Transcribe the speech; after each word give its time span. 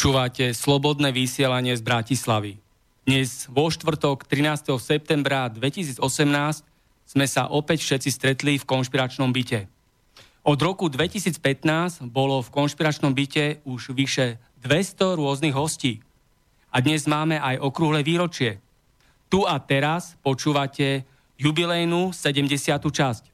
Počúvate 0.00 0.56
slobodné 0.56 1.12
vysielanie 1.12 1.76
z 1.76 1.84
Bratislavy. 1.84 2.56
Dnes 3.04 3.44
vo 3.52 3.68
štvrtok 3.68 4.24
13. 4.24 4.72
septembra 4.80 5.44
2018 5.52 6.00
sme 7.04 7.26
sa 7.28 7.52
opäť 7.52 7.84
všetci 7.84 8.08
stretli 8.08 8.56
v 8.56 8.64
konšpiračnom 8.64 9.28
byte. 9.28 9.68
Od 10.40 10.56
roku 10.56 10.88
2015 10.88 12.08
bolo 12.08 12.40
v 12.40 12.48
konšpiračnom 12.48 13.12
byte 13.12 13.60
už 13.68 13.92
vyše 13.92 14.40
200 14.64 15.20
rôznych 15.20 15.52
hostí. 15.52 16.00
A 16.72 16.80
dnes 16.80 17.04
máme 17.04 17.36
aj 17.36 17.60
okrúhle 17.60 18.00
výročie. 18.00 18.56
Tu 19.28 19.44
a 19.44 19.60
teraz 19.60 20.16
počúvate 20.24 21.04
jubilejnú 21.36 22.16
70. 22.16 22.48
časť. 22.88 23.24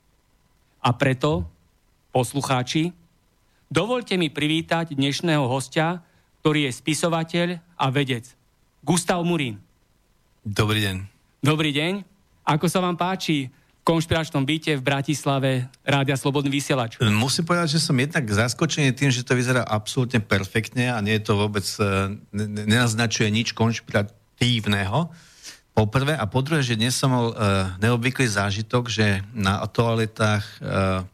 A 0.82 0.90
preto, 0.98 1.46
poslucháči, 2.10 2.90
dovolte 3.70 4.18
mi 4.18 4.34
privítať 4.34 4.98
dnešného 4.98 5.46
hostia, 5.46 6.02
ktorý 6.46 6.70
je 6.70 6.78
spisovateľ 6.78 7.48
a 7.74 7.90
vedec. 7.90 8.22
Gustav 8.78 9.18
Murín. 9.26 9.58
Dobrý 10.46 10.78
deň. 10.78 11.02
Dobrý 11.42 11.74
deň. 11.74 12.06
Ako 12.46 12.70
sa 12.70 12.78
vám 12.78 12.94
páči 12.94 13.50
v 13.50 13.82
konšpiračnom 13.82 14.46
byte 14.46 14.78
v 14.78 14.82
Bratislave 14.86 15.66
Rádia 15.82 16.14
Slobodný 16.14 16.46
vysielač? 16.54 17.02
Musím 17.02 17.50
povedať, 17.50 17.74
že 17.74 17.82
som 17.82 17.98
jednak 17.98 18.22
zaskočený 18.22 18.94
tým, 18.94 19.10
že 19.10 19.26
to 19.26 19.34
vyzerá 19.34 19.66
absolútne 19.66 20.22
perfektne 20.22 20.94
a 20.94 21.02
nie 21.02 21.18
je 21.18 21.26
to 21.26 21.34
vôbec, 21.34 21.66
e, 21.66 22.14
nenaznačuje 22.30 23.26
nič 23.26 23.50
konšpiratívneho. 23.50 25.10
Po 25.74 25.84
prvé 25.90 26.14
a 26.14 26.30
po 26.30 26.46
druhé, 26.46 26.62
že 26.62 26.78
dnes 26.78 26.94
som 26.94 27.10
mal 27.10 27.26
uh, 27.34 27.36
neobvyklý 27.82 28.24
zážitok, 28.24 28.88
že 28.88 29.20
na 29.36 29.60
toaletách 29.66 30.46
uh, 30.62 31.04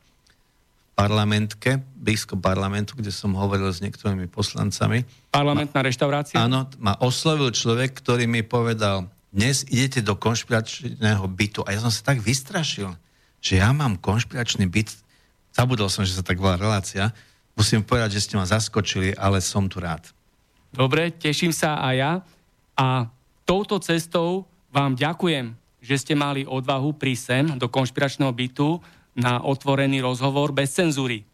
parlamentke, 0.92 1.80
blízko 1.97 2.36
parlamentu, 2.36 2.94
kde 2.94 3.08
som 3.08 3.32
hovoril 3.32 3.72
s 3.72 3.80
niektorými 3.80 4.28
poslancami. 4.28 5.08
Parlamentná 5.32 5.80
ma, 5.80 5.86
reštaurácia? 5.88 6.36
Áno, 6.36 6.69
ma 6.76 6.94
oslovil 7.00 7.48
človek, 7.50 7.97
ktorý 7.97 8.28
mi 8.28 8.44
povedal, 8.44 9.08
dnes 9.32 9.64
idete 9.72 10.04
do 10.04 10.12
konšpiračného 10.12 11.25
bytu. 11.25 11.64
A 11.64 11.72
ja 11.72 11.80
som 11.80 11.88
sa 11.88 12.12
tak 12.12 12.20
vystrašil, 12.20 12.92
že 13.41 13.58
ja 13.58 13.72
mám 13.72 13.97
konšpiračný 13.97 14.69
byt. 14.69 14.92
Zabudol 15.56 15.88
som, 15.88 16.04
že 16.04 16.12
sa 16.12 16.25
tak 16.25 16.36
volá 16.36 16.60
relácia. 16.60 17.10
Musím 17.56 17.80
povedať, 17.80 18.20
že 18.20 18.28
ste 18.28 18.34
ma 18.36 18.44
zaskočili, 18.44 19.16
ale 19.16 19.41
som 19.41 19.64
tu 19.69 19.80
rád. 19.80 20.04
Dobre, 20.72 21.12
teším 21.12 21.53
sa 21.53 21.80
aj 21.80 21.94
ja. 21.97 22.12
A 22.76 23.09
touto 23.48 23.80
cestou 23.80 24.48
vám 24.72 24.97
ďakujem, 24.97 25.53
že 25.82 25.97
ste 26.00 26.14
mali 26.16 26.48
odvahu 26.48 26.97
prísť 26.97 27.24
sem 27.24 27.44
do 27.56 27.69
konšpiračného 27.69 28.32
bytu 28.32 28.80
na 29.12 29.45
otvorený 29.45 30.00
rozhovor 30.00 30.53
bez 30.56 30.73
cenzúry, 30.73 31.25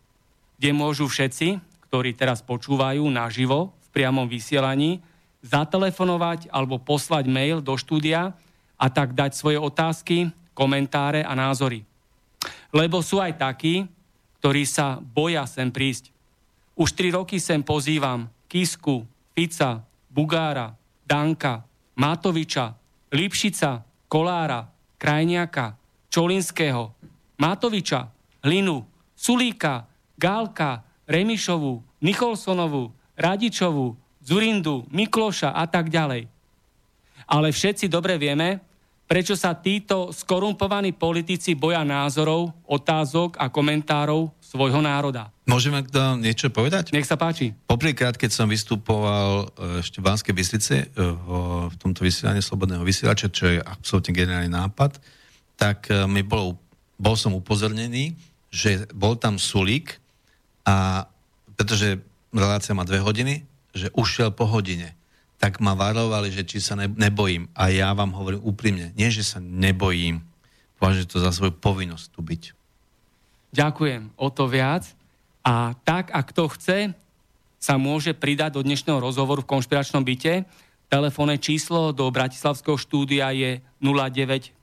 kde 0.58 0.70
môžu 0.74 1.06
všetci, 1.06 1.62
ktorí 1.88 2.12
teraz 2.18 2.42
počúvajú 2.42 3.06
naživo 3.06 3.70
v 3.70 3.88
priamom 3.94 4.26
vysielaní, 4.26 5.00
zatelefonovať 5.40 6.50
alebo 6.50 6.82
poslať 6.82 7.30
mail 7.30 7.62
do 7.62 7.78
štúdia 7.78 8.34
a 8.74 8.86
tak 8.90 9.14
dať 9.14 9.38
svoje 9.38 9.58
otázky, 9.58 10.34
komentáre 10.52 11.22
a 11.22 11.32
názory. 11.38 11.86
Lebo 12.74 12.98
sú 13.00 13.22
aj 13.22 13.38
takí, 13.38 13.86
ktorí 14.42 14.66
sa 14.66 14.98
boja 14.98 15.46
sem 15.46 15.70
prísť. 15.70 16.10
Už 16.78 16.94
tri 16.94 17.10
roky 17.10 17.42
sem 17.42 17.62
pozývam 17.62 18.30
Kisku, 18.46 19.06
Fica, 19.34 19.82
Bugára, 20.10 20.74
Danka, 21.06 21.66
Matoviča, 21.98 22.74
Lipšica, 23.10 23.82
Kolára, 24.06 24.70
Krajniaka, 24.98 25.74
Čolinského, 26.10 26.94
Matoviča, 27.38 28.10
Linu, 28.44 28.82
Sulíka, 29.14 29.86
Gálka, 30.18 30.82
Remišovu, 31.06 32.02
Nicholsonovu, 32.02 32.90
Radičovu, 33.18 33.96
Zurindu, 34.22 34.84
Mikloša 34.90 35.54
a 35.54 35.64
tak 35.70 35.88
ďalej. 35.88 36.28
Ale 37.28 37.48
všetci 37.48 37.88
dobre 37.88 38.20
vieme, 38.20 38.60
prečo 39.08 39.32
sa 39.32 39.56
títo 39.56 40.12
skorumpovaní 40.12 40.92
politici 40.92 41.56
boja 41.56 41.80
názorov, 41.80 42.52
otázok 42.68 43.40
a 43.40 43.48
komentárov 43.48 44.28
svojho 44.36 44.84
národa. 44.84 45.32
Môžeme 45.48 45.80
to 45.80 46.20
niečo 46.20 46.52
povedať? 46.52 46.92
Nech 46.92 47.08
sa 47.08 47.16
páči. 47.16 47.56
Poprvýkrát, 47.64 48.20
keď 48.20 48.30
som 48.36 48.46
vystupoval 48.52 49.48
e, 49.48 49.80
ešte 49.80 50.04
v 50.04 50.06
Banskej 50.12 50.34
Bystrici 50.36 50.76
e, 50.84 50.86
v 51.68 51.76
tomto 51.80 52.04
vysielaní 52.04 52.44
Slobodného 52.44 52.84
vysielača, 52.84 53.32
čo 53.32 53.48
je 53.48 53.60
absolútne 53.64 54.12
geniálny 54.12 54.52
nápad, 54.52 55.00
tak 55.56 55.88
e, 55.88 56.04
mi 56.04 56.20
bolo 56.20 56.67
bol 56.98 57.14
som 57.14 57.32
upozornený, 57.32 58.18
že 58.50 58.90
bol 58.90 59.14
tam 59.14 59.38
Sulík 59.38 60.02
a 60.66 61.06
pretože 61.54 62.02
relácia 62.34 62.74
má 62.74 62.82
dve 62.82 63.02
hodiny, 63.02 63.46
že 63.74 63.90
ušiel 63.94 64.34
po 64.34 64.46
hodine. 64.46 64.94
Tak 65.38 65.62
ma 65.62 65.78
varovali, 65.78 66.34
že 66.34 66.42
či 66.42 66.58
sa 66.58 66.74
nebojím. 66.74 67.46
A 67.54 67.70
ja 67.70 67.94
vám 67.94 68.10
hovorím 68.14 68.42
úprimne, 68.42 68.90
nie, 68.98 69.10
že 69.10 69.22
sa 69.22 69.38
nebojím. 69.38 70.22
Považujem 70.78 71.10
to 71.10 71.22
za 71.22 71.30
svoju 71.30 71.54
povinnosť 71.58 72.06
tu 72.10 72.20
byť. 72.22 72.42
Ďakujem 73.54 74.02
o 74.18 74.28
to 74.30 74.44
viac. 74.50 74.86
A 75.46 75.74
tak, 75.86 76.10
ak 76.10 76.34
to 76.34 76.50
chce, 76.50 76.92
sa 77.58 77.74
môže 77.74 78.14
pridať 78.14 78.54
do 78.54 78.62
dnešného 78.62 79.02
rozhovoru 79.02 79.42
v 79.42 79.50
konšpiračnom 79.50 80.06
byte. 80.06 80.46
Telefónne 80.88 81.36
číslo 81.42 81.90
do 81.90 82.06
Bratislavského 82.10 82.78
štúdia 82.78 83.34
je 83.34 83.58
0950 83.82 84.54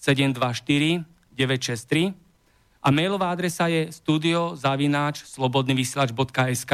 724 0.00 1.09
963 1.40 2.12
a 2.84 2.88
mailová 2.92 3.32
adresa 3.32 3.68
je 3.72 3.88
studiozavináč 3.88 5.24
slobodnyvysielač.sk 5.24 6.72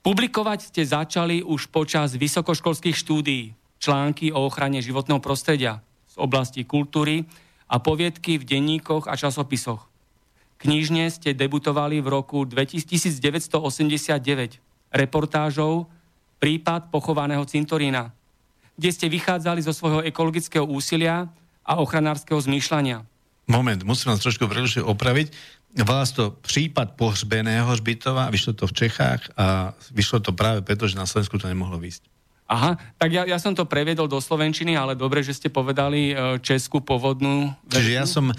Publikovať 0.00 0.72
ste 0.72 0.82
začali 0.88 1.44
už 1.44 1.68
počas 1.68 2.16
vysokoškolských 2.16 2.96
štúdií 2.96 3.52
články 3.80 4.32
o 4.32 4.48
ochrane 4.48 4.80
životného 4.80 5.20
prostredia 5.20 5.84
z 6.08 6.16
oblasti 6.16 6.64
kultúry 6.64 7.28
a 7.68 7.76
poviedky 7.80 8.40
v 8.40 8.48
denníkoch 8.48 9.08
a 9.08 9.16
časopisoch. 9.16 9.88
Knižne 10.60 11.08
ste 11.08 11.32
debutovali 11.32 12.04
v 12.04 12.08
roku 12.12 12.44
1989 12.44 13.60
reportážou 14.92 15.88
Prípad 16.40 16.88
pochovaného 16.88 17.44
cintorína, 17.44 18.16
kde 18.72 18.90
ste 18.96 19.12
vychádzali 19.12 19.60
zo 19.60 19.76
svojho 19.76 20.00
ekologického 20.08 20.64
úsilia 20.64 21.28
a 21.70 21.78
ochranárskeho 21.78 22.42
zmýšľania. 22.42 23.06
Moment, 23.46 23.82
musím 23.86 24.10
vás 24.10 24.22
trošku 24.22 24.50
prerušiť 24.50 24.82
opraviť. 24.82 25.30
Volá 25.86 26.02
to 26.02 26.34
prípad 26.42 26.98
pohřbeného 26.98 27.70
Žbitova, 27.78 28.26
vyšlo 28.34 28.58
to 28.58 28.66
v 28.66 28.74
Čechách 28.74 29.22
a 29.38 29.70
vyšlo 29.94 30.18
to 30.18 30.34
práve 30.34 30.66
preto, 30.66 30.90
že 30.90 30.98
na 30.98 31.06
Slovensku 31.06 31.38
to 31.38 31.46
nemohlo 31.46 31.78
výsť. 31.78 32.10
Aha, 32.50 32.74
tak 32.98 33.14
ja, 33.14 33.22
ja 33.22 33.38
som 33.38 33.54
to 33.54 33.62
previedol 33.62 34.10
do 34.10 34.18
Slovenčiny, 34.18 34.74
ale 34.74 34.98
dobre, 34.98 35.22
že 35.22 35.38
ste 35.38 35.46
povedali 35.46 36.10
e, 36.10 36.14
českú 36.42 36.82
povodnú. 36.82 37.54
Čiže 37.70 37.92
ja 37.94 38.02
som, 38.10 38.26
e, 38.26 38.34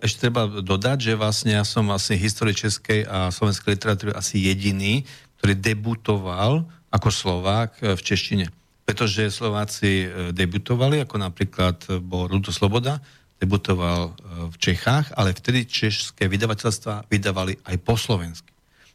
ešte 0.00 0.24
treba 0.24 0.48
dodať, 0.48 1.12
že 1.12 1.12
vlastne 1.12 1.60
ja 1.60 1.64
som 1.68 1.84
vlastne 1.84 2.16
histórii 2.16 2.56
českej 2.56 3.04
a 3.04 3.28
slovenskej 3.28 3.76
literatúry 3.76 4.16
asi 4.16 4.48
jediný, 4.48 5.04
ktorý 5.36 5.52
debutoval 5.60 6.64
ako 6.88 7.08
Slovák 7.12 7.76
e, 7.84 7.92
v 7.92 8.00
češtine. 8.00 8.48
Pretože 8.82 9.30
Slováci 9.30 10.10
debutovali, 10.34 11.02
ako 11.02 11.16
napríklad 11.22 12.02
bol 12.02 12.26
Rudo 12.26 12.50
Sloboda, 12.50 12.98
debutoval 13.38 14.14
v 14.50 14.56
Čechách, 14.58 15.14
ale 15.14 15.34
vtedy 15.34 15.66
české 15.66 16.26
vydavateľstva 16.26 17.06
vydávali 17.06 17.58
aj 17.62 17.76
po 17.82 17.94
slovensky. 17.94 18.50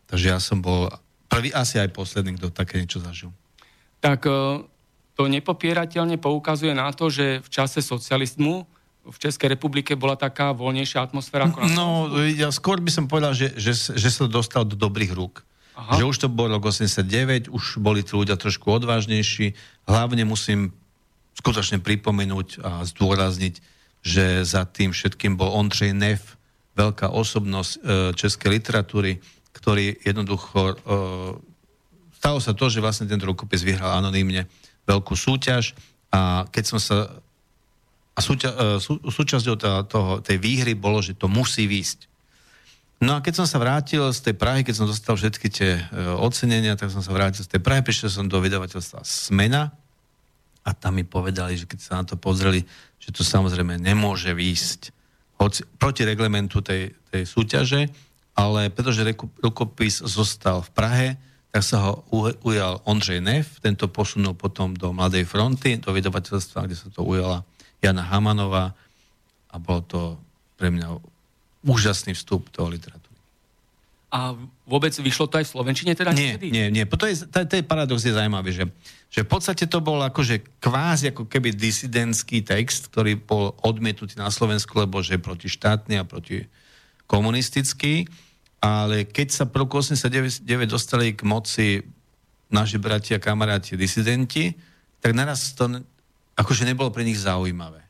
Takže 0.07 0.25
ja 0.31 0.39
som 0.39 0.59
bol 0.59 0.91
prvý, 1.31 1.51
asi 1.51 1.79
aj 1.79 1.91
posledný, 1.95 2.35
kto 2.35 2.51
také 2.51 2.79
niečo 2.79 2.99
zažil 2.99 3.31
tak 3.99 4.29
e, 4.29 4.63
to 5.17 5.23
nepopierateľne 5.25 6.21
poukazuje 6.21 6.73
na 6.77 6.93
to, 6.93 7.09
že 7.09 7.41
v 7.41 7.49
čase 7.49 7.81
socializmu 7.81 8.65
v 9.07 9.17
Českej 9.23 9.55
republike 9.55 9.95
bola 9.95 10.19
taká 10.19 10.51
voľnejšia 10.51 10.99
atmosféra 10.99 11.47
ako 11.47 11.63
na 11.63 11.67
No, 11.71 11.87
ja 12.27 12.51
skôr 12.51 12.83
by 12.83 12.91
som 12.91 13.05
povedal, 13.07 13.31
že, 13.31 13.55
že, 13.55 13.71
že 13.95 14.09
sa 14.11 14.27
dostal 14.27 14.67
do 14.67 14.75
dobrých 14.75 15.15
rúk. 15.15 15.46
Aha. 15.77 16.01
Že 16.01 16.03
už 16.09 16.17
to 16.25 16.27
bol 16.33 16.49
rok 16.49 16.65
89, 16.73 17.53
už 17.53 17.77
boli 17.77 18.01
tí 18.01 18.17
ľudia 18.17 18.33
trošku 18.33 18.65
odvážnejší. 18.65 19.53
Hlavne 19.85 20.25
musím 20.25 20.73
skutočne 21.37 21.77
pripomenúť 21.85 22.65
a 22.65 22.81
zdôrazniť, 22.81 23.61
že 24.01 24.41
za 24.41 24.65
tým 24.65 24.89
všetkým 24.89 25.37
bol 25.37 25.53
Ondřej 25.53 25.93
Neff, 25.93 26.33
veľká 26.73 27.13
osobnosť 27.13 27.71
e, 27.73 27.77
českej 28.13 28.61
literatúry, 28.61 29.21
ktorý 29.53 29.97
jednoducho 30.01 30.59
e, 30.61 30.75
stalo 32.17 32.37
sa 32.41 32.53
to, 32.53 32.69
že 32.69 32.81
vlastne 32.81 33.09
ten 33.09 33.21
rukopis 33.21 33.65
vyhral 33.65 33.97
anonymne 33.97 34.45
veľkú 34.85 35.17
súťaž 35.17 35.73
a 36.13 36.45
keď 36.49 36.63
som 36.65 36.79
sa 36.81 36.97
a 38.17 38.19
súťa, 38.21 38.49
e, 38.49 38.55
sú, 38.81 38.97
súčasťou 39.01 39.55
toho, 39.85 40.11
tej 40.25 40.37
výhry 40.41 40.73
bolo, 40.73 41.05
že 41.05 41.13
to 41.13 41.29
musí 41.29 41.69
výjsť. 41.69 42.16
No 42.97 43.13
a 43.13 43.21
keď 43.21 43.43
som 43.43 43.47
sa 43.47 43.61
vrátil 43.61 44.01
z 44.09 44.19
tej 44.25 44.35
Prahy, 44.35 44.65
keď 44.65 44.75
som 44.81 44.89
dostal 44.89 45.13
všetky 45.13 45.47
tie 45.53 45.77
uh, 45.77 46.17
ocenenia, 46.17 46.73
tak 46.73 46.89
som 46.89 47.05
sa 47.05 47.13
vrátil 47.13 47.45
z 47.45 47.49
tej 47.53 47.61
Prahy, 47.61 47.85
prišiel 47.85 48.09
som 48.09 48.25
do 48.25 48.41
vydavateľstva 48.41 49.05
Smena 49.05 49.69
a 50.65 50.69
tam 50.73 50.97
mi 50.97 51.05
povedali, 51.05 51.53
že 51.53 51.69
keď 51.69 51.79
sa 51.79 52.01
na 52.01 52.03
to 52.09 52.17
pozreli, 52.17 52.65
že 52.97 53.13
to 53.13 53.21
samozrejme 53.21 53.77
nemôže 53.77 54.33
výjsť 54.33 54.91
hoci, 55.37 55.61
proti 55.77 56.09
reglementu 56.09 56.65
tej, 56.65 56.97
tej 57.13 57.23
súťaže, 57.29 57.85
ale 58.33 58.73
pretože 58.73 59.05
rukopis 59.45 60.01
zostal 60.01 60.65
v 60.65 60.73
Prahe, 60.73 61.07
tak 61.53 61.61
sa 61.61 61.77
ho 61.85 62.05
ujal 62.45 62.81
Ondřej 62.85 63.21
Neff, 63.21 63.61
tento 63.61 63.87
posunul 63.87 64.33
potom 64.33 64.73
do 64.73 64.89
Mladej 64.89 65.25
fronty, 65.25 65.77
do 65.77 65.93
vydavateľstva, 65.93 66.65
kde 66.65 66.77
sa 66.77 66.89
to 66.89 67.05
ujala 67.05 67.45
Jana 67.81 68.03
Hamanová 68.03 68.73
a 69.53 69.55
bolo 69.61 69.81
to 69.85 70.01
pre 70.57 70.73
mňa 70.73 71.16
úžasný 71.65 72.13
vstup 72.13 72.49
do 72.53 72.67
literatúry. 72.69 73.05
A 74.07 74.33
vôbec 74.63 74.95
vyšlo 74.95 75.27
to 75.27 75.35
aj 75.35 75.45
v 75.45 75.53
Slovenčine 75.57 75.91
teda 75.91 76.15
nie, 76.15 76.35
niekedy? 76.35 76.47
Nie, 76.47 76.65
nie. 76.71 76.87
To 76.87 77.05
je, 77.05 77.27
to, 77.27 77.43
to 77.43 77.53
je 77.59 77.63
paradox 77.67 78.07
je 78.07 78.15
zaujímavý, 78.15 78.55
že, 78.55 78.65
že 79.11 79.27
v 79.27 79.29
podstate 79.29 79.67
to 79.67 79.83
bol 79.83 79.99
akože 79.99 80.63
kvázi 80.63 81.11
ako 81.11 81.27
keby 81.27 81.51
disidentský 81.51 82.39
text, 82.39 82.87
ktorý 82.87 83.19
bol 83.19 83.51
odmietnutý 83.67 84.15
na 84.15 84.31
Slovensku, 84.31 84.79
lebo 84.79 85.03
že 85.03 85.19
proti 85.19 85.51
štátny 85.51 85.99
a 85.99 86.07
proti 86.07 86.47
komunistický 87.03 88.07
ale 88.61 89.05
keď 89.05 89.27
sa 89.29 89.43
roku 89.45 89.79
89 89.79 90.43
dostali 90.65 91.13
k 91.13 91.21
moci 91.21 91.79
naši 92.49 92.77
bratia, 92.81 93.21
kamaráti, 93.21 93.77
disidenti, 93.77 94.55
tak 94.99 95.13
naraz 95.13 95.53
to 95.53 95.69
akože 96.33 96.65
nebolo 96.65 96.89
pre 96.89 97.05
nich 97.05 97.19
zaujímavé. 97.21 97.85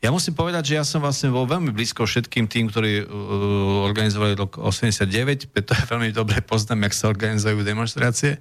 Ja 0.00 0.08
musím 0.08 0.32
povedať, 0.32 0.72
že 0.72 0.74
ja 0.80 0.84
som 0.84 1.04
vlastne 1.04 1.28
bol 1.28 1.44
veľmi 1.44 1.76
blízko 1.76 2.08
všetkým 2.08 2.48
tým, 2.48 2.72
ktorí 2.72 3.04
uh, 3.04 3.84
organizovali 3.84 4.32
rok 4.32 4.56
89, 4.56 5.06
preto 5.52 5.76
ja 5.76 5.84
veľmi 5.84 6.10
dobre 6.12 6.40
poznám, 6.40 6.88
jak 6.88 6.94
sa 6.96 7.12
organizujú 7.12 7.60
demonstrácie. 7.60 8.40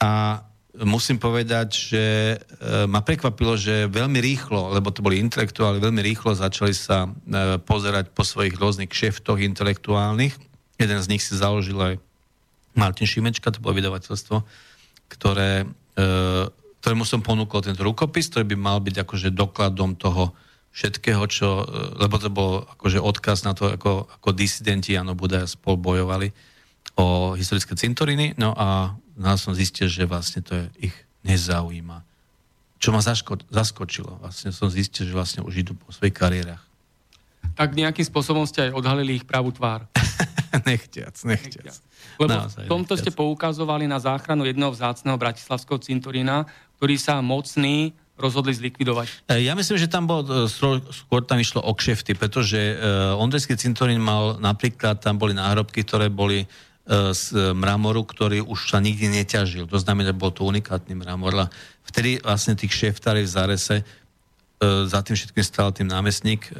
A 0.00 0.40
musím 0.80 1.20
povedať, 1.20 1.68
že 1.92 2.04
uh, 2.40 2.88
ma 2.88 3.04
prekvapilo, 3.04 3.60
že 3.60 3.92
veľmi 3.92 4.24
rýchlo, 4.24 4.72
lebo 4.72 4.88
to 4.88 5.04
boli 5.04 5.20
intelektuáli, 5.20 5.84
veľmi 5.84 6.00
rýchlo 6.00 6.32
začali 6.32 6.72
sa 6.72 7.04
uh, 7.04 7.60
pozerať 7.60 8.10
po 8.16 8.24
svojich 8.24 8.56
rôznych 8.56 8.88
kšeftoch 8.88 9.44
intelektuálnych 9.44 10.54
Jeden 10.78 10.98
z 10.98 11.10
nich 11.10 11.22
si 11.22 11.38
založil 11.38 11.78
aj 11.78 11.94
Martin 12.74 13.06
Šimečka, 13.06 13.54
to 13.54 13.62
bolo 13.62 13.78
vydavateľstvo, 13.78 14.42
ktoré, 15.06 15.62
e, 15.94 16.04
ktorému 16.82 17.06
som 17.06 17.22
ponúkol 17.22 17.62
tento 17.62 17.86
rukopis, 17.86 18.26
ktorý 18.26 18.54
by 18.54 18.56
mal 18.58 18.78
byť 18.82 19.06
akože 19.06 19.28
dokladom 19.30 19.94
toho 19.94 20.34
všetkého, 20.74 21.22
čo, 21.30 21.62
e, 21.62 21.66
lebo 22.02 22.18
to 22.18 22.28
bol 22.28 22.66
akože 22.66 22.98
odkaz 22.98 23.46
na 23.46 23.54
to, 23.54 23.70
ako, 23.70 24.10
ako 24.10 24.28
disidenti 24.34 24.98
Jano 24.98 25.14
Buda 25.14 25.46
spol 25.46 25.78
bojovali 25.78 26.34
o 26.98 27.38
historické 27.38 27.78
cintoriny, 27.78 28.34
no 28.34 28.50
a 28.58 28.98
nás 29.14 29.46
som 29.46 29.54
zistil, 29.54 29.86
že 29.86 30.02
vlastne 30.06 30.42
to 30.42 30.58
je, 30.58 30.90
ich 30.90 30.96
nezaujíma. 31.22 32.02
Čo 32.82 32.90
ma 32.90 33.00
zaško- 33.00 33.48
zaskočilo. 33.48 34.18
Vlastne 34.20 34.50
som 34.50 34.68
zistil, 34.68 35.08
že 35.08 35.14
vlastne 35.14 35.40
už 35.46 35.64
idú 35.64 35.72
po 35.78 35.94
svojich 35.94 36.12
kariérach. 36.12 36.60
Tak 37.54 37.72
nejakým 37.72 38.04
spôsobom 38.04 38.44
ste 38.44 38.68
aj 38.68 38.76
odhalili 38.76 39.22
ich 39.22 39.24
pravú 39.24 39.54
tvár. 39.54 39.86
nechtiac, 40.68 41.14
nechtiac. 41.22 41.80
Lebo 42.18 42.34
Naozaj, 42.34 42.66
v 42.66 42.70
tomto 42.70 42.94
nechtiac. 42.98 43.14
ste 43.14 43.18
poukazovali 43.18 43.86
na 43.86 44.02
záchranu 44.02 44.44
jedného 44.44 44.74
vzácného 44.74 45.16
bratislavského 45.16 45.78
cintorína, 45.78 46.44
ktorý 46.78 46.98
sa 46.98 47.22
mocný 47.22 47.94
rozhodli 48.14 48.54
zlikvidovať. 48.54 49.30
E, 49.30 49.46
ja 49.46 49.52
myslím, 49.58 49.76
že 49.78 49.90
tam 49.90 50.06
bolo, 50.06 50.46
e, 50.46 50.50
skôr 50.92 51.20
tam 51.26 51.38
išlo 51.38 51.62
o 51.62 51.72
kšefty, 51.74 52.14
pretože 52.14 52.58
uh, 52.58 53.18
Ondrejský 53.18 53.58
cintorín 53.58 53.98
mal 53.98 54.38
napríklad, 54.38 55.02
tam 55.02 55.18
boli 55.18 55.34
náhrobky, 55.34 55.82
ktoré 55.82 56.08
boli 56.10 56.46
z 57.16 57.56
mramoru, 57.56 58.04
ktorý 58.04 58.44
už 58.44 58.68
sa 58.68 58.76
nikdy 58.76 59.08
neťažil. 59.08 59.64
To 59.72 59.80
znamená, 59.80 60.12
že 60.12 60.20
bol 60.20 60.28
to 60.36 60.44
unikátny 60.44 60.92
mramor. 60.92 61.32
A 61.32 61.48
vtedy 61.80 62.20
vlastne 62.20 62.60
tých 62.60 62.76
šeftári 62.76 63.24
v 63.24 63.32
Zárese 63.32 63.76
E, 64.54 64.86
za 64.86 65.02
tým 65.02 65.18
všetkým 65.18 65.44
stal 65.44 65.68
tým 65.74 65.90
námestník 65.90 66.46
e, 66.46 66.50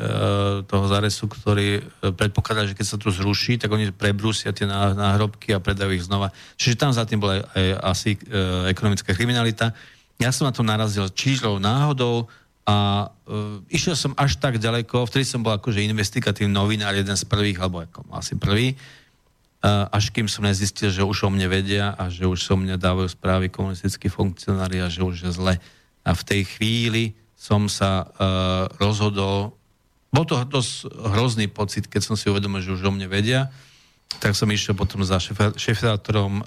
toho 0.66 0.84
záresu, 0.90 1.30
ktorý 1.30 1.78
e, 1.78 1.82
predpokladá, 2.10 2.66
že 2.66 2.74
keď 2.74 2.86
sa 2.90 2.98
tu 2.98 3.08
zruší, 3.14 3.54
tak 3.54 3.70
oni 3.70 3.94
prebrúsia 3.94 4.50
tie 4.50 4.66
náhrobky 4.66 5.54
a 5.54 5.62
predajú 5.62 5.94
ich 5.94 6.04
znova. 6.04 6.34
Čiže 6.58 6.74
tam 6.74 6.90
za 6.90 7.06
tým 7.06 7.22
bola 7.22 7.46
aj 7.54 7.66
asi 7.86 8.10
ekonomická 8.66 9.14
kriminalita. 9.14 9.70
Ja 10.22 10.30
som 10.30 10.46
na 10.46 10.54
to 10.54 10.62
narazil 10.62 11.10
čížlou 11.10 11.58
náhodou 11.58 12.30
a 12.64 13.10
uh, 13.28 13.60
išiel 13.68 13.92
som 13.92 14.16
až 14.16 14.40
tak 14.40 14.56
ďaleko, 14.56 15.04
vtedy 15.04 15.28
som 15.28 15.44
bol 15.44 15.52
akože 15.52 15.84
investigatívny 15.84 16.48
novinár, 16.48 16.96
jeden 16.96 17.12
z 17.12 17.24
prvých, 17.28 17.60
alebo 17.60 17.84
ako 17.84 18.08
asi 18.14 18.40
prvý, 18.40 18.72
uh, 18.72 19.84
až 19.92 20.08
kým 20.14 20.24
som 20.30 20.48
nezistil, 20.48 20.88
že 20.88 21.04
už 21.04 21.28
o 21.28 21.30
mne 21.30 21.52
vedia 21.52 21.92
a 21.92 22.08
že 22.08 22.24
už 22.24 22.40
so 22.40 22.56
mne 22.56 22.80
dávajú 22.80 23.12
správy 23.12 23.52
komunistickí 23.52 24.08
funkcionári 24.08 24.80
a 24.80 24.88
že 24.88 25.04
už 25.04 25.28
je 25.28 25.32
zle. 25.36 25.54
A 26.04 26.10
v 26.16 26.22
tej 26.24 26.42
chvíli 26.56 27.12
som 27.36 27.68
sa 27.68 28.08
uh, 28.08 28.72
rozhodol, 28.80 29.52
bol 30.08 30.24
to 30.24 30.40
dosť 30.40 30.88
hrozný 30.88 31.46
pocit, 31.52 31.84
keď 31.84 32.00
som 32.00 32.16
si 32.16 32.32
uvedomil, 32.32 32.64
že 32.64 32.72
už 32.72 32.88
o 32.88 32.92
mne 32.94 33.12
vedia, 33.12 33.52
tak 34.20 34.36
som 34.36 34.48
išiel 34.50 34.74
potom 34.76 35.02
za 35.02 35.18
šefátorom 35.56 36.42
uh, 36.42 36.46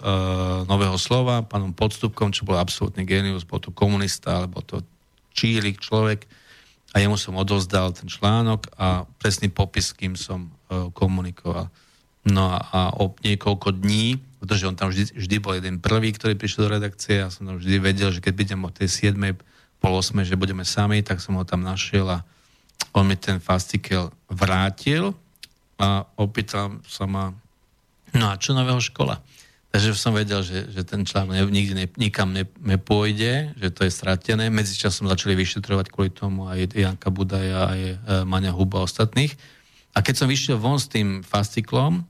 Nového 0.68 0.96
slova, 1.00 1.46
pánom 1.46 1.72
Podstupkom, 1.72 2.36
čo 2.36 2.44
bol 2.44 2.60
absolútny 2.60 3.08
genius, 3.08 3.48
bol 3.48 3.62
to 3.62 3.72
komunista, 3.72 4.44
alebo 4.44 4.64
to 4.64 4.82
čílik 5.34 5.78
človek 5.80 6.26
a 6.96 7.04
jemu 7.04 7.20
som 7.20 7.38
odovzdal 7.38 7.94
ten 7.94 8.10
článok 8.10 8.74
a 8.80 9.06
presný 9.22 9.52
popis, 9.54 9.94
kým 9.94 10.18
som 10.18 10.50
uh, 10.50 10.90
komunikoval. 10.96 11.70
No 12.28 12.52
a, 12.52 12.60
a 12.74 12.80
o 12.98 13.14
niekoľko 13.22 13.78
dní, 13.80 14.20
pretože 14.42 14.68
on 14.68 14.76
tam 14.76 14.92
vždy, 14.92 15.16
vždy 15.16 15.36
bol 15.40 15.56
jeden 15.56 15.80
prvý, 15.80 16.12
ktorý 16.12 16.36
prišiel 16.36 16.68
do 16.68 16.74
redakcie, 16.80 17.24
ja 17.24 17.30
som 17.32 17.48
tam 17.48 17.62
vždy 17.62 17.76
vedel, 17.80 18.10
že 18.12 18.20
keď 18.20 18.34
budem 18.36 18.62
o 18.66 18.72
tej 18.72 19.14
7 19.14 19.16
pol 19.78 19.94
osme, 19.94 20.26
že 20.26 20.40
budeme 20.40 20.66
sami, 20.66 21.06
tak 21.06 21.22
som 21.22 21.38
ho 21.38 21.46
tam 21.46 21.62
našiel 21.62 22.10
a 22.10 22.26
on 22.94 23.06
mi 23.06 23.18
ten 23.18 23.38
fastikel 23.38 24.10
vrátil 24.26 25.14
a 25.78 26.06
opýtal 26.18 26.82
sa 26.90 27.06
ma, 27.06 27.34
no 28.18 28.34
a 28.34 28.36
čo 28.42 28.58
nového 28.58 28.82
škola? 28.82 29.22
Takže 29.68 29.94
som 29.94 30.16
vedel, 30.16 30.42
že, 30.42 30.72
že 30.72 30.82
ten 30.88 31.04
článok 31.04 31.52
nikdy 31.52 31.74
ne, 31.76 31.88
nikam 32.00 32.32
ne, 32.32 32.48
nepôjde, 32.64 33.54
že 33.60 33.70
to 33.70 33.84
je 33.84 33.92
stratené. 33.92 34.48
Medzičasom 34.48 35.12
začali 35.12 35.36
vyšetrovať 35.36 35.92
kvôli 35.92 36.10
tomu 36.10 36.48
aj 36.48 36.72
Janka 36.72 37.12
Budaja, 37.12 37.70
aj 37.70 37.82
e, 37.84 37.96
Maňa 38.24 38.56
Huba 38.56 38.82
a 38.82 38.88
ostatných. 38.88 39.36
A 39.92 40.00
keď 40.00 40.24
som 40.24 40.32
vyšiel 40.32 40.58
von 40.58 40.80
s 40.80 40.88
tým 40.88 41.20
fastiklom, 41.20 42.08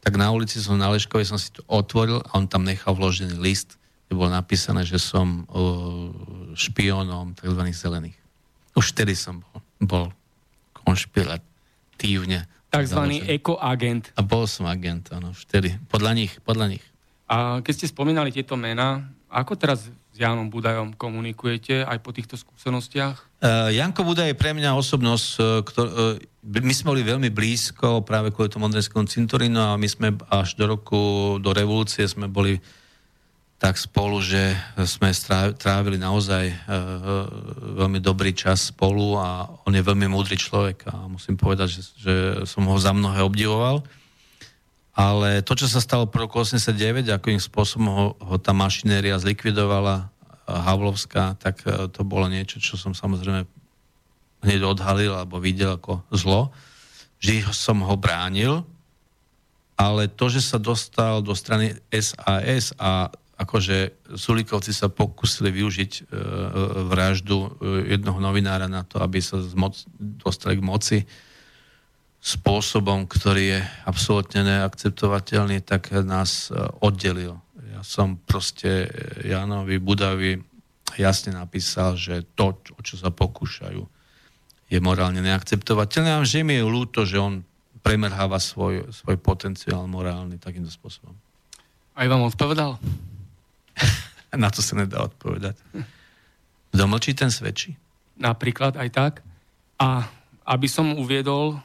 tak 0.00 0.16
na 0.16 0.32
ulici 0.32 0.62
som 0.62 0.80
na 0.80 0.88
Leškovej 0.88 1.28
som 1.28 1.36
si 1.36 1.52
to 1.52 1.60
otvoril 1.68 2.24
a 2.24 2.30
on 2.38 2.48
tam 2.48 2.64
nechal 2.64 2.96
vložený 2.96 3.36
list, 3.36 3.76
kde 4.08 4.16
bolo 4.16 4.32
napísané, 4.32 4.88
že 4.88 4.96
som 4.96 5.44
uh, 5.52 6.08
špiónom 6.56 7.36
tzv. 7.36 7.62
zelených. 7.76 8.16
Už 8.72 8.96
vtedy 8.96 9.12
som 9.12 9.44
bol, 9.44 9.60
bol 9.80 10.06
konšpiratívne. 10.72 12.48
Takzvaný 12.70 13.26
ekoagent. 13.26 14.14
A 14.14 14.22
bol 14.22 14.46
som 14.46 14.70
agent, 14.70 15.10
áno, 15.10 15.34
vtedy. 15.34 15.74
Podľa 15.90 16.12
nich, 16.14 16.32
podľa 16.46 16.78
nich. 16.78 16.84
A 17.26 17.58
keď 17.62 17.72
ste 17.74 17.86
spomínali 17.90 18.30
tieto 18.30 18.54
mená, 18.54 19.10
ako 19.30 19.58
teraz 19.58 19.90
s 19.90 20.16
Jánom 20.18 20.50
Budajom 20.50 20.94
komunikujete 20.94 21.86
aj 21.86 21.98
po 22.02 22.10
týchto 22.14 22.38
skúsenostiach? 22.38 23.42
Uh, 23.42 23.70
Janko 23.74 24.02
Budaj 24.02 24.34
je 24.34 24.38
pre 24.38 24.54
mňa 24.54 24.74
osobnosť, 24.74 25.28
ktor, 25.66 25.86
uh, 25.86 26.14
my 26.46 26.74
sme 26.74 26.96
boli 26.96 27.02
veľmi 27.06 27.30
blízko 27.30 28.02
práve 28.02 28.34
kvôli 28.34 28.50
tomu 28.50 28.66
Ondrejskému 28.66 29.06
cintorínu 29.06 29.58
a 29.58 29.78
my 29.78 29.88
sme 29.90 30.18
až 30.30 30.56
do 30.56 30.70
roku, 30.70 31.36
do 31.38 31.50
revolúcie 31.52 32.06
sme 32.08 32.26
boli 32.26 32.58
tak 33.60 33.76
spolu, 33.76 34.24
že 34.24 34.56
sme 34.88 35.12
trávili 35.52 36.00
naozaj 36.00 36.48
uh, 36.48 37.28
veľmi 37.76 38.00
dobrý 38.00 38.32
čas 38.32 38.72
spolu 38.72 39.20
a 39.20 39.52
on 39.68 39.76
je 39.76 39.84
veľmi 39.84 40.08
múdry 40.08 40.40
človek 40.40 40.88
a 40.88 41.04
musím 41.04 41.36
povedať, 41.36 41.68
že, 41.68 41.82
že 42.00 42.14
som 42.48 42.64
ho 42.64 42.76
za 42.80 42.96
mnohé 42.96 43.20
obdivoval. 43.20 43.84
Ale 44.96 45.44
to, 45.44 45.52
čo 45.60 45.68
sa 45.68 45.84
stalo 45.84 46.08
po 46.08 46.24
roku 46.24 46.40
89, 46.40 47.12
akým 47.12 47.36
spôsobom 47.36 47.88
ho, 47.92 48.06
ho 48.16 48.36
tá 48.40 48.56
mašinéria 48.56 49.20
zlikvidovala, 49.20 50.08
Havlovská, 50.50 51.38
tak 51.38 51.62
to 51.94 52.02
bolo 52.02 52.26
niečo, 52.26 52.58
čo 52.58 52.74
som 52.74 52.90
samozrejme 52.90 53.46
hneď 54.42 54.60
odhalil 54.66 55.14
alebo 55.14 55.38
videl 55.38 55.78
ako 55.78 56.02
zlo. 56.10 56.50
Vždy 57.22 57.46
som 57.52 57.84
ho 57.84 57.94
bránil, 57.94 58.64
ale 59.78 60.10
to, 60.10 60.26
že 60.32 60.42
sa 60.42 60.58
dostal 60.58 61.22
do 61.22 61.36
strany 61.36 61.76
SAS 61.92 62.74
a 62.80 63.12
akože 63.40 64.04
Sulikovci 64.20 64.76
sa 64.76 64.92
pokúsili 64.92 65.48
využiť 65.48 65.92
e, 65.96 66.02
vraždu 66.92 67.38
e, 67.40 67.48
jednoho 67.96 68.20
novinára 68.20 68.68
na 68.68 68.84
to, 68.84 69.00
aby 69.00 69.16
sa 69.24 69.40
zmoc, 69.40 69.80
dostali 69.96 70.60
k 70.60 70.66
moci 70.66 70.98
spôsobom, 72.20 73.08
ktorý 73.08 73.56
je 73.56 73.60
absolútne 73.88 74.44
neakceptovateľný, 74.44 75.64
tak 75.64 75.88
nás 76.04 76.52
e, 76.52 76.60
oddelil. 76.84 77.40
Ja 77.72 77.80
som 77.80 78.20
proste 78.20 78.92
Janovi 79.24 79.80
Budavi 79.80 80.36
jasne 81.00 81.32
napísal, 81.32 81.96
že 81.96 82.28
to, 82.36 82.60
o 82.76 82.80
čo 82.84 83.00
sa 83.00 83.08
pokúšajú, 83.08 83.80
je 84.70 84.78
morálne 84.84 85.24
neakceptovateľné 85.24 86.20
a 86.20 86.28
že 86.28 86.44
mi 86.44 86.60
je 86.60 86.68
ľúto, 86.68 87.08
že 87.08 87.16
on 87.16 87.40
premerháva 87.80 88.36
svoj, 88.36 88.92
svoj 88.92 89.16
potenciál 89.16 89.88
morálny 89.88 90.36
takýmto 90.36 90.68
spôsobom. 90.68 91.16
Aj 91.96 92.06
vám 92.06 92.28
odpovedal? 92.28 92.76
Na 94.30 94.48
to 94.50 94.62
sa 94.62 94.78
nedá 94.78 95.02
odpovedať. 95.02 95.58
Kto 96.70 96.84
mlčí, 96.86 97.18
ten 97.18 97.34
svedčí. 97.34 97.74
Napríklad 98.20 98.78
aj 98.78 98.88
tak. 98.94 99.12
A 99.80 100.06
aby 100.46 100.66
som 100.70 100.94
uviedol 100.94 101.58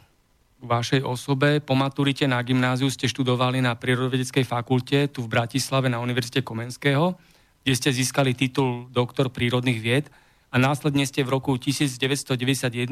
k 0.58 0.64
vašej 0.66 1.02
osobe, 1.06 1.62
po 1.62 1.78
maturite 1.78 2.26
na 2.26 2.42
gymnáziu 2.42 2.90
ste 2.90 3.06
študovali 3.06 3.62
na 3.62 3.78
Prírodovedeckej 3.78 4.46
fakulte 4.48 5.12
tu 5.14 5.22
v 5.26 5.32
Bratislave 5.32 5.92
na 5.92 6.02
Univerzite 6.02 6.42
Komenského, 6.42 7.14
kde 7.62 7.74
ste 7.78 7.90
získali 7.94 8.34
titul 8.34 8.90
doktor 8.90 9.30
prírodných 9.30 9.80
vied 9.82 10.06
a 10.50 10.56
následne 10.58 11.04
ste 11.06 11.26
v 11.26 11.38
roku 11.38 11.58
1991 11.58 12.88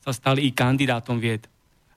sa 0.00 0.12
stali 0.12 0.48
i 0.48 0.50
kandidátom 0.50 1.20
vied. 1.20 1.46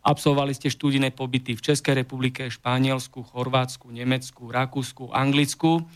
Absolvovali 0.04 0.52
ste 0.52 0.68
študijné 0.68 1.16
pobyty 1.16 1.56
v 1.56 1.64
Českej 1.64 2.04
republike, 2.04 2.52
Španielsku, 2.52 3.24
Chorvátsku, 3.24 3.88
Nemecku, 3.88 4.52
Rakúsku, 4.52 5.16
Anglicku 5.16 5.88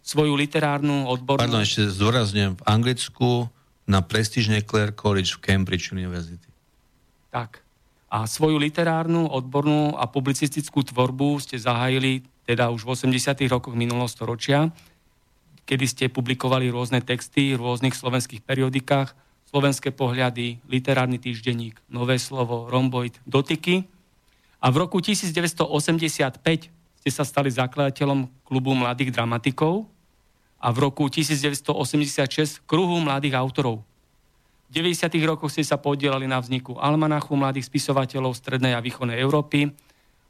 svoju 0.00 0.34
literárnu 0.34 1.06
odbornú... 1.06 1.44
Pardon, 1.44 1.64
ešte 1.64 1.88
zdôrazňujem, 1.92 2.58
v 2.58 2.62
Anglicku 2.64 3.48
na 3.84 4.00
prestížne 4.00 4.62
Clare 4.64 4.94
College 4.94 5.36
v 5.36 5.42
Cambridge 5.44 5.92
University. 5.92 6.46
Tak. 7.30 7.62
A 8.10 8.26
svoju 8.26 8.58
literárnu, 8.58 9.30
odbornú 9.30 9.94
a 9.94 10.10
publicistickú 10.10 10.82
tvorbu 10.82 11.38
ste 11.38 11.62
zahájili 11.62 12.26
teda 12.42 12.74
už 12.74 12.82
v 12.82 12.98
80. 12.98 13.46
rokoch 13.46 13.78
minulého 13.78 14.10
storočia, 14.10 14.74
kedy 15.62 15.86
ste 15.86 16.04
publikovali 16.10 16.66
rôzne 16.66 16.98
texty 16.98 17.54
v 17.54 17.62
rôznych 17.62 17.94
slovenských 17.94 18.42
periodikách, 18.42 19.14
Slovenské 19.50 19.90
pohľady, 19.90 20.62
Literárny 20.70 21.18
týždenník, 21.18 21.78
Nové 21.90 22.22
slovo, 22.22 22.70
Romboid, 22.70 23.18
Dotyky. 23.26 23.82
A 24.62 24.70
v 24.70 24.76
roku 24.78 25.02
1985 25.02 26.70
ste 27.00 27.10
sa 27.10 27.24
stali 27.24 27.48
zakladateľom 27.48 28.28
klubu 28.44 28.76
mladých 28.76 29.16
dramatikov 29.16 29.88
a 30.60 30.68
v 30.68 30.78
roku 30.84 31.08
1986 31.08 32.60
kruhu 32.68 33.00
mladých 33.00 33.40
autorov. 33.40 33.80
V 34.68 34.78
90. 34.78 35.08
rokoch 35.26 35.50
ste 35.50 35.64
sa 35.64 35.80
podielali 35.80 36.28
na 36.28 36.38
vzniku 36.38 36.76
Almanachu 36.78 37.34
mladých 37.34 37.66
spisovateľov 37.66 38.36
Strednej 38.36 38.76
a 38.76 38.84
Východnej 38.84 39.18
Európy. 39.18 39.72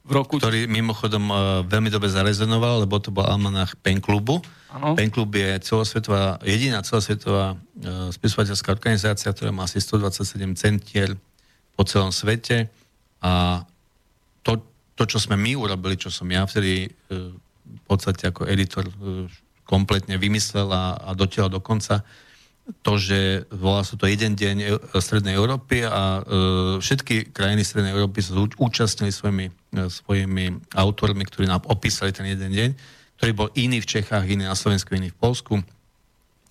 V 0.01 0.11
roku... 0.17 0.41
Ktorý 0.41 0.65
mimochodom 0.65 1.29
uh, 1.29 1.37
veľmi 1.69 1.93
dobre 1.93 2.09
zarezonoval, 2.09 2.89
lebo 2.89 2.97
to 3.03 3.13
bol 3.13 3.27
Almanach 3.27 3.77
Pen 3.85 4.01
klubu. 4.01 4.41
Ano. 4.73 4.97
Pen 4.97 5.13
klub 5.13 5.29
je 5.35 5.61
celosvetová, 5.61 6.41
jediná 6.41 6.81
celosvetová 6.81 7.53
uh, 7.53 8.09
spisovateľská 8.09 8.73
organizácia, 8.73 9.29
ktorá 9.29 9.53
má 9.53 9.69
asi 9.69 9.83
127 9.83 10.57
centier 10.57 11.13
po 11.77 11.85
celom 11.85 12.15
svete 12.15 12.73
a 13.21 13.65
to, 15.01 15.09
čo 15.09 15.17
sme 15.17 15.41
my 15.41 15.57
urobili, 15.57 15.97
čo 15.97 16.13
som 16.13 16.29
ja 16.29 16.45
vtedy 16.45 16.85
e, 16.85 16.89
v 17.65 17.83
podstate 17.89 18.29
ako 18.29 18.45
editor 18.45 18.85
e, 18.85 18.93
kompletne 19.65 20.21
vymyslel 20.21 20.69
a, 20.69 21.01
a 21.01 21.17
dotiaľ 21.17 21.49
do 21.49 21.65
to, 22.85 22.93
že 23.01 23.49
volá 23.49 23.81
sa 23.83 23.97
to 23.97 24.05
jeden 24.05 24.37
deň 24.37 24.79
Strednej 25.01 25.41
Európy 25.41 25.89
a 25.89 26.21
e, 26.21 26.37
všetky 26.85 27.33
krajiny 27.33 27.65
Strednej 27.65 27.97
Európy 27.97 28.21
sa 28.21 28.37
účastnili 28.37 29.09
svojimi, 29.09 29.49
svojimi 29.73 30.77
autormi, 30.77 31.25
ktorí 31.25 31.49
nám 31.49 31.65
opísali 31.65 32.13
ten 32.13 32.29
jeden 32.29 32.53
deň, 32.53 32.71
ktorý 33.17 33.33
bol 33.33 33.49
iný 33.57 33.81
v 33.81 33.89
Čechách, 33.89 34.29
iný 34.29 34.45
na 34.45 34.55
Slovensku, 34.55 34.93
iný 34.93 35.09
v 35.11 35.19
Polsku. 35.19 35.65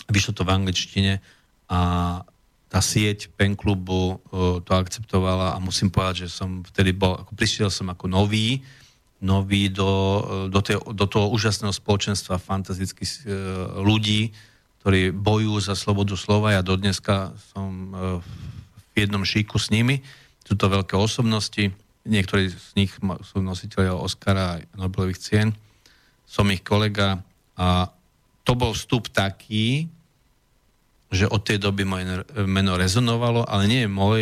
Vyšlo 0.10 0.34
to 0.34 0.42
v 0.42 0.58
angličtine 0.58 1.22
a 1.70 1.80
tá 2.70 2.80
sieť 2.80 3.34
pen 3.34 3.58
klubu 3.58 4.22
uh, 4.30 4.62
to 4.62 4.72
akceptovala 4.78 5.58
a 5.58 5.58
musím 5.58 5.90
povedať, 5.90 6.30
že 6.30 6.38
som 6.38 6.62
vtedy 6.62 6.94
bol, 6.94 7.18
ako 7.18 7.34
prišiel 7.34 7.74
som 7.74 7.90
ako 7.90 8.06
nový, 8.06 8.62
nový 9.20 9.68
do, 9.74 9.90
do, 10.48 10.62
tej, 10.62 10.78
do 10.80 11.06
toho 11.10 11.34
úžasného 11.34 11.74
spoločenstva 11.74 12.38
fantastických 12.38 13.26
uh, 13.26 13.82
ľudí, 13.82 14.32
ktorí 14.80 15.12
bojujú 15.12 15.58
za 15.60 15.76
slobodu 15.76 16.16
slova. 16.16 16.56
Ja 16.56 16.64
dodneska 16.64 17.36
som 17.52 17.92
v 17.92 18.96
jednom 18.96 19.28
šíku 19.28 19.60
s 19.60 19.76
nimi. 19.76 20.00
Sú 20.48 20.56
to 20.56 20.72
veľké 20.72 20.96
osobnosti, 20.96 21.76
niektorí 22.08 22.48
z 22.48 22.72
nich 22.80 22.96
sú 23.28 23.44
nositeľia 23.44 23.92
Oscara 23.92 24.64
a 24.64 24.76
Nobelových 24.80 25.20
cien. 25.20 25.48
Som 26.24 26.48
ich 26.56 26.64
kolega 26.64 27.20
a 27.60 27.92
to 28.48 28.56
bol 28.56 28.72
vstup 28.72 29.12
taký, 29.12 29.92
že 31.10 31.26
od 31.26 31.42
tej 31.42 31.58
doby 31.58 31.84
moje 31.86 32.22
meno 32.46 32.78
rezonovalo, 32.78 33.42
ale 33.50 33.66
nie 33.66 33.82
je 33.86 33.90
môj, 33.90 34.22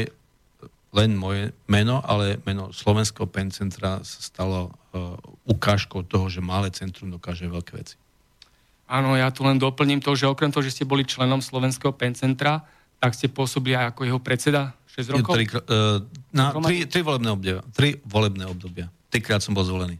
len 0.95 1.11
moje 1.19 1.51
meno, 1.67 1.99
ale 1.99 2.39
meno 2.47 2.71
Slovenského 2.71 3.27
pencentra 3.27 3.99
sa 4.07 4.19
stalo 4.23 4.71
uh, 4.71 5.19
ukážkou 5.43 6.07
toho, 6.07 6.31
že 6.31 6.39
malé 6.39 6.71
centrum 6.71 7.11
dokáže 7.11 7.43
veľké 7.43 7.71
veci. 7.75 7.95
Áno, 8.87 9.19
ja 9.19 9.27
tu 9.35 9.43
len 9.43 9.59
doplním 9.59 9.99
to, 9.99 10.15
že 10.15 10.31
okrem 10.31 10.47
toho, 10.47 10.63
že 10.63 10.71
ste 10.71 10.87
boli 10.87 11.03
členom 11.03 11.43
Slovenského 11.43 11.91
pencentra, 11.91 12.63
tak 13.03 13.13
ste 13.13 13.27
pôsobili 13.27 13.75
aj 13.75 13.91
ako 13.93 14.01
jeho 14.07 14.19
predseda 14.23 14.71
6 14.95 15.11
rokov? 15.19 15.35
Tri, 15.35 15.45
uh, 15.51 15.99
na, 16.31 16.55
tri, 16.63 16.87
tri 16.87 17.03
volebné 17.03 17.29
obdobia. 17.35 17.61
Tri 17.75 17.99
volebné 18.07 18.47
obdobia. 18.47 18.87
Trikrát 19.11 19.43
som 19.43 19.51
bol 19.51 19.67
zvolený 19.67 19.99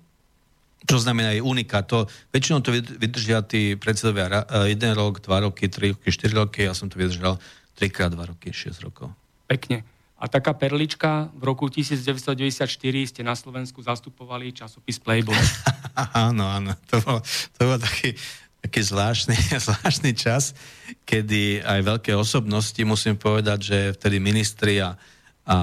čo 0.86 0.98
znamená 1.02 1.34
je 1.34 1.42
unika. 1.42 1.82
To, 1.90 2.06
väčšinou 2.30 2.62
to 2.62 2.76
vydržia 2.76 3.42
tí 3.42 3.74
predsedovia 3.74 4.46
jeden 4.70 4.94
rok, 4.94 5.24
dva 5.26 5.42
roky, 5.42 5.72
tri 5.72 5.96
roky, 5.96 6.14
štyri 6.14 6.38
roky, 6.38 6.70
ja 6.70 6.78
som 6.78 6.92
to 6.92 7.02
vydržal 7.02 7.42
trikrát 7.78 8.14
dva 8.14 8.30
roky, 8.30 8.50
6 8.50 8.82
rokov. 8.82 9.14
Pekne. 9.46 9.86
A 10.18 10.26
taká 10.26 10.58
perlička, 10.58 11.30
v 11.38 11.44
roku 11.46 11.70
1994 11.70 12.66
ste 13.06 13.22
na 13.22 13.38
Slovensku 13.38 13.86
zastupovali 13.86 14.50
časopis 14.50 14.98
Playboy. 14.98 15.38
áno, 16.26 16.50
áno. 16.50 16.74
To 16.90 16.98
bol, 17.06 17.18
to 17.54 17.62
bol 17.70 17.78
taký, 17.78 18.18
taký 18.66 18.82
zvláštny, 18.82 19.38
zvláštny 19.70 20.12
čas, 20.18 20.58
kedy 21.06 21.62
aj 21.62 21.80
veľké 21.86 22.18
osobnosti, 22.18 22.82
musím 22.82 23.14
povedať, 23.14 23.60
že 23.62 23.78
vtedy 23.94 24.18
ministri 24.18 24.82
a, 24.82 24.98
a 25.46 25.58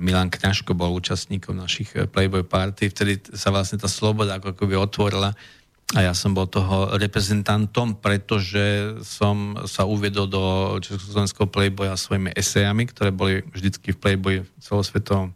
Milan 0.00 0.32
Kňažko 0.32 0.72
bol 0.72 0.96
účastníkom 0.96 1.52
našich 1.52 1.92
eh, 1.92 2.08
Playboy 2.08 2.48
party, 2.48 2.88
vtedy 2.88 3.20
sa 3.36 3.52
vlastne 3.52 3.76
tá 3.76 3.90
sloboda 3.90 4.40
ako 4.40 4.56
keby 4.56 4.80
otvorila 4.80 5.36
a 5.94 6.02
ja 6.02 6.18
som 6.18 6.34
bol 6.34 6.50
toho 6.50 6.98
reprezentantom, 6.98 8.02
pretože 8.02 8.98
som 9.06 9.54
sa 9.70 9.86
uviedol 9.86 10.26
do 10.26 10.42
Československého 10.82 11.46
Playboya 11.46 11.94
svojimi 11.94 12.34
esejami, 12.34 12.90
ktoré 12.90 13.14
boli 13.14 13.46
vždycky 13.54 13.94
v 13.94 14.00
Playboy 14.02 14.34
celosvetovom 14.58 15.30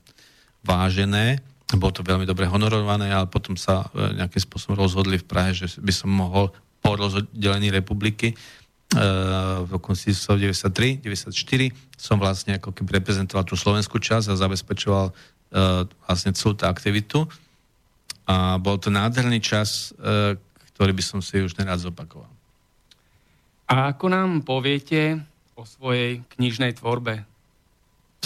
vážené. 0.67 1.39
Bolo 1.71 1.95
to 1.95 2.03
veľmi 2.03 2.27
dobre 2.27 2.51
honorované, 2.51 3.15
ale 3.15 3.31
potom 3.31 3.55
sa 3.55 3.87
eh, 3.95 4.19
nejakým 4.19 4.43
spôsobom 4.43 4.75
rozhodli 4.75 5.23
v 5.23 5.29
Prahe, 5.29 5.55
že 5.55 5.79
by 5.79 5.93
som 5.95 6.11
mohol 6.11 6.51
po 6.81 6.97
rozdelení 6.97 7.71
republiky 7.71 8.35
v 8.91 9.69
roku 9.71 9.95
1993-94 9.95 11.71
som 11.95 12.19
vlastne 12.19 12.59
ako 12.59 12.75
keby 12.75 12.99
reprezentoval 12.99 13.47
tú 13.47 13.55
slovenskú 13.55 14.03
časť 14.03 14.35
a 14.35 14.41
zabezpečoval 14.41 15.15
uh, 15.15 15.87
vlastne 16.11 16.35
celú 16.35 16.59
tú 16.59 16.67
aktivitu. 16.67 17.23
A 18.27 18.59
bol 18.59 18.83
to 18.83 18.91
nádherný 18.91 19.39
čas, 19.39 19.95
uh, 19.95 20.35
ktorý 20.75 20.91
by 20.91 21.05
som 21.07 21.23
si 21.23 21.39
už 21.39 21.55
nerád 21.55 21.87
zopakoval. 21.87 22.27
A 23.71 23.95
ako 23.95 24.11
nám 24.11 24.43
poviete 24.43 25.23
o 25.55 25.63
svojej 25.63 26.27
knižnej 26.35 26.75
tvorbe? 26.75 27.23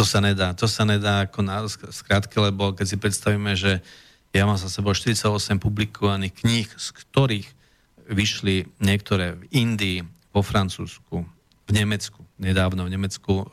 To 0.01 0.03
sa 0.03 0.25
nedá, 0.25 0.57
to 0.57 0.65
sa 0.65 0.89
nedá 0.89 1.29
ako 1.29 1.45
na 1.45 1.61
skrátke, 1.69 2.41
lebo 2.41 2.73
keď 2.73 2.87
si 2.89 2.97
predstavíme, 2.97 3.53
že 3.53 3.85
ja 4.33 4.49
mám 4.49 4.57
za 4.57 4.73
sebou 4.73 4.97
48 4.97 5.61
publikovaných 5.61 6.35
kníh, 6.41 6.69
z 6.73 6.89
ktorých 7.05 7.49
vyšli 8.09 8.67
niektoré 8.81 9.37
v 9.37 9.43
Indii, 9.53 10.14
vo 10.35 10.43
Francúzsku, 10.43 11.23
v 11.65 11.71
Nemecku, 11.73 12.21
nedávno 12.37 12.85
v 12.85 12.93
Nemecku, 12.93 13.33
e, 13.41 13.47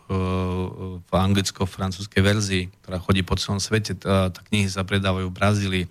v 0.99 1.11
anglicko-francúzskej 1.13 2.21
verzii, 2.25 2.63
ktorá 2.83 2.99
chodí 2.99 3.21
po 3.23 3.39
celom 3.39 3.61
svete. 3.61 3.95
Tá, 3.95 4.33
knihy 4.51 4.67
sa 4.67 4.83
predávajú 4.83 5.31
v 5.31 5.37
Brazílii, 5.37 5.85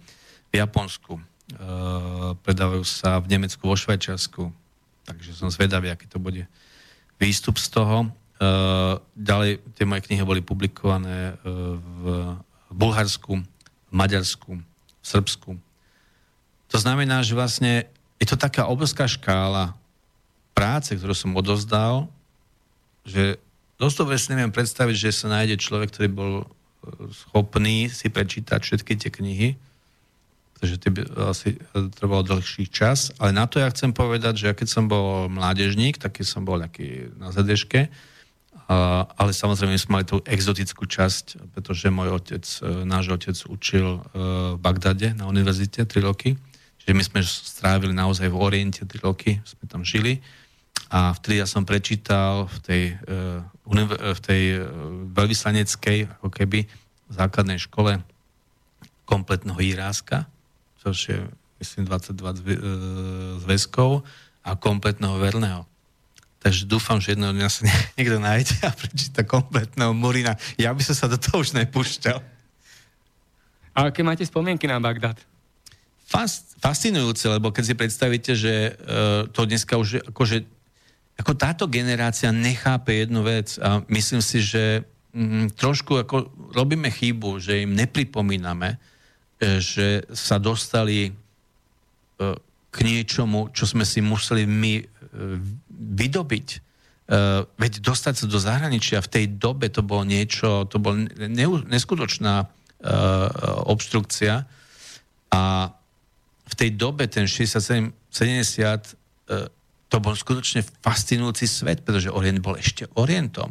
v 0.51 0.53
Japonsku, 0.53 1.17
e, 1.17 1.23
predávajú 2.45 2.85
sa 2.85 3.23
v 3.23 3.31
Nemecku, 3.31 3.63
vo 3.65 3.79
Švajčiarsku. 3.79 4.53
Takže 5.07 5.31
som 5.33 5.49
zvedavý, 5.49 5.89
aký 5.89 6.11
to 6.11 6.21
bude 6.21 6.45
výstup 7.17 7.57
z 7.57 7.69
toho. 7.73 8.09
Uh, 8.41 8.97
ďalej, 9.13 9.61
tie 9.77 9.85
moje 9.85 10.01
knihy 10.09 10.25
boli 10.25 10.41
publikované 10.41 11.37
v 11.45 12.05
Bulharsku, 12.73 13.37
v 13.37 13.93
Maďarsku, 13.93 14.57
v 14.57 15.05
Srbsku. 15.05 15.61
To 16.73 16.77
znamená, 16.81 17.21
že 17.21 17.37
vlastne 17.37 17.85
je 18.17 18.25
to 18.25 18.41
taká 18.41 18.65
obrovská 18.65 19.05
škála 19.05 19.77
práce, 20.53 20.95
ktorú 20.95 21.15
som 21.15 21.37
odozdal, 21.37 22.11
že 23.07 23.41
dosť 23.81 24.31
neviem 24.33 24.53
predstaviť, 24.53 24.95
že 24.97 25.11
sa 25.11 25.33
nájde 25.33 25.57
človek, 25.57 25.89
ktorý 25.95 26.09
bol 26.13 26.33
uh, 26.43 26.47
schopný 27.11 27.89
si 27.89 28.13
prečítať 28.13 28.61
všetky 28.61 28.93
tie 29.01 29.11
knihy, 29.11 29.49
pretože 30.55 30.77
to 30.77 30.93
by 30.93 31.01
asi 31.33 31.57
trvalo 31.97 32.21
dlhší 32.21 32.69
čas, 32.69 33.17
ale 33.17 33.33
na 33.33 33.49
to 33.49 33.57
ja 33.57 33.73
chcem 33.73 33.97
povedať, 33.97 34.45
že 34.45 34.47
ja 34.53 34.55
keď 34.55 34.69
som 34.69 34.85
bol 34.93 35.33
mládežník, 35.33 35.97
taký 35.97 36.21
som 36.21 36.45
bol 36.45 36.61
taký 36.61 37.09
na 37.17 37.33
ZDŠke, 37.33 37.89
ale 39.19 39.35
samozrejme 39.35 39.75
sme 39.75 39.93
mali 39.99 40.07
tú 40.07 40.23
exotickú 40.23 40.87
časť, 40.87 41.51
pretože 41.51 41.91
môj 41.91 42.23
otec, 42.23 42.45
e, 42.63 42.87
náš 42.87 43.11
otec 43.11 43.35
učil 43.51 43.99
e, 43.99 44.01
v 44.55 44.59
Bagdade 44.63 45.11
na 45.19 45.27
univerzite 45.27 45.83
3 45.83 46.07
roky. 46.07 46.39
Čiže 46.79 46.95
my 46.95 47.03
sme 47.03 47.21
strávili 47.27 47.91
naozaj 47.91 48.31
v 48.31 48.39
Oriente 48.39 48.87
3 48.87 49.03
roky, 49.03 49.43
sme 49.43 49.67
tam 49.67 49.83
žili. 49.83 50.23
A 50.89 51.13
vtedy 51.13 51.45
ja 51.45 51.47
som 51.47 51.69
prečítal 51.69 52.49
v 52.49 52.59
tej, 52.65 52.83
e, 53.05 54.15
v 54.17 54.21
tej 54.25 54.43
veľvyslaneckej, 55.13 56.19
ako 56.19 56.29
keby, 56.33 56.65
základnej 57.11 57.59
škole 57.59 58.01
kompletného 59.05 59.59
Iráska, 59.59 60.31
čo 60.79 60.95
je, 60.95 61.19
myslím, 61.59 61.91
22 61.91 63.43
zväzkov 63.43 64.07
a 64.47 64.55
kompletného 64.55 65.19
Verného. 65.19 65.67
Takže 66.41 66.65
dúfam, 66.65 66.97
že 66.97 67.13
jedného 67.13 67.37
dňa 67.37 67.49
sa 67.53 67.69
niekto 68.01 68.17
nájde 68.17 68.57
a 68.65 68.73
prečíta 68.73 69.21
kompletného 69.29 69.93
Murina. 69.93 70.41
Ja 70.57 70.73
by 70.73 70.81
som 70.81 70.97
sa 70.97 71.07
do 71.11 71.21
toho 71.21 71.45
už 71.45 71.53
nepúšťal. 71.53 72.19
A 73.77 73.93
aké 73.93 74.01
máte 74.01 74.25
spomienky 74.25 74.65
na 74.65 74.81
Bagdad? 74.81 75.21
Fast, 76.11 76.59
fascinujúce, 76.59 77.23
lebo 77.31 77.55
keď 77.55 77.65
si 77.71 77.75
predstavíte, 77.79 78.33
že 78.35 78.75
uh, 78.75 79.31
to 79.31 79.47
dneska 79.47 79.79
už 79.79 80.11
akože, 80.11 80.43
ako 81.21 81.37
táto 81.37 81.69
generácia 81.69 82.33
nechápe 82.33 83.05
jednu 83.05 83.21
vec 83.21 83.61
a 83.61 83.85
myslím 83.93 84.25
si, 84.25 84.41
že 84.41 84.89
mm, 85.13 85.53
trošku 85.53 86.01
ako 86.01 86.33
robíme 86.57 86.89
chybu, 86.89 87.37
že 87.37 87.61
im 87.61 87.77
nepripomíname, 87.77 88.81
e, 89.37 89.61
že 89.61 90.09
sa 90.17 90.41
dostali 90.41 91.13
uh, 91.13 92.33
k 92.73 92.77
niečomu, 92.81 93.53
čo 93.53 93.69
sme 93.69 93.85
si 93.85 94.01
museli 94.01 94.49
my 94.49 94.81
vydobiť, 95.69 96.47
uh, 96.57 97.45
veď 97.61 97.73
dostať 97.85 98.15
sa 98.15 98.25
do 98.25 98.39
zahraničia 98.41 99.05
v 99.05 99.13
tej 99.13 99.25
dobe 99.37 99.69
to 99.69 99.85
bolo 99.85 100.09
niečo, 100.09 100.65
to 100.73 100.81
bol 100.81 100.97
ne, 100.97 101.47
neskutočná 101.69 102.49
obštrukcia 103.69 104.49
a 105.29 105.43
v 106.49 106.55
tej 106.57 106.71
dobe 106.81 107.05
ten 107.13 107.29
67, 107.29 107.93
70 108.09 108.97
uh, 109.29 109.60
to 109.91 109.99
bol 109.99 110.15
skutočne 110.15 110.63
fascinujúci 110.87 111.51
svet, 111.51 111.83
pretože 111.83 112.15
Orient 112.15 112.39
bol 112.39 112.55
ešte 112.55 112.87
Orientom. 112.95 113.51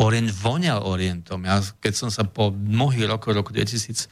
Orient 0.00 0.32
voňal 0.32 0.80
Orientom. 0.82 1.44
Ja, 1.44 1.60
keď 1.60 1.92
som 1.92 2.08
sa 2.08 2.24
po 2.24 2.48
mnohých 2.50 3.06
rokoch, 3.06 3.36
roku 3.36 3.52
2000 3.52 4.08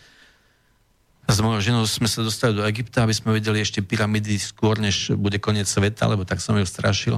s 1.24 1.40
mojou 1.40 1.64
ženou 1.64 1.88
sme 1.88 2.04
sa 2.04 2.20
dostali 2.20 2.52
do 2.52 2.68
Egypta, 2.68 3.08
aby 3.08 3.16
sme 3.16 3.32
videli 3.32 3.64
ešte 3.64 3.80
pyramidy 3.80 4.36
skôr, 4.36 4.76
než 4.76 5.16
bude 5.16 5.40
koniec 5.40 5.64
sveta, 5.64 6.04
lebo 6.04 6.28
tak 6.28 6.44
som 6.44 6.52
ju 6.60 6.68
strašil 6.68 7.16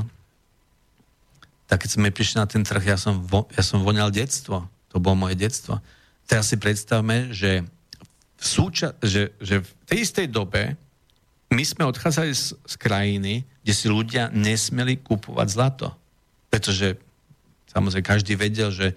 tak 1.67 1.83
keď 1.83 1.91
sme 1.99 2.15
prišli 2.15 2.39
na 2.39 2.47
ten 2.47 2.63
trh, 2.63 2.83
ja 2.83 2.99
som, 2.99 3.19
vo, 3.27 3.51
ja 3.51 3.63
som 3.63 3.83
voňal 3.83 4.15
detstvo. 4.15 4.71
To 4.95 5.03
bolo 5.03 5.27
moje 5.27 5.35
detstvo. 5.35 5.83
Teraz 6.31 6.51
si 6.51 6.57
predstavme, 6.57 7.35
že 7.35 7.67
v, 8.39 8.45
súča- 8.45 8.95
že, 9.03 9.35
že 9.43 9.63
v 9.63 9.71
tej 9.91 9.99
istej 10.07 10.27
dobe 10.31 10.79
my 11.51 11.63
sme 11.67 11.87
odchádzali 11.91 12.31
z, 12.35 12.55
z 12.55 12.75
krajiny, 12.79 13.43
kde 13.67 13.75
si 13.75 13.91
ľudia 13.91 14.31
nesmeli 14.31 14.95
kupovať 15.03 15.49
zlato. 15.51 15.91
Pretože 16.55 17.03
samozrejme 17.67 18.07
každý 18.07 18.39
vedel, 18.39 18.71
že 18.71 18.95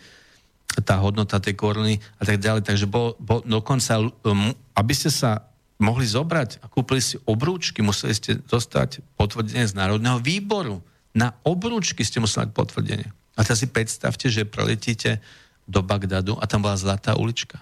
tá 0.85 1.01
hodnota 1.01 1.41
tej 1.41 1.57
koruny 1.57 1.97
a 2.21 2.23
tak 2.29 2.37
ďalej. 2.37 2.69
Takže 2.69 2.85
bol, 2.85 3.17
bol 3.17 3.41
dokonca, 3.41 3.97
um, 3.97 4.53
aby 4.77 4.93
ste 4.93 5.09
sa 5.09 5.49
mohli 5.81 6.05
zobrať 6.05 6.61
a 6.61 6.69
kúpili 6.69 7.01
si 7.01 7.17
obrúčky, 7.25 7.81
museli 7.81 8.13
ste 8.13 8.37
dostať 8.45 9.01
potvrdenie 9.17 9.65
z 9.65 9.73
Národného 9.73 10.21
výboru. 10.21 10.85
Na 11.17 11.33
obrúčky 11.41 12.05
ste 12.05 12.21
museli 12.21 12.45
mať 12.45 12.53
potvrdenie. 12.53 13.09
A 13.33 13.41
teraz 13.41 13.65
si 13.65 13.73
predstavte, 13.73 14.29
že 14.29 14.45
preletíte 14.45 15.17
do 15.65 15.81
Bagdadu 15.81 16.37
a 16.37 16.45
tam 16.45 16.61
bola 16.61 16.77
zlatá 16.77 17.17
ulička. 17.17 17.57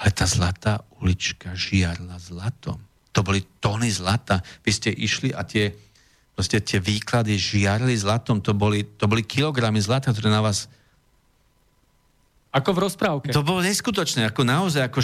Ale 0.00 0.08
tá 0.16 0.24
zlatá 0.24 0.80
ulička 1.04 1.52
žiarla 1.52 2.16
zlatom. 2.16 2.80
To 3.12 3.20
boli 3.20 3.44
tóny 3.60 3.92
zlata. 3.92 4.40
Vy 4.64 4.70
ste 4.72 4.88
išli 4.88 5.36
a 5.36 5.44
tie, 5.44 5.76
proste 6.40 6.56
tie 6.56 6.80
výklady 6.80 7.36
žiarli 7.36 7.92
zlatom. 7.92 8.40
To 8.40 8.56
boli, 8.56 8.80
to 8.96 9.04
boli 9.04 9.20
kilogramy 9.20 9.76
zlata, 9.76 10.08
ktoré 10.08 10.32
na 10.32 10.40
vás 10.40 10.72
ako 12.50 12.74
v 12.74 12.78
rozprávke. 12.82 13.28
To 13.30 13.46
bolo 13.46 13.62
neskutočné, 13.62 14.26
ako 14.26 14.42
naozaj, 14.42 14.90
ako 14.90 14.98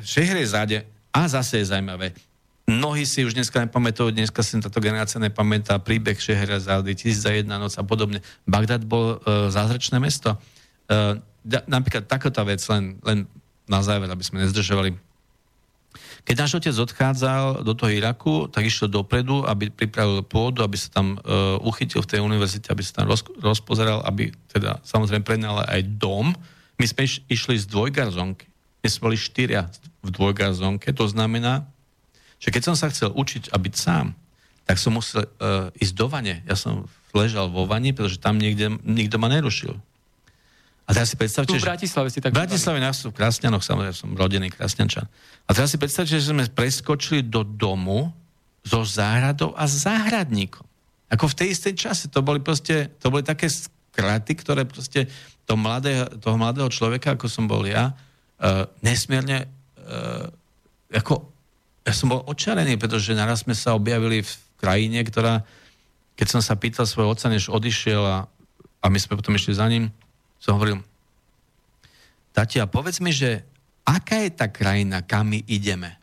Šehrezáde. 0.00 0.88
A 1.12 1.28
zase 1.28 1.60
je 1.60 1.68
zaujímavé, 1.68 2.16
Mnohí 2.62 3.02
si 3.02 3.26
už 3.26 3.34
dneska 3.34 3.58
nepamätajú, 3.58 4.14
dneska 4.14 4.38
si 4.46 4.54
táto 4.62 4.78
generácia 4.78 5.18
nepamätá 5.18 5.82
príbeh 5.82 6.14
za 6.14 7.30
jedna 7.34 7.58
noc 7.58 7.74
a 7.74 7.82
podobne. 7.82 8.22
Bagdad 8.46 8.86
bol 8.86 9.18
uh, 9.18 9.50
zázračné 9.50 9.98
mesto. 9.98 10.38
Uh, 10.86 11.18
da, 11.42 11.66
napríklad 11.66 12.06
takáto 12.06 12.38
vec, 12.46 12.62
len, 12.70 13.02
len 13.02 13.26
na 13.66 13.82
záver, 13.82 14.06
aby 14.06 14.22
sme 14.22 14.46
nezdržovali. 14.46 14.94
Keď 16.22 16.36
náš 16.38 16.54
otec 16.54 16.74
odchádzal 16.78 17.66
do 17.66 17.74
toho 17.74 17.90
Iraku, 17.90 18.46
tak 18.46 18.62
išiel 18.62 18.86
dopredu, 18.86 19.42
aby 19.42 19.74
pripravil 19.74 20.22
pôdu, 20.22 20.62
aby 20.62 20.78
sa 20.78 21.02
tam 21.02 21.18
uh, 21.18 21.58
uchytil 21.66 21.98
v 21.98 22.10
tej 22.14 22.20
univerzite, 22.22 22.70
aby 22.70 22.82
sa 22.86 23.02
tam 23.02 23.10
roz, 23.10 23.26
rozpozeral, 23.42 24.06
aby 24.06 24.30
teda 24.54 24.78
samozrejme 24.86 25.26
prednal 25.26 25.66
aj 25.66 25.82
dom. 25.98 26.30
My 26.78 26.86
sme 26.86 27.10
iš, 27.10 27.26
išli 27.26 27.58
z 27.58 27.66
dvojgarzonky. 27.66 28.46
My 28.82 28.86
sme 28.86 29.10
boli 29.10 29.18
štyria 29.18 29.66
v 30.02 30.08
dvojgarzonke, 30.14 30.94
to 30.94 31.10
znamená, 31.10 31.66
že 32.38 32.54
keď 32.54 32.62
som 32.70 32.74
sa 32.78 32.90
chcel 32.90 33.10
učiť 33.14 33.50
a 33.50 33.56
byť 33.58 33.74
sám, 33.74 34.14
tak 34.62 34.78
som 34.78 34.94
musel 34.94 35.26
uh, 35.26 35.74
ísť 35.74 35.94
do 35.98 36.06
vane. 36.06 36.42
Ja 36.46 36.54
som 36.54 36.86
ležal 37.10 37.50
vo 37.50 37.66
vani, 37.66 37.90
pretože 37.90 38.22
tam 38.22 38.38
niekde, 38.38 38.78
nikto 38.86 39.18
ma 39.18 39.26
nerušil. 39.26 39.74
A 40.82 40.90
teraz 40.90 41.14
si 41.14 41.16
predstavte, 41.16 41.54
tu 41.54 41.62
v 41.62 41.62
Bratislave 41.62 42.08
si 42.10 42.18
tak... 42.18 42.34
V 42.34 42.42
Bratislave, 42.42 42.82
na 42.82 42.90
v 42.90 43.14
Krasňanoch, 43.14 43.62
samozrejme, 43.62 43.94
som 43.94 44.10
rodený 44.18 44.50
Krasňančan. 44.50 45.06
A 45.46 45.50
teraz 45.54 45.70
si 45.70 45.78
predstavte, 45.78 46.18
že 46.18 46.34
sme 46.34 46.42
preskočili 46.50 47.22
do 47.22 47.46
domu 47.46 48.10
so 48.66 48.82
záhradou 48.82 49.54
a 49.54 49.66
záhradníkom. 49.66 50.66
Ako 51.12 51.30
v 51.30 51.38
tej 51.38 51.48
istej 51.54 51.74
čase. 51.78 52.04
To 52.10 52.22
boli 52.24 52.42
proste, 52.42 52.90
to 52.98 53.14
boli 53.14 53.22
také 53.22 53.46
skraty, 53.46 54.32
ktoré 54.34 54.66
proste 54.66 55.06
to 55.46 55.54
mladé, 55.54 56.06
toho 56.18 56.38
mladého 56.38 56.70
človeka, 56.70 57.14
ako 57.14 57.26
som 57.30 57.46
bol 57.46 57.62
ja, 57.66 57.92
uh, 57.92 58.66
nesmierne 58.82 59.50
uh, 59.82 60.30
ako 60.92 61.32
ja 61.82 61.92
som 61.96 62.14
bol 62.14 62.22
očarený, 62.30 62.78
pretože 62.78 63.10
naraz 63.10 63.42
sme 63.42 63.58
sa 63.58 63.74
objavili 63.74 64.22
v 64.22 64.32
krajine, 64.62 65.02
ktorá, 65.02 65.42
keď 66.14 66.38
som 66.38 66.40
sa 66.44 66.54
pýtal 66.54 66.86
svojho 66.86 67.10
otca, 67.10 67.26
než 67.26 67.50
odišiel 67.50 68.02
a, 68.06 68.18
a 68.78 68.86
my 68.86 68.98
sme 69.02 69.18
potom 69.18 69.34
išli 69.34 69.58
za 69.58 69.66
ním, 69.66 69.90
som 70.42 70.58
hovoril, 70.58 70.82
Tati, 72.34 72.58
a 72.58 72.66
povedz 72.66 72.98
mi, 72.98 73.14
že 73.14 73.46
aká 73.86 74.24
je 74.26 74.32
tá 74.34 74.50
krajina, 74.50 75.04
kam 75.04 75.30
my 75.30 75.44
ideme? 75.46 75.94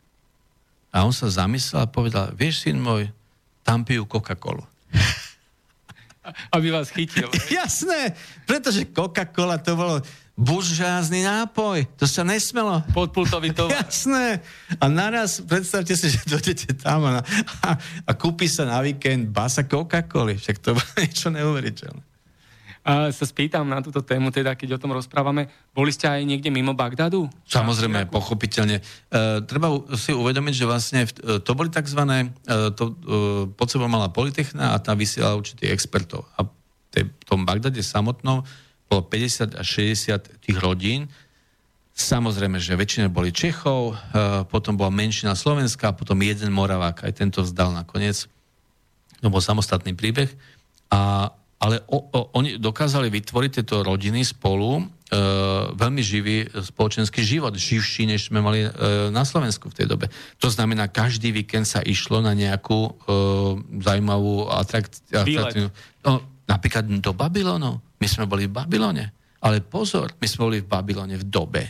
A 0.94 1.04
on 1.04 1.12
sa 1.12 1.28
zamyslel 1.28 1.84
a 1.84 1.90
povedal, 1.90 2.32
vieš, 2.32 2.64
syn 2.64 2.80
môj, 2.80 3.10
tam 3.66 3.84
pijú 3.84 4.08
Coca-Colu. 4.08 4.62
Aby 6.54 6.72
vás 6.72 6.88
chytil. 6.94 7.28
Jasné, 7.52 8.14
pretože 8.48 8.88
Coca-Cola 8.88 9.58
to 9.58 9.74
bolo, 9.74 10.00
buržázny 10.40 11.20
nápoj. 11.20 11.84
To 12.00 12.08
sa 12.08 12.24
nesmelo. 12.24 12.80
Podpultový 12.96 13.52
to. 13.58 13.68
Jasné. 13.68 14.40
A 14.80 14.88
naraz, 14.88 15.44
predstavte 15.44 15.92
si, 15.92 16.08
že 16.08 16.24
dojdete 16.24 16.80
tam 16.80 17.04
a, 17.04 17.20
a, 17.60 17.70
a 18.08 18.10
kúpi 18.16 18.48
sa 18.48 18.64
na 18.64 18.80
víkend 18.80 19.28
basa 19.28 19.68
Coca-Coly. 19.68 20.40
Však 20.40 20.56
to 20.64 20.72
bolo 20.72 20.90
niečo 20.96 21.28
neuveriteľné. 21.28 22.09
Sa 22.88 23.24
spýtam 23.28 23.68
na 23.68 23.84
túto 23.84 24.00
tému, 24.00 24.32
teda 24.32 24.56
keď 24.56 24.76
o 24.76 24.80
tom 24.80 24.96
rozprávame, 24.96 25.52
boli 25.76 25.92
ste 25.92 26.08
aj 26.08 26.24
niekde 26.24 26.48
mimo 26.48 26.72
Bagdadu? 26.72 27.28
Samozrejme, 27.44 28.08
pochopiteľne. 28.08 28.80
E, 28.80 28.82
treba 29.44 29.68
si 30.00 30.16
uvedomiť, 30.16 30.54
že 30.56 30.64
vlastne 30.64 31.00
e, 31.04 31.44
to 31.44 31.52
boli 31.52 31.68
tzv. 31.68 32.00
E, 32.00 32.24
to, 32.72 32.84
e, 32.88 32.92
pod 33.52 33.68
sebou 33.68 33.84
mala 33.84 34.08
Politechna 34.08 34.72
a 34.72 34.80
tam 34.80 34.96
vysiela 34.96 35.36
určitých 35.36 35.76
expertov. 35.76 36.24
A 36.40 36.48
v 36.96 37.24
tom 37.28 37.44
Bagdade 37.44 37.84
samotnom 37.84 38.48
bolo 38.88 39.02
50 39.04 39.60
až 39.60 39.66
60 39.84 40.40
tých 40.40 40.56
rodín. 40.56 41.12
Samozrejme, 41.92 42.56
že 42.56 42.80
väčšina 42.80 43.12
boli 43.12 43.28
Čechov, 43.28 43.92
e, 43.92 43.94
potom 44.48 44.80
bola 44.80 44.88
menšina 44.88 45.36
Slovenska, 45.36 45.92
potom 45.92 46.16
jeden 46.24 46.48
Moravák, 46.48 47.04
aj 47.04 47.12
tento 47.12 47.44
vzdal 47.44 47.76
nakoniec. 47.76 48.24
To 49.20 49.28
bol 49.28 49.44
samostatný 49.44 49.92
príbeh. 49.92 50.32
A 50.88 51.28
ale 51.60 51.84
o, 51.92 52.08
o, 52.08 52.20
oni 52.40 52.56
dokázali 52.56 53.12
vytvoriť 53.12 53.50
tieto 53.60 53.84
rodiny 53.84 54.24
spolu 54.24 54.80
e, 54.80 54.82
veľmi 55.76 56.00
živý 56.00 56.48
spoločenský 56.48 57.20
život, 57.20 57.52
živší, 57.52 58.08
než 58.08 58.32
sme 58.32 58.40
mali 58.40 58.64
e, 58.64 58.70
na 59.12 59.28
Slovensku 59.28 59.68
v 59.68 59.76
tej 59.76 59.86
dobe. 59.92 60.08
To 60.40 60.48
znamená, 60.48 60.88
každý 60.88 61.36
víkend 61.36 61.68
sa 61.68 61.84
išlo 61.84 62.24
na 62.24 62.32
nejakú 62.32 62.80
e, 62.80 62.90
zaujímavú 63.76 64.48
atrakciu. 64.48 65.68
No, 66.00 66.24
napríklad 66.48 66.88
do 66.88 67.12
Babylonu. 67.12 67.76
My 68.00 68.06
sme 68.08 68.24
boli 68.24 68.48
v 68.48 68.56
Babylone. 68.56 69.12
Ale 69.44 69.60
pozor, 69.60 70.16
my 70.16 70.26
sme 70.28 70.42
boli 70.48 70.58
v 70.64 70.68
Babylone 70.68 71.20
v 71.20 71.28
dobe, 71.28 71.62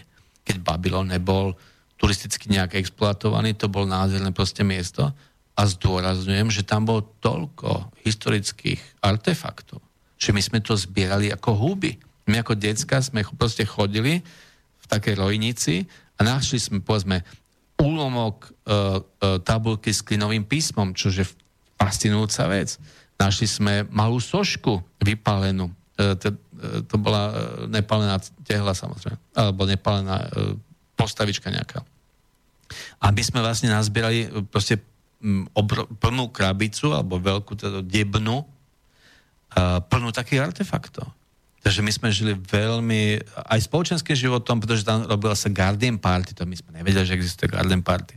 keď 0.47 0.63
Babylon 0.63 1.11
nebol 1.11 1.55
turisticky 1.99 2.47
nejak 2.49 2.79
exploatovaný, 2.79 3.59
to 3.59 3.67
bol 3.67 3.85
nádherné 3.91 4.31
proste 4.31 4.63
miesto 4.63 5.11
a 5.57 5.63
zdôrazňujem, 5.67 6.49
že 6.49 6.67
tam 6.67 6.89
bolo 6.89 7.05
toľko 7.21 7.93
historických 8.07 8.81
artefaktov, 9.05 9.83
že 10.17 10.33
my 10.33 10.41
sme 10.41 10.59
to 10.65 10.77
zbierali 10.77 11.29
ako 11.33 11.57
húby. 11.57 12.01
My 12.31 12.41
ako 12.41 12.57
decka 12.57 13.03
sme 13.03 13.27
proste 13.37 13.67
chodili 13.67 14.23
v 14.81 14.87
takej 14.87 15.19
rojnici 15.19 15.85
a 16.17 16.25
našli 16.25 16.61
sme, 16.61 16.79
povedzme, 16.81 17.25
úlomok 17.81 18.37
e, 18.45 18.49
e, 18.49 18.79
tabulky 19.41 19.91
s 19.91 20.05
klinovým 20.05 20.45
písmom, 20.45 20.93
čo 20.93 21.09
je 21.09 21.25
fascinujúca 21.81 22.45
vec. 22.53 22.77
Našli 23.17 23.49
sme 23.49 23.75
malú 23.89 24.21
sošku 24.21 25.01
vypálenú. 25.01 25.73
E, 25.97 26.15
to, 26.21 26.37
e, 26.61 26.85
to 26.85 26.95
bola 27.01 27.33
e, 27.33 27.35
nepálená 27.73 28.21
tehla 28.45 28.77
samozrejme, 28.77 29.17
alebo 29.33 29.65
nepálená 29.65 30.17
e, 30.21 30.29
postavička 30.93 31.49
nejaká. 31.49 31.81
A 33.01 33.11
my 33.11 33.23
sme 33.25 33.41
vlastne 33.41 33.73
nazbierali 33.73 34.29
e, 34.29 34.45
proste 34.45 34.77
obro, 35.53 35.85
plnú 36.01 36.33
krabicu 36.33 36.93
alebo 36.97 37.21
veľkú 37.21 37.53
teda 37.57 37.85
debnu 37.85 38.45
a 39.51 39.83
plnú 39.83 40.15
takých 40.15 40.49
artefaktov. 40.51 41.11
Takže 41.61 41.85
my 41.85 41.93
sme 41.93 42.09
žili 42.09 42.33
veľmi, 42.33 43.21
aj 43.53 43.61
spoločenským 43.69 44.17
životom, 44.17 44.65
pretože 44.65 44.87
tam 44.87 45.05
robila 45.05 45.37
sa 45.37 45.53
Guardian 45.53 46.01
Party, 46.01 46.33
to 46.33 46.49
my 46.49 46.57
sme 46.57 46.73
nevedeli, 46.81 47.05
že 47.05 47.13
existuje 47.13 47.53
Guardian 47.53 47.85
Party. 47.85 48.17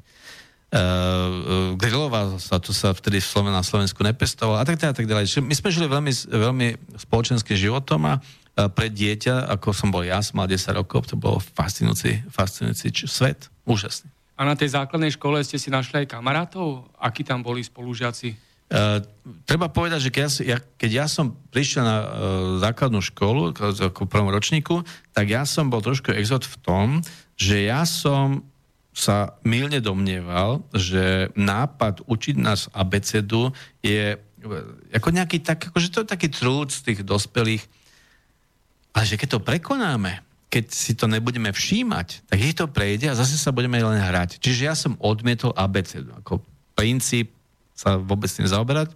Uh, 0.73 0.79
uh, 0.79 1.71
grilová 1.75 2.39
sa, 2.39 2.57
to 2.57 2.71
sa 2.71 2.95
vtedy 2.95 3.19
v 3.19 3.27
Sloven, 3.27 3.53
na 3.53 3.61
Slovensku 3.61 3.99
nepestovalo 4.01 4.57
a 4.57 4.65
tak 4.65 4.79
ďalej, 4.79 4.95
tak 4.95 5.05
ďalej. 5.11 5.43
my 5.43 5.53
sme 5.53 5.69
žili 5.69 5.85
veľmi, 5.91 6.11
veľmi 6.33 6.67
spoločenským 7.03 7.57
životom 7.59 8.09
a 8.09 8.13
pre 8.53 8.87
dieťa, 8.89 9.49
ako 9.49 9.73
som 9.73 9.89
bol 9.89 10.05
ja, 10.05 10.21
som 10.21 10.37
mal 10.37 10.45
10 10.45 10.77
rokov, 10.77 11.09
to 11.09 11.17
bolo 11.17 11.41
fascinujúci, 11.41 12.21
fascinujúci 12.29 13.09
svet, 13.09 13.49
úžasný. 13.65 14.13
A 14.33 14.41
na 14.49 14.57
tej 14.57 14.73
základnej 14.73 15.13
škole 15.13 15.41
ste 15.45 15.61
si 15.61 15.69
našli 15.69 16.03
aj 16.03 16.17
kamarátov? 16.17 16.89
Akí 16.97 17.21
tam 17.21 17.45
boli 17.45 17.61
spolužiaci? 17.61 18.33
Uh, 18.73 19.05
treba 19.45 19.69
povedať, 19.69 20.09
že 20.09 20.09
keď 20.09 20.23
ja, 20.41 20.57
keď 20.57 20.91
ja 20.91 21.05
som 21.05 21.37
prišiel 21.53 21.85
na 21.85 21.97
uh, 22.01 22.07
základnú 22.57 23.05
školu, 23.05 23.53
ako 23.53 24.09
v 24.09 24.09
prvom 24.09 24.33
ročníku, 24.33 24.81
tak 25.13 25.29
ja 25.29 25.45
som 25.45 25.69
bol 25.69 25.85
trošku 25.85 26.09
exot 26.09 26.49
v 26.49 26.57
tom, 26.65 26.87
že 27.37 27.69
ja 27.69 27.85
som 27.85 28.41
sa 28.93 29.37
milne 29.45 29.77
domnieval, 29.77 30.65
že 30.73 31.29
nápad 31.33 32.05
učiť 32.05 32.35
nás 32.37 32.69
abecedu 32.73 33.53
je 33.81 34.17
ako 34.93 35.09
nejaký 35.09 35.39
tak, 35.41 35.71
akože 35.71 35.89
to 35.89 35.99
je 36.03 36.11
taký 36.13 36.27
trúd 36.29 36.69
z 36.69 36.79
tých 36.83 36.99
dospelých, 37.01 37.63
ale 38.93 39.03
že 39.07 39.17
keď 39.17 39.39
to 39.39 39.45
prekonáme, 39.45 40.32
keď 40.53 40.69
si 40.69 40.93
to 40.93 41.09
nebudeme 41.09 41.49
všímať, 41.49 42.29
tak 42.29 42.37
ich 42.37 42.53
to 42.53 42.69
prejde 42.69 43.09
a 43.09 43.17
zase 43.17 43.41
sa 43.41 43.49
budeme 43.49 43.81
len 43.81 43.97
hrať. 43.97 44.37
Čiže 44.37 44.61
ja 44.61 44.77
som 44.77 44.93
odmietol 45.01 45.49
ABC, 45.57 46.05
ako 46.21 46.45
princíp 46.77 47.33
sa 47.73 47.97
vôbec 47.97 48.29
tým 48.29 48.45
zaoberať. 48.45 48.93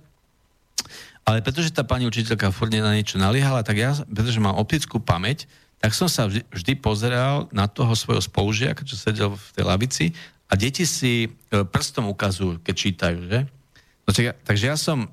Ale 1.26 1.42
pretože 1.42 1.74
tá 1.74 1.82
pani 1.82 2.06
učiteľka 2.06 2.54
furt 2.54 2.70
na 2.70 2.94
niečo 2.94 3.18
naliehala, 3.18 3.66
tak 3.66 3.82
ja, 3.82 3.98
pretože 4.06 4.38
mám 4.38 4.54
optickú 4.54 5.02
pamäť, 5.02 5.50
tak 5.82 5.98
som 5.98 6.06
sa 6.06 6.30
vždy, 6.30 6.46
vždy 6.46 6.74
pozeral 6.78 7.50
na 7.50 7.66
toho 7.66 7.98
svojho 7.98 8.22
spolužiaka, 8.22 8.86
čo 8.86 8.94
sedel 8.94 9.34
v 9.34 9.50
tej 9.58 9.66
lavici 9.66 10.06
a 10.48 10.54
deti 10.54 10.86
si 10.86 11.26
e, 11.26 11.30
prstom 11.66 12.06
ukazujú, 12.14 12.62
keď 12.62 12.76
čítajú, 12.78 13.20
že? 13.28 13.40
No, 14.06 14.10
tak, 14.14 14.38
takže 14.46 14.66
ja 14.70 14.78
som 14.78 15.10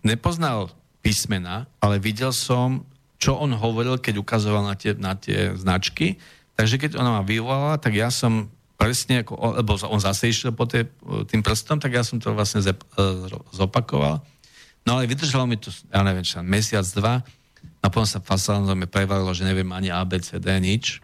nepoznal 0.00 0.72
písmena, 1.04 1.68
ale 1.78 2.00
videl 2.00 2.34
som 2.34 2.87
čo 3.18 3.34
on 3.34 3.50
hovoril, 3.54 3.98
keď 3.98 4.22
ukazoval 4.22 4.62
na 4.62 4.78
tie, 4.78 4.94
na 4.94 5.18
tie 5.18 5.52
značky. 5.58 6.22
Takže 6.54 6.78
keď 6.78 6.90
ona 6.98 7.18
ma 7.18 7.22
vyvolala, 7.26 7.78
tak 7.78 7.98
ja 7.98 8.10
som 8.14 8.46
presne, 8.78 9.26
ako, 9.26 9.58
lebo 9.58 9.74
on 9.90 9.98
zase 9.98 10.30
išiel 10.30 10.54
po 10.54 10.64
tie, 10.70 10.86
tým 11.26 11.42
prstom, 11.42 11.82
tak 11.82 11.98
ja 11.98 12.06
som 12.06 12.22
to 12.22 12.30
vlastne 12.30 12.62
zep, 12.62 12.78
e, 12.94 13.26
zopakoval. 13.50 14.22
No 14.86 14.96
ale 14.96 15.10
vydržalo 15.10 15.50
mi 15.50 15.58
to, 15.58 15.74
ja 15.90 16.00
neviem, 16.06 16.22
čo, 16.22 16.38
mesiac, 16.46 16.86
dva, 16.94 17.26
a 17.82 17.86
potom 17.90 18.06
sa 18.06 18.22
fasáno 18.22 18.70
mi 18.78 18.86
prevalilo, 18.86 19.30
že 19.34 19.46
neviem 19.46 19.70
ani 19.74 19.90
ABCD, 19.90 20.46
nič. 20.62 21.02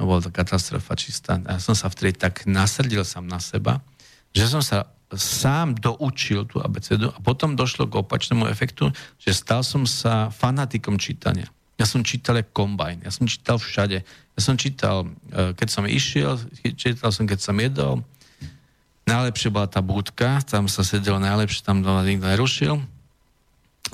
No 0.00 0.08
bola 0.08 0.24
to 0.24 0.32
katastrofa 0.32 0.96
čistá. 0.96 1.36
Ja 1.44 1.60
som 1.60 1.76
sa 1.76 1.92
vtedy 1.92 2.16
tak 2.16 2.48
nasrdil 2.48 3.04
sám 3.04 3.28
na 3.28 3.40
seba, 3.40 3.84
že 4.32 4.48
som 4.48 4.64
sa 4.64 4.88
sám 5.16 5.76
doučil 5.76 6.44
tú 6.48 6.60
abecedu 6.60 7.12
a 7.12 7.18
potom 7.20 7.56
došlo 7.56 7.88
k 7.88 8.00
opačnému 8.00 8.48
efektu, 8.48 8.92
že 9.20 9.36
stal 9.36 9.64
som 9.66 9.84
sa 9.84 10.32
fanatikom 10.32 10.96
čítania. 10.96 11.48
Ja 11.80 11.88
som 11.88 12.06
čítal 12.06 12.38
jak 12.38 12.54
kombajn, 12.54 13.02
ja 13.02 13.10
som 13.10 13.26
čítal 13.26 13.58
všade. 13.58 14.06
Ja 14.06 14.40
som 14.40 14.54
čítal, 14.54 15.10
e, 15.34 15.56
keď 15.56 15.68
som 15.68 15.84
išiel, 15.88 16.38
čítal 16.78 17.10
som, 17.10 17.26
keď 17.26 17.38
som 17.42 17.56
jedol. 17.58 18.06
Najlepšie 19.02 19.50
bola 19.50 19.66
tá 19.66 19.82
budka, 19.82 20.38
tam 20.46 20.70
sa 20.70 20.86
sedelo 20.86 21.18
najlepšie, 21.18 21.66
tam 21.66 21.82
to 21.82 21.90
nikto 22.06 22.28
nerušil. 22.30 22.74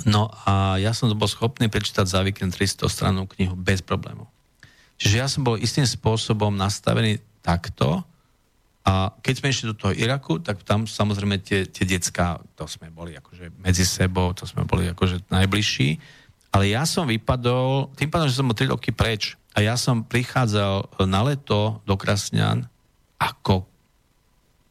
No 0.04 0.30
a 0.44 0.76
ja 0.76 0.92
som 0.92 1.10
bol 1.16 1.26
schopný 1.26 1.72
prečítať 1.72 2.04
za 2.04 2.20
víkend 2.22 2.52
300 2.54 2.86
strannú 2.86 3.24
knihu 3.34 3.56
bez 3.56 3.80
problémov. 3.80 4.28
Čiže 5.00 5.16
ja 5.16 5.26
som 5.30 5.46
bol 5.46 5.56
istým 5.56 5.86
spôsobom 5.86 6.52
nastavený 6.54 7.22
takto, 7.40 8.04
a 8.88 9.12
keď 9.20 9.34
sme 9.36 9.52
išli 9.52 9.68
do 9.68 9.76
toho 9.76 9.92
Iraku, 9.92 10.40
tak 10.40 10.64
tam 10.64 10.88
samozrejme 10.88 11.44
tie, 11.44 11.68
tie 11.68 11.84
decka, 11.84 12.40
to 12.56 12.64
sme 12.64 12.88
boli 12.88 13.12
akože 13.20 13.60
medzi 13.60 13.84
sebou, 13.84 14.32
to 14.32 14.48
sme 14.48 14.64
boli 14.64 14.88
akože 14.88 15.28
najbližší. 15.28 16.00
Ale 16.56 16.72
ja 16.72 16.88
som 16.88 17.04
vypadol, 17.04 17.92
tým 17.92 18.08
pádom, 18.08 18.32
že 18.32 18.40
som 18.40 18.48
bol 18.48 18.56
3 18.56 18.72
roky 18.72 18.88
preč 18.88 19.36
a 19.52 19.60
ja 19.60 19.76
som 19.76 20.08
prichádzal 20.08 21.04
na 21.04 21.20
leto 21.20 21.84
do 21.84 22.00
Krasňan 22.00 22.64
ako, 23.20 23.68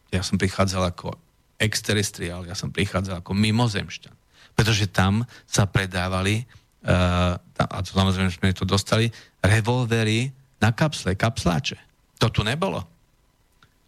ja 0.10 0.26
som 0.26 0.42
prichádzal 0.42 0.98
ako 0.98 1.14
exterestriál, 1.62 2.42
ja 2.50 2.58
som 2.58 2.74
prichádzal 2.74 3.22
ako 3.22 3.38
mimozemšťan. 3.38 4.18
Pretože 4.58 4.90
tam 4.90 5.30
sa 5.46 5.70
predávali, 5.70 6.42
uh, 6.90 7.38
a 7.38 7.78
to 7.86 7.94
samozrejme 7.94 8.34
sme 8.34 8.58
to 8.58 8.66
dostali, 8.66 9.14
revolvery 9.46 10.34
na 10.58 10.74
kapsle, 10.74 11.14
kapsláče. 11.14 11.78
To 12.18 12.34
tu 12.34 12.42
nebolo 12.42 12.97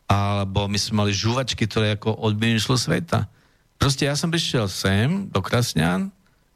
alebo 0.10 0.66
my 0.66 0.80
sme 0.82 1.06
mali 1.06 1.14
žúvačky, 1.14 1.70
ktoré 1.70 1.94
ako 1.94 2.18
od 2.18 2.34
sveta. 2.74 3.30
Proste 3.78 4.10
ja 4.10 4.18
som 4.18 4.34
prišiel 4.34 4.66
sem, 4.66 5.30
do 5.30 5.40
Krasňan, 5.40 6.10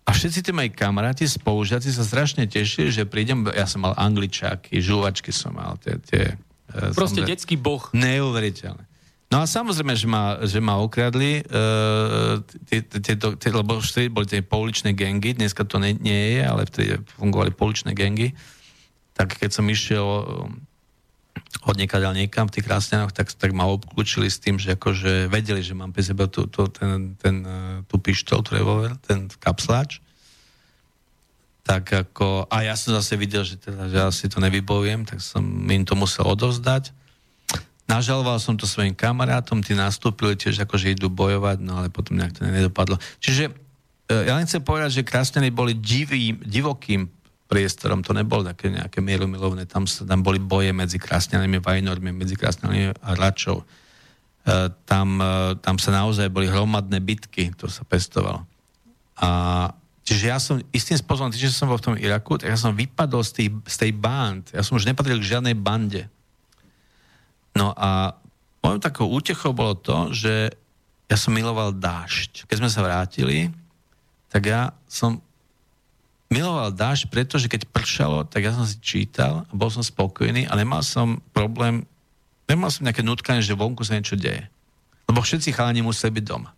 a 0.04 0.12
všetci 0.12 0.40
tí 0.44 0.52
moji 0.52 0.68
kamaráti, 0.76 1.24
spolužiaci 1.24 1.88
sa 1.88 2.04
strašne 2.04 2.44
tešili, 2.44 2.92
že 2.92 3.08
prídem, 3.08 3.48
ja 3.56 3.64
som 3.64 3.88
mal 3.88 3.96
angličáky, 3.96 4.84
žúvačky 4.84 5.32
som 5.32 5.56
mal, 5.56 5.80
tie... 5.80 5.96
tie 6.04 6.36
e, 6.76 6.92
Proste 6.92 7.24
som, 7.24 7.30
detský 7.30 7.56
boh. 7.56 7.88
Neuveriteľné. 7.96 8.84
No 9.32 9.42
a 9.42 9.50
samozrejme, 9.50 9.96
že 9.96 10.06
ma, 10.06 10.44
že 10.46 10.60
ma 10.62 10.78
okradli, 10.78 11.42
tie, 12.70 13.50
lebo 13.50 13.82
vtedy 13.82 14.12
boli 14.12 14.30
tie 14.30 14.46
pouličné 14.46 14.94
gengy, 14.94 15.34
dneska 15.34 15.66
to 15.66 15.82
nie 15.82 16.38
je, 16.38 16.42
ale 16.46 16.70
vtedy 16.70 17.02
fungovali 17.18 17.50
pouličné 17.56 17.98
gengy. 17.98 18.36
Tak 19.18 19.42
keď 19.42 19.50
som 19.50 19.66
išiel 19.66 20.06
od 21.62 21.76
niekaďal 21.78 22.18
niekam 22.18 22.50
v 22.50 22.60
tých 22.60 22.66
krásňanoch, 22.66 23.14
tak, 23.14 23.30
tak 23.38 23.54
ma 23.54 23.70
obklúčili 23.70 24.26
s 24.26 24.42
tým, 24.42 24.58
že 24.58 24.74
akože 24.74 25.30
vedeli, 25.30 25.62
že 25.62 25.78
mám 25.78 25.94
pri 25.94 26.04
sebe 26.10 26.26
tú, 26.26 26.50
tú, 26.50 26.66
ten, 26.68 27.14
ten, 27.22 27.46
tú 27.86 28.02
pištol, 28.02 28.42
revolver, 28.50 28.98
ten 29.06 29.30
kapsláč. 29.30 30.02
Tak 31.64 32.10
ako, 32.10 32.52
a 32.52 32.68
ja 32.68 32.76
som 32.76 32.92
zase 32.92 33.16
videl, 33.16 33.48
že, 33.48 33.56
teda, 33.56 33.88
že 33.88 33.98
asi 34.02 34.26
to 34.28 34.44
nevybojujem, 34.44 35.08
tak 35.08 35.24
som 35.24 35.46
im 35.46 35.84
to 35.88 35.96
musel 35.96 36.28
odovzdať. 36.28 36.92
Nažaloval 37.88 38.40
som 38.40 38.60
to 38.60 38.68
svojim 38.68 38.96
kamarátom, 38.96 39.64
tí 39.64 39.72
nastúpili 39.76 40.36
tiež 40.36 40.68
ako, 40.68 40.76
že 40.76 40.96
idú 40.96 41.08
bojovať, 41.08 41.64
no 41.64 41.80
ale 41.80 41.88
potom 41.88 42.20
nejak 42.20 42.36
to 42.36 42.48
nedopadlo. 42.48 43.00
Čiže 43.24 43.48
e, 43.48 43.52
ja 44.28 44.36
len 44.36 44.48
chcem 44.48 44.64
povedať, 44.64 45.00
že 45.00 45.08
krásne 45.08 45.44
boli 45.52 45.76
divým, 45.76 46.40
divokým 46.44 47.08
priestorom, 47.54 48.02
to 48.02 48.18
nebolo 48.18 48.42
také 48.42 48.74
nejaké 48.74 48.98
mierumilovné, 48.98 49.70
tam, 49.70 49.86
tam 49.86 50.26
boli 50.26 50.42
boje 50.42 50.74
medzi 50.74 50.98
krásňanými 50.98 51.62
vajnormi, 51.62 52.10
medzi 52.10 52.34
krásňanými 52.34 52.98
a 52.98 53.10
račov. 53.14 53.62
E, 53.62 54.74
tam, 54.90 55.22
e, 55.22 55.54
tam 55.62 55.78
sa 55.78 55.94
naozaj 55.94 56.34
boli 56.34 56.50
hromadné 56.50 56.98
bitky, 56.98 57.54
to 57.54 57.70
sa 57.70 57.86
pestovalo. 57.86 58.42
A 59.22 59.30
čiže 60.02 60.24
ja 60.26 60.42
som 60.42 60.58
istým 60.74 60.98
spôsobom, 60.98 61.30
že 61.30 61.54
som 61.54 61.70
bol 61.70 61.78
v 61.78 61.94
tom 61.94 61.96
Iraku, 62.02 62.42
tak 62.42 62.50
ja 62.50 62.58
som 62.58 62.74
vypadol 62.74 63.22
z, 63.22 63.32
tý, 63.38 63.46
z 63.70 63.76
tej 63.78 63.92
band. 63.94 64.50
Ja 64.50 64.66
som 64.66 64.74
už 64.82 64.90
nepatril 64.90 65.22
k 65.22 65.30
žiadnej 65.38 65.54
bande. 65.54 66.10
No 67.54 67.70
a 67.78 68.18
mojou 68.66 68.82
takou 68.82 69.06
útechou 69.14 69.54
bolo 69.54 69.78
to, 69.78 70.10
že 70.10 70.50
ja 71.06 71.18
som 71.22 71.38
miloval 71.38 71.70
dážď. 71.70 72.50
Keď 72.50 72.58
sme 72.58 72.74
sa 72.74 72.82
vrátili, 72.82 73.54
tak 74.34 74.50
ja 74.50 74.74
som 74.90 75.22
miloval 76.34 76.74
dážď, 76.74 77.14
pretože 77.14 77.46
keď 77.46 77.70
pršalo, 77.70 78.26
tak 78.26 78.50
ja 78.50 78.52
som 78.58 78.66
si 78.66 78.82
čítal 78.82 79.46
a 79.46 79.54
bol 79.54 79.70
som 79.70 79.86
spokojný 79.86 80.50
a 80.50 80.58
nemal 80.58 80.82
som 80.82 81.22
problém, 81.30 81.86
nemal 82.50 82.74
som 82.74 82.90
nejaké 82.90 83.06
nutkanie, 83.06 83.46
že 83.46 83.54
vonku 83.54 83.86
sa 83.86 83.94
niečo 83.94 84.18
deje. 84.18 84.50
Lebo 85.06 85.22
všetci 85.22 85.54
chalani 85.54 85.86
museli 85.86 86.18
byť 86.18 86.26
doma. 86.26 86.50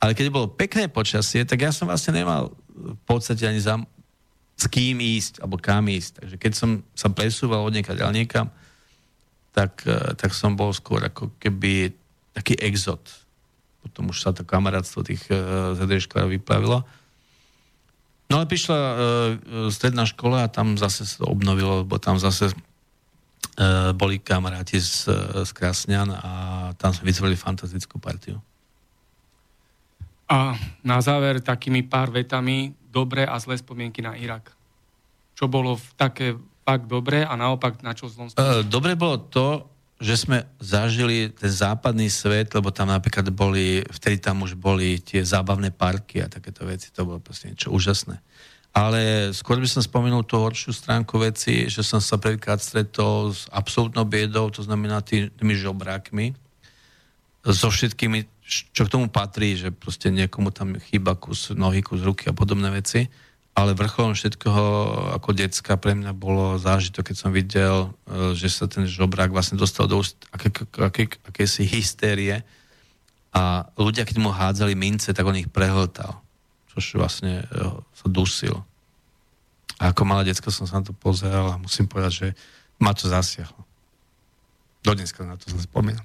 Ale 0.00 0.16
keď 0.16 0.32
bolo 0.32 0.48
pekné 0.48 0.88
počasie, 0.88 1.44
tak 1.44 1.60
ja 1.60 1.72
som 1.72 1.88
vlastne 1.88 2.16
nemal 2.16 2.56
v 2.72 3.00
podstate 3.04 3.44
ani 3.44 3.60
za 3.60 3.76
s 4.56 4.64
kým 4.72 5.04
ísť, 5.04 5.44
alebo 5.44 5.60
kam 5.60 5.84
ísť. 5.84 6.24
Takže 6.24 6.36
keď 6.40 6.52
som 6.56 6.80
sa 6.96 7.12
presúval 7.12 7.60
od 7.60 7.76
nieka 7.76 7.92
ďal 7.92 8.16
niekam, 8.16 8.48
tak, 9.52 9.84
eh, 9.84 10.16
tak 10.16 10.32
som 10.32 10.56
bol 10.56 10.72
skôr 10.72 11.04
ako 11.04 11.36
keby 11.36 11.92
taký 12.32 12.56
exot. 12.60 13.00
Potom 13.84 14.12
už 14.12 14.20
sa 14.20 14.32
to 14.32 14.42
kamarátstvo 14.42 15.06
tých 15.06 15.24
uh, 15.30 15.72
ZDŠkárov 15.78 16.34
vyplavilo. 16.34 16.82
No 18.26 18.42
ale 18.42 18.50
prišla 18.50 18.78
uh, 18.78 18.96
stredná 19.70 20.02
škola 20.02 20.46
a 20.46 20.52
tam 20.52 20.74
zase 20.74 21.06
sa 21.06 21.22
to 21.22 21.30
obnovilo, 21.30 21.86
lebo 21.86 21.94
tam 22.02 22.18
zase 22.18 22.50
uh, 22.50 23.94
boli 23.94 24.18
kamaráti 24.18 24.82
z, 24.82 25.06
z 25.46 25.50
Krasňan 25.54 26.10
a 26.10 26.30
tam 26.74 26.90
sme 26.90 27.10
vytvorili 27.10 27.38
fantastickú 27.38 28.02
partiu. 28.02 28.42
A 30.26 30.58
na 30.82 30.98
záver 30.98 31.38
takými 31.38 31.86
pár 31.86 32.10
vetami 32.10 32.74
dobré 32.90 33.22
a 33.22 33.38
zlé 33.38 33.62
spomienky 33.62 34.02
na 34.02 34.18
Irak. 34.18 34.50
Čo 35.38 35.46
bolo 35.46 35.78
v 35.78 35.86
také 35.94 36.34
fakt 36.66 36.90
dobré 36.90 37.22
a 37.22 37.38
naopak 37.38 37.78
na 37.86 37.94
čo 37.94 38.10
zlom 38.10 38.26
uh, 38.34 38.66
Dobre 38.66 38.98
bolo 38.98 39.22
to, 39.30 39.75
že 39.96 40.14
sme 40.16 40.44
zažili 40.60 41.32
ten 41.32 41.48
západný 41.48 42.12
svet, 42.12 42.52
lebo 42.52 42.68
tam 42.68 42.92
napríklad 42.92 43.32
boli, 43.32 43.80
vtedy 43.88 44.20
tam 44.20 44.44
už 44.44 44.52
boli 44.52 45.00
tie 45.00 45.24
zábavné 45.24 45.72
parky 45.72 46.20
a 46.20 46.28
takéto 46.28 46.68
veci, 46.68 46.92
to 46.92 47.08
bolo 47.08 47.16
proste 47.16 47.48
niečo 47.48 47.72
úžasné. 47.72 48.20
Ale 48.76 49.32
skôr 49.32 49.56
by 49.56 49.64
som 49.64 49.80
spomenul 49.80 50.28
tú 50.28 50.36
horšiu 50.36 50.76
stránku 50.76 51.16
veci, 51.16 51.64
že 51.72 51.80
som 51.80 51.96
sa 51.96 52.20
prvýkrát 52.20 52.60
stretol 52.60 53.32
s 53.32 53.48
absolútnou 53.48 54.04
biedou, 54.04 54.52
to 54.52 54.60
znamená 54.60 55.00
tý, 55.00 55.32
tými 55.32 55.56
žobrákmi, 55.56 56.36
so 57.46 57.72
všetkými, 57.72 58.28
čo 58.76 58.84
k 58.84 58.92
tomu 58.92 59.08
patrí, 59.08 59.56
že 59.56 59.72
proste 59.72 60.12
niekomu 60.12 60.52
tam 60.52 60.76
chýba 60.76 61.16
kus 61.16 61.56
nohy, 61.56 61.80
kus 61.80 62.04
ruky 62.04 62.28
a 62.28 62.36
podobné 62.36 62.68
veci 62.68 63.08
ale 63.56 63.72
vrcholom 63.72 64.12
všetkého 64.12 64.64
ako 65.16 65.32
decka 65.32 65.80
pre 65.80 65.96
mňa 65.96 66.12
bolo 66.12 66.60
zážitok, 66.60 67.08
keď 67.08 67.16
som 67.16 67.32
videl, 67.32 67.88
e, 68.04 68.36
že 68.36 68.52
sa 68.52 68.68
ten 68.68 68.84
žobrák 68.84 69.32
vlastne 69.32 69.56
dostal 69.56 69.88
do 69.88 70.04
aké, 70.28 70.52
aké, 70.76 71.08
akési 71.24 71.64
hystérie 71.64 72.44
a 73.32 73.64
ľudia, 73.80 74.04
keď 74.04 74.16
mu 74.20 74.28
hádzali 74.28 74.76
mince, 74.76 75.08
tak 75.16 75.24
on 75.24 75.40
ich 75.40 75.48
prehltal, 75.48 76.20
čož 76.76 77.00
vlastne 77.00 77.48
e, 77.48 77.64
sa 77.96 78.06
dusil. 78.12 78.60
A 79.80 79.96
ako 79.96 80.04
malá 80.04 80.20
decka 80.20 80.52
som 80.52 80.68
sa 80.68 80.84
na 80.84 80.88
to 80.88 80.92
pozeral 80.92 81.56
a 81.56 81.60
musím 81.60 81.88
povedať, 81.88 82.12
že 82.12 82.28
ma 82.76 82.92
to 82.92 83.08
zasiahlo. 83.08 83.64
Do 84.84 84.92
dneska 84.92 85.24
na 85.24 85.40
to 85.40 85.48
sa 85.48 85.56
spomínam. 85.64 86.04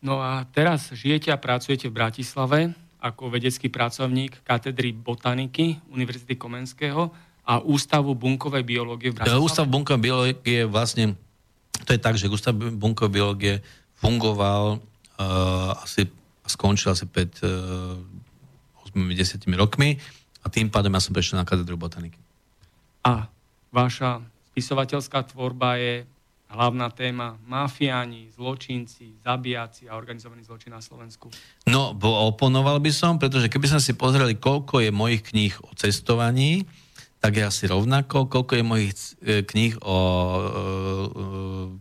No 0.00 0.24
a 0.24 0.48
teraz 0.48 0.96
žijete 0.96 1.28
a 1.28 1.36
pracujete 1.36 1.92
v 1.92 1.96
Bratislave 1.96 2.72
ako 3.00 3.32
vedecký 3.32 3.72
pracovník 3.72 4.44
katedry 4.44 4.92
botaniky 4.92 5.80
Univerzity 5.88 6.36
Komenského 6.36 7.08
a 7.48 7.58
Ústavu 7.64 8.12
bunkovej 8.14 8.62
biológie 8.62 9.10
v 9.10 9.20
Bratislave? 9.20 9.42
Ústav 9.42 9.66
bunkovej 9.66 10.02
biológie 10.04 10.60
vlastne, 10.68 11.16
to 11.88 11.96
je 11.96 12.00
tak, 12.00 12.20
že 12.20 12.28
Ústav 12.28 12.54
bunkovej 12.54 13.12
biológie 13.12 13.54
fungoval 13.96 14.78
uh, 14.78 15.84
asi, 15.84 16.06
skončil 16.44 16.92
asi 16.92 17.08
pred 17.08 17.32
uh, 17.42 17.96
8-10 18.92 19.44
rokmi 19.56 19.96
a 20.40 20.46
tým 20.48 20.68
pádom 20.72 20.92
ja 20.92 21.00
som 21.00 21.12
prešiel 21.16 21.40
na 21.40 21.48
katedru 21.48 21.76
botaniky. 21.76 22.16
A 23.04 23.28
vaša 23.72 24.20
spisovateľská 24.52 25.24
tvorba 25.32 25.80
je 25.80 26.04
hlavná 26.50 26.90
téma 26.90 27.38
mafiáni, 27.46 28.34
zločinci, 28.34 29.22
zabijaci 29.22 29.86
a 29.86 29.94
organizovaný 29.94 30.42
zločin 30.42 30.74
na 30.74 30.82
Slovensku? 30.82 31.30
No, 31.70 31.94
oponoval 32.02 32.82
by 32.82 32.90
som, 32.90 33.22
pretože 33.22 33.46
keby 33.46 33.70
sme 33.70 33.80
si 33.80 33.94
pozreli, 33.94 34.34
koľko 34.34 34.82
je 34.82 34.90
mojich 34.90 35.22
kníh 35.30 35.54
o 35.62 35.70
cestovaní, 35.78 36.66
tak 37.20 37.36
je 37.36 37.44
asi 37.44 37.64
rovnako, 37.68 38.32
koľko 38.32 38.52
je 38.56 38.64
mojich 38.64 38.92
e, 39.20 39.44
kníh 39.44 39.76
o 39.84 39.98
e, 40.00 40.42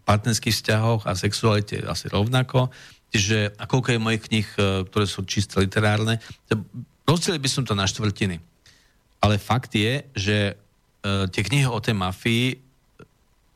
partnerských 0.03 0.51
vzťahoch 0.51 1.08
a 1.08 1.15
sexualite, 1.15 1.79
asi 1.88 2.12
rovnako. 2.12 2.67
Čiže 3.10 3.55
a 3.55 3.63
koľko 3.63 3.95
je 3.95 4.03
mojich 4.03 4.23
kníh, 4.27 4.47
e, 4.60 4.84
ktoré 4.84 5.08
sú 5.08 5.23
čisté 5.23 5.63
literárne. 5.63 6.19
Rozdelil 7.08 7.39
by 7.39 7.49
som 7.49 7.63
to 7.63 7.71
na 7.71 7.88
štvrtiny. 7.88 8.38
Ale 9.23 9.39
fakt 9.39 9.75
je, 9.75 10.03
že 10.15 10.55
tie 11.03 11.43
knihy 11.43 11.67
o 11.67 11.79
tej 11.79 11.95
mafii 11.95 12.68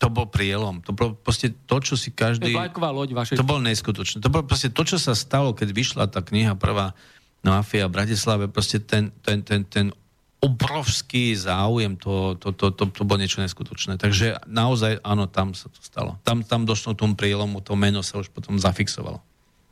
to 0.04 0.12
bol 0.12 0.28
prielom. 0.28 0.84
To 0.84 0.92
bolo 0.92 1.16
proste 1.16 1.56
to, 1.64 1.80
čo 1.80 1.96
si 1.96 2.12
každý... 2.12 2.52
To 2.52 2.92
loď 2.92 3.16
vašej... 3.16 3.40
To 3.40 3.48
bolo 3.48 3.64
neskutočné. 3.64 4.20
To 4.20 4.28
bolo 4.28 4.44
proste 4.44 4.68
to, 4.68 4.84
čo 4.84 5.00
sa 5.00 5.16
stalo, 5.16 5.56
keď 5.56 5.72
vyšla 5.72 6.12
tá 6.12 6.20
kniha 6.20 6.60
prvá 6.60 6.92
Mafia 7.40 7.88
v 7.88 7.96
Bratislave, 7.96 8.52
proste 8.52 8.84
ten, 8.84 9.16
ten, 9.24 9.40
ten, 9.40 9.64
ten 9.64 9.96
obrovský 10.44 11.32
záujem, 11.40 11.96
to, 11.96 12.36
to, 12.36 12.52
to, 12.52 12.76
to, 12.76 12.84
to 12.92 13.02
bolo 13.08 13.24
niečo 13.24 13.40
neskutočné. 13.40 13.96
Takže 13.96 14.44
naozaj, 14.44 15.00
áno, 15.00 15.32
tam 15.32 15.56
sa 15.56 15.72
to 15.72 15.80
stalo. 15.80 16.20
Tam, 16.28 16.44
tam 16.44 16.68
došlo 16.68 16.92
k 16.92 17.00
tomu 17.00 17.16
prielomu, 17.16 17.64
to 17.64 17.80
meno 17.80 18.04
sa 18.04 18.20
už 18.20 18.28
potom 18.28 18.60
zafixovalo. 18.60 19.24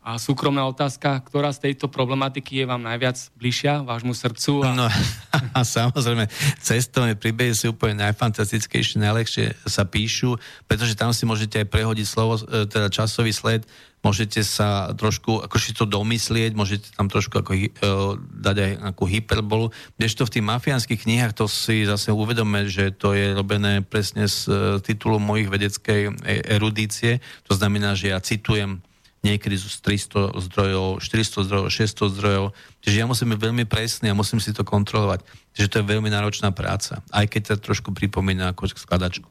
A 0.02 0.18
súkromná 0.18 0.66
otázka, 0.66 1.22
ktorá 1.22 1.54
z 1.54 1.70
tejto 1.70 1.86
problematiky 1.86 2.58
je 2.58 2.66
vám 2.66 2.82
najviac 2.82 3.22
bližšia 3.38 3.86
vášmu 3.86 4.18
srdcu? 4.18 4.66
A... 4.66 4.74
No 4.74 4.86
a 5.58 5.62
samozrejme, 5.62 6.26
cestovné 6.58 7.14
príbehy 7.14 7.54
sú 7.54 7.78
úplne 7.78 8.10
najfantastickejšie, 8.10 8.98
najlepšie 8.98 9.54
sa 9.70 9.86
píšu, 9.86 10.42
pretože 10.66 10.98
tam 10.98 11.14
si 11.14 11.30
môžete 11.30 11.62
aj 11.62 11.70
prehodiť 11.70 12.08
slovo, 12.10 12.42
e, 12.42 12.66
teda 12.66 12.90
časový 12.90 13.30
sled, 13.30 13.62
môžete 14.02 14.42
sa 14.42 14.90
trošku, 14.98 15.46
ako 15.46 15.56
to 15.78 15.86
domyslieť, 15.86 16.58
môžete 16.58 16.98
tam 16.98 17.06
trošku 17.06 17.38
ako, 17.38 17.54
uh, 17.54 18.18
dať 18.18 18.56
aj 18.58 18.72
nejakú 18.82 19.06
hyperbolu. 19.06 19.70
Kdežto 20.02 20.26
v 20.26 20.34
tých 20.34 20.46
mafiánskych 20.50 21.06
knihách 21.06 21.38
to 21.38 21.46
si 21.46 21.86
zase 21.86 22.10
uvedome, 22.10 22.66
že 22.66 22.90
to 22.90 23.14
je 23.14 23.38
robené 23.38 23.86
presne 23.86 24.26
z 24.26 24.50
uh, 24.50 24.56
titulu 24.82 25.22
mojich 25.22 25.54
vedeckej 25.54 26.18
erudície. 26.50 27.22
To 27.46 27.54
znamená, 27.54 27.94
že 27.94 28.10
ja 28.10 28.18
citujem 28.18 28.82
niekedy 29.22 29.54
z 29.54 29.82
300 29.86 30.34
zdrojov, 30.50 30.98
400 30.98 31.46
zdrojov, 31.46 31.68
600 31.70 32.18
zdrojov. 32.18 32.46
Čiže 32.82 33.00
ja 33.02 33.06
musím 33.06 33.38
byť 33.38 33.40
veľmi 33.40 33.66
presný 33.70 34.10
a 34.10 34.18
musím 34.18 34.42
si 34.42 34.50
to 34.50 34.66
kontrolovať. 34.66 35.22
Čiže 35.54 35.70
to 35.70 35.76
je 35.82 35.92
veľmi 35.94 36.10
náročná 36.10 36.50
práca, 36.50 37.06
aj 37.14 37.30
keď 37.30 37.42
sa 37.54 37.56
trošku 37.62 37.94
pripomína 37.94 38.54
ako 38.54 38.74
skladačku. 38.74 39.30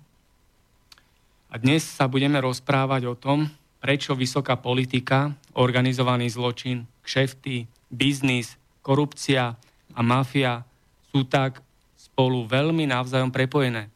A 1.51 1.59
dnes 1.59 1.83
sa 1.83 2.07
budeme 2.07 2.39
rozprávať 2.39 3.11
o 3.11 3.19
tom, 3.19 3.51
prečo 3.83 4.15
vysoká 4.15 4.55
politika, 4.55 5.35
organizovaný 5.59 6.31
zločin, 6.31 6.87
kšefty, 7.03 7.67
biznis, 7.91 8.55
korupcia 8.87 9.59
a 9.91 10.01
mafia 10.07 10.63
sú 11.11 11.27
tak 11.27 11.59
spolu 11.99 12.47
veľmi 12.47 12.87
navzájom 12.87 13.35
prepojené. 13.35 13.91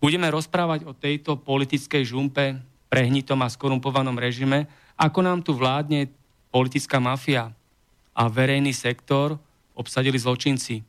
Budeme 0.00 0.32
rozprávať 0.32 0.88
o 0.88 0.96
tejto 0.96 1.36
politickej 1.36 2.08
žumpe, 2.08 2.56
prehnitom 2.88 3.40
a 3.44 3.52
skorumpovanom 3.52 4.16
režime, 4.16 4.64
ako 4.94 5.20
nám 5.22 5.42
tu 5.42 5.54
vládne 5.54 6.10
politická 6.54 7.02
mafia 7.02 7.50
a 8.14 8.22
verejný 8.30 8.70
sektor 8.70 9.34
obsadili 9.74 10.18
zločinci. 10.18 10.86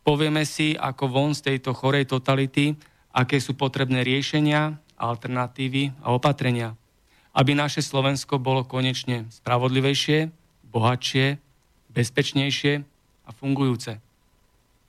Povieme 0.00 0.48
si, 0.48 0.72
ako 0.72 1.04
von 1.12 1.36
z 1.36 1.52
tejto 1.52 1.76
chorej 1.76 2.08
totality, 2.08 2.72
aké 3.12 3.36
sú 3.36 3.52
potrebné 3.52 4.00
riešenia, 4.00 4.80
alternatívy 4.96 5.92
a 6.00 6.16
opatrenia, 6.16 6.72
aby 7.36 7.52
naše 7.52 7.84
Slovensko 7.84 8.40
bolo 8.40 8.64
konečne 8.64 9.28
spravodlivejšie, 9.28 10.32
bohatšie, 10.72 11.36
bezpečnejšie 11.92 12.72
a 13.28 13.30
fungujúce. 13.36 14.00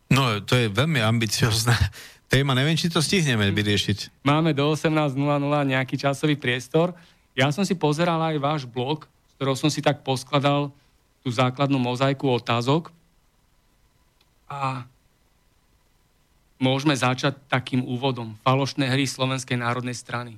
No, 0.10 0.42
to 0.42 0.58
je 0.58 0.74
veľmi 0.74 1.04
ambiciozná 1.04 1.78
téma. 2.32 2.58
Neviem, 2.58 2.80
či 2.80 2.90
to 2.90 3.04
stihneme 3.04 3.52
vyriešiť. 3.54 4.26
Máme 4.26 4.58
do 4.58 4.74
18.00 4.74 5.14
nejaký 5.70 5.96
časový 6.02 6.40
priestor. 6.40 6.98
Ja 7.38 7.50
som 7.54 7.64
si 7.64 7.78
pozeral 7.78 8.20
aj 8.22 8.38
váš 8.42 8.62
blog, 8.66 9.06
s 9.06 9.32
ktorou 9.38 9.56
som 9.56 9.70
si 9.72 9.80
tak 9.80 10.06
poskladal 10.06 10.74
tú 11.24 11.30
základnú 11.30 11.78
mozaiku 11.78 12.30
otázok. 12.30 12.92
A 14.50 14.84
môžeme 16.58 16.98
začať 16.98 17.38
takým 17.48 17.86
úvodom. 17.86 18.36
Falošné 18.42 18.90
hry 18.90 19.06
Slovenskej 19.06 19.62
národnej 19.62 19.96
strany. 19.96 20.36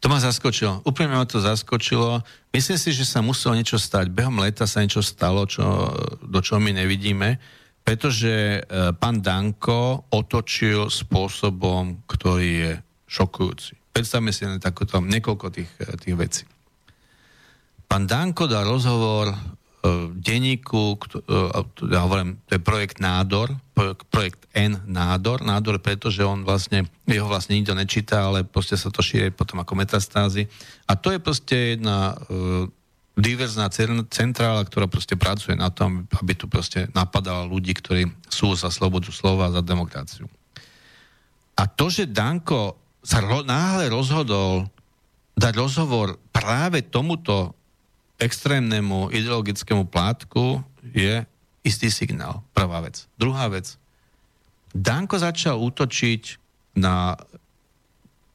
To 0.00 0.08
ma 0.08 0.22
zaskočilo. 0.22 0.80
Úplne 0.86 1.18
ma 1.18 1.26
to 1.28 1.42
zaskočilo. 1.42 2.24
Myslím 2.54 2.78
si, 2.78 2.94
že 2.94 3.04
sa 3.04 3.20
muselo 3.20 3.58
niečo 3.58 3.76
stať. 3.76 4.08
Behom 4.08 4.40
leta 4.40 4.64
sa 4.64 4.80
niečo 4.80 5.04
stalo, 5.04 5.44
čo, 5.44 5.92
do 6.24 6.40
čoho 6.40 6.62
my 6.62 6.72
nevidíme 6.72 7.58
pretože 7.88 8.28
e, 8.28 8.60
pán 9.00 9.24
Danko 9.24 10.12
otočil 10.12 10.92
spôsobom, 10.92 12.04
ktorý 12.04 12.50
je 12.52 12.72
šokujúci. 13.08 13.87
Predstavme 13.98 14.30
si 14.30 14.46
len 14.46 14.62
takoto 14.62 15.02
niekoľko 15.02 15.46
tých, 15.50 15.66
e, 15.82 15.98
tých 15.98 16.14
vecí. 16.14 16.42
Pán 17.90 18.06
Danko 18.06 18.46
dal 18.46 18.62
rozhovor 18.62 19.34
v 19.82 20.14
e, 20.14 20.14
denníku, 20.14 20.94
ja 21.82 22.06
hovorím, 22.06 22.38
to 22.46 22.54
je 22.54 22.62
projekt 22.62 23.02
Nádor, 23.02 23.58
projekt 24.06 24.46
N 24.54 24.78
Nádor, 24.86 25.42
Nádor, 25.42 25.82
pretože 25.82 26.22
on 26.22 26.46
vlastne, 26.46 26.86
jeho 27.10 27.26
vlastne 27.26 27.58
nikto 27.58 27.74
nečíta, 27.74 28.30
ale 28.30 28.46
proste 28.46 28.78
sa 28.78 28.86
to 28.86 29.02
šíri 29.02 29.34
potom 29.34 29.58
ako 29.66 29.74
metastázy. 29.74 30.46
A 30.86 30.94
to 30.94 31.10
je 31.10 31.18
proste 31.18 31.56
jedna 31.74 32.14
diverzná 33.18 33.66
centrála, 34.14 34.62
ktorá 34.62 34.86
proste 34.86 35.18
pracuje 35.18 35.58
na 35.58 35.74
tom, 35.74 36.06
aby 36.22 36.38
tu 36.38 36.46
proste 36.46 36.86
napadala 36.94 37.50
ľudí, 37.50 37.74
ktorí 37.74 38.06
sú 38.30 38.54
za 38.54 38.70
slobodu 38.70 39.10
slova 39.10 39.50
za 39.50 39.58
demokraciu. 39.58 40.30
A 41.58 41.66
to, 41.66 41.90
že 41.90 42.06
Danko 42.06 42.87
sa 43.02 43.18
ro- 43.22 43.46
náhle 43.46 43.88
rozhodol 43.88 44.66
dať 45.38 45.54
rozhovor 45.54 46.18
práve 46.34 46.82
tomuto 46.82 47.54
extrémnemu 48.18 49.14
ideologickému 49.14 49.86
plátku, 49.86 50.58
je 50.82 51.22
istý 51.62 51.88
signál. 51.94 52.42
Prvá 52.50 52.82
vec. 52.82 53.06
Druhá 53.14 53.46
vec. 53.46 53.78
Danko 54.74 55.22
začal 55.22 55.62
útočiť 55.62 56.22
na 56.74 57.14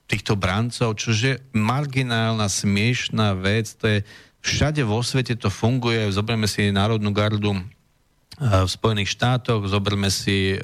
týchto 0.07 0.39
brancov, 0.39 0.95
čože 0.95 1.43
marginálna, 1.51 2.47
smiešná 2.47 3.35
vec, 3.35 3.75
to 3.75 3.85
je 3.87 3.99
Všade 4.43 4.83
vo 4.83 4.99
svete 4.99 5.39
to 5.39 5.47
funguje. 5.47 6.03
Zoberme 6.11 6.51
si 6.51 6.67
Národnú 6.67 7.15
gardu 7.15 7.55
v 8.41 8.69
Spojených 8.69 9.13
štátoch, 9.13 9.69
zoberme 9.69 10.09
si 10.09 10.57
eh, 10.57 10.59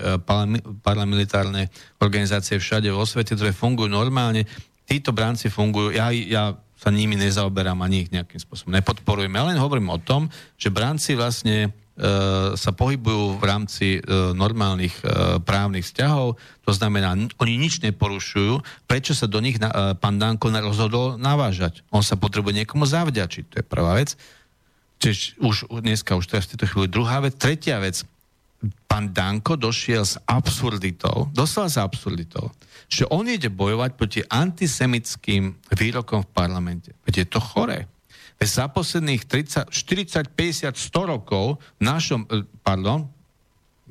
paramilitárne 0.82 1.69
organizácie 2.01 2.58
všade 2.58 2.89
vo 2.89 3.05
svete, 3.05 3.38
ktoré 3.38 3.53
fungujú 3.53 3.91
normálne. 3.91 4.49
Títo 4.89 5.13
bránci 5.13 5.53
fungujú, 5.53 5.93
ja, 5.93 6.10
ja 6.10 6.58
sa 6.79 6.89
nimi 6.89 7.19
nezaoberám 7.19 7.77
ani 7.86 8.08
ich 8.08 8.10
nejakým 8.10 8.39
spôsobom 8.41 8.73
nepodporujem. 8.73 9.36
Ja 9.36 9.43
len 9.45 9.60
hovorím 9.60 9.93
o 9.93 9.99
tom, 10.01 10.32
že 10.55 10.73
bránci 10.73 11.13
vlastne 11.13 11.75
E, 11.99 12.08
sa 12.55 12.71
pohybujú 12.71 13.36
v 13.36 13.43
rámci 13.43 13.88
normálnych 14.32 15.03
právnych 15.43 15.84
vzťahov, 15.84 16.39
to 16.63 16.71
znamená, 16.71 17.12
oni 17.12 17.53
nič 17.60 17.84
neporušujú, 17.84 18.63
prečo 18.88 19.12
sa 19.12 19.27
do 19.27 19.43
nich 19.43 19.60
pán 19.99 20.15
Danko 20.15 20.47
rozhodol 20.47 21.19
navážať? 21.19 21.84
On 21.91 21.99
sa 21.99 22.15
potrebuje 22.15 22.63
niekomu 22.63 22.88
zavďačiť, 22.88 23.43
to 23.51 23.55
je 23.60 23.65
prvá 23.67 23.99
vec. 23.99 24.15
Čiže 24.99 25.39
už 25.39 25.71
dneska, 25.79 26.19
už 26.19 26.27
teraz 26.27 26.45
v 26.47 26.55
tejto 26.55 26.67
chvíli 26.67 26.88
druhá 26.91 27.23
vec. 27.23 27.39
Tretia 27.39 27.79
vec, 27.79 28.03
pán 28.83 29.15
Danko 29.15 29.55
došiel 29.55 30.03
s 30.03 30.19
absurditou, 30.27 31.31
dostal 31.31 31.71
sa 31.71 31.88
absurditou, 31.88 32.51
že 32.91 33.07
on 33.07 33.23
ide 33.31 33.47
bojovať 33.47 33.91
proti 33.95 34.21
antisemickým 34.27 35.55
výrokom 35.71 36.27
v 36.27 36.31
parlamente. 36.35 36.91
Veď 37.07 37.23
je 37.23 37.27
to 37.31 37.39
choré 37.39 37.88
za 38.39 38.71
posledných 38.71 39.27
30, 39.27 39.67
40, 39.67 40.31
50, 40.31 40.75
100 40.75 41.12
rokov 41.12 41.59
v 41.79 41.81
našom, 41.83 42.23
e, 42.31 42.47
pardon, 42.63 43.03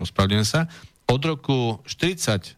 ospravedlňujem 0.00 0.48
sa, 0.48 0.64
od 1.08 1.20
roku 1.24 1.80
45 1.84 2.56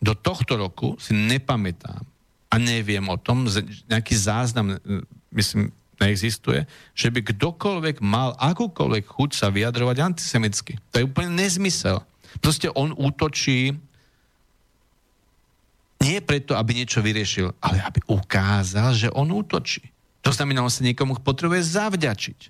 do 0.00 0.12
tohto 0.12 0.52
roku 0.56 0.96
si 1.00 1.16
nepamätám 1.16 2.04
a 2.52 2.54
neviem 2.60 3.04
o 3.08 3.16
tom, 3.16 3.48
nejaký 3.88 4.14
záznam, 4.16 4.76
e, 4.76 5.00
myslím, 5.32 5.72
neexistuje, 6.00 6.68
že 6.92 7.08
by 7.08 7.20
kdokoľvek 7.24 8.04
mal 8.04 8.36
akúkoľvek 8.36 9.04
chuť 9.08 9.30
sa 9.32 9.48
vyjadrovať 9.48 9.96
antisemicky. 10.02 10.76
To 10.92 11.00
je 11.00 11.08
úplne 11.08 11.32
nezmysel. 11.32 12.04
Proste 12.40 12.68
on 12.76 12.92
útočí 12.92 13.72
nie 16.04 16.18
preto, 16.20 16.52
aby 16.54 16.76
niečo 16.76 17.00
vyriešil, 17.00 17.56
ale 17.58 17.80
aby 17.80 18.04
ukázal, 18.06 18.92
že 18.92 19.08
on 19.16 19.32
útočí. 19.32 19.88
To 20.20 20.30
znamená, 20.30 20.60
on 20.60 20.72
sa 20.72 20.84
niekomu 20.84 21.18
potrebuje 21.24 21.64
zavďačiť. 21.64 22.40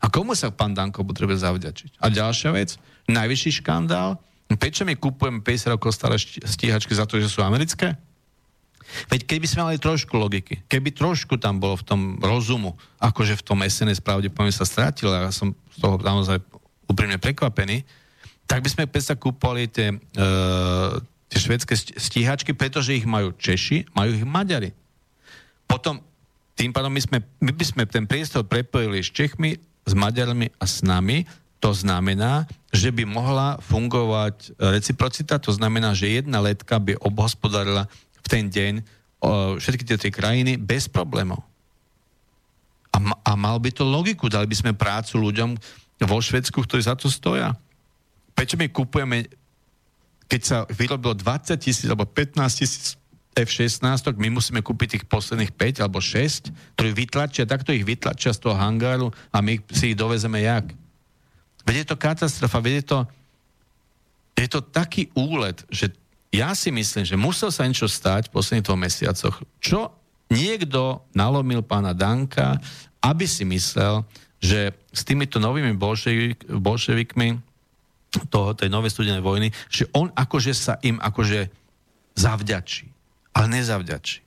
A 0.00 0.08
komu 0.08 0.32
sa 0.32 0.52
pán 0.52 0.72
Danko 0.72 1.04
potrebuje 1.04 1.44
zavďačiť? 1.44 1.90
A 2.00 2.08
ďalšia 2.08 2.50
vec, 2.52 2.76
najvyšší 3.08 3.60
škandál, 3.64 4.16
prečo 4.56 4.84
my 4.84 4.96
kupujeme 4.96 5.44
50 5.44 5.74
rokov 5.76 5.94
staré 5.94 6.16
stíhačky 6.20 6.92
za 6.96 7.04
to, 7.04 7.20
že 7.20 7.28
sú 7.28 7.44
americké? 7.44 7.96
Veď 9.08 9.26
keby 9.26 9.46
sme 9.46 9.66
mali 9.66 9.78
trošku 9.78 10.14
logiky, 10.18 10.62
keby 10.66 10.94
trošku 10.94 11.38
tam 11.38 11.62
bolo 11.62 11.78
v 11.78 11.86
tom 11.86 12.00
rozumu, 12.18 12.74
akože 12.98 13.38
v 13.38 13.44
tom 13.46 13.58
SNS 13.62 14.02
pravdepodobne 14.02 14.54
sa 14.54 14.66
strátil, 14.66 15.10
a 15.10 15.28
ja 15.28 15.32
som 15.32 15.54
z 15.74 15.78
toho 15.78 15.96
naozaj 16.00 16.42
úprimne 16.90 17.16
prekvapený, 17.22 17.86
tak 18.50 18.66
by 18.66 18.68
sme 18.68 18.84
sa 18.98 19.14
kúpali 19.14 19.70
tie, 19.70 19.94
e, 19.94 20.26
tie 21.30 21.38
švedské 21.38 21.78
stíhačky, 21.78 22.50
pretože 22.50 22.98
ich 22.98 23.06
majú 23.06 23.30
Češi, 23.38 23.94
majú 23.94 24.10
ich 24.10 24.26
Maďari. 24.26 24.74
Potom 25.70 26.02
tým 26.58 26.74
pádom 26.74 26.90
my, 26.90 26.98
sme, 26.98 27.18
my 27.40 27.52
by 27.54 27.64
sme 27.64 27.82
ten 27.86 28.04
priestor 28.10 28.42
prepojili 28.42 29.00
s 29.00 29.14
Čechmi, 29.14 29.54
s 29.86 29.92
Maďarmi 29.94 30.50
a 30.58 30.64
s 30.66 30.82
nami. 30.82 31.24
To 31.62 31.70
znamená, 31.70 32.50
že 32.74 32.90
by 32.90 33.06
mohla 33.06 33.56
fungovať 33.62 34.58
reciprocita, 34.58 35.38
to 35.38 35.52
znamená, 35.54 35.92
že 35.94 36.20
jedna 36.20 36.40
letka 36.40 36.80
by 36.80 36.98
obhospodarila 37.00 37.86
v 38.20 38.28
ten 38.28 38.48
deň 38.48 38.82
všetky 39.60 39.84
tie 39.84 40.00
tri 40.00 40.10
krajiny 40.10 40.56
bez 40.56 40.88
problémov. 40.88 41.44
A, 42.90 42.98
a 42.98 43.32
mal 43.38 43.60
by 43.60 43.70
to 43.70 43.84
logiku, 43.86 44.26
dali 44.26 44.50
by 44.50 44.56
sme 44.56 44.72
prácu 44.74 45.20
ľuďom 45.20 45.54
vo 46.08 46.18
Švedsku, 46.18 46.64
ktorí 46.64 46.82
za 46.82 46.96
to 46.96 47.12
stoja. 47.12 47.54
Prečo 48.32 48.56
my 48.56 48.72
kupujeme, 48.72 49.28
keď 50.26 50.40
sa 50.40 50.58
vyrobilo 50.66 51.12
20 51.12 51.60
tisíc 51.60 51.86
alebo 51.86 52.08
15 52.08 52.40
tisíc 52.56 52.96
F-16, 53.36 54.10
my 54.18 54.28
musíme 54.32 54.58
kúpiť 54.58 54.98
tých 54.98 55.04
posledných 55.06 55.54
5 55.54 55.84
alebo 55.86 56.02
6, 56.02 56.50
ktorí 56.74 56.90
vytlačia, 56.90 57.46
takto 57.46 57.70
ich 57.70 57.86
vytlačia 57.86 58.34
z 58.34 58.42
toho 58.42 58.58
hangáru 58.58 59.14
a 59.30 59.38
my 59.38 59.60
si 59.70 59.94
ich 59.94 59.96
dovezeme 59.98 60.42
jak? 60.42 60.66
Veď 61.62 61.84
je 61.84 61.86
to 61.86 61.96
katastrofa, 62.00 62.58
veď 62.58 62.74
je 62.82 62.84
to, 62.90 62.98
je 64.34 64.48
to 64.50 64.60
taký 64.64 65.12
úlet, 65.14 65.62
že 65.70 65.94
ja 66.30 66.54
si 66.54 66.70
myslím, 66.70 67.04
že 67.06 67.18
musel 67.18 67.50
sa 67.50 67.66
niečo 67.66 67.90
stať 67.90 68.30
v 68.30 68.34
posledných 68.38 68.66
dvoch 68.66 68.78
mesiacoch. 68.78 69.36
Čo 69.58 69.90
niekto 70.30 71.02
nalomil 71.14 71.66
pána 71.66 71.90
Danka, 71.90 72.58
aby 73.02 73.26
si 73.26 73.42
myslel, 73.46 74.06
že 74.38 74.72
s 74.94 75.02
týmito 75.02 75.42
novými 75.42 75.74
bolševik, 75.74 76.46
bolševikmi 76.48 77.28
toho, 78.30 78.54
tej 78.54 78.70
novej 78.70 78.94
studenej 78.94 79.22
vojny, 79.22 79.48
že 79.70 79.90
on 79.94 80.10
akože 80.14 80.52
sa 80.54 80.78
im 80.82 80.98
akože 81.02 81.50
zavďačí 82.14 82.90
ale 83.34 83.46
nezavďačí. 83.56 84.18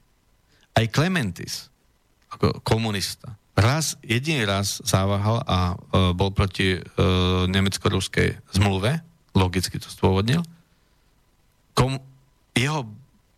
Aj 0.73 0.85
Clementis, 0.89 1.69
ako 2.33 2.63
komunista, 2.65 3.37
raz, 3.53 3.99
jediný 4.01 4.47
raz 4.49 4.81
závahal 4.81 5.45
a 5.45 5.59
e, 5.69 5.75
bol 6.17 6.33
proti 6.33 6.79
e, 6.79 6.79
nemecko-ruskej 7.45 8.41
zmluve, 8.57 8.97
logicky 9.37 9.77
to 9.77 9.85
stôvodnil. 9.85 10.41
Kom, 11.73 11.97
jeho 12.53 12.87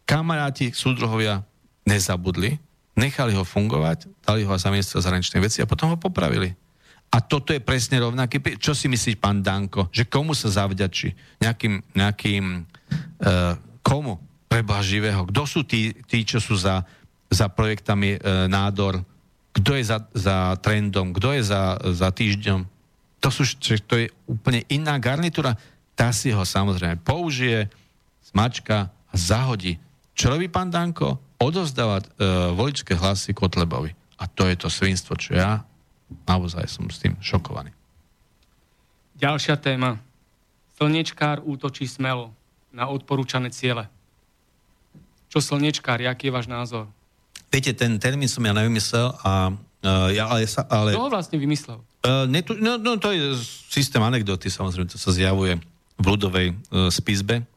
kamaráti, 0.04 0.76
súdruhovia 0.76 1.44
nezabudli, 1.88 2.60
nechali 2.96 3.36
ho 3.36 3.44
fungovať, 3.44 4.08
dali 4.24 4.44
ho 4.44 4.54
za 4.56 4.72
ministra 4.72 5.04
zahraničnej 5.04 5.42
veci 5.44 5.60
a 5.64 5.70
potom 5.70 5.92
ho 5.92 5.98
popravili. 5.98 6.54
A 7.12 7.24
toto 7.24 7.56
je 7.56 7.64
presne 7.64 8.02
rovnaký... 8.04 8.60
Čo 8.60 8.76
si 8.76 8.92
myslíš, 8.92 9.16
pán 9.20 9.40
Danko? 9.40 9.88
Že 9.94 10.10
komu 10.12 10.36
sa 10.36 10.52
zavďačí? 10.52 11.40
Nejakým, 11.40 11.80
nejakým 11.96 12.66
uh, 13.24 13.56
komu? 13.80 14.20
preba 14.56 14.80
živého. 14.80 15.28
Kto 15.28 15.44
sú 15.44 15.62
tí, 15.68 15.92
tí 16.08 16.24
čo 16.24 16.40
sú 16.40 16.56
za, 16.56 16.88
za 17.28 17.52
projektami 17.52 18.16
e, 18.16 18.20
nádor? 18.48 19.04
Kto 19.52 19.76
je 19.76 19.84
za, 19.84 20.00
za 20.16 20.56
trendom? 20.64 21.12
Kto 21.12 21.36
je 21.36 21.44
za, 21.44 21.76
za 21.92 22.08
týždňom? 22.08 22.64
To, 23.20 23.28
sú, 23.28 23.44
to 23.84 23.94
je 24.00 24.08
úplne 24.24 24.64
iná 24.72 24.96
garnitúra. 24.96 25.60
Tá 25.92 26.16
si 26.16 26.32
ho 26.32 26.48
samozrejme 26.48 27.04
použije, 27.04 27.68
smačka 28.36 28.92
a 28.92 29.16
zahodí. 29.16 29.80
Čo 30.12 30.36
robí 30.36 30.52
pán 30.52 30.68
Danko? 30.68 31.24
Odozdávať 31.40 32.04
e, 32.04 32.10
voličské 32.52 32.92
hlasy 32.92 33.32
Kotlebovi. 33.32 33.96
A 34.20 34.28
to 34.28 34.44
je 34.52 34.60
to 34.60 34.68
svinstvo, 34.68 35.16
čo 35.16 35.40
ja 35.40 35.64
naozaj 36.28 36.68
som 36.68 36.92
s 36.92 37.00
tým 37.00 37.16
šokovaný. 37.24 37.72
Ďalšia 39.16 39.56
téma. 39.56 40.04
slnečkár 40.76 41.40
útočí 41.48 41.88
smelo 41.88 42.36
na 42.76 42.92
odporúčané 42.92 43.48
ciele. 43.56 43.88
Čo 45.32 45.40
slnečkár, 45.40 46.04
aký 46.04 46.28
je 46.28 46.36
váš 46.36 46.52
názor? 46.52 46.92
Viete, 47.48 47.72
ten 47.72 47.96
termín 47.96 48.28
som 48.28 48.44
ja 48.44 48.52
nevymyslel 48.52 49.16
a 49.24 49.56
uh, 49.56 50.12
ja, 50.12 50.28
ale, 50.28 50.44
sa, 50.44 50.68
ale... 50.68 50.92
Kto 50.92 51.08
ho 51.08 51.12
vlastne 51.12 51.40
vymyslel? 51.40 51.80
Uh, 52.04 52.28
ne, 52.28 52.44
no, 52.60 52.76
no, 52.76 53.00
to 53.00 53.16
je 53.16 53.40
systém 53.72 54.04
anekdoty, 54.04 54.52
samozrejme, 54.52 54.92
to 54.92 55.00
sa 55.00 55.16
zjavuje 55.16 55.56
v 55.96 56.06
ľudovej 56.06 56.48
uh, 56.52 56.92
spisbe 56.92 57.48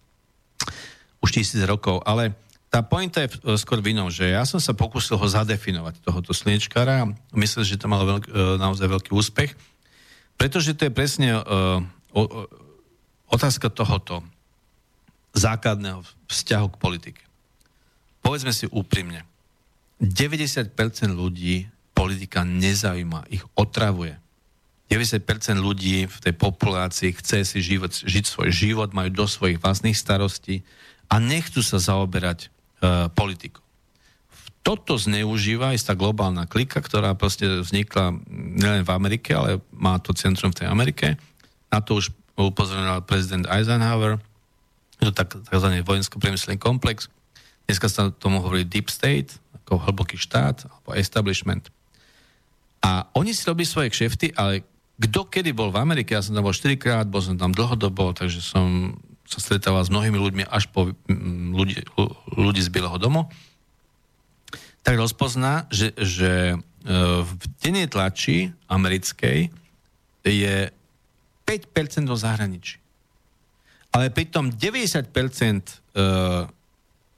už 1.23 1.31
tisíc 1.35 1.61
rokov, 1.67 2.03
ale 2.07 2.35
tá 2.69 2.85
pointa 2.85 3.25
je 3.25 3.33
skôr 3.57 3.81
v 3.81 3.97
že 4.13 4.29
ja 4.29 4.45
som 4.45 4.61
sa 4.61 4.77
pokúsil 4.77 5.17
ho 5.17 5.25
zadefinovať, 5.25 6.05
tohoto 6.05 6.37
slnečkára. 6.37 7.09
Myslím, 7.33 7.65
že 7.65 7.81
to 7.81 7.89
malo 7.89 8.05
veľk, 8.05 8.29
naozaj 8.61 8.87
veľký 8.93 9.11
úspech, 9.17 9.57
pretože 10.37 10.77
to 10.77 10.87
je 10.87 10.93
presne 10.93 11.33
uh, 11.33 11.81
otázka 13.33 13.73
tohoto 13.73 14.21
základného 15.33 16.05
vzťahu 16.29 16.67
k 16.69 16.81
politike. 16.81 17.23
Povedzme 18.21 18.53
si 18.53 18.69
úprimne, 18.69 19.25
90% 19.99 20.77
ľudí 21.17 21.67
politika 21.97 22.45
nezaujíma, 22.47 23.33
ich 23.33 23.43
otravuje. 23.57 24.15
90% 24.89 25.61
ľudí 25.61 26.09
v 26.09 26.19
tej 26.23 26.35
populácii 26.37 27.13
chce 27.17 27.45
si 27.45 27.59
život, 27.61 27.93
žiť 27.93 28.25
svoj 28.25 28.49
život, 28.53 28.97
majú 28.97 29.13
do 29.13 29.27
svojich 29.29 29.61
vlastných 29.61 29.97
starostí 29.97 30.65
a 31.09 31.15
nechcú 31.17 31.65
sa 31.65 31.81
zaoberať 31.81 32.49
uh, 32.49 33.09
politikou. 33.13 33.65
Toto 34.61 35.01
zneužíva 35.01 35.73
istá 35.73 35.97
globálna 35.97 36.45
klika, 36.45 36.85
ktorá 36.85 37.17
proste 37.17 37.65
vznikla 37.65 38.21
nielen 38.29 38.85
v 38.85 38.93
Amerike, 38.93 39.33
ale 39.33 39.65
má 39.73 39.97
to 39.97 40.13
centrum 40.13 40.53
v 40.53 40.61
tej 40.65 40.69
Amerike. 40.69 41.17
Na 41.73 41.81
to 41.81 41.97
už 41.97 42.13
upozorňoval 42.37 43.09
prezident 43.09 43.49
Eisenhower. 43.49 44.21
Je 45.01 45.09
to 45.09 45.15
tak, 45.17 45.41
tzv. 45.41 45.69
vojensko-priemyselný 45.81 46.61
komplex. 46.61 47.09
Dneska 47.65 47.89
sa 47.89 48.13
tomu 48.13 48.45
hovorí 48.45 48.69
deep 48.69 48.93
state, 48.93 49.41
ako 49.65 49.89
hlboký 49.89 50.21
štát, 50.21 50.69
alebo 50.69 50.93
establishment. 50.93 51.73
A 52.85 53.09
oni 53.17 53.33
si 53.33 53.49
robí 53.49 53.65
svoje 53.65 53.89
kšefty, 53.89 54.37
ale 54.37 54.69
kto 54.99 55.31
kedy 55.31 55.55
bol 55.55 55.71
v 55.71 55.81
Amerike, 55.81 56.13
ja 56.13 56.21
som 56.21 56.35
tam 56.35 56.45
bol 56.45 56.55
4 56.55 56.75
krát, 56.77 57.07
bol 57.07 57.23
som 57.23 57.39
tam 57.39 57.55
dlhodobo, 57.55 58.13
takže 58.13 58.43
som 58.43 58.99
sa 59.29 59.45
stretával 59.45 59.85
s 59.85 59.93
mnohými 59.93 60.17
ľuďmi 60.17 60.45
až 60.49 60.73
po 60.73 60.97
ľudí, 61.53 61.85
ľudí 62.33 62.65
z 62.65 62.73
Bieleho 62.73 62.97
domu, 62.97 63.29
tak 64.81 64.97
rozpozná, 64.97 65.69
že, 65.69 65.93
že 66.01 66.33
e, 66.53 66.57
v 67.21 67.31
dennej 67.61 67.93
tlači 67.93 68.57
americkej 68.73 69.53
je 70.25 70.57
5% 71.45 72.09
do 72.09 72.17
zahraničí. 72.17 72.81
Ale 73.93 74.09
pritom 74.09 74.49
90% 74.49 75.13
e, 75.13 75.73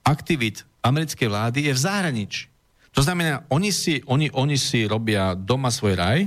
aktivít 0.02 0.66
americkej 0.82 1.28
vlády 1.30 1.70
je 1.70 1.72
v 1.74 1.80
zahraničí. 1.80 2.42
To 2.90 3.06
znamená, 3.06 3.46
oni 3.54 3.70
si, 3.70 4.02
oni, 4.02 4.34
oni 4.34 4.58
si 4.58 4.82
robia 4.90 5.38
doma 5.38 5.70
svoj 5.70 5.94
raj, 5.94 6.26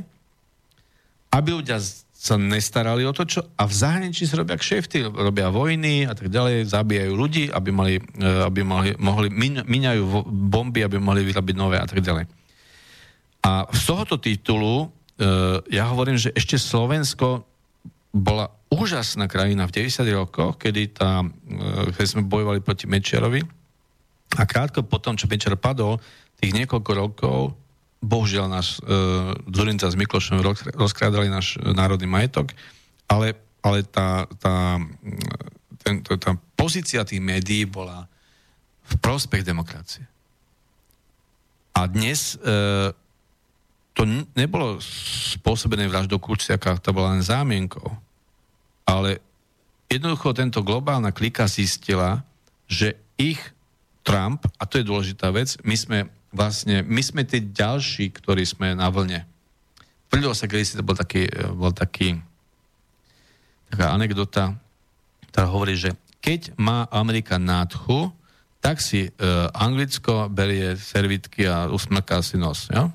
aby 1.33 1.49
ľudia 1.51 1.75
sa 2.23 2.39
nestarali 2.39 3.03
o 3.03 3.11
to, 3.11 3.27
čo 3.27 3.43
a 3.59 3.67
v 3.67 3.73
zahraničí 3.75 4.23
sa 4.23 4.39
robia 4.39 4.55
kšefty, 4.55 5.11
robia 5.11 5.51
vojny 5.51 6.07
a 6.07 6.15
tak 6.15 6.31
ďalej, 6.31 6.71
zabíjajú 6.71 7.11
ľudí, 7.11 7.51
aby, 7.51 7.69
mali, 7.75 7.99
e, 7.99 8.23
aby 8.47 8.63
mohli, 8.63 8.95
mohli 8.95 9.27
miňajú 9.67 10.23
bomby, 10.31 10.87
aby 10.87 11.03
mohli 11.03 11.27
vyrobiť 11.27 11.55
nové 11.59 11.83
a 11.83 11.83
tak 11.83 11.99
ďalej. 11.99 12.23
A 13.43 13.67
z 13.67 13.81
tohoto 13.83 14.15
titulu 14.15 14.87
e, 14.87 15.27
ja 15.75 15.91
hovorím, 15.91 16.15
že 16.15 16.31
ešte 16.31 16.55
Slovensko 16.55 17.43
bola 18.15 18.47
úžasná 18.71 19.27
krajina 19.27 19.67
v 19.67 19.83
90. 19.83 20.07
rokoch, 20.15 20.55
kedy, 20.55 20.95
tá, 20.95 21.27
e, 21.27 21.91
keď 21.91 22.05
sme 22.07 22.23
bojovali 22.23 22.63
proti 22.63 22.87
Mečiarovi, 22.87 23.43
a 24.33 24.43
krátko 24.47 24.81
potom, 24.81 25.13
čo 25.13 25.29
Pečer 25.29 25.53
padol, 25.59 26.01
tých 26.41 26.55
niekoľko 26.55 26.91
rokov, 26.95 27.53
bohužiaľ 28.03 28.45
náš 28.51 28.83
e, 28.83 28.91
Zurinca 29.47 29.87
s 29.87 29.95
Miklošom 29.95 30.43
rozkrádali 30.75 31.31
náš 31.31 31.55
národný 31.63 32.05
majetok, 32.05 32.51
ale, 33.07 33.39
ale 33.63 33.87
tá, 33.87 34.27
tá, 34.43 34.75
ten, 35.79 36.03
tá 36.03 36.35
pozícia 36.59 37.07
tých 37.07 37.23
médií 37.23 37.63
bola 37.63 38.11
v 38.83 38.93
prospech 38.99 39.47
demokracie. 39.47 40.03
A 41.73 41.87
dnes 41.87 42.35
e, 42.35 42.91
to 43.95 44.03
nebolo 44.35 44.83
spôsobené 45.39 45.87
vraždou 45.87 46.19
Kurciaka, 46.19 46.77
to 46.83 46.91
bola 46.91 47.15
len 47.15 47.23
zámienkou. 47.23 47.87
Ale 48.83 49.23
jednoducho 49.87 50.35
tento 50.35 50.59
globálna 50.59 51.15
klika 51.15 51.47
zistila, 51.47 52.21
že 52.67 52.99
ich 53.15 53.39
Trump, 54.03 54.43
a 54.59 54.67
to 54.67 54.81
je 54.81 54.85
dôležitá 54.85 55.31
vec, 55.31 55.55
my 55.63 55.75
sme 55.79 55.99
vlastne, 56.33 56.81
my 56.81 56.99
sme 56.99 57.23
tí 57.23 57.39
ďalší, 57.39 58.09
ktorí 58.09 58.43
sme 58.43 58.73
na 58.73 58.89
vlne. 58.89 59.23
Tvrdilo 60.09 60.33
sa, 60.33 60.49
kedy 60.49 60.63
si 60.65 60.75
to 60.75 60.83
bol 60.83 60.97
taký, 60.97 61.29
bol 61.53 61.71
taký 61.71 62.17
taká 63.69 63.93
anekdota, 63.93 64.53
ktorá 65.33 65.49
hovorí, 65.49 65.77
že 65.77 65.93
keď 66.21 66.57
má 66.57 66.85
Amerika 66.93 67.41
nádchu, 67.41 68.13
tak 68.61 68.79
si 68.79 69.09
uh, 69.09 69.49
Anglicko 69.53 70.29
berie 70.29 70.77
servitky 70.77 71.49
a 71.49 71.67
usmrká 71.67 72.21
si 72.21 72.37
nos. 72.37 72.69
Jo? 72.69 72.93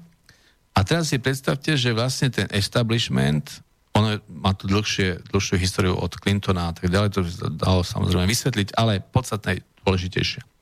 A 0.73 0.79
teraz 0.87 1.11
si 1.11 1.19
predstavte, 1.19 1.75
že 1.75 1.91
vlastne 1.91 2.31
ten 2.31 2.47
establishment, 2.55 3.61
ono 3.93 4.23
má 4.31 4.55
tu 4.55 4.71
dlhšie, 4.71 5.29
dlhšiu 5.35 5.59
históriu 5.59 5.95
od 5.99 6.15
Clintona 6.15 6.71
a 6.71 6.75
tak 6.75 6.89
ďalej, 6.89 7.11
to 7.11 7.21
dalo 7.59 7.83
samozrejme 7.83 8.31
vysvetliť, 8.31 8.79
ale 8.79 9.03
podstatné 9.03 9.61
dôležitejšie 9.83 10.58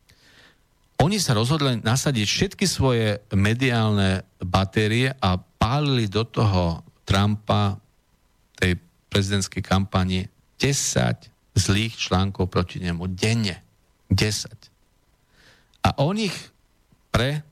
oni 0.97 1.21
sa 1.21 1.37
rozhodli 1.37 1.85
nasadiť 1.85 2.27
všetky 2.27 2.65
svoje 2.65 3.21
mediálne 3.37 4.25
batérie 4.41 5.13
a 5.13 5.37
pálili 5.37 6.09
do 6.09 6.25
toho 6.25 6.81
Trumpa 7.05 7.77
tej 8.57 8.81
prezidentskej 9.13 9.63
kampani 9.63 10.25
10 10.57 11.57
zlých 11.57 11.95
článkov 11.97 12.49
proti 12.49 12.81
nemu 12.81 13.09
denne. 13.13 13.61
10. 14.09 14.49
A 15.85 15.89
on 16.03 16.17
ich 16.17 16.35
pre 17.13 17.45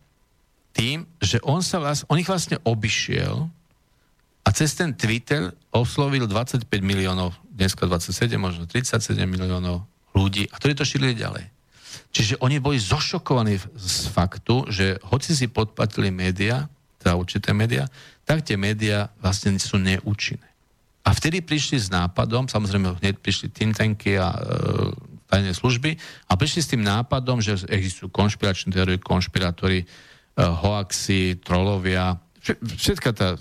tým, 0.74 1.06
že 1.22 1.38
on, 1.46 1.62
sa 1.62 1.78
vlast, 1.78 2.02
on 2.10 2.18
ich 2.18 2.28
vlastne 2.28 2.58
obišiel 2.66 3.46
a 4.44 4.48
cez 4.50 4.74
ten 4.74 4.92
Twitter 4.92 5.54
oslovil 5.70 6.26
25 6.26 6.66
miliónov, 6.82 7.38
dneska 7.48 7.86
27, 7.86 8.34
možno 8.36 8.66
37 8.66 9.14
miliónov 9.24 9.86
ľudí 10.12 10.50
a 10.50 10.58
ktorí 10.58 10.74
to 10.74 10.84
šírili 10.84 11.14
ďalej. 11.14 11.53
Čiže 12.14 12.40
oni 12.40 12.62
boli 12.62 12.78
zošokovaní 12.78 13.58
z 13.74 13.96
faktu, 14.10 14.70
že 14.70 14.98
hoci 15.08 15.34
si 15.34 15.46
podpatili 15.50 16.14
médiá, 16.14 16.70
teda 17.02 17.18
určité 17.18 17.52
médiá, 17.52 17.90
tak 18.24 18.44
tie 18.46 18.56
médiá 18.56 19.12
vlastne 19.20 19.56
sú 19.60 19.76
neúčinné. 19.76 20.48
A 21.04 21.12
vtedy 21.12 21.44
prišli 21.44 21.76
s 21.76 21.92
nápadom, 21.92 22.48
samozrejme 22.48 22.96
hneď 22.96 23.20
prišli 23.20 23.52
think 23.52 23.76
tanky 23.76 24.16
a 24.16 24.32
e, 24.32 24.40
tajné 25.28 25.52
služby, 25.52 26.00
a 26.00 26.32
prišli 26.32 26.60
s 26.64 26.70
tým 26.72 26.80
nápadom, 26.80 27.44
že 27.44 27.60
existujú 27.68 28.08
konšpiračné 28.08 28.72
teórie, 28.72 28.96
konšpirátori, 28.96 29.84
e, 29.84 29.86
hoaxy, 30.40 31.36
trolovia, 31.44 32.16
všetka 32.80 33.10
tá 33.12 33.36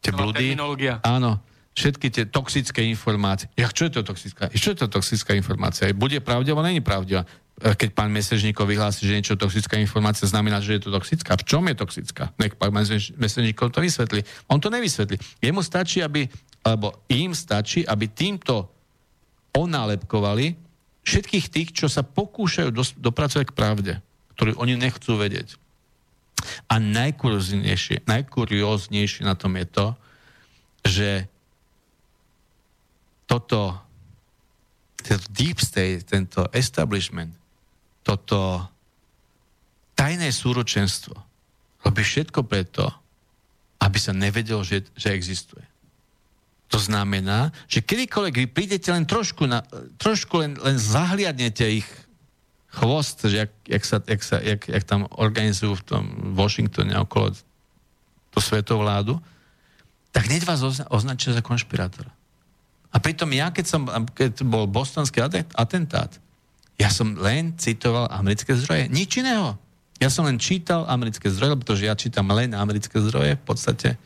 tie 0.00 0.12
blúdy. 0.16 0.56
Áno, 1.04 1.42
všetky 1.76 2.08
tie 2.08 2.24
toxické 2.24 2.80
informácie. 2.88 3.52
Ja, 3.52 3.68
čo 3.68 3.86
je 3.86 4.00
to 4.00 4.02
toxická? 4.02 4.48
Čo 4.48 4.72
je 4.72 4.78
to 4.80 4.88
toxická 4.88 5.36
informácia? 5.36 5.92
Bude 5.92 6.24
pravdivá, 6.24 6.64
není 6.64 6.80
pravdivá? 6.80 7.28
E, 7.60 7.76
keď 7.76 7.92
pán 7.92 8.08
Mesežníkov 8.08 8.64
vyhlási, 8.64 9.04
že 9.04 9.12
niečo 9.12 9.36
toxická 9.36 9.76
informácia, 9.76 10.24
znamená, 10.24 10.64
že 10.64 10.80
je 10.80 10.88
to 10.88 10.90
toxická. 10.90 11.36
V 11.36 11.44
čom 11.44 11.68
je 11.68 11.76
toxická? 11.76 12.32
Nech 12.40 12.56
pán 12.56 12.72
Mesežníkov 13.20 13.76
to 13.76 13.84
vysvetlí. 13.84 14.24
On 14.48 14.56
to 14.56 14.72
nevysvetlí. 14.72 15.20
Jemu 15.44 15.60
stačí, 15.60 16.00
aby, 16.00 16.24
alebo 16.64 16.96
im 17.12 17.36
stačí, 17.36 17.84
aby 17.84 18.08
týmto 18.08 18.72
onálepkovali 19.52 20.56
všetkých 21.04 21.46
tých, 21.52 21.68
čo 21.76 21.86
sa 21.92 22.00
pokúšajú 22.00 22.72
dos- 22.72 22.96
dopracovať 22.96 23.52
k 23.52 23.56
pravde, 23.56 23.92
ktorí 24.34 24.56
oni 24.56 24.80
nechcú 24.80 25.20
vedieť. 25.20 25.60
A 26.72 26.80
najkurióznejšie, 26.80 28.08
najkurióznejšie 28.08 29.22
na 29.24 29.36
tom 29.36 29.56
je 29.56 29.66
to, 29.68 29.86
že 30.84 31.08
toto, 33.26 33.74
tento 35.02 35.26
deep 35.30 35.58
state, 35.58 36.06
tento 36.06 36.46
establishment 36.54 37.34
toto 38.06 38.62
tajné 39.98 40.30
súročenstvo 40.30 41.18
robí 41.82 42.06
všetko 42.06 42.46
preto, 42.46 42.86
aby 43.82 43.98
sa 43.98 44.14
nevedelo, 44.14 44.62
že, 44.62 44.86
že 44.94 45.10
existuje. 45.10 45.66
To 46.70 46.78
znamená, 46.78 47.50
že 47.66 47.82
kedykoľvek 47.82 48.34
vy 48.34 48.46
prídete 48.50 48.90
len 48.94 49.06
trošku, 49.06 49.46
na, 49.46 49.62
trošku 49.98 50.38
len, 50.42 50.58
len 50.58 50.78
zahliadnete 50.78 51.66
ich 51.82 51.88
chvost, 52.70 53.26
že 53.26 53.46
jak, 53.46 53.52
jak, 53.66 53.84
sa, 53.86 53.96
jak, 54.02 54.22
sa, 54.22 54.36
jak, 54.42 54.62
jak 54.66 54.84
tam 54.86 55.06
organizujú 55.10 55.78
v 55.78 55.86
tom 55.86 56.04
Washingtone 56.34 56.94
okolo 56.98 57.34
tú 58.34 58.38
svetovládu, 58.38 59.18
tak 60.10 60.26
hneď 60.26 60.42
vás 60.46 60.62
ozna, 60.62 60.86
označia 60.90 61.34
za 61.34 61.42
konšpirátora. 61.42 62.10
A 62.96 63.02
pritom 63.02 63.28
ja, 63.36 63.52
keď, 63.52 63.66
som, 63.68 63.82
keď 64.16 64.40
bol 64.48 64.64
bostonský 64.64 65.20
atentát, 65.52 66.08
ja 66.80 66.88
som 66.88 67.12
len 67.20 67.52
citoval 67.60 68.08
americké 68.08 68.56
zdroje, 68.56 68.88
nič 68.88 69.20
iného. 69.20 69.52
Ja 70.00 70.08
som 70.08 70.24
len 70.24 70.40
čítal 70.40 70.88
americké 70.88 71.28
zdroje, 71.28 71.60
pretože 71.60 71.84
ja 71.84 71.92
čítam 71.92 72.32
len 72.32 72.56
americké 72.56 72.96
zdroje 72.96 73.36
v 73.36 73.44
podstate, 73.44 74.00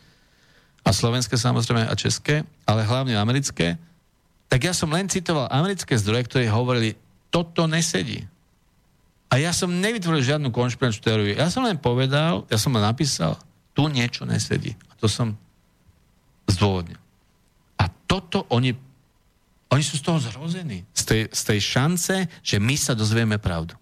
a 0.81 0.91
slovenské 0.91 1.37
samozrejme 1.37 1.87
a 1.87 1.95
české, 1.95 2.43
ale 2.65 2.89
hlavne 2.89 3.15
americké, 3.15 3.79
tak 4.51 4.67
ja 4.67 4.75
som 4.75 4.91
len 4.91 5.07
citoval 5.07 5.47
americké 5.53 5.95
zdroje, 5.95 6.27
ktoré 6.27 6.51
hovorili, 6.51 6.99
toto 7.31 7.71
nesedí. 7.71 8.27
A 9.31 9.39
ja 9.39 9.55
som 9.55 9.71
nevytvoril 9.71 10.27
žiadnu 10.27 10.51
konšpiračnú 10.51 11.03
teóriu. 11.07 11.39
Ja 11.39 11.47
som 11.47 11.63
len 11.63 11.79
povedal, 11.79 12.43
ja 12.51 12.59
som 12.59 12.75
len 12.75 12.83
napísal, 12.83 13.39
tu 13.71 13.87
niečo 13.87 14.27
nesedí. 14.27 14.75
A 14.91 14.99
to 14.99 15.07
som 15.07 15.39
zdôvodnil. 16.51 16.99
Toto 18.11 18.43
oni, 18.51 18.75
oni 19.71 19.83
sú 19.87 19.95
z 19.95 20.03
toho 20.03 20.19
zrození. 20.19 20.83
Z 20.91 21.03
tej, 21.07 21.23
z 21.31 21.43
tej 21.47 21.61
šance, 21.63 22.15
že 22.43 22.59
my 22.59 22.75
sa 22.75 22.99
dozvieme 22.99 23.39
pravdu. 23.39 23.79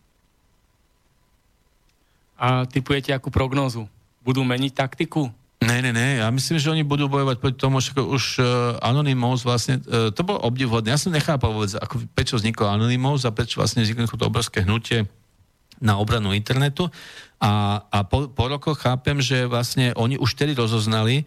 A 2.37 2.69
typujete 2.69 3.17
akú 3.17 3.33
prognózu? 3.33 3.89
Budú 4.21 4.45
meniť 4.45 4.77
taktiku? 4.77 5.33
Ne, 5.59 5.83
ne, 5.83 5.91
ne, 5.91 6.23
ja 6.23 6.29
myslím, 6.31 6.61
že 6.63 6.71
oni 6.71 6.87
budú 6.87 7.11
bojovať 7.11 7.43
proti 7.43 7.59
tomu, 7.59 7.83
že 7.83 7.91
už 7.91 8.39
uh, 8.39 8.79
Anonymous 8.79 9.43
vlastne, 9.43 9.83
uh, 9.91 10.15
to 10.15 10.23
bolo 10.23 10.39
obdivhodné. 10.47 10.95
Ja 10.95 11.01
som 11.01 11.11
nechápal 11.11 11.51
vôbec, 11.51 11.75
ako, 11.75 12.07
prečo 12.15 12.39
vzniklo 12.39 12.71
Anonymous 12.71 13.27
a 13.27 13.35
prečo 13.35 13.59
vlastne 13.59 13.83
vzniklo 13.83 14.15
to 14.15 14.31
obrovské 14.31 14.63
hnutie 14.63 15.11
na 15.83 15.99
obranu 15.99 16.31
internetu. 16.31 16.87
A, 17.43 17.83
a 17.91 18.07
po, 18.07 18.31
po 18.31 18.45
rokoch 18.47 18.79
chápem, 18.79 19.19
že 19.19 19.51
vlastne 19.51 19.91
oni 19.99 20.15
už 20.15 20.39
tedy 20.39 20.55
rozoznali, 20.55 21.27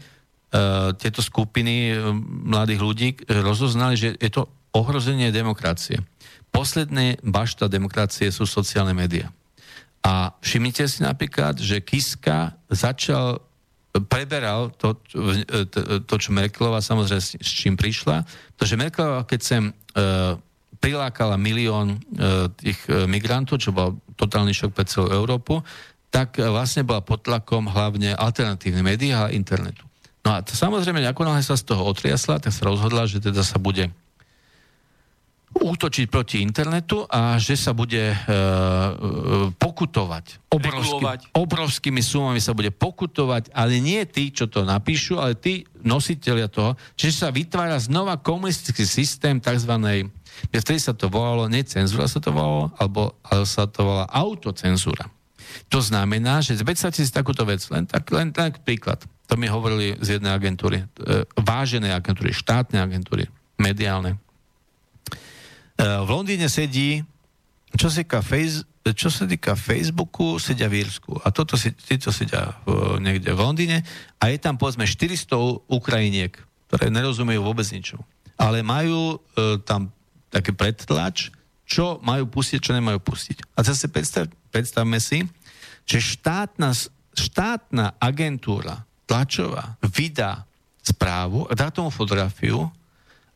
tieto 0.99 1.23
skupiny 1.23 1.95
uh, 1.95 2.11
mladých 2.27 2.81
ľudí, 2.83 3.09
rozoznali, 3.39 3.95
že 3.95 4.19
je 4.19 4.27
to 4.27 4.51
ohrozenie 4.75 5.31
demokracie. 5.31 6.03
Posledné 6.51 7.23
bašta 7.23 7.71
demokracie 7.71 8.27
sú 8.35 8.43
sociálne 8.43 8.91
médiá. 8.91 9.31
A 10.03 10.33
všimnite 10.43 10.83
si 10.89 11.05
napríklad, 11.05 11.61
že 11.61 11.79
Kiska 11.79 12.57
začal 12.67 13.39
preberal 13.99 14.71
to, 14.79 14.95
to, 16.07 16.15
čo 16.15 16.29
Merkelová 16.31 16.79
samozrejme 16.79 17.19
s, 17.19 17.35
čím 17.43 17.75
prišla, 17.75 18.23
pretože 18.55 18.79
Merkelová, 18.79 19.27
keď 19.27 19.39
sem 19.43 19.63
e, 19.67 19.73
prilákala 20.79 21.35
milión 21.35 21.99
e, 21.99 22.47
tých 22.55 22.79
e, 22.87 23.03
migrantov, 23.03 23.59
čo 23.59 23.75
bol 23.75 23.99
totálny 24.15 24.55
šok 24.55 24.71
pre 24.71 24.87
celú 24.87 25.11
Európu, 25.11 25.59
tak 26.07 26.39
e, 26.39 26.47
vlastne 26.47 26.87
bola 26.87 27.03
pod 27.03 27.27
tlakom 27.27 27.67
hlavne 27.67 28.15
alternatívne 28.15 28.79
médiá 28.79 29.27
a 29.27 29.33
internetu. 29.35 29.83
No 30.21 30.37
a 30.37 30.45
to, 30.45 30.53
samozrejme, 30.53 31.01
ako 31.01 31.25
náhle 31.25 31.41
sa 31.41 31.57
z 31.57 31.65
toho 31.65 31.81
otriasla, 31.89 32.37
tak 32.37 32.53
sa 32.53 32.69
rozhodla, 32.69 33.09
že 33.09 33.17
teda 33.17 33.41
sa 33.41 33.57
bude 33.57 33.89
útočiť 35.51 36.07
proti 36.07 36.39
internetu 36.39 37.03
a 37.11 37.35
že 37.35 37.59
sa 37.59 37.75
bude 37.75 38.15
e, 38.15 38.15
e, 38.15 38.25
pokutovať. 39.51 40.47
Obrovský, 40.47 41.03
obrovskými 41.35 41.99
sumami 41.99 42.39
sa 42.39 42.55
bude 42.55 42.71
pokutovať, 42.71 43.51
ale 43.51 43.83
nie 43.83 43.99
tí, 44.07 44.31
čo 44.31 44.47
to 44.47 44.63
napíšu, 44.63 45.19
ale 45.19 45.35
tí 45.35 45.67
nositeľia 45.83 46.47
toho, 46.47 46.79
čiže 46.95 47.27
sa 47.27 47.27
vytvára 47.35 47.75
znova 47.83 48.15
komunistický 48.15 48.87
systém 48.87 49.43
tzv. 49.43 49.75
Vtedy 50.55 50.79
sa 50.79 50.95
to 50.95 51.11
volalo, 51.11 51.51
nie 51.51 51.67
cenzúra 51.67 52.07
sa 52.07 52.23
to 52.23 52.31
volalo, 52.31 52.71
alebo 52.79 53.19
ale 53.27 53.43
sa 53.43 53.67
to 53.67 53.83
volá 53.83 54.07
autocenzúra. 54.07 55.11
To 55.67 55.83
znamená, 55.83 56.39
že 56.39 56.55
predstavte 56.63 57.03
si 57.03 57.11
takúto 57.11 57.43
vec, 57.43 57.59
len 57.67 57.83
tak, 57.83 58.07
len 58.15 58.31
tak 58.31 58.63
príklad. 58.63 59.03
To 59.31 59.39
mi 59.39 59.47
hovorili 59.47 59.95
z 60.03 60.19
jednej 60.19 60.35
agentúry, 60.35 60.83
e, 60.83 61.23
vážené 61.39 61.95
agentúry, 61.95 62.35
štátne 62.35 62.83
agentúry, 62.83 63.31
mediálne 63.55 64.19
E, 65.81 65.83
v 66.05 66.09
Londýne 66.09 66.45
sedí, 66.45 67.01
čo 67.73 67.89
sa 67.89 68.05
týka, 68.05 68.21
face, 68.21 68.61
čo 68.93 69.09
sa 69.09 69.25
týka 69.25 69.57
Facebooku, 69.57 70.37
sedia 70.37 70.69
v 70.69 70.85
Írsku. 70.85 71.17
A 71.25 71.33
toto 71.33 71.57
títo 71.57 72.13
sedia 72.13 72.53
niekde 73.01 73.33
v 73.33 73.41
Londýne 73.41 73.81
a 74.21 74.29
je 74.29 74.37
tam 74.37 74.59
povedzme 74.59 74.85
400 74.85 75.33
Ukrajiniek, 75.71 76.35
ktoré 76.69 76.93
nerozumejú 76.93 77.41
vôbec 77.41 77.65
ničomu. 77.71 78.03
Ale 78.37 78.61
majú 78.61 79.17
e, 79.17 79.57
tam 79.65 79.89
taký 80.29 80.53
predtlač, 80.53 81.33
čo 81.65 81.97
majú 82.03 82.27
pustiť, 82.27 82.59
čo 82.59 82.75
nemajú 82.75 82.99
pustiť. 82.99 83.55
A 83.55 83.63
zase 83.63 83.87
predstav, 83.87 84.27
predstavme 84.51 84.99
si, 84.99 85.23
že 85.87 86.03
štátna, 86.03 86.75
štátna 87.15 87.95
agentúra 87.97 88.83
tlačová 89.11 89.75
vydá 89.83 90.47
správu, 90.79 91.51
dá 91.51 91.67
tomu 91.67 91.91
fotografiu 91.91 92.71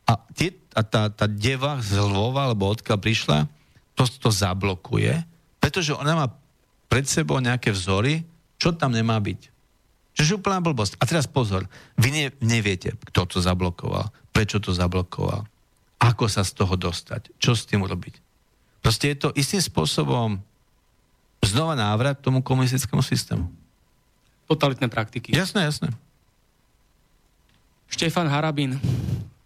a, 0.08 0.16
tie, 0.32 0.56
a 0.72 0.80
tá, 0.80 1.12
tá 1.12 1.28
deva 1.28 1.76
z 1.84 2.00
Lvova, 2.00 2.48
alebo 2.48 2.72
odkiaľ 2.72 2.96
prišla, 2.96 3.38
to, 3.92 4.08
to 4.08 4.32
zablokuje, 4.32 5.20
pretože 5.60 5.92
ona 5.92 6.16
má 6.16 6.26
pred 6.88 7.04
sebou 7.04 7.36
nejaké 7.44 7.76
vzory, 7.76 8.24
čo 8.56 8.72
tam 8.72 8.96
nemá 8.96 9.20
byť. 9.20 9.52
Čiže 10.16 10.40
úplná 10.40 10.64
blbosť. 10.64 10.96
A 10.96 11.04
teraz 11.04 11.28
pozor, 11.28 11.68
vy 12.00 12.08
ne, 12.08 12.24
neviete, 12.40 12.96
kto 13.12 13.28
to 13.28 13.38
zablokoval, 13.44 14.08
prečo 14.32 14.56
to 14.56 14.72
zablokoval, 14.72 15.44
ako 16.00 16.24
sa 16.24 16.40
z 16.40 16.56
toho 16.56 16.72
dostať, 16.72 17.36
čo 17.36 17.52
s 17.52 17.68
tým 17.68 17.84
robiť. 17.84 18.16
Proste 18.80 19.12
je 19.12 19.16
to 19.28 19.28
istým 19.36 19.60
spôsobom 19.60 20.40
znova 21.44 21.76
návrat 21.76 22.16
k 22.16 22.24
tomu 22.24 22.40
komunistickému 22.40 23.04
systému. 23.04 23.44
Totalitné 24.46 24.86
praktiky. 24.86 25.34
Jasné, 25.34 25.66
jasné. 25.66 25.90
Štefan 27.86 28.26
Harabín, 28.26 28.78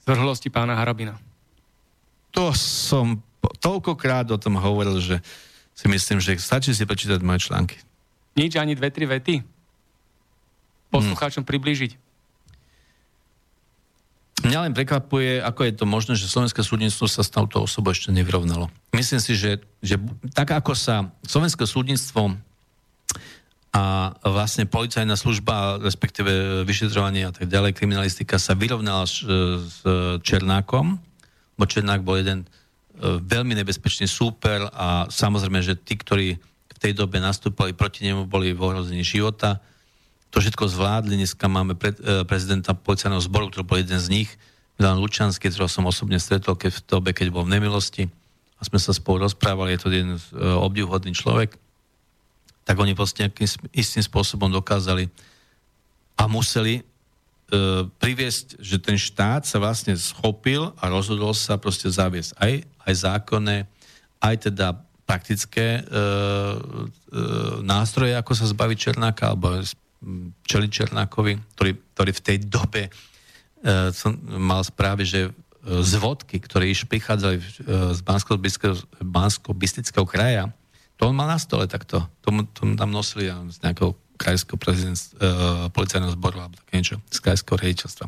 zvrhlosti 0.04 0.48
pána 0.48 0.76
Harabina? 0.76 1.16
To 2.32 2.52
som 2.56 3.20
toľkokrát 3.60 4.28
o 4.32 4.38
tom 4.40 4.56
hovoril, 4.56 5.00
že 5.00 5.16
si 5.76 5.86
myslím, 5.88 6.20
že 6.20 6.36
stačí 6.36 6.76
si 6.76 6.84
prečítať 6.84 7.20
moje 7.24 7.48
články. 7.48 7.80
Nič, 8.36 8.56
ani 8.56 8.76
dve, 8.76 8.92
tri 8.92 9.08
vety? 9.08 9.42
Poslucháčom 10.92 11.42
hmm. 11.42 11.50
priblížiť? 11.50 11.92
Mňa 14.40 14.58
len 14.68 14.72
prekvapuje, 14.72 15.44
ako 15.44 15.60
je 15.68 15.72
to 15.76 15.84
možné, 15.84 16.16
že 16.16 16.24
slovenské 16.24 16.64
súdnictvo 16.64 17.04
sa 17.04 17.20
s 17.20 17.28
touto 17.28 17.60
osobou 17.60 17.92
ešte 17.92 18.08
nevyrovnalo. 18.08 18.72
Myslím 18.96 19.20
si, 19.20 19.36
že, 19.36 19.60
že 19.84 20.00
tak 20.32 20.56
ako 20.56 20.72
sa 20.72 21.12
slovenské 21.28 21.68
súdnictvo 21.68 22.40
a 23.70 24.18
vlastne 24.26 24.66
policajná 24.66 25.14
služba, 25.14 25.78
respektíve 25.78 26.66
vyšetrovanie 26.66 27.30
a 27.30 27.30
tak 27.30 27.46
ďalej, 27.46 27.78
kriminalistika 27.78 28.34
sa 28.34 28.58
vyrovnala 28.58 29.06
s, 29.06 29.22
s 29.22 29.78
Černákom, 30.26 30.98
bo 31.54 31.64
Černák 31.70 32.02
bol 32.02 32.18
jeden 32.18 32.42
e, 32.42 32.46
veľmi 33.22 33.54
nebezpečný 33.62 34.10
súper 34.10 34.66
a 34.74 35.06
samozrejme, 35.06 35.62
že 35.62 35.78
tí, 35.78 35.94
ktorí 35.94 36.34
v 36.42 36.78
tej 36.82 36.98
dobe 36.98 37.22
nastúpali 37.22 37.70
proti 37.70 38.10
nemu, 38.10 38.26
boli 38.26 38.50
v 38.50 38.58
ohrození 38.58 39.06
života. 39.06 39.62
To 40.34 40.42
všetko 40.42 40.66
zvládli. 40.66 41.14
Dneska 41.14 41.46
máme 41.46 41.78
pre, 41.78 41.94
e, 41.94 42.26
prezidenta 42.26 42.74
policajného 42.74 43.22
zboru, 43.22 43.54
ktorý 43.54 43.62
bol 43.62 43.78
jeden 43.78 44.02
z 44.02 44.10
nich, 44.10 44.30
Milan 44.82 44.98
Lučanský, 44.98 45.46
ktorého 45.46 45.70
som 45.70 45.86
osobne 45.86 46.18
stretol 46.18 46.56
keď 46.58 46.74
v 46.74 46.84
dobe, 46.90 47.10
keď 47.14 47.30
bol 47.30 47.46
v 47.46 47.54
nemilosti 47.54 48.08
a 48.58 48.66
sme 48.66 48.82
sa 48.82 48.90
spolu 48.90 49.28
rozprávali. 49.28 49.76
Je 49.76 49.80
to 49.84 49.94
jeden 49.94 50.18
e, 50.18 50.22
obdivhodný 50.58 51.14
človek 51.14 51.54
tak 52.64 52.76
oni 52.78 52.92
vlastne 52.94 53.26
nejakým 53.28 53.48
istým 53.74 54.04
spôsobom 54.04 54.52
dokázali 54.52 55.08
a 56.14 56.28
museli 56.28 56.80
e, 56.80 56.82
priviesť, 57.88 58.60
že 58.60 58.76
ten 58.76 59.00
štát 59.00 59.48
sa 59.48 59.56
vlastne 59.56 59.96
schopil 59.96 60.70
a 60.76 60.84
rozhodol 60.92 61.32
sa 61.32 61.56
proste 61.56 61.88
zaviesť 61.88 62.36
aj, 62.36 62.52
aj 62.84 62.94
zákonné, 62.94 63.56
aj 64.20 64.34
teda 64.52 64.76
praktické 65.08 65.80
e, 65.80 65.82
e, 65.82 65.84
nástroje, 67.64 68.14
ako 68.14 68.32
sa 68.36 68.46
zbaviť 68.46 68.78
Černáka, 68.78 69.34
alebo 69.34 69.58
čeli 70.46 70.70
Černákovi, 70.70 71.34
ktorý, 71.56 71.72
ktorý 71.96 72.10
v 72.14 72.24
tej 72.24 72.38
dobe 72.46 72.82
e, 72.86 72.90
som 73.90 74.16
mal 74.38 74.64
správy, 74.64 75.04
že 75.04 75.20
e, 75.26 75.30
z 75.82 75.92
vodky, 76.00 76.40
ktoré 76.40 76.70
iš 76.70 76.88
prichádzali 76.88 77.36
e, 77.36 77.44
z 77.92 78.00
Bansko-Bistického 79.02 80.06
kraja, 80.08 80.48
to 81.00 81.08
on 81.08 81.16
mal 81.16 81.24
na 81.24 81.40
stole 81.40 81.64
takto. 81.64 82.04
To, 82.28 82.28
to 82.52 82.76
tam 82.76 82.92
nosili 82.92 83.32
z 83.32 83.56
nejakého 83.64 83.96
krajského 84.20 84.60
prezident, 84.60 85.00
uh, 85.16 85.72
policajného 85.72 86.12
zboru 86.12 86.44
alebo 86.44 86.60
také 86.60 86.72
niečo, 86.76 86.96
z 87.08 87.18
krajského 87.24 87.56
riaditeľstva. 87.56 88.06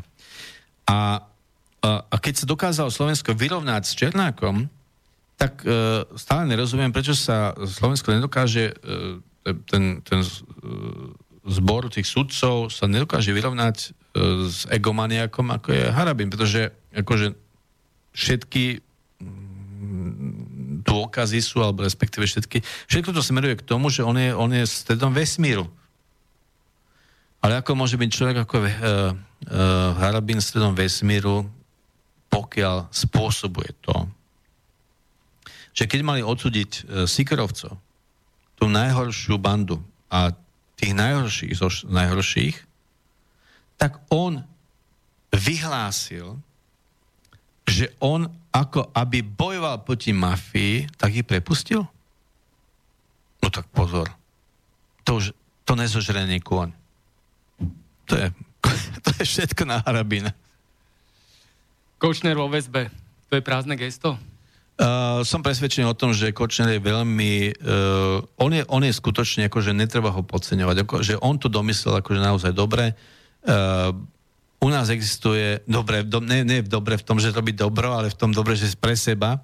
A, 0.93 1.25
a, 1.81 1.89
a 2.05 2.17
keď 2.21 2.45
sa 2.45 2.47
dokázalo 2.53 2.93
Slovensko 2.93 3.33
vyrovnať 3.33 3.83
s 3.89 3.97
Černákom, 3.97 4.69
tak 5.41 5.65
uh, 5.65 6.05
stále 6.21 6.45
nerozumiem, 6.45 6.93
prečo 6.93 7.17
sa 7.17 7.57
Slovensko 7.57 8.13
nedokáže, 8.13 8.77
uh, 8.85 9.25
ten, 9.65 10.05
ten 10.05 10.21
zbor 11.49 11.89
tých 11.89 12.07
sudcov 12.07 12.69
sa 12.69 12.87
nedokáže 12.87 13.35
vyrovnať 13.35 13.91
s 14.47 14.69
egomaniakom, 14.71 15.51
ako 15.51 15.75
je 15.75 15.83
Harabin, 15.91 16.31
pretože 16.31 16.71
akože 16.95 17.35
všetky 18.15 18.85
dôkazy 20.83 21.39
sú, 21.39 21.63
alebo 21.63 21.87
respektíve 21.87 22.27
všetky, 22.27 22.61
všetko 22.91 23.11
to 23.15 23.23
smeruje 23.23 23.59
k 23.59 23.67
tomu, 23.67 23.89
že 23.89 24.03
on 24.03 24.19
je, 24.19 24.31
on 24.35 24.51
je 24.51 24.67
stredom 24.67 25.15
vesmíru. 25.15 25.67
Ale 27.43 27.59
ako 27.59 27.75
môže 27.75 27.99
byť 27.99 28.11
človek 28.11 28.37
ako 28.47 28.57
uh, 28.63 28.67
uh, 28.67 28.75
Harabin 29.99 30.39
stredom 30.39 30.75
vesmíru, 30.79 31.47
pokiaľ 32.31 32.89
spôsobuje 32.91 33.75
to, 33.83 33.95
že 35.73 35.89
keď 35.89 36.01
mali 36.05 36.21
odsúdiť 36.21 36.71
e, 36.71 36.81
Sikerovcov, 37.09 37.77
tú 38.57 38.65
najhoršiu 38.69 39.41
bandu 39.41 39.81
a 40.13 40.33
tých 40.77 40.93
najhorších 40.93 41.53
zo 41.57 41.69
najhorších, 41.89 42.57
tak 43.81 43.99
on 44.13 44.45
vyhlásil, 45.33 46.39
že 47.65 47.89
on 47.99 48.29
ako 48.53 48.93
aby 48.93 49.25
bojoval 49.25 49.81
proti 49.81 50.13
mafii, 50.13 50.87
tak 51.01 51.17
ich 51.17 51.25
prepustil? 51.25 51.89
No 53.43 53.49
tak 53.49 53.65
pozor. 53.73 54.13
To 55.09 55.19
už, 55.19 55.33
to 55.65 55.73
nezožrenie 55.73 56.39
kôň. 56.45 56.71
To 58.07 58.15
je, 58.15 58.29
to 59.05 59.11
je 59.19 59.25
všetko 59.25 59.65
na 59.65 59.81
harabina. 59.81 60.37
Kočner 61.97 62.37
vo 62.37 62.47
väzbe. 62.53 62.93
To 63.33 63.41
je 63.41 63.43
prázdne 63.43 63.75
gesto? 63.81 64.21
Uh, 64.73 65.23
som 65.23 65.45
presvedčený 65.45 65.87
o 65.89 65.97
tom, 65.97 66.11
že 66.11 66.35
Kočner 66.35 66.77
je 66.77 66.83
veľmi... 66.83 67.55
Uh, 67.61 68.25
on, 68.41 68.51
je, 68.51 68.65
on 68.67 68.83
je 68.83 68.93
skutočne, 68.93 69.47
akože 69.47 69.71
netreba 69.77 70.11
ho 70.11 70.25
podceňovať. 70.27 70.77
Ako, 70.83 70.95
že 71.05 71.15
on 71.21 71.39
to 71.39 71.47
domyslel 71.47 72.03
akože 72.03 72.21
naozaj 72.21 72.53
dobre. 72.57 72.99
Uh, 73.47 73.95
u 74.63 74.69
nás 74.71 74.87
existuje, 74.95 75.59
dobre, 75.67 76.07
do, 76.07 76.23
ne, 76.23 76.47
ne 76.47 76.63
dobre 76.63 76.95
v 76.95 77.03
tom, 77.03 77.19
že 77.19 77.35
robí 77.35 77.51
dobro, 77.51 77.99
ale 77.99 78.15
v 78.15 78.19
tom 78.19 78.31
dobre, 78.31 78.55
že 78.55 78.71
pre 78.79 78.95
seba. 78.95 79.43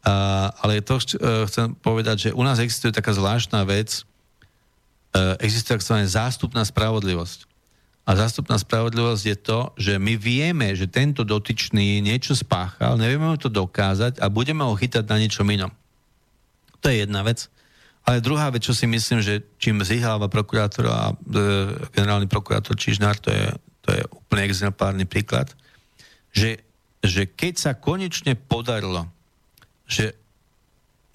Uh, 0.00 0.48
ale 0.64 0.80
to 0.80 0.96
uh, 0.96 1.44
chcem 1.44 1.76
povedať, 1.84 2.30
že 2.30 2.30
u 2.32 2.40
nás 2.40 2.56
existuje 2.56 2.96
taká 2.96 3.12
zvláštna 3.12 3.60
vec, 3.68 4.08
uh, 5.12 5.36
existuje 5.44 5.76
tzv. 5.76 6.00
zástupná 6.08 6.64
spravodlivosť. 6.64 7.44
A 8.08 8.16
zástupná 8.16 8.56
spravodlivosť 8.56 9.24
je 9.28 9.36
to, 9.36 9.60
že 9.76 10.00
my 10.00 10.16
vieme, 10.16 10.72
že 10.72 10.88
tento 10.88 11.28
dotyčný 11.28 12.00
niečo 12.00 12.32
spáchal, 12.32 12.96
nevieme 12.96 13.28
mu 13.28 13.36
to 13.36 13.52
dokázať 13.52 14.16
a 14.16 14.32
budeme 14.32 14.64
ho 14.64 14.72
chytať 14.72 15.04
na 15.04 15.20
niečom 15.20 15.44
inom. 15.44 15.68
To 16.80 16.88
je 16.88 17.04
jedna 17.04 17.20
vec. 17.20 17.52
Ale 18.08 18.24
druhá 18.24 18.48
vec, 18.48 18.64
čo 18.64 18.72
si 18.72 18.88
myslím, 18.88 19.20
že 19.20 19.44
čím 19.60 19.84
zlyháva 19.84 20.32
prokurátor 20.32 20.88
a 20.88 21.12
e, 21.12 21.14
generálny 21.92 22.24
prokurátor 22.24 22.72
Čižnár, 22.72 23.20
to 23.20 23.28
je, 23.28 23.52
to 23.88 23.96
je 23.96 24.04
úplne 24.12 24.44
exemplárny 24.44 25.08
príklad, 25.08 25.48
že, 26.28 26.60
že 27.00 27.24
keď 27.24 27.54
sa 27.56 27.72
konečne 27.72 28.36
podarilo, 28.36 29.08
že 29.88 30.12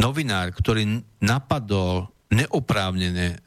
novinár, 0.01 0.49
ktorý 0.49 1.05
napadol 1.21 2.09
neoprávnene 2.33 3.27
e, 3.29 3.37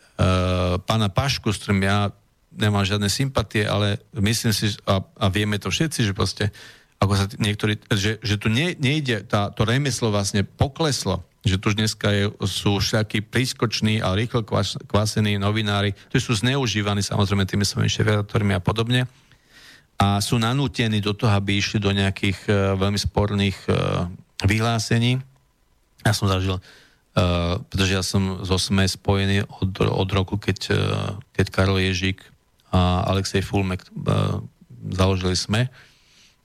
pána 0.79 1.11
Pašku, 1.11 1.51
s 1.51 1.59
ktorým 1.59 1.83
ja 1.83 2.15
nemám 2.55 2.87
žiadne 2.87 3.11
sympatie, 3.11 3.67
ale 3.67 3.99
myslím 4.15 4.55
si, 4.55 4.79
a, 4.87 5.03
a 5.03 5.27
vieme 5.27 5.59
to 5.59 5.75
všetci, 5.75 6.07
že 6.07 6.15
proste, 6.15 6.55
ako 7.03 7.13
sa 7.19 7.27
niektorí, 7.43 7.83
že, 7.91 8.23
že 8.23 8.39
tu 8.39 8.47
ne, 8.47 8.79
nejde, 8.79 9.27
tá, 9.27 9.51
to 9.51 9.67
remeslo 9.67 10.15
vlastne 10.15 10.47
pokleslo, 10.47 11.27
že 11.47 11.57
tu 11.63 11.71
už 11.71 11.79
dneska 11.79 12.11
je, 12.11 12.25
sú 12.45 12.83
všetky 12.83 13.23
prískoční 13.31 14.03
a 14.03 14.13
rýchlo 14.19 14.43
kvas, 14.43 14.75
kvasení 14.91 15.39
novinári, 15.39 15.95
ktorí 16.11 16.21
sú 16.21 16.35
zneužívaní 16.35 17.01
samozrejme 17.01 17.47
tými 17.47 17.63
svojimi 17.63 17.87
šeferátormi 17.87 18.53
a 18.53 18.61
podobne 18.61 19.07
a 19.97 20.21
sú 20.21 20.37
nanútení 20.37 21.01
do 21.01 21.17
toho, 21.17 21.33
aby 21.33 21.57
išli 21.57 21.81
do 21.81 21.89
nejakých 21.89 22.39
uh, 22.51 22.55
veľmi 22.77 23.01
sporných 23.01 23.59
uh, 23.71 24.11
vyhlásení. 24.45 25.23
Ja 26.05 26.13
som 26.13 26.29
zažil 26.29 26.59
Uh, 27.17 27.65
pretože 27.73 27.97
ja 27.97 28.05
som 28.05 28.45
zo 28.45 28.61
SME 28.61 28.85
spojený 28.85 29.49
od, 29.49 29.73
od 29.89 30.09
roku, 30.13 30.37
keď, 30.37 30.59
uh, 30.69 31.17
keď 31.33 31.47
Karol 31.49 31.81
Ježík 31.81 32.21
a 32.77 33.09
Alexej 33.09 33.41
Fulmek 33.41 33.81
e, 33.83 33.89
založili 34.93 35.33
SME, 35.39 35.71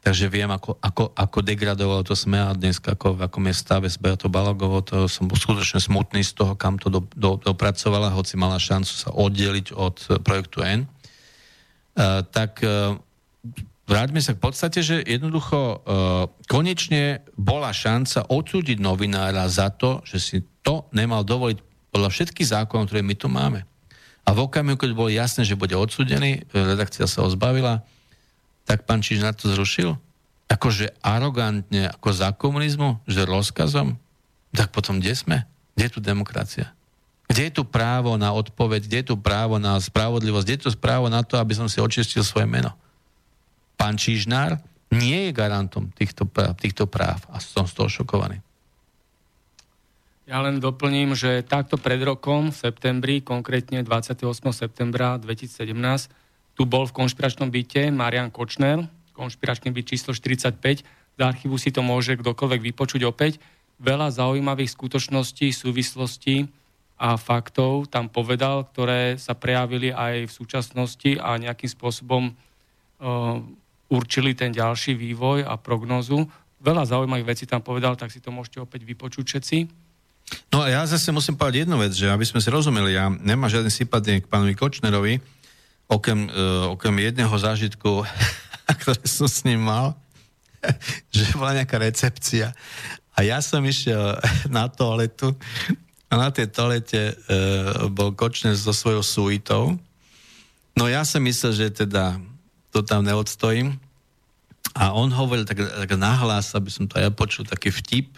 takže 0.01 0.25
viem, 0.27 0.49
ako, 0.49 0.81
ako, 0.81 1.13
ako 1.13 1.39
degradovalo 1.45 2.01
to 2.01 2.17
SME 2.17 2.41
a 2.41 2.57
dnes 2.57 2.81
ako, 2.81 3.21
v 3.21 3.21
akom 3.29 3.45
je 3.45 3.55
stave 3.55 3.87
s 3.87 4.01
Beatou 4.01 4.33
Balagovou, 4.33 4.81
to 4.81 5.05
som 5.05 5.29
bol 5.29 5.37
skutočne 5.37 5.77
smutný 5.77 6.25
z 6.25 6.33
toho, 6.33 6.57
kam 6.57 6.81
to 6.81 6.89
do, 6.89 7.05
do, 7.13 7.37
dopracovala, 7.37 8.13
hoci 8.13 8.35
mala 8.35 8.57
šancu 8.57 8.93
sa 8.93 9.09
oddeliť 9.13 9.77
od 9.77 9.95
projektu 10.25 10.65
N. 10.65 10.89
Uh, 11.91 12.25
tak 12.33 12.65
uh, 12.65 12.97
vráťme 13.85 14.23
sa 14.25 14.33
k 14.33 14.41
podstate, 14.41 14.81
že 14.81 15.05
jednoducho 15.05 15.57
uh, 15.57 15.77
konečne 16.49 17.21
bola 17.37 17.69
šanca 17.69 18.25
odsúdiť 18.25 18.81
novinára 18.81 19.45
za 19.51 19.69
to, 19.69 20.01
že 20.01 20.17
si 20.17 20.37
to 20.65 20.89
nemal 20.95 21.21
dovoliť 21.21 21.61
podľa 21.91 22.09
všetkých 22.09 22.51
zákonov, 22.57 22.89
ktoré 22.89 23.05
my 23.05 23.15
tu 23.19 23.27
máme. 23.27 23.67
A 24.25 24.29
v 24.31 24.47
okamihu, 24.47 24.77
keď 24.77 24.91
bolo 24.95 25.11
jasné, 25.11 25.43
že 25.43 25.59
bude 25.59 25.73
odsudený, 25.75 26.47
redakcia 26.53 27.09
sa 27.09 27.25
ho 27.25 27.29
zbavila, 27.29 27.83
tak 28.65 28.85
pán 28.85 29.01
Čižnár 29.03 29.35
to 29.35 29.51
zrušil? 29.51 29.97
Akože 30.51 30.91
arogantne, 30.99 31.91
ako 31.91 32.09
za 32.11 32.29
komunizmu, 32.35 32.99
že 33.07 33.23
rozkazom? 33.23 33.95
Tak 34.51 34.75
potom 34.75 34.99
kde 34.99 35.15
sme? 35.15 35.37
Kde 35.75 35.83
je 35.87 35.93
tu 35.95 36.01
demokracia? 36.03 36.75
Kde 37.31 37.47
je 37.47 37.53
tu 37.55 37.63
právo 37.63 38.19
na 38.19 38.35
odpoveď? 38.35 38.81
Kde 38.83 38.97
je 38.99 39.07
tu 39.11 39.15
právo 39.15 39.55
na 39.55 39.79
spravodlivosť? 39.79 40.43
Kde 40.43 40.55
je 40.59 40.63
tu 40.67 40.71
právo 40.75 41.07
na 41.07 41.23
to, 41.23 41.39
aby 41.39 41.55
som 41.55 41.71
si 41.71 41.79
očistil 41.79 42.27
svoje 42.27 42.43
meno? 42.43 42.75
Pán 43.79 43.95
Čižnár 43.95 44.59
nie 44.91 45.31
je 45.31 45.31
garantom 45.31 45.87
týchto 45.95 46.27
práv, 46.27 46.59
týchto 46.59 46.83
práv 46.83 47.23
a 47.31 47.39
som 47.39 47.63
z 47.63 47.73
toho 47.79 47.87
šokovaný. 47.87 48.43
Ja 50.27 50.43
len 50.43 50.59
doplním, 50.59 51.15
že 51.15 51.43
takto 51.43 51.79
pred 51.79 51.99
rokom, 52.03 52.51
v 52.51 52.59
septembri, 52.59 53.15
konkrétne 53.23 53.83
28. 53.83 54.27
septembra 54.51 55.15
2017, 55.15 56.11
tu 56.61 56.69
bol 56.69 56.85
v 56.85 56.93
konšpiračnom 56.93 57.49
byte 57.49 57.89
Marian 57.89 58.29
Kočner, 58.29 58.85
konšpiračný 59.17 59.73
byt 59.73 59.97
číslo 59.97 60.13
45, 60.13 60.85
z 60.85 61.17
archívu 61.17 61.57
si 61.57 61.73
to 61.73 61.81
môže 61.81 62.13
kdokoľvek 62.21 62.61
vypočuť 62.69 63.01
opäť. 63.09 63.41
Veľa 63.81 64.13
zaujímavých 64.13 64.69
skutočností, 64.69 65.49
súvislostí 65.49 66.45
a 67.01 67.17
faktov 67.17 67.89
tam 67.89 68.13
povedal, 68.13 68.69
ktoré 68.69 69.17
sa 69.17 69.33
prejavili 69.33 69.89
aj 69.89 70.29
v 70.29 70.31
súčasnosti 70.37 71.17
a 71.17 71.41
nejakým 71.41 71.65
spôsobom 71.65 72.29
uh, 72.29 73.41
určili 73.89 74.37
ten 74.37 74.53
ďalší 74.53 74.93
vývoj 74.93 75.49
a 75.49 75.57
prognozu. 75.57 76.29
Veľa 76.61 76.85
zaujímavých 76.85 77.25
vecí 77.25 77.49
tam 77.49 77.65
povedal, 77.65 77.97
tak 77.97 78.13
si 78.13 78.21
to 78.21 78.29
môžete 78.29 78.61
opäť 78.61 78.85
vypočuť 78.85 79.25
všetci. 79.25 79.57
No 80.53 80.61
a 80.61 80.69
ja 80.69 80.85
zase 80.85 81.09
musím 81.09 81.41
povedať 81.41 81.65
jednu 81.65 81.81
vec, 81.81 81.97
že 81.97 82.05
aby 82.05 82.21
sme 82.21 82.37
si 82.37 82.53
rozumeli, 82.53 82.93
ja 82.93 83.09
nemám 83.09 83.49
žiadny 83.49 83.73
sympatie 83.73 84.21
k 84.21 84.29
pánovi 84.29 84.53
Kočnerovi, 84.53 85.40
okrem, 85.91 86.31
uh, 86.31 86.71
okrem 86.71 86.95
jedného 87.03 87.35
zážitku, 87.35 88.07
ktoré 88.79 89.03
som 89.03 89.27
s 89.27 89.43
ním 89.43 89.67
mal, 89.67 89.99
že 91.15 91.35
bola 91.35 91.59
nejaká 91.59 91.75
recepcia 91.75 92.55
a 93.11 93.19
ja 93.27 93.43
som 93.43 93.59
išiel 93.61 94.15
na 94.55 94.71
toaletu 94.71 95.35
a 96.07 96.13
na 96.15 96.31
tej 96.31 96.47
toalete 96.47 97.11
uh, 97.11 97.91
bol 97.91 98.15
Kočner 98.15 98.55
so 98.55 98.71
svojou 98.71 99.03
suitou. 99.03 99.75
No 100.75 100.87
ja 100.87 101.03
som 101.03 101.19
myslel, 101.27 101.51
že 101.51 101.67
teda 101.83 102.19
to 102.71 102.79
tam 102.83 103.03
neodstojím. 103.03 103.75
A 104.71 104.95
on 104.95 105.11
hovoril 105.11 105.43
tak, 105.43 105.59
tak 105.59 105.91
nahlas, 105.99 106.55
aby 106.55 106.71
som 106.71 106.87
to 106.87 106.95
aj 106.95 107.03
ja 107.03 107.11
počul, 107.11 107.43
taký 107.43 107.75
vtip, 107.75 108.15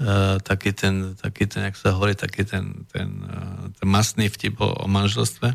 Uh, 0.00 0.40
taký 0.40 0.72
ten, 0.72 1.12
taký 1.12 1.44
ten, 1.44 1.68
jak 1.68 1.76
sa 1.76 1.92
hovorí, 1.92 2.16
taký 2.16 2.48
ten, 2.48 2.88
ten, 2.88 3.20
uh, 3.20 3.68
ten 3.68 3.84
masný 3.84 4.32
vtip 4.32 4.56
o, 4.56 4.72
o 4.72 4.88
manželstve. 4.88 5.52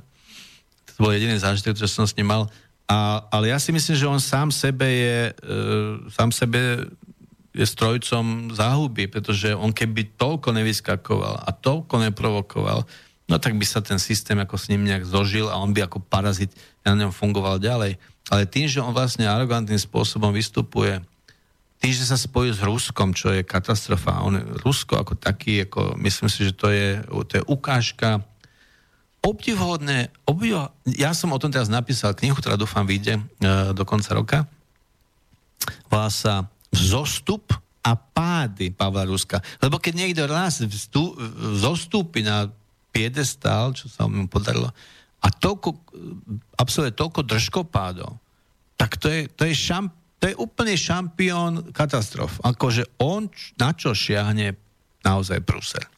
To 0.95 1.03
bol 1.03 1.11
jediný 1.11 1.35
zážitok, 1.35 1.75
čo 1.75 1.87
som 1.91 2.07
s 2.07 2.15
ním 2.15 2.31
mal. 2.31 2.47
A, 2.85 3.25
ale 3.33 3.49
ja 3.49 3.57
si 3.57 3.73
myslím, 3.73 3.95
že 3.97 4.07
on 4.07 4.21
sám 4.21 4.53
sebe 4.53 4.85
je, 4.85 5.19
uh, 5.33 6.05
sám 6.13 6.29
sebe 6.29 6.85
je 7.55 7.65
strojcom 7.65 8.51
záhuby, 8.51 9.07
pretože 9.07 9.55
on 9.55 9.71
keby 9.71 10.19
toľko 10.19 10.51
nevyskakoval 10.53 11.47
a 11.47 11.49
toľko 11.55 12.03
neprovokoval, 12.11 12.83
no 13.31 13.35
tak 13.39 13.55
by 13.55 13.65
sa 13.65 13.79
ten 13.79 13.95
systém 13.97 14.35
ako 14.37 14.59
s 14.59 14.67
ním 14.67 14.83
nejak 14.83 15.07
zožil 15.07 15.47
a 15.47 15.57
on 15.57 15.71
by 15.71 15.87
ako 15.87 16.03
parazit 16.03 16.51
na 16.83 16.93
ňom 16.99 17.15
fungoval 17.15 17.57
ďalej. 17.57 17.95
Ale 18.27 18.43
tým, 18.45 18.67
že 18.67 18.83
on 18.83 18.91
vlastne 18.91 19.25
arogantným 19.25 19.79
spôsobom 19.79 20.35
vystupuje, 20.35 20.99
tým, 21.79 21.91
že 21.91 22.07
sa 22.07 22.19
spojí 22.19 22.51
s 22.51 22.63
Ruskom, 22.63 23.13
čo 23.13 23.31
je 23.31 23.45
katastrofa. 23.45 24.23
On, 24.25 24.35
Rusko 24.63 24.99
ako 24.99 25.13
taký, 25.15 25.67
ako, 25.67 25.95
myslím 26.01 26.29
si, 26.31 26.47
že 26.47 26.53
to 26.55 26.71
je, 26.71 27.01
to 27.03 27.33
je 27.39 27.43
ukážka 27.45 28.23
obdivhodné, 29.25 30.13
obdiv... 30.29 30.69
ja 30.85 31.11
som 31.17 31.33
o 31.33 31.41
tom 31.41 31.49
teraz 31.49 31.65
napísal 31.65 32.13
knihu, 32.13 32.37
ktorá 32.37 32.53
dúfam 32.53 32.85
vyjde 32.85 33.17
e, 33.17 33.21
do 33.73 33.81
konca 33.81 34.13
roka. 34.13 34.37
Volá 35.89 36.13
sa 36.13 36.45
Zostup 36.69 37.49
a 37.81 37.91
pády 37.97 38.69
Pavla 38.69 39.05
Ruska. 39.05 39.41
Lebo 39.61 39.81
keď 39.81 39.93
niekto 39.97 40.23
raz 40.29 40.61
vstú, 40.61 41.17
zostúpi 41.57 42.21
na 42.21 42.49
piedestál, 42.93 43.73
čo 43.73 43.89
sa 43.89 44.05
mu 44.05 44.29
podarilo, 44.29 44.69
a 45.25 45.27
toľko, 45.33 45.69
absolve 46.59 46.93
toľko 46.93 47.25
držkopádov, 47.25 48.11
tak 48.77 48.99
to 49.01 49.09
je, 49.09 49.25
to 49.33 49.47
je 49.47 49.55
šamp, 49.57 49.89
to 50.21 50.29
je 50.29 50.35
úplne 50.37 50.75
šampión 50.77 51.73
katastrof. 51.73 52.37
Akože 52.45 52.85
on 53.01 53.31
na 53.57 53.73
čo 53.73 53.95
šiahne 53.95 54.53
naozaj 55.01 55.41
Brusel. 55.41 55.94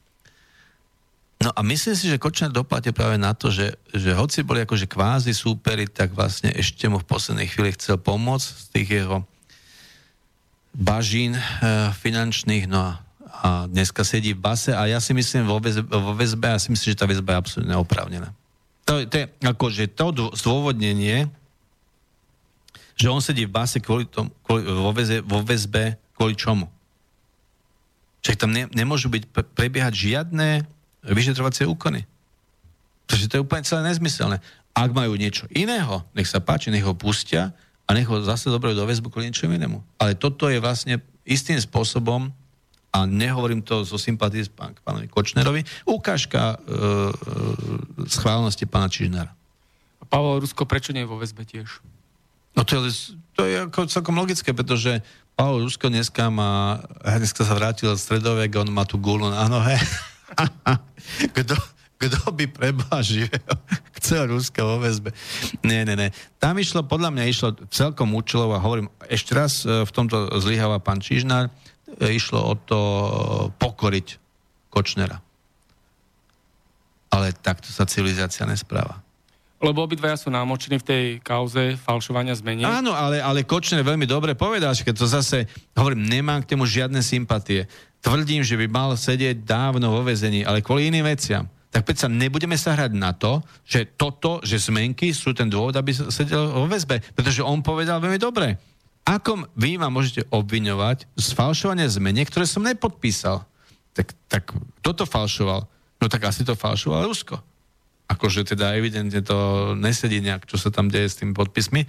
No 1.37 1.53
a 1.53 1.61
myslím 1.61 1.93
si, 1.93 2.09
že 2.09 2.17
Kočner 2.17 2.49
doplatie 2.49 2.89
práve 2.89 3.21
na 3.21 3.29
to, 3.37 3.53
že, 3.53 3.77
že 3.93 4.17
hoci 4.17 4.41
boli 4.41 4.65
akože 4.65 4.89
kvázi 4.89 5.37
súperi, 5.37 5.85
tak 5.85 6.17
vlastne 6.17 6.49
ešte 6.49 6.89
mu 6.89 6.97
v 6.97 7.05
poslednej 7.05 7.45
chvíli 7.45 7.77
chcel 7.77 8.01
pomôcť 8.01 8.47
z 8.47 8.65
tých 8.73 8.89
jeho 9.03 9.21
bažín 10.73 11.37
e, 11.37 11.41
finančných, 11.93 12.65
no 12.65 12.81
a, 12.81 12.91
a 13.29 13.49
dneska 13.69 14.01
sedí 14.01 14.33
v 14.33 14.41
base 14.41 14.73
a 14.73 14.89
ja 14.89 14.97
si 14.97 15.13
myslím 15.13 15.45
vo 15.45 15.61
väzbe, 15.61 15.85
vo 15.85 16.17
väzbe 16.17 16.57
ja 16.57 16.57
si 16.57 16.73
myslím, 16.73 16.89
že 16.93 17.01
tá 17.01 17.05
väzba 17.05 17.37
je 17.37 17.41
absolútne 17.45 17.77
oprávnená. 17.77 18.33
To, 18.89 19.05
to 19.05 19.15
je 19.21 19.25
akože 19.45 19.93
to 19.93 20.33
zdôvodnenie, 20.33 21.29
že 22.97 23.13
on 23.13 23.21
sedí 23.21 23.45
v 23.45 23.53
base 23.53 23.77
kvôli 23.77 24.09
tomu, 24.09 24.33
kvôli, 24.41 24.65
vo, 24.65 24.89
väze, 24.89 25.21
vo 25.21 25.45
väzbe 25.45 26.01
kvôli 26.17 26.33
čomu? 26.33 26.65
Však 28.25 28.41
tam 28.41 28.49
ne, 28.49 28.65
nemôžu 28.73 29.13
byť 29.13 29.53
prebiehať 29.53 29.93
žiadne 29.93 30.65
vyšetrovacie 31.07 31.67
úkony. 31.67 32.03
Takže 33.07 33.25
to 33.31 33.33
je 33.39 33.43
úplne 33.43 33.63
celé 33.63 33.87
nezmyselné. 33.87 34.43
Ak 34.75 34.91
majú 34.93 35.15
niečo 35.15 35.47
iného, 35.49 36.03
nech 36.13 36.27
sa 36.27 36.43
páči, 36.43 36.69
nech 36.69 36.83
ho 36.83 36.93
pustia 36.93 37.55
a 37.87 37.95
nech 37.95 38.05
ho 38.05 38.19
zase 38.21 38.51
dobre 38.51 38.75
do 38.75 38.83
väzbu 38.83 39.07
kvôli 39.09 39.31
niečomu 39.31 39.55
inému. 39.55 39.79
Ale 39.97 40.13
toto 40.13 40.51
je 40.51 40.59
vlastne 40.59 40.99
istým 41.23 41.57
spôsobom 41.57 42.29
a 42.91 42.97
nehovorím 43.07 43.63
to 43.63 43.87
zo 43.87 43.95
sympatie 43.95 44.43
s 44.43 44.51
pán, 44.51 44.75
pánovi 44.83 45.07
Kočnerovi, 45.07 45.63
ukážka 45.87 46.55
e, 46.55 46.55
e, 46.55 46.77
schválnosti 48.11 48.67
pána 48.67 48.91
Čižnára. 48.91 49.31
A 50.01 50.03
Pavel 50.07 50.43
Rusko 50.43 50.67
prečo 50.67 50.91
nie 50.91 51.03
je 51.03 51.11
vo 51.11 51.19
väzbe 51.19 51.43
tiež? 51.47 51.83
No 52.57 52.65
to 52.65 52.81
je, 52.81 53.13
to 53.37 53.45
je 53.45 53.69
ako 53.69 53.85
celkom 53.85 54.17
logické, 54.17 54.49
pretože 54.51 55.03
Pavel 55.37 55.61
Rusko 55.61 55.93
dneska 55.93 56.33
má, 56.33 56.81
dneska 57.05 57.45
sa 57.45 57.53
vrátil 57.53 57.93
z 57.93 58.01
stredovek, 58.01 58.57
on 58.57 58.73
má 58.73 58.83
tú 58.83 58.97
gulu 58.97 59.29
na 59.29 59.45
nohe. 59.45 59.77
kto, 61.37 61.55
kto 61.97 62.21
by 62.35 62.45
preba 62.51 62.99
živel, 62.99 63.55
chcel 63.97 64.29
Ruska 64.29 64.61
vo 64.61 64.77
väzbe. 64.77 65.15
Nie, 65.63 65.87
nie, 65.87 65.95
nie. 65.95 66.09
Tam 66.37 66.59
išlo, 66.59 66.85
podľa 66.85 67.09
mňa 67.15 67.23
išlo 67.31 67.49
celkom 67.71 68.13
účelov 68.13 68.53
a 68.53 68.63
hovorím, 68.63 68.91
ešte 69.07 69.31
raz 69.33 69.63
e, 69.63 69.87
v 69.87 69.91
tomto 69.91 70.29
zlyháva 70.37 70.83
pán 70.83 70.99
Čižnár, 71.01 71.47
e, 71.47 71.51
išlo 72.13 72.43
o 72.43 72.53
to 72.59 72.81
pokoriť 73.57 74.19
Kočnera. 74.69 75.23
Ale 77.07 77.31
takto 77.33 77.71
sa 77.71 77.87
civilizácia 77.87 78.43
nespráva. 78.43 79.06
Lebo 79.57 79.81
obidvaja 79.81 80.21
sú 80.21 80.29
námočení 80.29 80.77
v 80.77 80.85
tej 80.85 81.03
kauze 81.25 81.81
falšovania 81.81 82.37
zmení. 82.37 82.61
Áno, 82.61 82.93
ale, 82.93 83.17
ale 83.17 83.41
Kočner 83.41 83.81
veľmi 83.81 84.05
dobre 84.05 84.37
povedal, 84.37 84.69
že 84.77 84.85
keď 84.85 84.95
to 85.01 85.07
zase, 85.09 85.49
hovorím, 85.73 86.05
nemám 86.05 86.45
k 86.45 86.53
tomu 86.53 86.69
žiadne 86.69 87.01
sympatie. 87.01 87.65
Tvrdím, 87.97 88.45
že 88.45 88.53
by 88.53 88.69
mal 88.69 88.93
sedieť 88.93 89.41
dávno 89.41 89.89
vo 89.89 90.05
vezení, 90.05 90.45
ale 90.45 90.61
kvôli 90.61 90.93
iným 90.93 91.09
veciam. 91.09 91.49
Tak 91.73 91.89
predsa 91.89 92.05
nebudeme 92.05 92.53
sa 92.53 92.77
hrať 92.77 92.93
na 92.93 93.17
to, 93.17 93.41
že 93.65 93.97
toto, 93.97 94.45
že 94.45 94.61
zmenky 94.61 95.09
sú 95.09 95.33
ten 95.33 95.49
dôvod, 95.49 95.73
aby 95.73 95.89
sedel 95.89 96.53
vo 96.53 96.69
väzbe. 96.69 97.01
Pretože 97.17 97.41
on 97.41 97.65
povedal 97.65 97.97
veľmi 97.97 98.21
dobre. 98.21 98.61
Ako 99.09 99.49
vy 99.57 99.81
ma 99.81 99.89
môžete 99.89 100.21
obviňovať 100.29 101.09
z 101.17 101.27
falšovania 101.33 101.89
zmeniek, 101.89 102.29
ktoré 102.29 102.45
som 102.45 102.61
nepodpísal? 102.61 103.41
Tak, 103.97 104.13
tak 104.29 104.43
kto 104.53 104.89
to 104.93 105.05
falšoval? 105.09 105.65
No 105.97 106.05
tak 106.05 106.29
asi 106.29 106.45
to 106.45 106.53
falšoval 106.53 107.09
Rusko 107.09 107.41
akože 108.07 108.47
teda 108.55 108.75
evidentne 108.79 109.19
to 109.19 109.71
nesedí 109.75 110.23
nejak, 110.23 110.47
čo 110.47 110.55
sa 110.55 110.71
tam 110.71 110.87
deje 110.87 111.07
s 111.11 111.19
tými 111.19 111.35
podpismi, 111.35 111.83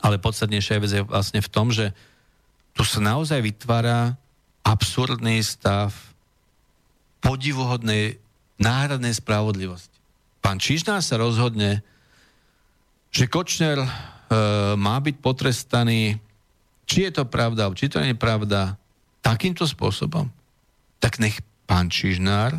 ale 0.00 0.22
podstatnejšia 0.22 0.80
vec 0.80 0.92
je 0.94 1.02
vlastne 1.04 1.42
v 1.42 1.52
tom, 1.52 1.74
že 1.74 1.92
tu 2.72 2.86
sa 2.86 3.02
naozaj 3.02 3.42
vytvára 3.42 4.14
absurdný 4.64 5.42
stav 5.42 5.92
podivuhodnej 7.20 8.16
náhradnej 8.56 9.12
spravodlivosti. 9.12 9.98
Pán 10.40 10.56
Čižná 10.56 11.04
sa 11.04 11.20
rozhodne, 11.20 11.84
že 13.12 13.28
Kočner 13.28 13.76
e, 13.76 13.88
má 14.78 14.96
byť 15.02 15.16
potrestaný, 15.20 16.16
či 16.88 17.10
je 17.10 17.12
to 17.12 17.28
pravda, 17.28 17.68
či 17.76 17.92
to 17.92 18.00
nie 18.00 18.16
je 18.16 18.20
pravda, 18.20 18.80
takýmto 19.20 19.68
spôsobom, 19.68 20.32
tak 20.96 21.20
nech 21.20 21.44
pán 21.68 21.92
Čižnár 21.92 22.56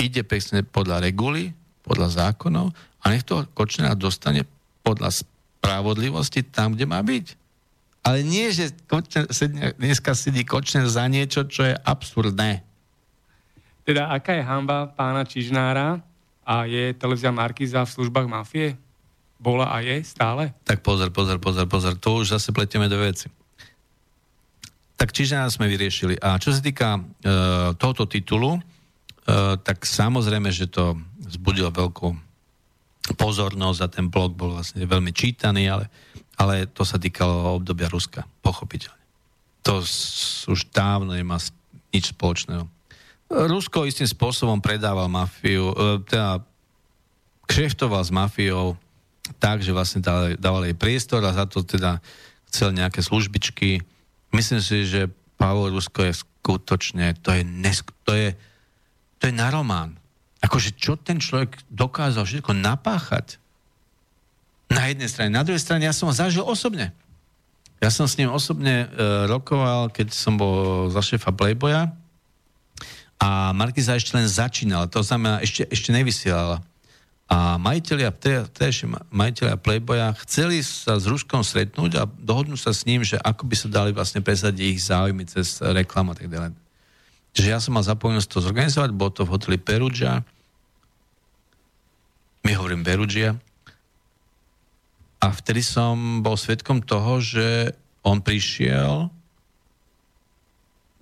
ide 0.00 0.26
pekne 0.26 0.66
podľa 0.66 1.06
reguly, 1.06 1.54
podľa 1.90 2.30
zákonov 2.30 2.70
a 3.02 3.04
nech 3.10 3.26
to 3.26 3.42
Kočnera 3.50 3.98
dostane 3.98 4.46
podľa 4.86 5.10
spravodlivosti 5.10 6.46
tam, 6.46 6.78
kde 6.78 6.86
má 6.86 7.02
byť. 7.02 7.34
Ale 8.06 8.22
nie, 8.22 8.54
že 8.54 8.70
Kočner, 8.86 9.26
dneska 9.74 10.14
sedí 10.14 10.46
Kočner 10.46 10.86
za 10.86 11.10
niečo, 11.10 11.50
čo 11.50 11.66
je 11.66 11.74
absurdné. 11.74 12.62
Teda 13.82 14.14
aká 14.14 14.38
je 14.38 14.46
hamba 14.46 14.86
pána 14.94 15.26
Čižnára 15.26 15.98
a 16.46 16.64
je 16.70 16.94
televízia 16.94 17.34
Markiza 17.34 17.82
v 17.82 17.94
službách 17.98 18.30
mafie? 18.30 18.78
Bola 19.40 19.74
a 19.74 19.82
je 19.82 19.98
stále? 20.06 20.54
Tak 20.62 20.86
pozor, 20.86 21.10
pozor, 21.10 21.42
pozor, 21.42 21.66
pozor. 21.66 21.98
To 21.98 22.22
už 22.22 22.38
zase 22.38 22.54
pletieme 22.54 22.86
do 22.86 23.00
veci. 23.02 23.26
Tak 24.94 25.10
Čižnára 25.10 25.48
sme 25.50 25.66
vyriešili. 25.66 26.20
A 26.20 26.36
čo 26.36 26.52
sa 26.52 26.60
týka 26.60 27.00
e, 27.00 27.00
tohoto 27.80 28.04
titulu, 28.04 28.60
E, 29.30 29.56
tak 29.62 29.86
samozrejme, 29.86 30.50
že 30.50 30.66
to 30.66 30.98
vzbudilo 31.30 31.70
veľkú 31.70 32.08
pozornosť 33.16 33.80
a 33.80 33.88
ten 33.88 34.06
blog 34.06 34.36
bol 34.36 34.58
vlastne 34.58 34.84
veľmi 34.84 35.10
čítaný, 35.10 35.70
ale, 35.70 35.88
ale 36.36 36.68
to 36.70 36.84
sa 36.84 37.00
týkalo 37.00 37.58
obdobia 37.58 37.90
Ruska, 37.90 38.26
pochopiteľne. 38.44 39.00
To 39.66 39.82
už 40.50 40.60
dávno 40.70 41.12
nemá 41.16 41.40
nič 41.90 42.14
spoločného. 42.14 42.64
Rusko 43.30 43.86
istým 43.86 44.10
spôsobom 44.10 44.58
predával 44.58 45.06
mafiu, 45.06 45.70
e, 45.70 46.02
teda 46.02 46.42
kšeftoval 47.46 48.02
s 48.02 48.10
mafiou 48.10 48.74
tak, 49.38 49.62
že 49.62 49.70
vlastne 49.70 50.02
dával 50.38 50.66
jej 50.66 50.74
priestor 50.74 51.22
a 51.22 51.34
za 51.34 51.46
to 51.46 51.62
teda 51.62 52.02
chcel 52.50 52.74
nejaké 52.74 52.98
službičky. 52.98 53.78
Myslím 54.34 54.62
si, 54.62 54.82
že 54.86 55.06
Pavel 55.38 55.70
Rusko 55.70 56.10
je 56.10 56.14
skutočne, 56.18 57.14
to 57.22 57.30
je, 57.30 57.42
nesk- 57.46 57.94
to 58.02 58.14
je 58.14 58.34
to 59.20 59.28
je 59.28 59.34
na 59.36 59.52
román. 59.52 60.00
Akože 60.40 60.72
čo 60.76 60.96
ten 60.96 61.20
človek 61.20 61.60
dokázal 61.68 62.24
všetko 62.24 62.56
napáchať 62.56 63.36
na 64.72 64.88
jednej 64.88 65.10
strane. 65.10 65.30
Na 65.34 65.44
druhej 65.44 65.60
strane 65.60 65.84
ja 65.84 65.92
som 65.92 66.08
ho 66.08 66.14
zažil 66.14 66.46
osobne. 66.46 66.94
Ja 67.80 67.88
som 67.88 68.04
s 68.04 68.16
ním 68.20 68.28
osobne 68.28 68.86
e, 68.86 69.26
rokoval, 69.28 69.88
keď 69.90 70.12
som 70.12 70.36
bol 70.36 70.88
za 70.92 71.00
šéfa 71.00 71.32
Playboya 71.32 71.92
a 73.20 73.52
Markiza 73.56 73.96
ešte 73.96 74.16
len 74.16 74.28
začínala, 74.28 74.88
to 74.88 75.00
znamená, 75.00 75.40
ešte, 75.40 75.64
ešte 75.68 75.92
nevysielala. 75.92 76.60
A 77.30 77.56
majiteľia, 77.62 78.10
vtedajšie 78.10 78.90
majiteľia 79.08 79.56
Playboya 79.56 80.12
chceli 80.26 80.60
sa 80.66 80.98
s 80.98 81.06
Ruskom 81.06 81.40
stretnúť 81.40 81.92
a 82.00 82.02
dohodnúť 82.04 82.60
sa 82.68 82.72
s 82.74 82.84
ním, 82.84 83.06
že 83.06 83.16
ako 83.22 83.46
by 83.48 83.54
sa 83.56 83.68
dali 83.70 83.90
vlastne 83.94 84.20
presadiť 84.20 84.64
ich 84.66 84.82
záujmy 84.82 85.24
cez 85.30 85.62
reklamu 85.62 86.12
a 86.12 86.16
tak 86.18 86.26
ďalej. 86.26 86.52
Čiže 87.30 87.48
ja 87.48 87.58
som 87.62 87.78
mal 87.78 87.86
zapojenosť 87.86 88.28
to 88.28 88.38
zorganizovať, 88.42 88.90
bolo 88.90 89.10
to 89.14 89.22
v 89.22 89.32
hoteli 89.32 89.58
Perugia. 89.58 90.22
My 92.42 92.52
hovorím 92.58 92.82
Perugia. 92.82 93.38
A 95.20 95.26
vtedy 95.30 95.60
som 95.60 96.24
bol 96.24 96.34
svetkom 96.34 96.80
toho, 96.80 97.20
že 97.20 97.76
on 98.00 98.24
prišiel, 98.24 99.12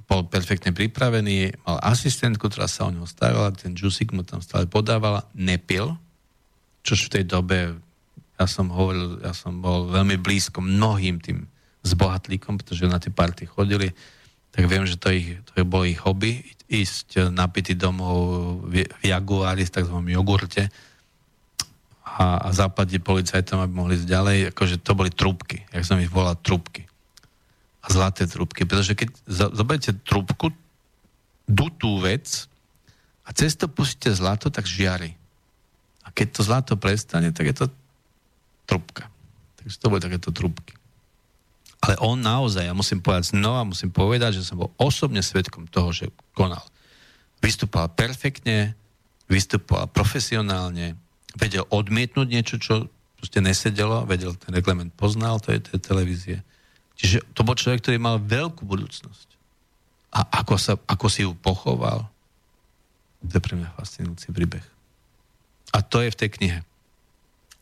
bol 0.09 0.25
perfektne 0.25 0.73
pripravený, 0.73 1.53
mal 1.69 1.79
asistentku, 1.85 2.49
ktorá 2.49 2.67
sa 2.67 2.89
o 2.89 2.91
neho 2.91 3.05
starala, 3.05 3.55
ten 3.55 3.77
džusik 3.77 4.11
mu 4.17 4.25
tam 4.25 4.41
stále 4.41 4.65
podávala, 4.65 5.29
nepil, 5.37 5.95
čož 6.83 7.07
v 7.07 7.21
tej 7.21 7.25
dobe 7.29 7.77
ja 8.39 8.47
som 8.47 8.71
hovoril, 8.71 9.21
ja 9.21 9.35
som 9.35 9.59
bol 9.59 9.91
veľmi 9.91 10.17
blízko 10.17 10.63
mnohým 10.63 11.19
tým 11.19 11.45
zbohatlíkom, 11.83 12.63
pretože 12.63 12.87
na 12.87 13.03
tie 13.03 13.11
party 13.11 13.51
chodili 13.51 13.91
tak 14.59 14.67
viem, 14.67 14.83
že 14.91 14.99
to, 14.99 15.15
ich, 15.15 15.39
to 15.47 15.63
bolo 15.63 15.87
ich 15.87 16.03
hobby, 16.03 16.43
ísť 16.67 17.31
napity 17.31 17.79
domov 17.79 18.59
v, 18.67 18.91
v 18.91 19.03
Jaguári 19.07 19.63
s 19.63 19.71
tzv. 19.71 19.95
jogurte 20.11 20.67
a, 22.03 22.43
a 22.43 22.49
zaplatiť 22.51 22.99
policajtom, 22.99 23.63
aby 23.63 23.71
mohli 23.71 23.95
ísť 23.95 24.11
ďalej. 24.11 24.39
Akože 24.51 24.83
to 24.83 24.99
boli 24.99 25.15
trúbky, 25.15 25.63
jak 25.71 25.87
som 25.87 26.03
ich 26.03 26.11
volal, 26.11 26.35
trúbky. 26.43 26.91
A 27.81 27.95
zlaté 27.95 28.27
trúbky. 28.27 28.67
Pretože 28.67 28.99
keď 28.99 29.15
zoberiete 29.31 29.95
trúbku, 30.03 30.51
dutú 31.47 32.03
vec 32.03 32.51
a 33.23 33.31
cez 33.31 33.55
to 33.55 33.71
pustíte 33.71 34.11
zlato, 34.11 34.51
tak 34.51 34.67
žiari. 34.67 35.15
A 36.03 36.11
keď 36.11 36.27
to 36.35 36.41
zlato 36.43 36.75
prestane, 36.75 37.31
tak 37.31 37.47
je 37.47 37.55
to 37.63 37.67
trúbka. 38.67 39.07
Takže 39.63 39.77
to 39.79 39.87
boli 39.87 40.03
takéto 40.03 40.35
trúbky. 40.35 40.78
Ale 41.79 41.95
on 42.03 42.19
naozaj, 42.19 42.67
ja 42.67 42.75
musím 42.75 42.99
povedať 42.99 43.39
znova, 43.39 43.63
musím 43.63 43.95
povedať, 43.95 44.43
že 44.43 44.47
som 44.47 44.59
bol 44.59 44.75
osobne 44.83 45.23
svetkom 45.23 45.71
toho, 45.71 45.95
že 45.95 46.11
konal. 46.35 46.63
Vystupoval 47.39 47.95
perfektne, 47.95 48.75
vystupoval 49.31 49.87
profesionálne, 49.87 50.99
vedel 51.39 51.63
odmietnúť 51.71 52.27
niečo, 52.27 52.57
čo 52.59 52.91
proste 53.19 53.39
nesedelo, 53.39 54.03
vedel, 54.07 54.35
ten 54.35 54.51
reglement 54.55 54.91
poznal 54.95 55.39
tej, 55.39 55.63
tej 55.63 55.79
televízie. 55.79 56.37
Čiže 56.99 57.23
to 57.31 57.47
bol 57.47 57.55
človek, 57.55 57.83
ktorý 57.83 57.99
mal 58.03 58.19
veľkú 58.19 58.67
budúcnosť. 58.67 59.29
A 60.19 60.43
ako, 60.43 60.55
sa, 60.59 60.75
ako 60.89 61.07
si 61.07 61.23
ju 61.23 61.31
pochoval, 61.39 62.11
to 63.23 63.39
je 63.39 63.43
pre 63.43 63.55
mňa 63.55 63.75
fascinujúci 63.79 64.35
príbeh. 64.35 64.67
A 65.75 65.79
to 65.83 66.03
je 66.03 66.11
v 66.11 66.19
tej 66.19 66.31
knihe, 66.39 66.59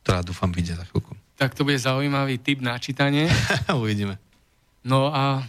ktorá 0.04 0.24
dúfam 0.24 0.52
vidie 0.52 0.72
za 0.72 0.84
chvíľku. 0.88 1.16
Tak 1.36 1.52
to 1.52 1.68
bude 1.68 1.76
zaujímavý 1.76 2.40
typ 2.40 2.64
na 2.64 2.80
čítanie. 2.80 3.28
Uvidíme. 3.72 4.16
No 4.80 5.12
a 5.12 5.44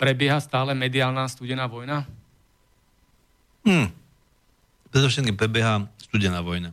prebieha 0.00 0.40
stále 0.40 0.72
mediálna 0.72 1.28
studená 1.28 1.68
vojna? 1.68 2.08
Hmm. 3.66 3.92
Predovšetkým 4.94 5.36
prebieha 5.36 5.84
studená 5.98 6.40
vojna. 6.40 6.72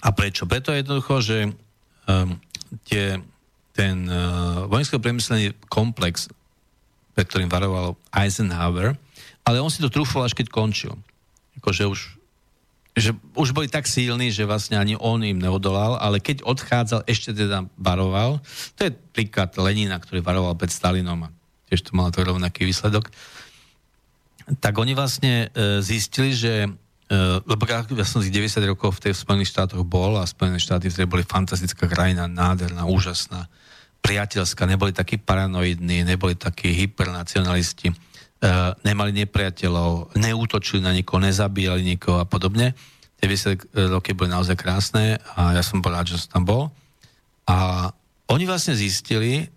A 0.00 0.14
prečo? 0.14 0.46
Preto 0.46 0.70
je 0.70 0.80
jednoducho, 0.84 1.14
že 1.20 1.38
um, 2.06 2.36
tie, 2.86 3.18
ten 3.72 4.06
uh, 4.06 4.68
vojensko-priemyselný 4.70 5.56
komplex, 5.66 6.30
pre 7.16 7.24
ktorým 7.26 7.50
varoval 7.50 7.98
Eisenhower, 8.14 8.94
ale 9.44 9.56
on 9.58 9.72
si 9.72 9.82
to 9.82 9.92
trúfol 9.92 10.22
až 10.22 10.36
keď 10.36 10.52
končil. 10.52 10.94
Akože 11.58 11.88
už, 11.88 12.19
že 13.00 13.12
už 13.34 13.56
boli 13.56 13.66
tak 13.66 13.88
silní, 13.88 14.30
že 14.30 14.44
vlastne 14.46 14.76
ani 14.76 14.94
on 15.00 15.24
im 15.24 15.40
neodolal, 15.40 15.96
ale 15.96 16.20
keď 16.20 16.44
odchádzal, 16.44 17.08
ešte 17.08 17.32
teda 17.32 17.66
varoval. 17.80 18.44
To 18.76 18.80
je 18.86 18.92
príklad 18.92 19.56
Lenina, 19.56 19.96
ktorý 19.98 20.20
varoval 20.20 20.54
pred 20.54 20.70
Stalinom 20.70 21.26
a 21.26 21.32
tiež 21.68 21.88
to 21.88 21.96
malo 21.96 22.12
to 22.12 22.22
rovnaký 22.22 22.68
výsledok 22.68 23.08
tak 24.58 24.74
oni 24.74 24.98
vlastne 24.98 25.46
e, 25.54 25.78
zistili, 25.78 26.34
že 26.34 26.66
e, 26.66 26.70
lebo 27.46 27.62
ja 27.70 27.86
som 28.02 28.18
z 28.18 28.34
90 28.34 28.58
rokov 28.66 28.98
v 28.98 29.10
tej 29.10 29.12
Spojených 29.14 29.54
štátoch 29.54 29.86
bol 29.86 30.18
a 30.18 30.26
Spojené 30.26 30.58
štáty 30.58 30.90
vtedy 30.90 31.06
boli 31.06 31.22
fantastická 31.22 31.86
krajina, 31.86 32.26
nádherná, 32.26 32.82
úžasná, 32.90 33.46
priateľská, 34.02 34.66
neboli 34.66 34.90
takí 34.90 35.20
paranoidní, 35.22 36.02
neboli 36.02 36.34
takí 36.34 36.74
hypernacionalisti, 36.74 37.94
nemali 38.84 39.12
nepriateľov, 39.24 40.16
neútočili 40.16 40.80
na 40.80 40.96
nikoho, 40.96 41.20
nezabíjali 41.20 41.84
nikoho 41.84 42.24
a 42.24 42.26
podobne. 42.26 42.72
Tie 43.20 43.28
90 43.28 43.92
roky 43.92 44.16
boli 44.16 44.32
naozaj 44.32 44.56
krásne 44.56 45.20
a 45.36 45.52
ja 45.52 45.60
som 45.60 45.84
bol 45.84 45.92
rád, 45.92 46.16
že 46.16 46.24
som 46.24 46.40
tam 46.40 46.44
bol. 46.48 46.62
A 47.44 47.88
oni 48.32 48.48
vlastne 48.48 48.72
zistili, 48.72 49.52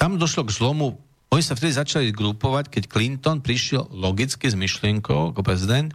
tam 0.00 0.16
došlo 0.16 0.48
k 0.48 0.56
zlomu 0.56 0.96
oni 1.34 1.42
sa 1.42 1.58
vtedy 1.58 1.74
začali 1.74 2.14
grupovať, 2.14 2.70
keď 2.70 2.82
Clinton 2.86 3.42
prišiel 3.42 3.90
logicky 3.90 4.46
s 4.46 4.54
myšlienkou 4.54 5.34
ako 5.34 5.42
prezident, 5.42 5.90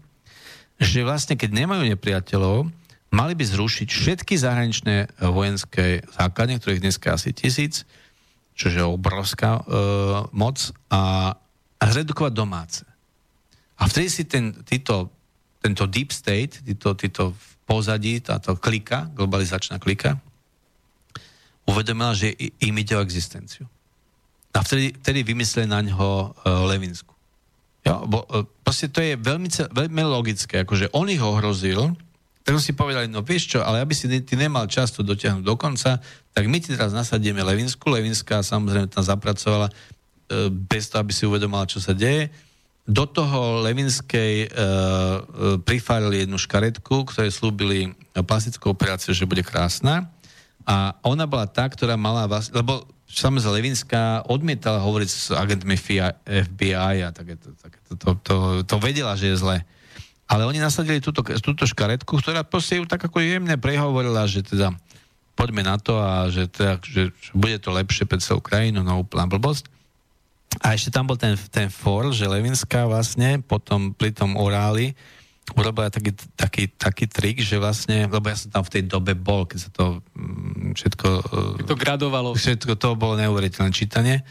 že 0.75 1.07
vlastne 1.07 1.39
keď 1.39 1.63
nemajú 1.63 1.87
nepriateľov, 1.95 2.67
mali 3.15 3.33
by 3.39 3.43
zrušiť 3.47 3.87
všetky 3.87 4.35
zahraničné 4.35 5.23
vojenské 5.31 6.03
základne, 6.11 6.59
ktorých 6.59 6.83
dneska 6.83 7.15
asi 7.15 7.31
tisíc, 7.31 7.87
čo 8.51 8.67
je 8.67 8.83
obrovská 8.83 9.63
e, 9.63 9.71
moc, 10.35 10.75
a, 10.91 11.31
a 11.79 11.83
zredukovať 11.87 12.33
domáce. 12.35 12.83
A 13.79 13.87
vtedy 13.87 14.07
si 14.11 14.23
ten, 14.27 14.51
títo, 14.67 15.07
tento 15.63 15.87
deep 15.87 16.11
state, 16.11 16.59
títo, 16.61 16.91
títo 16.99 17.31
v 17.31 17.49
pozadí, 17.63 18.19
táto 18.19 18.59
klika, 18.59 19.07
globalizačná 19.15 19.79
klika, 19.79 20.19
uvedomila, 21.63 22.17
že 22.17 22.33
im 22.59 22.75
ide 22.81 22.97
o 22.97 23.05
existenciu. 23.05 23.69
A 24.51 24.65
vtedy, 24.65 24.97
vtedy 24.97 25.21
vymysleli 25.21 25.69
na 25.69 25.79
ňo 25.85 26.33
uh, 26.33 26.65
Levinsku. 26.65 27.13
Jo, 27.85 28.03
bo, 28.09 28.25
uh, 28.25 28.43
proste 28.65 28.89
to 28.89 28.99
je 28.99 29.13
veľmi, 29.15 29.47
veľmi 29.69 30.03
logické, 30.09 30.65
akože 30.65 30.89
on 30.91 31.07
ich 31.07 31.21
ohrozil, 31.21 31.93
tak 32.41 32.57
si 32.57 32.73
povedali, 32.73 33.05
no 33.05 33.21
vieš 33.21 33.53
čo, 33.53 33.59
ale 33.61 33.85
aby 33.85 33.93
si 33.93 34.09
ty 34.09 34.33
nemal 34.33 34.65
často 34.65 35.05
dotiahnuť 35.05 35.45
do 35.45 35.53
konca, 35.53 36.01
tak 36.33 36.43
my 36.49 36.57
ti 36.57 36.73
teraz 36.73 36.89
nasadíme 36.97 37.45
Levinsku. 37.45 37.85
Levinská 37.85 38.41
samozrejme 38.41 38.89
tam 38.89 39.05
zapracovala 39.05 39.69
bez 40.69 40.89
toho, 40.89 41.01
aby 41.01 41.13
si 41.13 41.25
uvedomala, 41.25 41.65
čo 41.65 41.81
sa 41.81 41.97
deje. 41.97 42.29
Do 42.89 43.05
toho 43.05 43.61
Levinskej 43.61 44.49
uh, 44.49 44.49
uh, 44.49 45.21
prifárili 45.61 46.25
jednu 46.25 46.41
škaretku, 46.41 47.05
ktoré 47.05 47.29
slúbili 47.29 47.93
plastickú 48.17 48.73
operáciu, 48.73 49.13
že 49.13 49.29
bude 49.29 49.45
krásna. 49.45 50.09
A 50.65 50.97
ona 51.05 51.29
bola 51.29 51.45
tá, 51.45 51.69
ktorá 51.69 51.97
mala 51.97 52.25
vás, 52.25 52.49
lebo 52.49 52.85
samozrejme 53.09 53.57
Levinská 53.61 54.25
odmietala 54.29 54.81
hovoriť 54.85 55.09
s 55.09 55.33
agentmi 55.33 55.73
FBI 56.25 56.97
a 57.05 57.09
také 57.09 57.41
to, 57.41 57.53
také 57.57 57.77
to, 57.89 57.93
to, 58.21 58.35
to, 58.65 58.75
vedela, 58.77 59.17
že 59.17 59.33
je 59.33 59.41
zle. 59.41 59.57
Ale 60.29 60.45
oni 60.45 60.61
nasadili 60.61 61.01
túto, 61.01 61.25
túto 61.41 61.65
škaretku, 61.65 62.21
ktorá 62.21 62.45
proste 62.45 62.77
ju 62.77 62.85
tak 62.85 63.01
ako 63.01 63.17
jemne 63.17 63.57
prehovorila, 63.57 64.29
že 64.29 64.45
teda 64.45 64.77
poďme 65.33 65.65
na 65.65 65.81
to 65.81 65.97
a 65.97 66.29
že, 66.29 66.45
teda, 66.53 66.77
že 66.85 67.09
bude 67.33 67.57
to 67.57 67.73
lepšie 67.73 68.05
pre 68.05 68.21
celú 68.21 68.37
krajinu, 68.37 68.85
no 68.85 69.01
úplná 69.01 69.25
blbosť. 69.25 69.65
A 70.57 70.73
ešte 70.73 70.89
tam 70.89 71.05
bol 71.05 71.15
ten, 71.15 71.37
ten 71.53 71.69
for, 71.69 72.09
že 72.09 72.25
Levinská 72.25 72.89
vlastne 72.89 73.37
potom 73.45 73.93
pri 73.93 74.09
tom 74.09 74.33
oráli 74.33 74.97
urobila 75.57 75.89
taký, 75.89 76.13
taký, 76.37 76.69
taký 76.77 77.05
trik, 77.09 77.37
že 77.41 77.57
vlastne, 77.57 78.05
lebo 78.05 78.25
ja 78.29 78.37
som 78.37 78.53
tam 78.53 78.63
v 78.65 78.73
tej 78.77 78.83
dobe 78.85 79.17
bol, 79.17 79.49
keď 79.49 79.59
sa 79.65 79.69
to 79.73 79.85
mm, 80.13 80.77
všetko... 80.77 81.07
To 81.65 81.77
gradovalo. 81.77 82.37
Všetko 82.37 82.77
to 82.77 82.93
bolo 82.93 83.17
neuveriteľné 83.17 83.71
čítanie. 83.73 84.21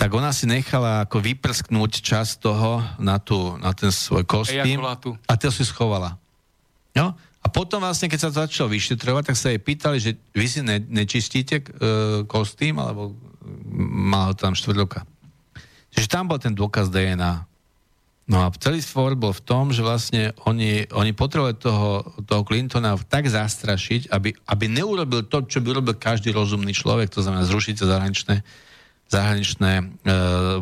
Tak 0.00 0.08
ona 0.16 0.32
si 0.32 0.48
nechala 0.48 1.04
ako 1.04 1.20
vyprsknúť 1.20 2.00
čas 2.00 2.40
toho 2.40 2.80
na, 2.96 3.20
tú, 3.20 3.60
na 3.60 3.76
ten 3.76 3.92
svoj 3.92 4.24
kostým. 4.24 4.80
Ejakulátu. 4.80 5.20
A 5.28 5.36
to 5.36 5.52
si 5.52 5.68
schovala. 5.68 6.16
No? 6.96 7.12
A 7.40 7.46
potom 7.48 7.80
vlastne, 7.80 8.08
keď 8.08 8.18
sa 8.20 8.28
to 8.32 8.40
začalo 8.44 8.72
vyšetrovať, 8.72 9.32
tak 9.32 9.36
sa 9.36 9.52
jej 9.52 9.60
pýtali, 9.60 9.96
že 10.00 10.16
vy 10.32 10.46
si 10.48 10.60
ne, 10.60 10.80
nečistíte 10.80 11.60
e, 11.60 11.64
kostým, 12.24 12.76
alebo 12.80 13.16
ho 14.30 14.34
tam 14.34 14.54
štvrťroka. 14.54 15.06
Čiže 15.90 16.06
tam 16.10 16.30
bol 16.30 16.38
ten 16.38 16.54
dôkaz 16.54 16.90
DNA. 16.90 17.50
No 18.30 18.46
a 18.46 18.54
celý 18.62 18.78
spor 18.78 19.18
bol 19.18 19.34
v 19.34 19.42
tom, 19.42 19.74
že 19.74 19.82
vlastne 19.82 20.30
oni, 20.46 20.86
oni 20.94 21.10
potrebovali 21.10 21.58
toho, 21.58 22.06
toho 22.22 22.46
Clintona 22.46 22.94
tak 22.94 23.26
zastrašiť, 23.26 24.06
aby, 24.14 24.30
aby 24.46 24.64
neurobil 24.70 25.26
to, 25.26 25.42
čo 25.50 25.58
by 25.58 25.74
robil 25.74 25.98
každý 25.98 26.30
rozumný 26.30 26.70
človek, 26.70 27.10
to 27.10 27.26
znamená 27.26 27.42
zrušiť 27.42 27.82
zahraničné, 27.82 28.46
zahraničné 29.10 29.72
e, 29.82 29.84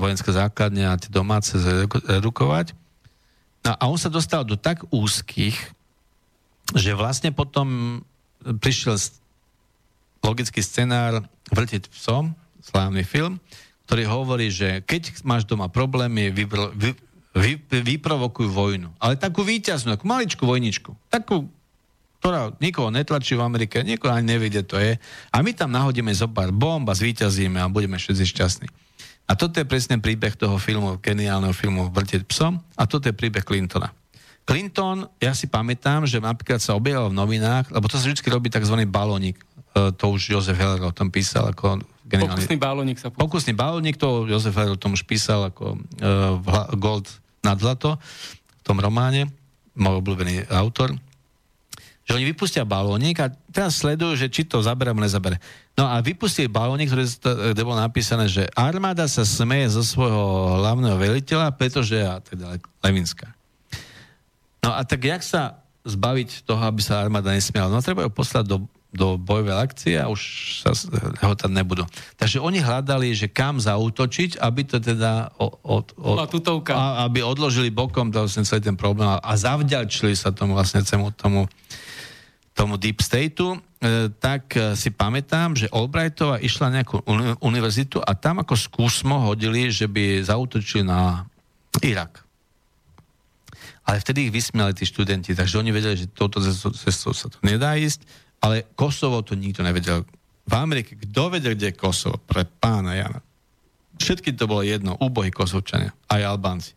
vojenské 0.00 0.32
základne 0.32 0.88
a 0.88 0.96
tie 0.96 1.12
domáce 1.12 1.60
zredukovať. 1.60 2.72
No 3.68 3.76
a 3.76 3.82
on 3.84 4.00
sa 4.00 4.08
dostal 4.08 4.48
do 4.48 4.56
tak 4.56 4.88
úzkých, 4.88 5.76
že 6.72 6.96
vlastne 6.96 7.36
potom 7.36 8.00
prišiel 8.40 8.96
logický 10.24 10.64
scenár 10.64 11.20
Vrteť 11.48 11.88
psom, 11.92 12.36
slávny 12.68 13.02
film, 13.02 13.40
ktorý 13.88 14.04
hovorí, 14.04 14.52
že 14.52 14.84
keď 14.84 15.24
máš 15.24 15.48
doma 15.48 15.72
problémy, 15.72 16.28
vybr, 16.28 16.76
vy, 16.76 16.92
vy, 17.32 17.52
vyprovokujú 17.64 18.48
vojnu. 18.52 18.92
Ale 19.00 19.16
takú 19.16 19.40
výťaznú, 19.40 19.96
takú 19.96 20.04
maličkú 20.04 20.44
vojničku. 20.44 20.92
Takú, 21.08 21.48
ktorá 22.20 22.52
nikoho 22.60 22.92
netlačí 22.92 23.32
v 23.32 23.48
Amerike, 23.48 23.80
nikoho 23.80 24.12
ani 24.12 24.36
nevie, 24.36 24.52
to 24.60 24.76
je. 24.76 25.00
A 25.32 25.36
my 25.40 25.56
tam 25.56 25.72
nahodíme 25.72 26.12
zo 26.12 26.28
pár 26.28 26.52
bomb 26.52 26.84
a 26.84 26.92
zvíťazíme 26.92 27.56
a 27.56 27.72
budeme 27.72 27.96
všetci 27.96 28.24
šťastní. 28.28 28.68
A 29.28 29.36
toto 29.36 29.60
je 29.60 29.68
presne 29.68 30.00
príbeh 30.00 30.36
toho 30.36 30.56
filmu, 30.56 30.96
geniálneho 31.00 31.52
filmu 31.52 31.92
Vrteť 31.92 32.24
psom 32.28 32.60
a 32.76 32.88
toto 32.88 33.08
je 33.08 33.16
príbeh 33.16 33.44
Clintona. 33.44 33.92
Clinton, 34.48 35.04
ja 35.20 35.36
si 35.36 35.44
pamätám, 35.44 36.08
že 36.08 36.24
napríklad 36.24 36.56
sa 36.56 36.72
objavil 36.72 37.12
v 37.12 37.18
novinách, 37.20 37.68
lebo 37.68 37.84
to 37.84 38.00
sa 38.00 38.08
vždy 38.08 38.24
robí 38.32 38.48
tzv. 38.48 38.80
balónik. 38.88 39.36
E, 39.78 39.94
to 39.94 40.04
už 40.10 40.34
Jozef 40.34 40.58
Heller 40.58 40.82
o 40.82 40.90
tom 40.90 41.14
písal 41.14 41.54
ako 41.54 41.78
geniálny... 42.02 42.34
Pokusný 42.34 42.56
balónik 42.58 42.98
sa 42.98 43.14
povedal. 43.14 43.22
Pokusný 43.22 43.52
balónik, 43.54 43.94
to 43.94 44.26
Jozef 44.26 44.54
Heller 44.58 44.74
o 44.74 44.80
tom 44.80 44.98
už 44.98 45.06
písal 45.06 45.54
ako 45.54 45.78
uh, 46.02 46.74
Gold 46.74 47.06
nad 47.46 47.60
zlato 47.62 47.94
v 48.58 48.62
tom 48.66 48.82
románe, 48.82 49.30
môj 49.78 50.02
obľúbený 50.02 50.50
autor, 50.50 50.96
že 52.08 52.16
oni 52.16 52.24
vypustia 52.24 52.64
balónik 52.64 53.20
a 53.20 53.28
teraz 53.52 53.84
sledujú, 53.84 54.16
že 54.16 54.32
či 54.32 54.48
to 54.48 54.64
zabere 54.64 54.90
alebo 54.90 55.04
nezabere. 55.04 55.36
No 55.76 55.84
a 55.84 56.00
vypustili 56.00 56.48
balónik, 56.48 56.88
ktoré, 56.88 57.04
kde 57.52 57.62
bolo 57.68 57.76
napísané, 57.76 58.32
že 58.32 58.48
armáda 58.56 59.04
sa 59.04 59.28
smeje 59.28 59.76
zo 59.76 59.84
svojho 59.84 60.56
hlavného 60.56 60.96
veliteľa, 60.96 61.52
pretože, 61.52 62.00
a 62.00 62.16
teda 62.24 62.56
Levinská. 62.80 63.28
No 64.64 64.72
a 64.72 64.80
tak 64.88 65.04
jak 65.04 65.20
sa 65.20 65.60
zbaviť 65.84 66.48
toho, 66.48 66.64
aby 66.64 66.80
sa 66.80 67.04
armáda 67.04 67.36
nesmiala? 67.36 67.68
No 67.68 67.84
treba 67.84 68.08
ju 68.08 68.10
poslať 68.10 68.56
do 68.56 68.56
do 68.88 69.20
bojovej 69.20 69.52
akcie 69.52 69.94
a 70.00 70.08
už 70.08 70.20
sa 70.64 70.72
ho 71.20 71.34
tam 71.36 71.52
nebudú. 71.52 71.84
Takže 72.16 72.40
oni 72.40 72.64
hľadali, 72.64 73.12
že 73.12 73.28
kam 73.28 73.60
zautočiť, 73.60 74.40
aby 74.40 74.64
to 74.64 74.80
teda 74.80 75.36
od, 75.36 75.60
od, 75.60 75.86
od, 76.00 76.16
a, 76.72 77.04
aby 77.04 77.20
odložili 77.20 77.68
bokom 77.68 78.08
to 78.08 78.24
vlastne 78.24 78.48
celý 78.48 78.64
ten 78.64 78.80
problém 78.80 79.12
a, 79.12 79.20
zavďačili 79.36 80.16
sa 80.16 80.32
tomu 80.32 80.56
vlastne 80.56 80.80
tomu, 80.80 81.12
tomu, 81.12 81.44
tomu 82.56 82.80
Deep 82.80 83.04
Stateu, 83.04 83.60
e, 83.60 84.08
tak 84.08 84.56
e, 84.56 84.72
si 84.72 84.88
pamätám, 84.88 85.52
že 85.52 85.68
Albrightová 85.68 86.40
išla 86.40 86.72
na 86.72 86.80
nejakú 86.80 87.04
uni- 87.04 87.36
univerzitu 87.44 88.00
a 88.00 88.16
tam 88.16 88.40
ako 88.40 88.56
skúsmo 88.56 89.20
hodili, 89.20 89.68
že 89.68 89.84
by 89.84 90.24
zautočili 90.24 90.80
na 90.80 91.28
Irak. 91.84 92.24
Ale 93.84 94.00
vtedy 94.00 94.28
ich 94.28 94.32
vysmiali 94.32 94.72
tí 94.72 94.88
študenti, 94.88 95.36
takže 95.36 95.60
oni 95.60 95.76
vedeli, 95.76 95.96
že 95.96 96.12
touto 96.12 96.40
cestou 96.72 97.12
sa 97.12 97.28
to 97.28 97.36
nedá 97.44 97.76
ísť 97.76 98.27
ale 98.42 98.70
Kosovo 98.74 99.22
to 99.22 99.34
nikto 99.34 99.62
nevedel. 99.66 100.06
V 100.48 100.54
Amerike, 100.54 100.96
kto 100.96 101.34
vedel, 101.34 101.58
kde 101.58 101.74
je 101.74 101.80
Kosovo? 101.80 102.16
Pre 102.16 102.46
pána 102.46 102.96
Jana. 102.96 103.20
Všetky 103.98 104.32
to 104.38 104.46
bolo 104.46 104.62
jedno, 104.62 104.94
úbohy 105.02 105.34
Kosovčania, 105.34 105.90
aj 106.06 106.22
Albánci. 106.22 106.72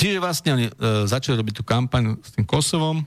Čiže 0.00 0.22
vlastne 0.22 0.50
oni 0.56 0.66
e, 0.70 0.72
začali 1.04 1.36
robiť 1.36 1.54
tú 1.60 1.64
kampaň 1.66 2.16
s 2.22 2.32
tým 2.32 2.46
Kosovom, 2.46 3.04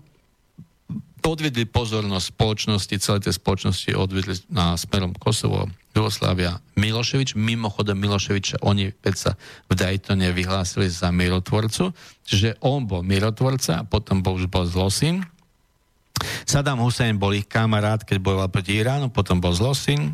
odvedli 1.24 1.64
pozornosť 1.64 2.36
spoločnosti, 2.36 2.94
celé 3.00 3.18
tie 3.24 3.34
spoločnosti 3.34 3.96
odvedli 3.96 4.36
na 4.52 4.76
smerom 4.76 5.16
Kosovo, 5.16 5.72
Jugoslávia 5.96 6.60
Miloševič. 6.76 7.40
Mimochodom 7.40 7.96
Miloševiča 7.96 8.62
oni 8.62 8.92
sa 9.16 9.40
v 9.72 9.74
Daytone 9.74 10.36
vyhlásili 10.36 10.92
za 10.92 11.10
mirotvorcu, 11.10 11.96
čiže 12.28 12.60
on 12.60 12.86
bol 12.86 13.02
mirotvorca 13.02 13.82
a 13.82 13.88
potom 13.88 14.20
bol, 14.20 14.36
už 14.36 14.52
bol 14.52 14.68
zlosin. 14.68 15.24
Saddam 16.44 16.80
Hussein 16.84 17.18
bol 17.18 17.34
ich 17.34 17.50
kamarát, 17.50 18.04
keď 18.04 18.18
bojoval 18.22 18.50
proti 18.52 18.78
Iránu, 18.78 19.10
potom 19.10 19.42
bol 19.42 19.56
zlosin. 19.56 20.14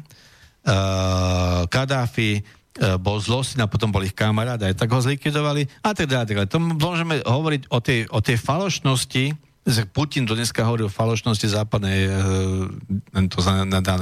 Uh, 0.64 1.66
Kadáfi 1.68 2.39
uh, 2.39 3.00
bol 3.02 3.20
zlosin 3.20 3.64
a 3.64 3.72
potom 3.72 3.89
bol 3.89 4.04
ich 4.04 4.16
kamarát, 4.16 4.60
aj 4.60 4.76
tak 4.78 4.91
ho 4.91 5.00
zlikvidovali 5.02 5.68
a 5.84 5.91
tak 5.95 6.12
ďalej. 6.12 6.47
To 6.52 6.60
môžeme 6.60 7.20
hovoriť 7.24 7.72
o 7.72 7.80
tej, 7.80 8.00
o 8.12 8.20
tej 8.20 8.38
falošnosti, 8.38 9.50
Putin 9.93 10.26
do 10.26 10.34
dneska 10.34 10.66
hovorí 10.66 10.88
o 10.88 10.89
falošnosti 10.89 11.45
západnej, 11.45 12.10
e, 12.10 13.30
to 13.30 13.38
sa 13.43 13.62
dá 13.70 13.93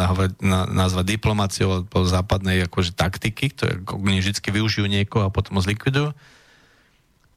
nazvať 0.72 1.06
diplomáciou 1.18 1.84
po 1.90 2.08
západnej 2.08 2.64
akože 2.72 2.96
taktiky, 2.96 3.52
ktoré 3.52 3.74
oni 3.84 4.24
vždy 4.24 4.40
využijú 4.40 4.88
niekoho 4.88 5.28
a 5.28 5.34
potom 5.34 5.60
ho 5.60 5.62
zlikvidujú. 5.66 6.16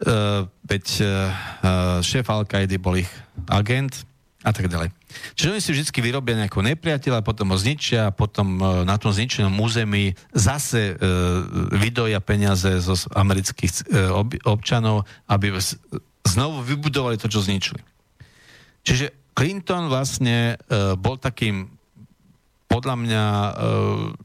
Uh, 0.00 0.48
veď 0.64 0.84
uh, 1.04 2.00
šéf 2.00 2.24
al 2.32 2.48
bol 2.80 2.96
ich 2.96 3.10
agent 3.52 4.08
a 4.40 4.50
tak 4.56 4.72
ďalej. 4.72 4.88
Čiže 5.36 5.50
oni 5.52 5.60
si 5.60 5.70
vždy 5.76 6.00
vyrobia 6.00 6.40
nejakého 6.40 6.64
nepriateľa, 6.64 7.20
potom 7.20 7.52
ho 7.52 7.56
zničia 7.60 8.08
a 8.08 8.14
potom 8.14 8.56
uh, 8.56 8.88
na 8.88 8.96
tom 8.96 9.12
zničenom 9.12 9.52
území 9.60 10.16
zase 10.32 10.96
uh, 10.96 11.44
vydoja 11.76 12.24
peniaze 12.24 12.80
zo 12.80 12.96
amerických 13.12 13.72
uh, 13.92 14.24
občanov, 14.48 15.04
aby 15.28 15.52
znovu 16.24 16.64
vybudovali 16.64 17.20
to, 17.20 17.28
čo 17.28 17.44
zničili. 17.44 17.84
Čiže 18.80 19.36
Clinton 19.36 19.92
vlastne 19.92 20.56
uh, 20.56 20.96
bol 20.96 21.20
takým 21.20 21.76
podľa 22.70 22.96
mňa 22.96 23.24
uh, 23.26 23.50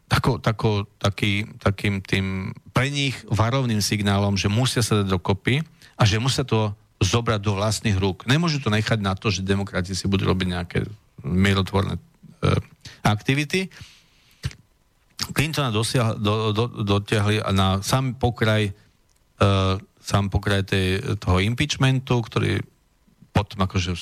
tako, 0.05 0.37
tako, 0.37 0.85
taký, 1.01 1.49
takým 1.57 1.99
tým 1.99 2.53
pre 2.71 2.93
nich 2.93 3.17
varovným 3.25 3.81
signálom, 3.81 4.37
že 4.37 4.53
musia 4.53 4.85
sa 4.85 5.01
dať 5.01 5.11
dokopy 5.11 5.65
a 5.97 6.01
že 6.05 6.21
musia 6.21 6.45
to 6.45 6.71
zobrať 7.01 7.39
do 7.43 7.57
vlastných 7.59 7.97
rúk. 7.99 8.23
Nemôžu 8.27 8.63
to 8.63 8.71
nechať 8.71 8.99
na 9.03 9.13
to, 9.15 9.31
že 9.31 9.43
demokrati 9.43 9.91
si 9.91 10.07
budú 10.07 10.31
robiť 10.31 10.47
nejaké 10.47 10.79
mierotvorné 11.25 11.99
uh, 11.99 12.59
aktivity. 13.03 13.67
Clintona 15.31 15.71
dosiah, 15.71 16.15
do, 16.15 16.55
do, 16.55 16.67
dotiahli 16.83 17.43
na 17.51 17.83
sám 17.83 18.15
pokraj 18.15 18.71
uh, 19.41 19.79
sám 20.05 20.29
pokraj 20.29 20.61
tej, 20.69 20.87
toho 21.17 21.41
impeachmentu, 21.41 22.21
ktorý 22.21 22.61
potom 23.33 23.65
akože 23.65 23.97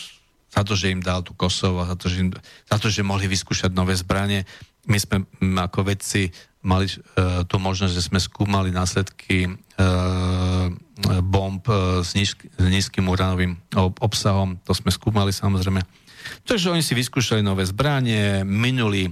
za 0.52 0.62
to, 0.62 0.76
že 0.76 0.92
im 0.92 1.00
dal 1.00 1.24
tú 1.24 1.32
Kosovo, 1.34 1.88
za 1.88 1.96
to, 1.96 2.12
že, 2.12 2.28
im, 2.28 2.30
za 2.68 2.78
to, 2.78 2.92
že 2.92 3.08
mohli 3.08 3.26
vyskúšať 3.32 3.72
nové 3.72 3.96
zbranie. 3.96 4.44
My 4.86 5.00
sme 5.00 5.24
m, 5.40 5.58
ako 5.64 5.88
vedci 5.88 6.28
mali 6.64 6.88
e, 6.88 6.96
tú 7.46 7.60
možnosť, 7.60 7.94
že 7.94 8.08
sme 8.08 8.20
skúmali 8.24 8.72
následky 8.72 9.46
e, 9.46 9.50
bomb 11.20 11.64
e, 11.68 12.02
s, 12.02 12.16
níž, 12.16 12.40
s 12.40 12.66
nízkym 12.66 13.04
uránovým 13.06 13.60
obsahom. 14.00 14.56
To 14.64 14.72
sme 14.72 14.90
skúmali 14.90 15.36
samozrejme. 15.36 15.84
Takže 16.48 16.72
oni 16.72 16.80
si 16.80 16.96
vyskúšali 16.96 17.44
nové 17.44 17.68
zbranie, 17.68 18.48
minuli, 18.48 19.12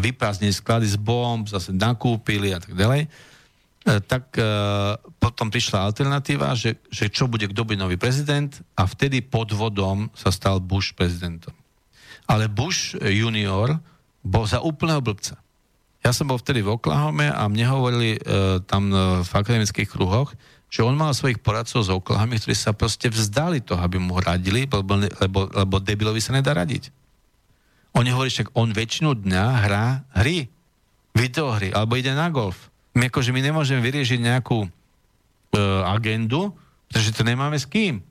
vyprázdnili 0.00 0.50
sklady 0.50 0.88
z 0.88 0.96
bomb, 0.96 1.44
zase 1.44 1.76
nakúpili 1.76 2.56
a 2.56 2.58
tak 2.58 2.72
ďalej. 2.72 3.04
Tak 3.88 4.36
e, 4.36 4.44
potom 5.16 5.48
prišla 5.48 5.88
alternatíva, 5.92 6.52
že, 6.56 6.76
že 6.88 7.12
čo 7.12 7.28
bude, 7.28 7.48
kto 7.48 7.64
bude 7.68 7.80
nový 7.80 7.96
prezident 8.00 8.52
a 8.76 8.88
vtedy 8.88 9.24
podvodom 9.24 10.12
sa 10.16 10.32
stal 10.32 10.60
Bush 10.60 10.96
prezidentom. 10.96 11.52
Ale 12.28 12.48
Bush 12.52 12.96
junior 12.96 13.80
bol 14.20 14.44
za 14.44 14.60
úplného 14.60 15.00
blbca. 15.00 15.40
Ja 16.08 16.16
som 16.16 16.24
bol 16.24 16.40
vtedy 16.40 16.64
v 16.64 16.72
Oklahome 16.72 17.28
a 17.28 17.44
mne 17.52 17.68
hovorili 17.68 18.16
e, 18.16 18.20
tam 18.64 18.88
e, 18.88 19.20
v 19.20 19.28
akademických 19.28 19.92
kruhoch, 19.92 20.32
že 20.72 20.80
on 20.80 20.96
mal 20.96 21.12
svojich 21.12 21.44
poradcov 21.44 21.84
z 21.84 21.92
Oklahoma, 21.92 22.40
ktorí 22.40 22.56
sa 22.56 22.72
proste 22.72 23.12
vzdali 23.12 23.60
toho, 23.60 23.84
aby 23.84 24.00
mu 24.00 24.16
radili, 24.16 24.64
lebo, 24.64 24.96
lebo, 24.96 25.52
lebo 25.52 25.76
debilovi 25.76 26.24
sa 26.24 26.32
nedá 26.32 26.56
radiť. 26.56 26.88
Oni 27.92 28.08
hovorí, 28.08 28.32
že 28.32 28.48
on 28.56 28.72
väčšinu 28.72 29.20
dňa 29.20 29.44
hrá 29.68 29.84
hry, 30.16 30.48
videohry, 31.12 31.76
alebo 31.76 32.00
ide 32.00 32.16
na 32.16 32.32
golf 32.32 32.72
my, 32.98 33.04
akože 33.06 33.30
my 33.30 33.40
nemôžeme 33.40 33.78
vyriešiť 33.78 34.18
nejakú 34.18 34.66
e, 34.66 34.68
agendu, 35.86 36.50
pretože 36.90 37.14
to 37.14 37.22
nemáme 37.22 37.54
s 37.54 37.70
kým. 37.70 38.02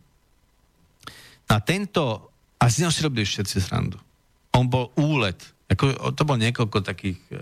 A 1.51 1.59
tento, 1.59 2.31
a 2.55 2.65
z 2.71 2.83
neho 2.83 2.91
si 2.91 3.03
robili 3.03 3.27
všetci 3.27 3.59
srandu. 3.59 3.99
On 4.55 4.63
bol 4.63 4.95
úlet. 4.95 5.35
Ako, 5.67 6.15
to 6.15 6.23
bol 6.23 6.39
niekoľko 6.39 6.79
takých 6.79 7.19
e, 7.27 7.37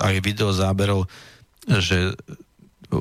aj 0.00 0.14
videozáberov, 0.22 1.10
že 1.66 2.14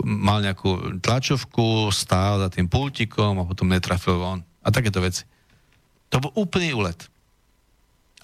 mal 0.05 0.41
nejakú 0.41 0.97
tlačovku, 1.01 1.93
stál 1.93 2.41
za 2.41 2.49
tým 2.49 2.65
pultikom 2.65 3.37
a 3.37 3.47
potom 3.47 3.69
netrafil 3.69 4.17
von. 4.17 4.39
A 4.65 4.73
takéto 4.73 4.97
veci. 4.97 5.21
To 6.09 6.17
bol 6.17 6.31
úplný 6.33 6.73
úlet. 6.73 6.97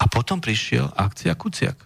A 0.02 0.10
potom 0.10 0.42
prišiel 0.42 0.90
akcia 0.98 1.38
Kuciak. 1.38 1.78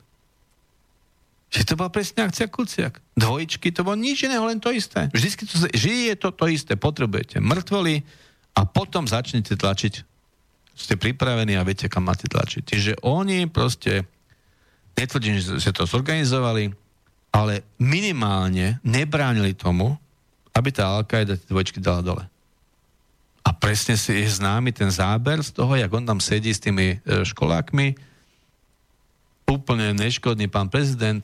Že 1.53 1.63
to 1.69 1.73
bola 1.77 1.93
presne 1.93 2.25
akcia 2.25 2.49
Kuciak. 2.49 3.05
Dvojičky, 3.13 3.69
to 3.71 3.85
bolo 3.85 4.01
nič 4.01 4.25
iného, 4.25 4.49
len 4.49 4.57
to 4.57 4.73
isté. 4.73 5.13
Vždycky 5.13 5.45
to, 5.45 5.55
vždy 5.69 6.17
to 6.17 6.33
to 6.33 6.47
isté. 6.49 6.73
Potrebujete 6.81 7.45
mŕtvoli 7.45 8.01
a 8.57 8.61
potom 8.65 9.05
začnete 9.05 9.53
tlačiť. 9.61 9.95
Ste 10.77 10.97
pripravení 10.97 11.57
a 11.57 11.65
viete, 11.65 11.89
kam 11.93 12.09
máte 12.09 12.29
tlačiť. 12.29 12.63
Čiže 12.65 12.93
oni 13.05 13.49
proste, 13.49 14.09
netvrdím, 14.97 15.37
že 15.39 15.71
to 15.71 15.85
zorganizovali, 15.85 16.73
ale 17.31 17.61
minimálne 17.77 18.81
nebránili 18.81 19.53
tomu, 19.53 19.95
aby 20.57 20.73
tá 20.73 20.89
Al-Qaida 20.89 21.37
tie 21.37 21.49
dvojčky 21.53 21.85
dala 21.85 22.01
dole. 22.01 22.25
A 23.45 23.53
presne 23.55 23.95
si 23.95 24.11
je 24.17 24.27
známy 24.27 24.73
ten 24.73 24.89
záber 24.91 25.39
z 25.45 25.53
toho, 25.53 25.77
jak 25.77 25.93
on 25.93 26.03
tam 26.03 26.19
sedí 26.19 26.51
s 26.51 26.59
tými 26.59 26.99
e, 26.99 27.23
školákmi, 27.23 27.95
úplne 29.47 29.95
neškodný 29.95 30.51
pán 30.51 30.67
prezident, 30.67 31.23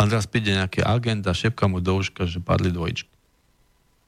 a 0.00 0.08
teraz 0.10 0.26
príde 0.26 0.50
nejaký 0.50 0.82
agent 0.82 1.22
a 1.30 1.36
šepka 1.36 1.70
mu 1.70 1.78
do 1.78 1.94
uška, 1.94 2.26
že 2.26 2.42
padli 2.42 2.74
dvojčky. 2.74 3.12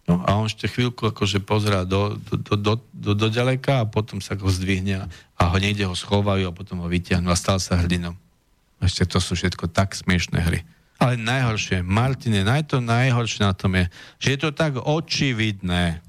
No 0.04 0.20
a 0.26 0.36
on 0.36 0.50
ešte 0.50 0.66
chvíľku 0.66 1.08
akože 1.08 1.40
pozerá 1.40 1.86
do, 1.86 2.18
do, 2.18 2.34
do, 2.36 2.54
do, 2.56 2.72
do, 2.92 3.12
do 3.14 3.28
ďaleka 3.30 3.80
a 3.80 3.88
potom 3.88 4.18
sa 4.20 4.36
ho 4.36 4.50
zdvihne 4.50 5.06
a 5.38 5.42
ho 5.48 5.56
niekde 5.56 5.88
ho 5.88 5.96
schovajú 5.96 6.50
a 6.50 6.56
potom 6.56 6.82
ho 6.82 6.88
vyťahnú 6.90 7.30
a 7.30 7.38
stal 7.38 7.56
sa 7.56 7.80
hrdinom. 7.80 8.18
Ešte 8.84 9.08
to 9.08 9.18
sú 9.18 9.32
všetko 9.32 9.72
tak 9.72 9.96
smiešné 9.96 10.38
hry. 10.44 10.60
Ale 11.00 11.16
najhoršie, 11.18 11.82
Martine, 11.82 12.46
naj 12.46 12.70
to 12.70 12.78
najhoršie 12.78 13.42
na 13.42 13.56
tom 13.56 13.74
je, 13.74 13.88
že 14.20 14.28
je 14.36 14.38
to 14.38 14.50
tak 14.54 14.78
očividné. 14.78 16.04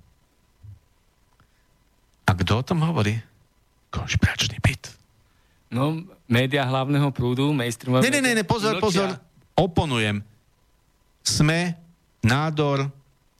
A 2.25 2.31
kto 2.35 2.61
o 2.61 2.63
tom 2.63 2.83
hovorí? 2.83 3.17
Konšpiračný 3.89 4.59
byt. 4.59 4.93
No, 5.73 6.05
média 6.29 6.67
hlavného 6.67 7.09
prúdu, 7.09 7.49
mainstreamové... 7.55 8.05
Ne, 8.07 8.21
ne, 8.21 8.33
ne, 8.37 8.43
pozor, 8.45 8.77
pozor, 8.77 9.17
oponujem. 9.57 10.21
Sme, 11.25 11.73
nádor, 12.21 12.91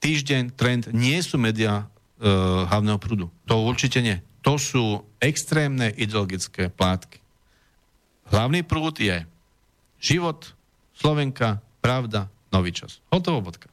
týždeň, 0.02 0.42
trend, 0.58 0.82
nie 0.90 1.18
sú 1.22 1.38
médiá 1.38 1.86
e, 2.18 2.28
hlavného 2.66 2.98
prúdu. 2.98 3.26
To 3.46 3.62
určite 3.62 4.02
nie. 4.02 4.18
To 4.42 4.58
sú 4.58 5.06
extrémne 5.22 5.90
ideologické 5.94 6.70
plátky. 6.70 7.25
Hlavný 8.30 8.66
prúd 8.66 8.98
je 8.98 9.22
život, 10.02 10.42
Slovenka, 10.96 11.60
pravda, 11.84 12.26
nový 12.50 12.72
čas. 12.72 12.98
Hotovo 13.12 13.44
bodka. 13.44 13.68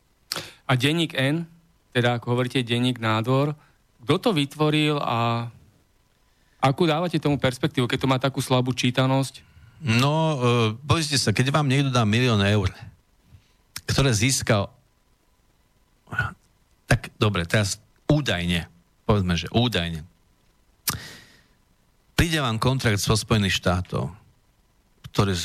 A 0.68 0.76
denník 0.76 1.16
N, 1.16 1.48
teda 1.96 2.18
ako 2.20 2.36
hovoríte, 2.36 2.62
denník 2.66 3.00
nádor, 3.00 3.56
kto 4.04 4.16
to 4.20 4.30
vytvoril 4.36 5.00
a 5.00 5.48
akú 6.60 6.84
dávate 6.84 7.20
tomu 7.20 7.40
perspektívu, 7.40 7.88
keď 7.88 8.00
to 8.04 8.12
má 8.12 8.18
takú 8.20 8.44
slabú 8.44 8.76
čítanosť? 8.76 9.44
No, 9.84 10.16
uh, 10.16 10.70
povedzte 10.88 11.20
sa, 11.20 11.36
keď 11.36 11.52
vám 11.52 11.68
niekto 11.68 11.92
dá 11.92 12.08
milión 12.08 12.40
eur, 12.40 12.72
ktoré 13.84 14.16
získal, 14.16 14.72
tak 16.88 17.12
dobre, 17.20 17.44
teraz 17.44 17.84
údajne, 18.08 18.70
povedzme, 19.04 19.36
že 19.36 19.52
údajne, 19.52 20.08
príde 22.16 22.40
vám 22.40 22.62
kontrakt 22.62 23.04
zo 23.04 23.18
Spojených 23.18 23.60
štátov, 23.60 24.23
ktoré 25.14 25.38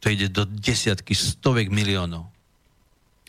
to 0.00 0.08
ide 0.08 0.32
do 0.32 0.48
desiatky, 0.48 1.12
stovek 1.12 1.68
miliónov. 1.68 2.24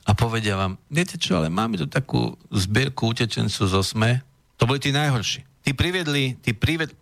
A 0.08 0.16
povedia 0.16 0.58
vám, 0.58 0.80
viete 0.88 1.20
čo, 1.20 1.38
ale 1.38 1.52
máme 1.52 1.78
tu 1.78 1.86
takú 1.86 2.34
zbierku 2.50 3.12
utečencov 3.12 3.68
zo 3.70 3.82
SME, 3.84 4.24
to 4.56 4.66
boli 4.66 4.80
tí 4.80 4.90
najhorší. 4.90 5.46
Tí 5.62 5.76
privedli, 5.76 6.40
tí 6.42 6.56
prived 6.58 6.96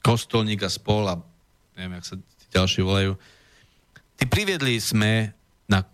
kostolník 0.00 0.64
a 0.64 0.70
spol 0.70 1.10
a 1.10 1.18
neviem, 1.76 1.98
jak 2.00 2.08
sa 2.08 2.16
ďalší 2.54 2.80
volajú. 2.86 3.12
Tí 4.16 4.24
priviedli 4.24 4.78
sme 4.80 5.34
na 5.68 5.84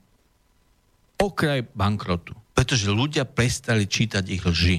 okraj 1.18 1.66
bankrotu, 1.74 2.36
pretože 2.54 2.92
ľudia 2.92 3.26
prestali 3.26 3.88
čítať 3.88 4.24
ich 4.30 4.44
lži. 4.44 4.78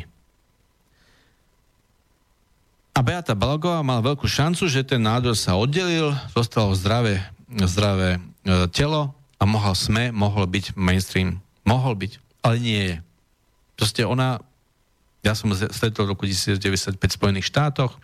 A 2.93 3.01
Beata 3.01 3.33
Balagová 3.33 3.81
mala 3.81 4.05
veľkú 4.05 4.29
šancu, 4.29 4.69
že 4.69 4.85
ten 4.85 5.01
nádor 5.01 5.33
sa 5.33 5.57
oddelil, 5.57 6.13
zostalo 6.29 6.77
zdravé, 6.77 7.25
zdravé 7.49 8.21
e, 8.45 8.69
telo 8.69 9.17
a 9.41 9.49
mohol 9.49 9.73
sme, 9.73 10.13
mohol 10.13 10.45
byť 10.45 10.77
mainstream. 10.77 11.41
Mohol 11.65 12.05
byť, 12.05 12.11
ale 12.45 12.55
nie 12.61 12.81
je. 12.93 12.95
Proste 13.73 14.05
ona, 14.05 14.37
ja 15.25 15.33
som 15.33 15.49
stretol 15.57 16.05
v 16.05 16.11
roku 16.13 16.29
1995 16.29 17.01
v 17.01 17.17
Spojených 17.17 17.49
štátoch, 17.49 17.97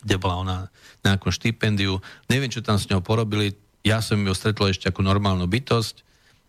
kde 0.00 0.16
bola 0.16 0.40
ona 0.40 0.56
na 1.04 1.12
nejakom 1.12 1.28
štipendiu. 1.28 2.00
Neviem, 2.32 2.48
čo 2.48 2.64
tam 2.64 2.80
s 2.80 2.88
ňou 2.88 3.04
porobili. 3.04 3.60
Ja 3.84 4.00
som 4.00 4.16
ju 4.16 4.32
stretol 4.32 4.72
ešte 4.72 4.88
ako 4.88 5.04
normálnu 5.04 5.44
bytosť. 5.44 6.08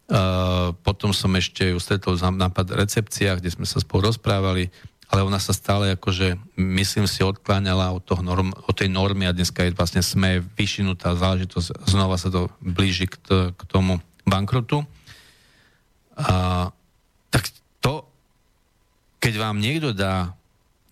Uh, 0.10 0.74
potom 0.82 1.14
som 1.14 1.30
ešte 1.38 1.70
ju 1.70 1.78
stretol 1.78 2.18
na 2.34 2.50
recepciách, 2.50 3.44
kde 3.44 3.54
sme 3.54 3.68
sa 3.68 3.78
spolu 3.78 4.10
rozprávali 4.10 4.74
ale 5.10 5.26
ona 5.26 5.42
sa 5.42 5.58
stále 5.58 5.98
akože, 5.98 6.38
myslím 6.54 7.10
si, 7.10 7.26
odkláňala 7.26 7.90
od, 7.90 8.06
toho 8.06 8.22
norm, 8.22 8.54
od 8.54 8.76
tej 8.78 8.94
normy 8.94 9.26
a 9.26 9.34
dneska 9.34 9.66
je 9.66 9.74
vlastne 9.74 10.06
sme 10.06 10.46
vyšinutá 10.54 11.18
záležitosť, 11.18 11.90
znova 11.90 12.14
sa 12.22 12.30
to 12.30 12.54
blíži 12.62 13.10
k, 13.10 13.18
t- 13.18 13.50
k 13.58 13.62
tomu 13.66 13.98
bankrotu. 14.30 14.86
A, 16.14 16.70
tak 17.34 17.50
to, 17.82 18.06
keď 19.18 19.34
vám 19.42 19.58
niekto 19.58 19.98
dá 19.98 20.38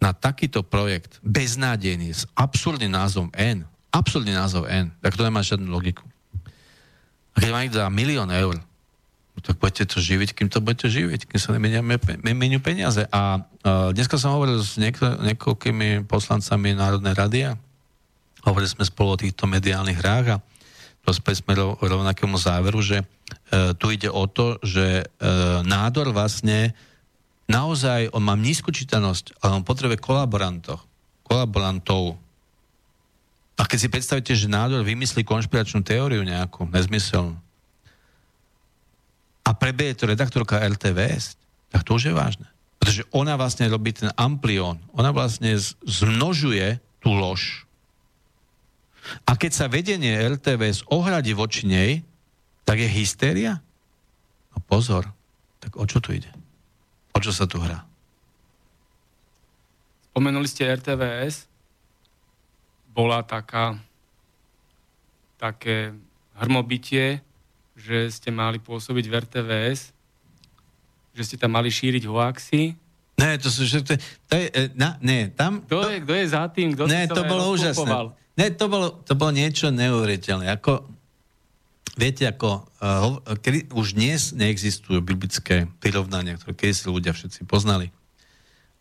na 0.01 0.17
takýto 0.17 0.65
projekt 0.65 1.21
beznádejný 1.21 2.17
s 2.17 2.25
absurdným 2.33 2.97
názvom 2.97 3.29
N, 3.37 3.69
absurdný 3.93 4.33
názov 4.33 4.65
N, 4.65 4.89
tak 4.97 5.13
to 5.13 5.21
nemá 5.21 5.45
žiadnu 5.45 5.69
logiku. 5.69 6.01
A 7.37 7.41
keď 7.41 7.49
vám 7.53 7.61
niekto 7.69 7.81
dá 7.85 7.89
milión 7.93 8.33
eur, 8.33 8.57
tak 9.41 9.61
budete 9.61 9.85
to 9.85 10.01
živiť, 10.01 10.33
kým 10.33 10.49
to 10.49 10.59
budete 10.59 10.89
živiť, 10.89 11.29
kým 11.29 11.39
sa 11.39 11.53
nemeniu 11.53 12.59
peniaze. 12.59 13.05
A 13.13 13.41
uh, 13.41 13.93
dneska 13.93 14.17
som 14.17 14.33
hovoril 14.33 14.61
s 14.61 14.81
nieko, 14.81 15.17
niekoľkými 15.21 16.09
poslancami 16.09 16.73
Národnej 16.73 17.13
rady 17.13 17.39
a 17.49 17.51
hovorili 18.45 18.69
sme 18.69 18.83
spolu 18.87 19.13
o 19.13 19.21
týchto 19.21 19.45
mediálnych 19.45 19.99
hrách 20.01 20.27
a 20.37 20.41
dospeli 21.05 21.35
sme 21.37 21.53
rov, 21.53 21.77
rovnakému 21.79 22.35
záveru, 22.35 22.81
že 22.81 23.05
uh, 23.05 23.77
tu 23.77 23.93
ide 23.93 24.09
o 24.09 24.25
to, 24.25 24.57
že 24.65 25.05
uh, 25.05 25.61
nádor 25.61 26.09
vlastne 26.11 26.73
naozaj, 27.47 28.11
on 28.11 28.25
má 28.25 28.35
nízku 28.35 28.73
čítanosť, 28.73 29.39
ale 29.39 29.61
on 29.61 29.63
potrebuje 29.63 30.01
kolaborantov. 30.01 30.83
Kolaborantov. 31.23 32.19
A 33.57 33.65
keď 33.65 33.77
si 33.79 33.87
predstavíte, 33.89 34.33
že 34.33 34.51
nádor 34.51 34.85
vymyslí 34.85 35.25
konšpiračnú 35.25 35.81
teóriu 35.81 36.21
nejakú, 36.21 36.69
nezmyselnú, 36.69 37.46
a 39.47 39.55
prebeje 39.55 40.03
to 40.03 40.11
redaktorka 40.11 40.59
RTVS, 40.59 41.39
tak 41.71 41.87
to 41.87 41.95
už 41.95 42.11
je 42.11 42.13
vážne. 42.13 42.47
Pretože 42.83 43.07
ona 43.15 43.39
vlastne 43.39 43.71
robí 43.71 43.95
ten 43.95 44.11
amplión, 44.19 44.75
ona 44.91 45.15
vlastne 45.15 45.55
zmnožuje 45.87 46.83
tú 46.99 47.15
lož. 47.15 47.63
A 49.23 49.39
keď 49.39 49.51
sa 49.55 49.71
vedenie 49.71 50.19
RTVS 50.19 50.83
ohradí 50.91 51.31
voči 51.31 51.63
nej, 51.63 52.03
tak 52.67 52.83
je 52.83 52.91
hystéria? 52.91 53.63
No 54.51 54.59
pozor, 54.67 55.07
tak 55.63 55.79
o 55.79 55.87
čo 55.87 56.03
tu 56.03 56.11
ide? 56.11 56.27
O 57.15 57.19
čo 57.23 57.31
sa 57.31 57.47
tu 57.47 57.63
hrá? 57.63 57.87
Spomenuli 60.11 60.49
ste 60.51 60.67
RTVS. 60.67 61.47
Bola 62.91 63.23
taká 63.23 63.79
také 65.37 65.93
hrmobitie 66.35 67.21
že 67.77 68.09
ste 68.09 68.33
mali 68.33 68.57
pôsobiť 68.57 69.05
v 69.05 69.13
RTVS, 69.21 69.93
že 71.13 71.23
ste 71.23 71.37
tam 71.37 71.53
mali 71.53 71.69
šíriť 71.69 72.09
hoaxy. 72.09 72.73
Ne, 73.17 73.31
to 73.37 73.49
sú, 73.49 73.65
že 73.65 73.81
to, 73.81 73.97
je, 74.33 74.45
e, 74.53 74.63
na, 74.77 74.97
ne, 75.01 75.29
tam... 75.33 75.61
Kto, 75.65 75.85
to, 75.85 75.89
je, 75.93 75.99
kto 76.05 76.13
je 76.13 76.25
za 76.29 76.43
tým? 76.49 76.67
Kto 76.73 76.85
ne, 76.89 77.09
to 77.09 77.21
bolo 77.25 77.53
úžasné. 77.53 77.89
Ne, 78.37 78.53
to 78.53 78.65
bolo, 78.69 79.01
to 79.01 79.17
bolo 79.17 79.33
niečo 79.33 79.73
neuveriteľné. 79.73 80.53
Ako, 80.53 80.85
viete, 81.97 82.29
ako, 82.29 82.69
uh, 82.77 83.17
kedy, 83.41 83.73
už 83.73 83.97
dnes 83.97 84.37
neexistujú 84.37 85.01
biblické 85.01 85.65
prirovnania, 85.81 86.37
ktoré 86.37 86.53
kedy 86.53 86.73
si 86.77 86.85
ľudia 86.85 87.17
všetci 87.17 87.49
poznali. 87.49 87.89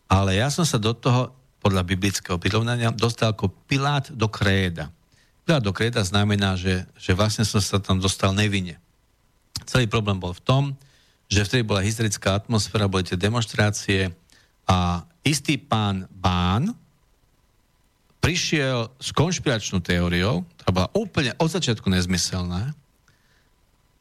Ale 0.05 0.37
ja 0.37 0.53
som 0.53 0.69
sa 0.69 0.77
do 0.77 0.93
toho, 0.93 1.33
podľa 1.57 1.81
biblického 1.81 2.37
prirovnania, 2.37 2.93
dostal 2.93 3.33
ako 3.33 3.49
Pilát 3.65 4.13
do 4.13 4.29
kréda. 4.29 4.93
Pilát 5.41 5.65
do 5.65 5.73
kréda 5.73 6.05
znamená, 6.05 6.53
že, 6.53 6.85
že 6.93 7.17
vlastne 7.17 7.41
som 7.41 7.57
sa 7.57 7.81
tam 7.81 7.97
dostal 7.97 8.37
nevine. 8.37 8.77
Celý 9.67 9.85
problém 9.91 10.15
bol 10.17 10.31
v 10.31 10.43
tom, 10.43 10.63
že 11.27 11.43
vtedy 11.43 11.67
bola 11.67 11.83
historická 11.83 12.39
atmosféra, 12.39 12.87
boli 12.87 13.03
tie 13.03 13.19
demonstrácie 13.19 14.15
a 14.63 15.03
istý 15.27 15.59
pán 15.59 16.07
Bán 16.07 16.71
prišiel 18.23 18.91
s 18.99 19.11
konšpiračnou 19.11 19.83
teóriou, 19.83 20.47
ktorá 20.59 20.71
bola 20.71 20.89
úplne 20.95 21.31
od 21.39 21.51
začiatku 21.51 21.87
nezmyselná, 21.91 22.71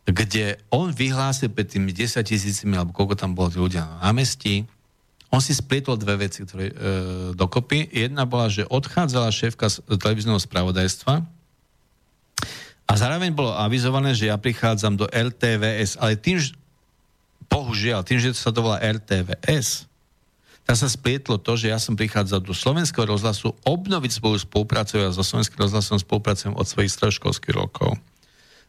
kde 0.07 0.63
on 0.71 0.95
vyhlásil 0.95 1.51
pred 1.51 1.67
tými 1.67 1.91
10 1.91 2.23
tisícimi, 2.23 2.79
alebo 2.79 2.95
koľko 2.95 3.19
tam 3.19 3.35
bolo 3.35 3.51
ľudia 3.67 3.83
na 3.87 4.11
námestí, 4.11 4.67
on 5.35 5.43
si 5.43 5.51
splietol 5.51 5.99
dve 5.99 6.31
veci 6.31 6.47
ktoré, 6.47 6.71
e, 6.71 6.75
dokopy. 7.35 7.91
Jedna 7.91 8.23
bola, 8.23 8.47
že 8.47 8.63
odchádzala 8.71 9.35
šéfka 9.35 9.67
televízneho 9.99 10.39
spravodajstva, 10.39 11.27
a 12.87 12.93
zároveň 12.95 13.35
bolo 13.35 13.51
avizované, 13.51 14.15
že 14.15 14.31
ja 14.31 14.39
prichádzam 14.39 14.95
do 14.95 15.11
RTVS, 15.11 15.99
ale 15.99 16.15
tým, 16.15 16.39
bohužiaľ, 17.51 18.07
tým, 18.07 18.23
že 18.23 18.31
sa 18.39 18.55
to 18.55 18.63
volá 18.63 18.79
RTVS, 18.79 19.91
tak 20.67 20.75
sa 20.75 20.91
splietlo 20.91 21.39
to, 21.39 21.55
že 21.55 21.71
ja 21.71 21.79
som 21.79 21.95
prichádzal 21.95 22.43
do 22.43 22.51
slovenského 22.51 23.07
rozhlasu 23.07 23.55
obnoviť 23.63 24.19
svoju 24.19 24.43
spoluprácu. 24.43 24.99
Ja 24.99 25.15
so 25.15 25.23
slovenským 25.23 25.63
rozhlasom 25.63 26.03
spolupracujem 26.03 26.59
od 26.59 26.67
svojich 26.67 26.91
stredoškolských 26.91 27.55
rokov. 27.55 27.95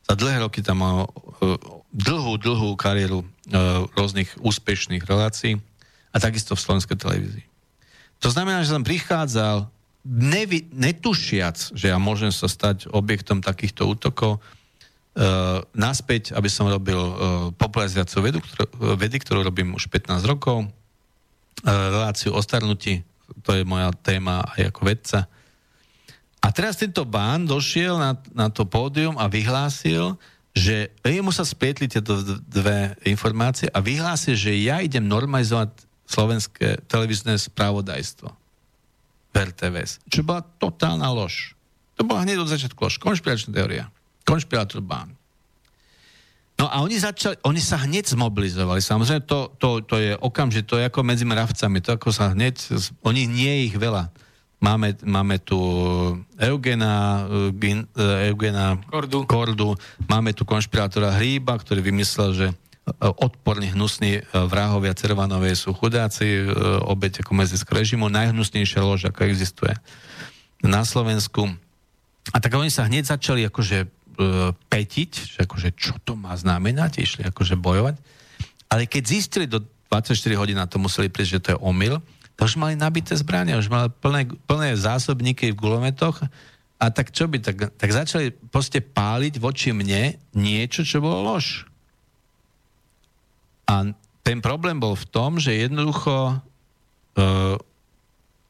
Za 0.05 0.13
dlhé 0.13 0.45
roky 0.45 0.61
tam 0.61 0.77
mám 0.85 0.97
uh, 1.09 1.57
dlhú, 1.89 2.37
dlhú 2.37 2.77
kariéru 2.77 3.25
uh, 3.25 3.89
rôznych 3.97 4.29
úspešných 4.37 5.09
relácií 5.09 5.57
a 6.13 6.17
takisto 6.21 6.53
v 6.53 6.63
slovenskej 6.69 6.97
televízii. 7.01 7.45
To 8.21 8.29
znamená, 8.29 8.61
že 8.61 8.77
som 8.77 8.85
prichádzal 8.85 9.69
nevy, 10.07 10.71
netušiac, 10.71 11.75
že 11.75 11.91
ja 11.91 11.99
môžem 11.99 12.31
sa 12.31 12.47
stať 12.47 12.87
objektom 12.87 13.43
takýchto 13.43 13.83
útokov, 13.83 14.39
uh, 14.39 15.61
naspäť, 15.75 16.31
aby 16.31 16.47
som 16.47 16.71
robil 16.71 16.97
uh, 16.97 17.13
popularizáciu 17.53 18.23
vedu, 18.23 18.39
ktorú, 18.39 18.95
vedy, 18.95 19.19
ktorú 19.19 19.43
robím 19.43 19.75
už 19.75 19.91
15 19.91 20.23
rokov, 20.23 20.63
uh, 20.63 20.69
reláciu 21.67 22.31
o 22.31 22.39
starnutí, 22.39 23.03
to 23.43 23.51
je 23.51 23.67
moja 23.67 23.91
téma 23.99 24.47
aj 24.55 24.71
ako 24.71 24.81
vedca. 24.87 25.19
A 26.39 26.47
teraz 26.55 26.79
tento 26.79 27.03
bán 27.03 27.43
došiel 27.43 27.99
na, 27.99 28.15
na 28.31 28.47
to 28.47 28.63
pódium 28.63 29.19
a 29.19 29.27
vyhlásil, 29.27 30.15
že 30.55 30.89
jemu 31.03 31.29
sa 31.29 31.45
splietli 31.45 31.85
tieto 31.85 32.17
dve 32.47 32.97
informácie 33.05 33.69
a 33.69 33.83
vyhlásil, 33.83 34.33
že 34.33 34.57
ja 34.57 34.81
idem 34.81 35.05
normalizovať 35.05 35.85
slovenské 36.07 36.87
televízne 36.87 37.35
spravodajstvo. 39.37 39.53
RTVS, 39.53 39.91
čo 40.09 40.21
bola 40.25 40.41
totálna 40.41 41.07
lož. 41.13 41.53
To 41.97 42.05
bola 42.05 42.25
hneď 42.25 42.41
od 42.41 42.49
začiatku 42.49 42.77
lož. 42.77 42.97
Konšpiračná 42.97 43.53
teória. 43.53 43.89
Konšpirátor 44.25 44.81
bán. 44.81 45.13
No 46.57 46.65
a 46.65 46.81
oni, 46.81 46.97
začali, 46.97 47.37
oni 47.45 47.61
sa 47.61 47.77
hneď 47.85 48.17
zmobilizovali. 48.17 48.81
Samozrejme, 48.81 49.29
to, 49.29 49.53
to, 49.61 49.85
to 49.85 49.95
je 50.01 50.17
okamžite, 50.17 50.65
to 50.65 50.81
je 50.81 50.89
ako 50.89 51.05
medzi 51.05 51.21
mravcami. 51.21 51.85
To 51.85 52.01
ako 52.01 52.09
sa 52.09 52.33
hneď, 52.33 52.57
oni 53.05 53.29
nie 53.29 53.51
je 53.61 53.65
ich 53.69 53.77
veľa. 53.77 54.09
Máme, 54.57 54.97
máme 55.05 55.37
tu 55.37 55.53
Eugena, 56.41 57.29
Eugena 58.25 58.81
Kordu. 58.89 59.29
Kordu, 59.29 59.77
máme 60.09 60.33
tu 60.33 60.49
konšpirátora 60.49 61.13
Hríba, 61.13 61.53
ktorý 61.61 61.85
vymyslel, 61.85 62.29
že 62.33 62.47
odporní, 62.99 63.75
hnusní 63.75 64.11
e, 64.19 64.21
vrahovia 64.47 64.95
Cervanovej 64.95 65.59
sú 65.59 65.75
chudáci, 65.75 66.23
e, 66.23 66.43
obeť 66.87 67.21
komunistického 67.21 67.83
režimu, 67.83 68.07
najhnusnejšia 68.07 68.79
lož, 68.79 69.11
ako 69.11 69.27
existuje 69.27 69.75
na 70.63 70.87
Slovensku. 70.87 71.51
A 72.31 72.37
tak 72.39 72.55
oni 72.55 72.71
sa 72.71 72.87
hneď 72.87 73.11
začali 73.11 73.43
akože 73.43 73.77
e, 73.83 73.87
petiť, 74.71 75.11
že 75.35 75.39
akože 75.43 75.69
čo 75.75 75.99
to 75.99 76.15
má 76.15 76.31
znamenať, 76.39 77.03
išli 77.03 77.23
akože 77.27 77.59
bojovať. 77.59 77.99
Ale 78.71 78.87
keď 78.87 79.03
zistili 79.03 79.45
do 79.47 79.63
24 79.91 80.15
hodín 80.39 80.59
na 80.59 80.67
to 80.67 80.79
museli 80.79 81.11
prísť, 81.11 81.31
že 81.31 81.43
to 81.43 81.49
je 81.55 81.61
omyl, 81.63 81.99
to 82.39 82.45
už 82.45 82.55
mali 82.55 82.79
nabité 82.79 83.17
zbrania, 83.19 83.59
už 83.59 83.67
mali 83.67 83.87
plné, 83.99 84.31
plné 84.47 84.79
zásobníky 84.79 85.51
v 85.51 85.59
gulometoch 85.59 86.23
a 86.77 86.85
tak 86.93 87.11
čo 87.11 87.27
by, 87.27 87.41
tak, 87.41 87.73
tak 87.75 87.89
začali 87.89 88.31
proste 88.31 88.79
páliť 88.79 89.41
voči 89.41 89.73
mne 89.73 90.15
niečo, 90.37 90.87
čo 90.87 91.01
bolo 91.01 91.35
lož. 91.35 91.66
A 93.67 93.91
ten 94.23 94.39
problém 94.39 94.79
bol 94.79 94.95
v 94.95 95.07
tom, 95.11 95.39
že 95.39 95.55
jednoducho 95.55 96.35
uh, 96.35 97.55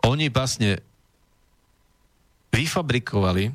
oni 0.05 0.29
vlastne 0.29 0.81
vyfabrikovali, 2.53 3.53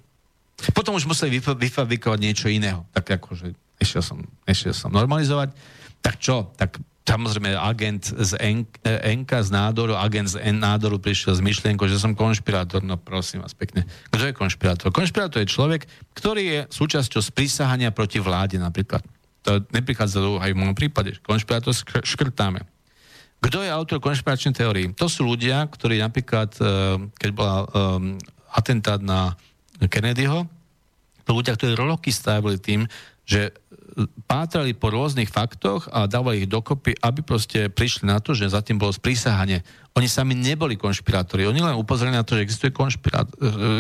potom 0.71 0.95
už 0.95 1.11
museli 1.11 1.39
vyfabrikovať 1.39 2.19
niečo 2.23 2.47
iného. 2.47 2.87
Tak 2.95 3.19
akože 3.19 3.55
ešiel 3.83 4.03
som, 4.03 4.19
ešiel 4.47 4.71
som 4.71 4.95
normalizovať. 4.95 5.51
Tak 5.99 6.15
čo? 6.23 6.55
Tak 6.55 6.79
samozrejme 7.03 7.59
agent 7.59 8.15
z 8.15 8.39
NK 9.03 9.31
z 9.43 9.51
nádoru, 9.51 9.99
agent 9.99 10.31
z 10.31 10.39
N 10.39 10.63
nádoru 10.63 11.03
prišiel 11.03 11.35
s 11.35 11.43
myšlienkou, 11.43 11.91
že 11.91 11.99
som 11.99 12.15
konšpirátor. 12.15 12.87
No 12.87 12.95
prosím 12.95 13.43
vás 13.43 13.55
pekne. 13.59 13.83
Kto 14.15 14.31
je 14.31 14.35
konšpirátor? 14.35 14.95
Konšpirátor 14.95 15.43
je 15.43 15.51
človek, 15.51 15.91
ktorý 16.15 16.43
je 16.47 16.61
súčasťou 16.71 17.19
sprísahania 17.19 17.91
proti 17.91 18.23
vláde 18.23 18.55
napríklad. 18.63 19.03
To 19.43 19.63
neprichádza 19.75 20.23
do 20.23 20.39
aj 20.39 20.55
v 20.55 20.59
môjom 20.59 20.77
prípade. 20.77 21.19
Konšpirátor 21.23 21.75
škrtáme. 22.07 22.63
Kto 23.43 23.59
je 23.67 23.75
autor 23.75 23.99
konšpiračnej 23.99 24.55
teórii? 24.55 24.87
To 24.95 25.11
sú 25.11 25.27
ľudia, 25.27 25.67
ktorí 25.67 25.99
napríklad, 25.99 26.55
e, 26.63 26.65
keď 27.19 27.31
bola 27.35 27.67
um, 27.67 28.15
atentát 28.55 29.03
na 29.03 29.35
Kennedyho, 29.83 30.47
to 31.27 31.31
ľudia, 31.35 31.59
ktorí 31.59 31.75
roky 31.75 32.15
stavili 32.15 32.63
tým, 32.63 32.87
že 33.27 33.51
pátrali 34.25 34.73
po 34.73 34.89
rôznych 34.89 35.29
faktoch 35.29 35.91
a 35.93 36.09
dávali 36.09 36.45
ich 36.45 36.49
dokopy, 36.51 36.97
aby 37.03 37.21
proste 37.21 37.69
prišli 37.69 38.09
na 38.09 38.19
to, 38.19 38.33
že 38.33 38.53
za 38.53 38.65
tým 38.65 38.81
bolo 38.81 38.95
sprísahanie. 38.95 39.61
Oni 39.93 40.09
sami 40.09 40.33
neboli 40.33 40.81
konšpirátori, 40.81 41.45
oni 41.45 41.61
len 41.61 41.77
upozorili 41.77 42.17
na 42.17 42.25
to, 42.25 42.39
že 42.39 42.45
existuje 42.49 42.73
konšpirát, 42.73 43.29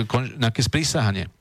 konš, 0.05 0.37
nejaké 0.37 0.61
sprísahanie. 0.61 1.33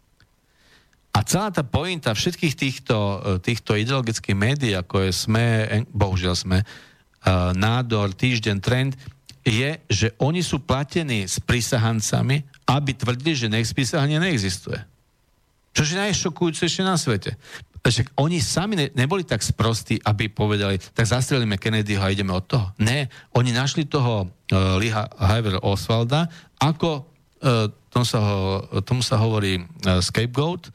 A 1.11 1.27
celá 1.27 1.51
tá 1.51 1.63
pointa 1.63 2.15
všetkých 2.15 2.55
týchto, 2.55 2.95
e, 2.95 3.17
týchto 3.43 3.75
ideologických 3.75 4.38
médií, 4.38 4.73
ako 4.79 5.07
je 5.07 5.09
SME, 5.11 5.47
bohužiaľ 5.91 6.33
SME, 6.39 6.59
e, 6.63 6.65
Nádor, 7.51 8.15
Týždeň, 8.15 8.57
Trend, 8.63 8.95
je, 9.43 9.81
že 9.89 10.07
oni 10.21 10.39
sú 10.39 10.63
platení 10.63 11.27
s 11.27 11.41
prísahancami, 11.41 12.45
aby 12.69 12.91
tvrdili, 12.93 13.33
že 13.35 13.51
nech 13.51 13.67
neexistuje. 13.67 14.79
Čo 15.71 15.81
je 15.88 15.97
najšokujúcejšie 15.97 16.83
na 16.83 16.95
svete. 16.95 17.35
Takže 17.81 18.13
oni 18.21 18.38
sami 18.38 18.77
ne, 18.77 18.88
neboli 18.93 19.25
tak 19.25 19.41
sprostí, 19.41 19.97
aby 20.05 20.29
povedali, 20.29 20.77
tak 20.77 21.09
zastrelíme 21.09 21.57
Kennedyho 21.57 22.05
a 22.05 22.13
ideme 22.13 22.29
od 22.29 22.45
toho. 22.45 22.69
Ne, 22.77 23.09
oni 23.33 23.49
našli 23.49 23.89
toho 23.89 24.29
uh, 24.29 24.77
Lee 24.77 24.93
Harvey 24.93 25.57
Oswalda 25.57 26.29
ako, 26.61 27.09
uh, 27.41 27.65
tomu, 27.89 28.05
sa 28.05 28.19
ho, 28.21 28.39
tomu 28.85 29.01
sa 29.01 29.17
hovorí 29.17 29.57
uh, 29.57 29.97
scapegoat, 29.97 30.69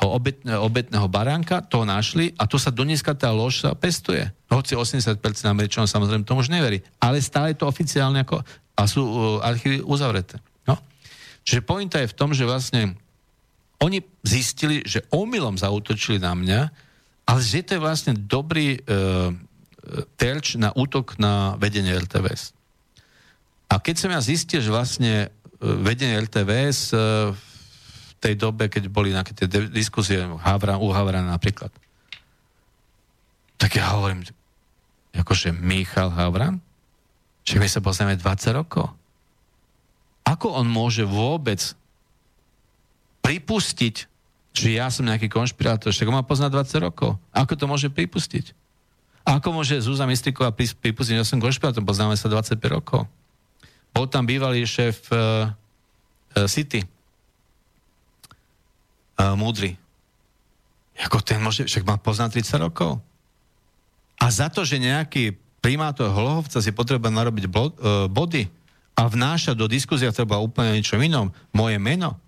obet, 0.00 0.40
obetného 0.46 1.06
baránka, 1.08 1.60
to 1.60 1.84
našli 1.84 2.32
a 2.40 2.48
to 2.48 2.56
sa 2.56 2.72
dneska 2.72 3.12
tá 3.12 3.28
lož 3.28 3.64
sa 3.64 3.76
pestuje. 3.76 4.24
Hoci 4.48 4.72
80% 4.78 5.20
Američanov 5.44 5.90
samozrejme 5.90 6.24
tomu 6.24 6.40
už 6.40 6.52
neverí. 6.52 6.80
Ale 6.96 7.20
stále 7.20 7.52
je 7.52 7.60
to 7.60 7.68
oficiálne 7.68 8.24
ako, 8.24 8.40
a 8.72 8.82
sú 8.88 9.02
uh, 9.04 9.14
archívy 9.44 9.84
uzavreté. 9.84 10.40
No. 10.64 10.80
Čiže 11.44 11.60
pointa 11.60 12.00
je 12.00 12.08
v 12.08 12.16
tom, 12.16 12.32
že 12.32 12.48
vlastne 12.48 12.96
oni 13.82 13.98
zistili, 14.22 14.86
že 14.86 15.02
omylom 15.10 15.58
zautočili 15.58 16.22
na 16.22 16.38
mňa, 16.38 16.60
ale 17.26 17.40
že 17.42 17.66
to 17.66 17.74
je 17.76 17.82
vlastne 17.82 18.14
dobrý 18.14 18.78
e, 18.78 18.80
terč 20.14 20.54
na 20.54 20.70
útok 20.70 21.18
na 21.18 21.58
vedenie 21.58 21.90
RTVS. 21.90 22.54
A 23.66 23.82
keď 23.82 23.94
som 23.98 24.10
ja 24.14 24.22
zistil, 24.22 24.62
že 24.62 24.70
vlastne 24.70 25.26
e, 25.26 25.28
vedenie 25.62 26.14
RTVS 26.22 26.94
e, 26.94 26.96
v 27.34 27.51
tej 28.22 28.38
dobe, 28.38 28.70
keď 28.70 28.86
boli 28.86 29.10
nejaké 29.10 29.34
tie 29.34 29.50
diskusie 29.66 30.22
Havra, 30.22 30.78
u 30.78 30.94
Havra 30.94 31.18
napríklad, 31.26 31.74
tak 33.58 33.78
ja 33.78 33.98
hovorím, 33.98 34.22
akože 35.14 35.50
Michal 35.50 36.14
Havran? 36.14 36.62
Však 37.42 37.58
my 37.58 37.68
sa 37.68 37.82
poznáme 37.82 38.14
20 38.14 38.58
rokov. 38.58 38.86
Ako 40.22 40.54
on 40.54 40.70
môže 40.70 41.02
vôbec 41.02 41.58
pripustiť, 43.22 44.06
že 44.54 44.68
ja 44.70 44.86
som 44.90 45.06
nejaký 45.06 45.26
konšpirátor, 45.26 45.90
však 45.90 46.06
ho 46.06 46.14
má 46.14 46.22
poznať 46.22 46.78
20 46.78 46.86
rokov. 46.86 47.18
Ako 47.34 47.58
to 47.58 47.66
môže 47.66 47.90
pripustiť? 47.90 48.54
Ako 49.22 49.54
môže 49.54 49.78
Zúza 49.78 50.06
Mistriková 50.06 50.50
pripustiť, 50.54 51.14
že 51.14 51.20
ja 51.22 51.26
som 51.26 51.38
konšpirátor, 51.38 51.86
poznáme 51.86 52.18
sa 52.18 52.26
25 52.26 52.58
rokov. 52.70 53.06
Bol 53.94 54.10
tam 54.10 54.26
bývalý 54.26 54.66
šéf 54.66 55.06
uh, 55.14 55.46
uh, 55.46 56.46
City. 56.50 56.82
Uh, 59.22 59.38
múdry. 59.38 59.78
Ako 60.98 61.22
ten 61.22 61.38
môže, 61.38 61.62
však 61.70 61.86
má 61.86 61.94
poznať 61.94 62.42
30 62.42 62.66
rokov. 62.66 62.98
A 64.18 64.26
za 64.34 64.50
to, 64.50 64.66
že 64.66 64.82
nejaký 64.82 65.38
primátor 65.62 66.10
Hlohovca 66.10 66.58
si 66.58 66.74
potrebuje 66.74 67.14
narobiť 67.14 67.46
body 68.10 68.50
a 68.98 69.02
vnáša 69.06 69.54
do 69.54 69.70
diskuzia 69.70 70.10
treba 70.10 70.42
úplne 70.42 70.74
niečo 70.74 70.98
inom, 70.98 71.30
moje 71.54 71.78
meno, 71.78 72.18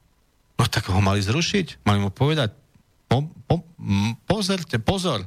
No 0.55 0.71
tak 0.71 0.87
ho 0.87 1.01
mali 1.03 1.19
zrušiť, 1.19 1.83
mali 1.83 1.99
mu 1.99 2.15
povedať, 2.15 2.55
po, 3.11 3.27
po, 3.47 3.67
pozerte, 4.27 4.79
pozor, 4.79 5.27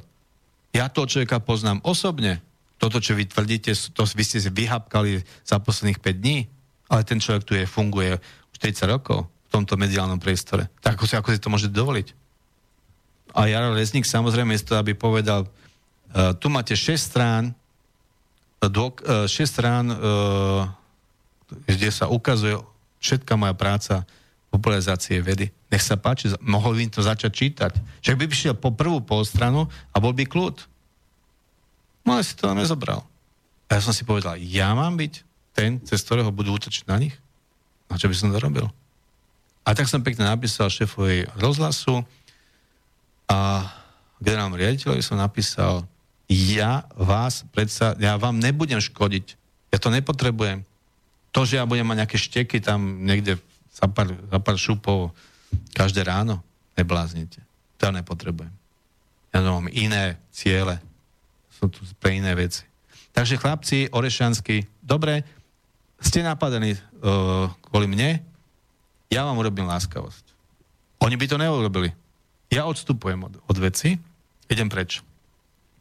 ja 0.72 0.88
toho 0.88 1.04
človeka 1.04 1.40
poznám 1.40 1.84
osobne, 1.84 2.40
toto, 2.80 3.02
čo 3.02 3.12
vy 3.12 3.28
tvrdíte, 3.28 3.74
to 3.92 4.02
vy 4.08 4.24
ste 4.24 4.38
si 4.40 4.48
vyhapkali 4.48 5.20
za 5.44 5.60
posledných 5.60 6.00
5 6.00 6.22
dní, 6.22 6.48
ale 6.88 7.04
ten 7.04 7.20
človek 7.20 7.44
tu 7.44 7.52
je, 7.58 7.68
funguje 7.68 8.16
už 8.54 8.56
30 8.56 8.88
rokov 8.88 9.28
v 9.48 9.52
tomto 9.52 9.80
mediálnom 9.80 10.20
priestore. 10.20 10.68
Tak 10.84 11.00
ako 11.00 11.04
si, 11.08 11.14
ako 11.16 11.28
si 11.32 11.40
to 11.40 11.48
môže 11.48 11.72
dovoliť? 11.72 12.12
A 13.32 13.48
Jaro 13.48 13.72
Lesník 13.72 14.04
samozrejme 14.04 14.52
je 14.56 14.68
to, 14.68 14.76
aby 14.76 14.92
povedal, 14.92 15.48
uh, 15.48 16.36
tu 16.36 16.52
máte 16.52 16.76
6 16.76 17.00
strán, 17.00 17.56
dôk, 18.60 19.00
uh, 19.08 19.24
6 19.24 19.48
strán, 19.48 19.88
uh, 19.88 20.68
kde 21.64 21.88
sa 21.88 22.12
ukazuje 22.12 22.60
všetká 23.00 23.40
moja 23.40 23.56
práca 23.56 24.04
popularizácie 24.52 25.20
vedy. 25.20 25.48
Nech 25.68 25.84
sa 25.84 26.00
páči, 26.00 26.32
mohol 26.40 26.76
by 26.76 26.88
to 26.88 27.00
začať 27.04 27.32
čítať. 27.32 27.72
Však 28.00 28.16
by 28.16 28.24
prišiel 28.28 28.54
po 28.56 28.72
prvú 28.72 29.04
polstranu 29.04 29.68
a 29.92 29.96
bol 30.00 30.16
by 30.16 30.24
kľud. 30.24 30.56
No 32.08 32.16
ale 32.16 32.24
si 32.24 32.32
to 32.36 32.52
nezobral. 32.56 33.04
A 33.68 33.76
ja 33.76 33.80
som 33.84 33.92
si 33.92 34.08
povedal, 34.08 34.40
ja 34.40 34.72
mám 34.72 34.96
byť 34.96 35.12
ten, 35.52 35.76
cez 35.84 36.00
ktorého 36.00 36.32
budú 36.32 36.56
útočiť 36.56 36.88
na 36.88 36.96
nich? 36.96 37.12
A 37.92 38.00
čo 38.00 38.08
by 38.08 38.16
som 38.16 38.32
to 38.32 38.40
robil? 38.40 38.72
A 39.68 39.76
tak 39.76 39.84
som 39.84 40.00
pekne 40.00 40.24
napísal 40.24 40.72
šéfovi 40.72 41.28
rozhlasu 41.36 42.00
a 43.28 43.68
generálnom 44.16 44.56
riaditeľovi 44.56 45.04
som 45.04 45.20
napísal, 45.20 45.84
ja 46.24 46.88
vás 46.96 47.44
predsa, 47.52 47.92
ja 48.00 48.16
vám 48.16 48.40
nebudem 48.40 48.80
škodiť. 48.80 49.36
Ja 49.68 49.76
to 49.76 49.92
nepotrebujem. 49.92 50.64
To, 51.36 51.44
že 51.44 51.60
ja 51.60 51.68
budem 51.68 51.84
mať 51.84 52.00
nejaké 52.00 52.16
šteky 52.16 52.64
tam 52.64 53.04
niekde 53.04 53.36
za 53.68 53.84
pár, 53.92 54.08
za 54.08 54.38
pár 54.40 54.56
šupov 54.56 55.12
každé 55.76 56.00
ráno, 56.00 56.40
nebláznite. 56.72 57.44
To 57.76 57.88
ja 57.88 57.92
nepotrebujem. 57.92 58.52
Ja 59.36 59.44
mám 59.44 59.68
iné 59.68 60.16
ciele. 60.32 60.80
Sú 61.52 61.68
tu 61.68 61.84
pre 62.00 62.16
iné 62.16 62.32
veci. 62.32 62.64
Takže 63.12 63.36
chlapci, 63.36 63.92
Orešansky, 63.92 64.64
dobre, 64.80 65.28
ste 66.00 66.24
napadení 66.24 66.72
uh, 66.72 67.52
kvôli 67.68 67.84
mne, 67.84 68.24
ja 69.08 69.24
vám 69.24 69.40
urobím 69.40 69.68
láskavosť. 69.68 70.24
Oni 71.04 71.16
by 71.16 71.26
to 71.28 71.40
neurobili. 71.40 71.92
Ja 72.48 72.64
odstupujem 72.64 73.28
od, 73.28 73.34
od 73.44 73.56
veci, 73.60 73.96
idem 74.48 74.68
preč. 74.68 75.04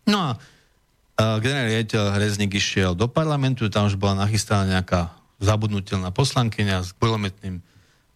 No 0.08 0.20
a 0.20 0.30
uh, 0.36 1.40
generálny 1.40 1.76
riaditeľ 1.76 2.20
Rezník 2.20 2.56
išiel 2.56 2.95
do 2.95 3.08
parlamentu, 3.12 3.68
tam 3.68 3.88
už 3.88 3.99
bola 3.99 4.28
nachystaná 4.28 4.80
nejaká 4.80 5.12
zabudnutelná 5.40 6.10
poslankyňa 6.12 6.84
s 6.84 6.91
kulometným 6.98 7.62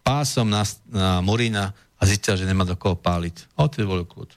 pásom 0.02 0.50
na, 0.50 0.66
na 0.90 1.22
Morína 1.22 1.70
a 1.96 2.02
zistil, 2.02 2.34
že 2.34 2.48
nemá 2.48 2.66
do 2.66 2.74
koho 2.74 2.98
páliť. 2.98 3.46
A 3.54 3.68
odtedy 3.68 3.86
bol 3.86 4.02
kľud. 4.02 4.34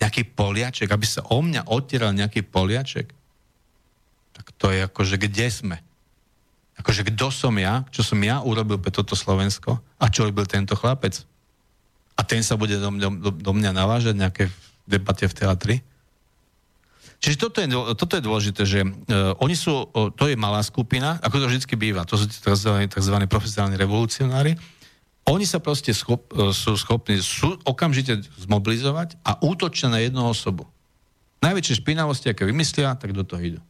Nejaký 0.00 0.32
poliaček, 0.32 0.88
aby 0.92 1.06
sa 1.08 1.24
o 1.28 1.40
mňa 1.40 1.68
odtieral 1.68 2.12
nejaký 2.12 2.44
poliaček, 2.44 3.08
tak 4.36 4.46
to 4.56 4.72
je 4.72 4.84
akože 4.84 5.16
kde 5.20 5.46
sme? 5.48 5.76
Akože 6.80 7.04
kto 7.12 7.28
som 7.28 7.52
ja, 7.60 7.84
čo 7.92 8.00
som 8.00 8.16
ja 8.24 8.40
urobil 8.40 8.80
pre 8.80 8.88
toto 8.88 9.12
Slovensko 9.12 9.76
a 10.00 10.04
čo 10.08 10.24
robil 10.24 10.48
tento 10.48 10.72
chlapec? 10.72 11.28
A 12.16 12.24
ten 12.24 12.40
sa 12.40 12.56
bude 12.56 12.80
do, 12.80 12.88
do, 12.96 13.30
do 13.32 13.52
mňa 13.52 13.76
navážať 13.76 14.16
nejaké 14.16 14.44
debate 14.88 15.28
v 15.28 15.36
teatri? 15.36 15.76
Čiže 17.20 17.36
toto 17.36 17.60
je, 17.60 17.68
toto 18.00 18.16
je 18.16 18.24
dôležité, 18.24 18.62
že 18.64 18.80
uh, 18.80 19.36
oni 19.44 19.52
sú, 19.52 19.92
uh, 19.92 20.08
to 20.16 20.24
je 20.24 20.40
malá 20.40 20.64
skupina, 20.64 21.20
ako 21.20 21.44
to 21.44 21.52
vždy 21.52 21.76
býva, 21.76 22.08
to 22.08 22.16
sú 22.16 22.24
tzv. 22.24 22.88
tzv. 22.88 23.16
profesionálni 23.28 23.76
revolucionári, 23.76 24.56
oni 25.28 25.44
sa 25.44 25.60
proste 25.60 25.92
schop, 25.92 26.32
e, 26.32 26.50
sú 26.50 26.74
schopní 26.80 27.20
sú 27.20 27.54
okamžite 27.62 28.24
zmobilizovať 28.40 29.20
a 29.20 29.36
útočia 29.44 29.92
na 29.92 30.00
jednu 30.00 30.24
osobu. 30.26 30.64
Najväčšie 31.44 31.84
špinavosti, 31.84 32.32
aké 32.32 32.48
vymyslia, 32.48 32.96
tak 32.96 33.12
do 33.12 33.22
toho 33.22 33.38
idú. 33.38 33.60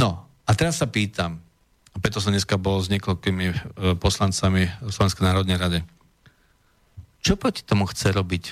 No, 0.00 0.23
a 0.44 0.50
teraz 0.52 0.80
sa 0.80 0.86
pýtam, 0.88 1.40
a 1.94 1.96
preto 2.02 2.18
som 2.18 2.34
dneska 2.34 2.58
bol 2.58 2.82
s 2.82 2.90
niekoľkými 2.90 3.46
e, 3.46 3.54
poslancami 3.96 4.66
Slovenskej 4.90 5.24
národnej 5.24 5.56
rade. 5.56 5.80
Čo 7.22 7.38
proti 7.38 7.62
tomu 7.62 7.86
chce 7.86 8.10
robiť 8.12 8.44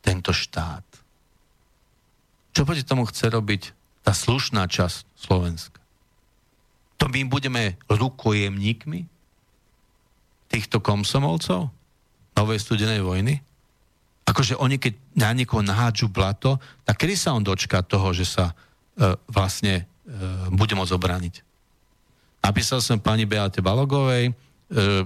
tento 0.00 0.32
štát? 0.32 0.82
Čo 2.56 2.64
proti 2.64 2.82
tomu 2.82 3.04
chce 3.04 3.28
robiť 3.28 3.62
tá 4.00 4.16
slušná 4.16 4.64
časť 4.64 5.04
Slovenska? 5.12 5.78
To 6.96 7.12
my 7.12 7.28
budeme 7.28 7.76
rukojemníkmi? 7.92 9.16
týchto 10.46 10.78
komsomolcov 10.80 11.68
novej 12.32 12.58
studenej 12.62 13.02
vojny? 13.02 13.34
Akože 14.26 14.58
oni, 14.58 14.80
keď 14.80 14.92
na 15.14 15.30
niekoho 15.30 15.62
nahádžu 15.62 16.10
blato, 16.10 16.58
tak 16.82 16.98
kedy 16.98 17.14
sa 17.14 17.34
on 17.34 17.46
dočká 17.46 17.82
toho, 17.86 18.10
že 18.10 18.26
sa 18.26 18.50
e, 18.50 19.14
vlastne 19.30 19.86
bude 20.52 20.74
môcť 20.74 20.94
obrániť? 20.96 21.34
Napísal 22.46 22.78
som 22.78 23.02
pani 23.02 23.26
Beate 23.26 23.58
Balogovej, 23.58 24.30
e, 24.30 24.32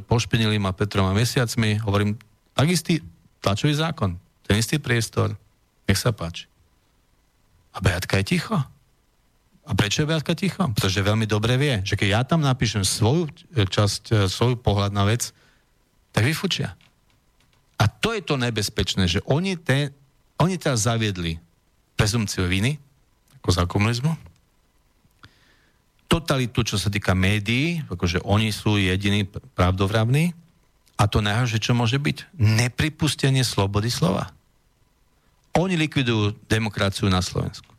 pošpenili 0.04 0.60
ma 0.60 0.76
Petrom 0.76 1.08
a 1.08 1.16
mesiacmi, 1.16 1.80
hovorím, 1.80 2.18
tak 2.52 2.68
istý 2.68 3.00
tlačový 3.40 3.72
zákon, 3.72 4.20
ten 4.44 4.60
istý 4.60 4.76
priestor, 4.76 5.32
Nech 5.90 5.98
sa 5.98 6.14
páči. 6.14 6.46
A 7.74 7.82
Beatka 7.82 8.22
je 8.22 8.38
ticho. 8.38 8.54
A 9.66 9.70
prečo 9.74 10.06
je 10.06 10.10
Beatka 10.14 10.38
ticho? 10.38 10.70
Pretože 10.70 11.02
veľmi 11.02 11.26
dobre 11.26 11.58
vie, 11.58 11.82
že 11.82 11.98
keď 11.98 12.08
ja 12.14 12.22
tam 12.22 12.46
napíšem 12.46 12.86
svoju 12.86 13.26
časť, 13.50 14.02
e, 14.14 14.30
svoj 14.30 14.54
pohľad 14.62 14.94
na 14.94 15.02
vec, 15.02 15.34
tak 16.14 16.22
vyfučia. 16.22 16.78
A 17.74 17.90
to 17.90 18.14
je 18.14 18.22
to 18.22 18.38
nebezpečné, 18.38 19.10
že 19.10 19.18
oni, 19.26 19.58
te, 19.58 19.90
oni 20.38 20.54
teraz 20.62 20.86
zaviedli 20.86 21.42
prezumciu 21.98 22.46
viny, 22.46 22.78
ako 23.42 23.50
za 23.50 23.64
komunizmu, 23.66 24.14
totalitu, 26.10 26.66
čo 26.66 26.74
sa 26.74 26.90
týka 26.90 27.14
médií, 27.14 27.86
akože 27.86 28.26
oni 28.26 28.50
sú 28.50 28.74
jediní 28.74 29.30
pravdovravní, 29.54 30.34
a 31.00 31.08
to 31.08 31.24
najhoršie, 31.24 31.64
čo 31.64 31.72
môže 31.72 31.96
byť? 31.96 32.36
Nepripustenie 32.36 33.40
slobody 33.40 33.88
slova. 33.88 34.36
Oni 35.56 35.72
likvidujú 35.80 36.36
demokraciu 36.44 37.08
na 37.08 37.24
Slovensku. 37.24 37.72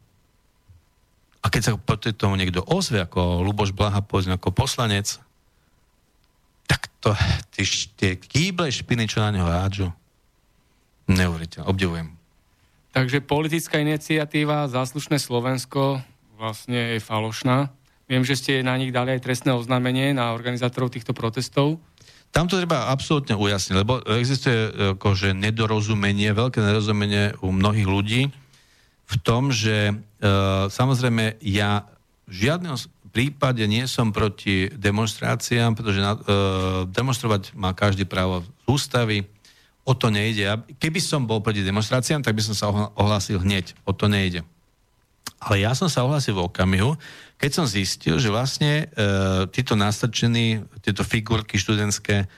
A 1.42 1.54
keď 1.54 1.62
sa 1.62 1.72
proti 1.78 2.18
tomu 2.18 2.34
niekto 2.34 2.66
ozve, 2.66 2.98
ako 2.98 3.46
Luboš 3.46 3.78
Blaha, 3.78 4.02
povedzme, 4.02 4.42
ako 4.42 4.50
poslanec, 4.50 5.22
tak 6.66 6.90
to, 6.98 7.14
tie, 7.54 8.18
kýble 8.18 8.70
špiny, 8.74 9.06
čo 9.06 9.22
na 9.22 9.30
neho 9.34 9.46
hádžu, 9.46 9.94
neuveriteľne, 11.06 11.70
obdivujem. 11.70 12.08
Takže 12.92 13.24
politická 13.24 13.80
iniciatíva 13.80 14.68
Záslušné 14.68 15.22
Slovensko 15.22 16.02
vlastne 16.42 16.98
je 16.98 17.00
falošná. 17.00 17.70
Viem, 18.12 18.28
že 18.28 18.36
ste 18.36 18.60
na 18.60 18.76
nich 18.76 18.92
dali 18.92 19.16
aj 19.16 19.24
trestné 19.24 19.56
oznámenie 19.56 20.12
na 20.12 20.36
organizátorov 20.36 20.92
týchto 20.92 21.16
protestov. 21.16 21.80
Tam 22.36 22.52
to 22.52 22.60
treba 22.60 22.92
absolútne 22.92 23.40
ujasniť, 23.40 23.76
lebo 23.80 24.04
existuje 24.20 25.00
akože 25.00 25.32
nedorozumenie, 25.32 26.36
veľké 26.36 26.60
nedorozumenie 26.60 27.40
u 27.40 27.56
mnohých 27.56 27.88
ľudí 27.88 28.22
v 29.08 29.16
tom, 29.24 29.56
že 29.56 29.92
e, 29.92 29.94
samozrejme 30.68 31.40
ja 31.40 31.88
v 32.28 32.34
žiadnom 32.52 32.76
prípade 33.12 33.64
nie 33.68 33.84
som 33.88 34.16
proti 34.16 34.72
demonstráciám, 34.72 35.76
pretože 35.76 36.00
na, 36.00 36.16
e, 36.16 36.20
demonstrovať 36.92 37.56
má 37.56 37.72
každý 37.72 38.04
právo 38.04 38.44
z 38.44 38.48
ústavy, 38.68 39.18
o 39.84 39.96
to 39.96 40.12
nejde. 40.12 40.48
Keby 40.80 41.00
som 41.00 41.28
bol 41.28 41.40
proti 41.40 41.64
demonstráciám, 41.64 42.24
tak 42.24 42.36
by 42.36 42.44
som 42.44 42.56
sa 42.56 42.72
ohlásil 42.96 43.40
hneď. 43.40 43.76
O 43.84 43.92
to 43.92 44.08
nejde. 44.12 44.44
Ale 45.42 45.66
ja 45.66 45.74
som 45.74 45.90
sa 45.90 46.06
ohlásil 46.06 46.38
v 46.38 46.46
okamihu, 46.46 46.94
keď 47.42 47.52
som 47.52 47.66
zistil, 47.66 48.22
že 48.22 48.30
vlastne 48.30 48.86
e, 48.86 49.10
títo 49.50 49.74
nastrčení, 49.74 50.62
tieto 50.86 51.02
figurky 51.02 51.58
študentské, 51.58 52.30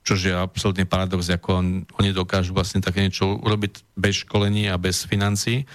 čo 0.00 0.16
je 0.16 0.32
absolútne 0.32 0.88
paradox, 0.88 1.28
ako 1.28 1.48
on, 1.52 1.66
oni 2.00 2.16
dokážu 2.16 2.56
vlastne 2.56 2.80
také 2.80 3.04
niečo 3.04 3.36
urobiť 3.42 3.84
bez 3.98 4.24
školení 4.24 4.72
a 4.72 4.80
bez 4.80 5.04
financií, 5.04 5.68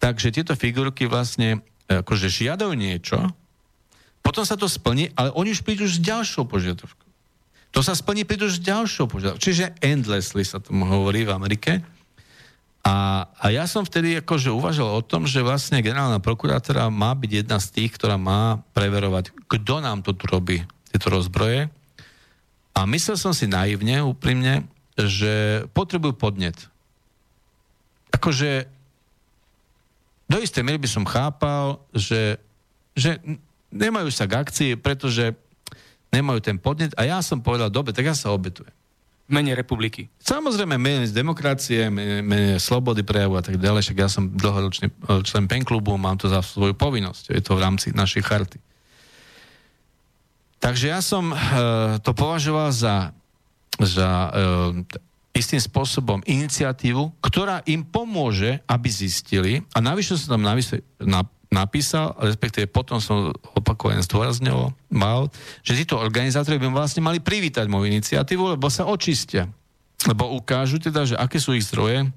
takže 0.00 0.32
tieto 0.32 0.56
figurky 0.56 1.04
vlastne 1.04 1.60
e, 1.84 2.00
akože 2.00 2.32
žiadajú 2.32 2.72
niečo, 2.72 3.20
potom 4.24 4.40
sa 4.40 4.56
to 4.56 4.64
splní, 4.64 5.12
ale 5.12 5.28
oni 5.36 5.52
už 5.52 5.60
prídu 5.60 5.84
s 5.84 6.00
ďalšou 6.00 6.48
požiadavkou. 6.48 7.04
To 7.76 7.84
sa 7.84 7.92
splní, 7.92 8.24
prídu 8.24 8.48
s 8.48 8.56
ďalšou 8.56 9.04
požiadavkou. 9.12 9.44
Čiže 9.44 9.76
endlessly 9.84 10.48
sa 10.48 10.64
tomu 10.64 10.88
hovorí 10.88 11.28
v 11.28 11.36
Amerike. 11.36 11.84
A, 12.84 13.24
a 13.40 13.48
ja 13.48 13.64
som 13.64 13.80
vtedy 13.80 14.20
akože 14.20 14.52
uvažoval 14.52 15.00
o 15.00 15.06
tom, 15.08 15.24
že 15.24 15.40
vlastne 15.40 15.80
generálna 15.80 16.20
prokurátora 16.20 16.92
má 16.92 17.16
byť 17.16 17.30
jedna 17.32 17.56
z 17.56 17.72
tých, 17.72 17.96
ktorá 17.96 18.20
má 18.20 18.60
preverovať, 18.76 19.32
kto 19.48 19.80
nám 19.80 20.04
to 20.04 20.12
tu 20.12 20.28
robí, 20.28 20.60
tieto 20.92 21.08
rozbroje. 21.08 21.72
A 22.76 22.84
myslel 22.84 23.16
som 23.16 23.32
si 23.32 23.48
naivne, 23.48 24.04
úprimne, 24.04 24.68
že 25.00 25.64
potrebujú 25.72 26.12
podnet. 26.12 26.60
Akože 28.12 28.68
do 30.28 30.36
istej 30.44 30.60
miery 30.60 30.76
by 30.76 30.90
som 30.92 31.08
chápal, 31.08 31.80
že, 31.96 32.36
že 32.92 33.16
nemajú 33.72 34.12
sa 34.12 34.28
k 34.28 34.44
akcii, 34.44 34.72
pretože 34.76 35.32
nemajú 36.12 36.44
ten 36.44 36.60
podnet 36.60 36.92
a 37.00 37.08
ja 37.08 37.24
som 37.24 37.40
povedal, 37.40 37.72
dobre, 37.72 37.96
tak 37.96 38.12
ja 38.12 38.14
sa 38.14 38.28
obetujem 38.28 38.83
mene 39.24 39.56
republiky. 39.56 40.12
Samozrejme, 40.20 40.76
mene 40.76 41.08
demokracie, 41.08 41.88
mene, 41.88 42.20
mene 42.20 42.60
slobody 42.60 43.00
prejavu 43.00 43.40
a 43.40 43.42
tak 43.44 43.56
ďalej, 43.56 43.80
však 43.88 43.98
ja 43.98 44.08
som 44.12 44.28
dlhoročný 44.28 44.92
eh, 44.92 45.20
člen 45.24 45.48
PEN 45.48 45.64
klubu, 45.64 45.96
mám 45.96 46.20
to 46.20 46.28
za 46.28 46.44
svoju 46.44 46.76
povinnosť, 46.76 47.32
je 47.32 47.40
to 47.40 47.56
v 47.56 47.62
rámci 47.64 47.88
našej 47.96 48.22
charty. 48.24 48.58
Takže 50.64 50.88
ja 50.88 51.04
som 51.04 51.28
uh, 51.28 52.00
to 52.00 52.16
považoval 52.16 52.72
za, 52.72 53.12
za 53.76 54.32
uh, 54.32 54.72
istým 55.36 55.60
spôsobom 55.60 56.24
iniciatívu, 56.24 57.20
ktorá 57.20 57.60
im 57.68 57.84
pomôže, 57.84 58.64
aby 58.64 58.88
zistili, 58.88 59.60
a 59.76 59.84
navyše 59.84 60.16
som 60.16 60.40
tam 60.40 60.48
navyše, 60.48 60.80
na, 60.96 61.20
napísal, 61.54 62.18
respektíve 62.18 62.66
potom 62.66 62.98
som 62.98 63.30
opakovane 63.54 64.02
zdôrazňoval, 64.02 64.74
mal, 64.90 65.30
že 65.62 65.78
títo 65.78 66.02
organizátori 66.02 66.58
by 66.58 66.74
vlastne 66.74 67.06
mali 67.06 67.22
privítať 67.22 67.70
moju 67.70 67.86
iniciatívu, 67.86 68.58
lebo 68.58 68.66
sa 68.66 68.90
očistia. 68.90 69.46
Lebo 70.04 70.34
ukážu 70.34 70.82
teda, 70.82 71.06
že 71.06 71.14
aké 71.14 71.38
sú 71.38 71.54
ich 71.54 71.62
zdroje, 71.64 72.10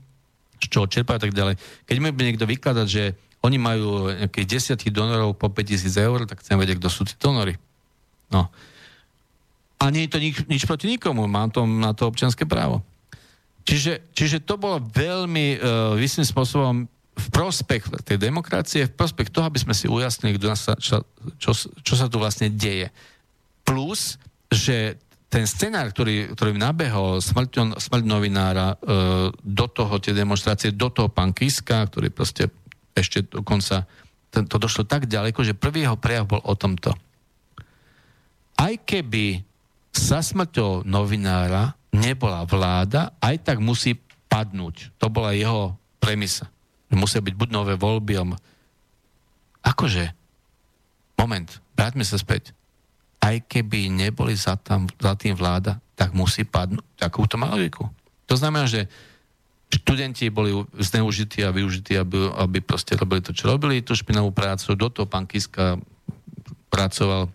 z 0.57 0.65
čoho 0.73 0.89
čerpajú 0.89 1.17
a 1.21 1.23
tak 1.23 1.37
ďalej. 1.37 1.55
Keď 1.85 1.95
mi 2.01 2.09
niekto 2.09 2.49
vykladať, 2.49 2.87
že 2.89 3.13
oni 3.45 3.61
majú 3.61 4.09
nejakých 4.09 4.49
desiatých 4.49 4.91
donorov 4.91 5.37
po 5.37 5.53
5000 5.53 5.93
eur, 6.01 6.19
tak 6.25 6.41
chcem 6.41 6.57
vedieť, 6.57 6.81
kto 6.81 6.89
sú 6.89 7.05
tí 7.05 7.13
donory. 7.21 7.53
No. 8.33 8.49
A 9.77 9.93
nie 9.93 10.09
je 10.09 10.11
to 10.11 10.19
nič, 10.19 10.35
nič 10.49 10.65
proti 10.65 10.89
nikomu, 10.89 11.29
mám 11.29 11.53
to, 11.53 11.69
na 11.69 11.93
to 11.93 12.09
občianské 12.09 12.49
právo. 12.49 12.81
Čiže, 13.61 14.09
čiže 14.15 14.37
to 14.41 14.57
bolo 14.57 14.81
veľmi 14.81 15.59
uh, 15.59 15.99
istým 16.01 16.25
spôsobom 16.25 16.89
v 17.17 17.27
prospech 17.33 18.05
tej 18.05 18.21
demokracie, 18.21 18.85
v 18.85 18.93
prospech 18.93 19.33
toho, 19.33 19.49
aby 19.49 19.57
sme 19.57 19.73
si 19.73 19.89
ujasnili, 19.89 20.37
kto 20.37 20.53
sa, 20.53 20.77
čo, 20.77 21.01
čo, 21.41 21.51
čo 21.57 21.93
sa 21.97 22.05
tu 22.05 22.21
vlastne 22.21 22.53
deje. 22.53 22.93
Plus, 23.65 24.21
že 24.47 25.01
ten 25.27 25.43
scenár, 25.43 25.91
ktorý, 25.91 26.31
ktorý 26.31 26.55
nabehol 26.55 27.19
smrť, 27.19 27.75
smrť 27.75 28.03
novinára 28.07 28.73
e, 28.73 28.75
do 29.33 29.65
toho, 29.67 29.99
tie 29.99 30.15
demonstrácie, 30.15 30.71
do 30.71 30.87
toho 30.87 31.11
pán 31.11 31.35
Kiska, 31.35 31.83
ktorý 31.91 32.13
proste 32.13 32.47
ešte 32.95 33.27
dokonca 33.27 33.83
ten, 34.31 34.47
to 34.47 34.55
došlo 34.55 34.87
tak 34.87 35.09
ďaleko, 35.09 35.43
že 35.43 35.57
prvý 35.57 35.83
jeho 35.83 35.99
prejav 35.99 36.31
bol 36.31 36.39
o 36.45 36.53
tomto. 36.55 36.95
Aj 38.57 38.73
keby 38.73 39.43
sa 39.91 40.23
smrťou 40.23 40.87
novinára 40.87 41.75
nebola 41.91 42.45
vláda, 42.47 43.17
aj 43.19 43.35
tak 43.43 43.57
musí 43.59 43.99
padnúť. 44.27 44.95
To 45.01 45.11
bola 45.11 45.35
jeho 45.35 45.75
premisa. 45.99 46.47
Musia 46.93 47.19
byť 47.19 47.35
buď 47.35 47.49
nové 47.51 47.73
voľby, 47.75 48.13
alebo... 48.15 48.35
Akože? 49.63 50.15
Moment, 51.19 51.49
vráťme 51.75 52.05
sa 52.07 52.15
späť. 52.15 52.55
Aj 53.19 53.35
keby 53.35 53.91
neboli 53.91 54.37
za, 54.37 54.55
tam, 54.55 54.87
za 54.95 55.17
tým 55.19 55.35
vláda, 55.35 55.81
tak 55.97 56.15
musí 56.15 56.47
padnúť. 56.47 56.85
Takú 56.95 57.27
to 57.27 57.35
má 57.35 57.51
logiku. 57.51 57.89
To 58.29 58.35
znamená, 58.39 58.69
že 58.69 58.87
študenti 59.67 60.31
boli 60.31 60.55
zneužití 60.79 61.43
a 61.43 61.51
využití, 61.51 61.99
aby, 61.99 62.31
aby 62.39 62.63
proste 62.63 62.95
robili 62.95 63.19
to, 63.19 63.35
čo 63.35 63.51
robili, 63.51 63.83
tú 63.83 63.91
špinavú 63.91 64.31
prácu. 64.31 64.77
Do 64.79 64.87
toho 64.87 65.07
pán 65.09 65.27
Kiska 65.27 65.75
pracoval 66.71 67.27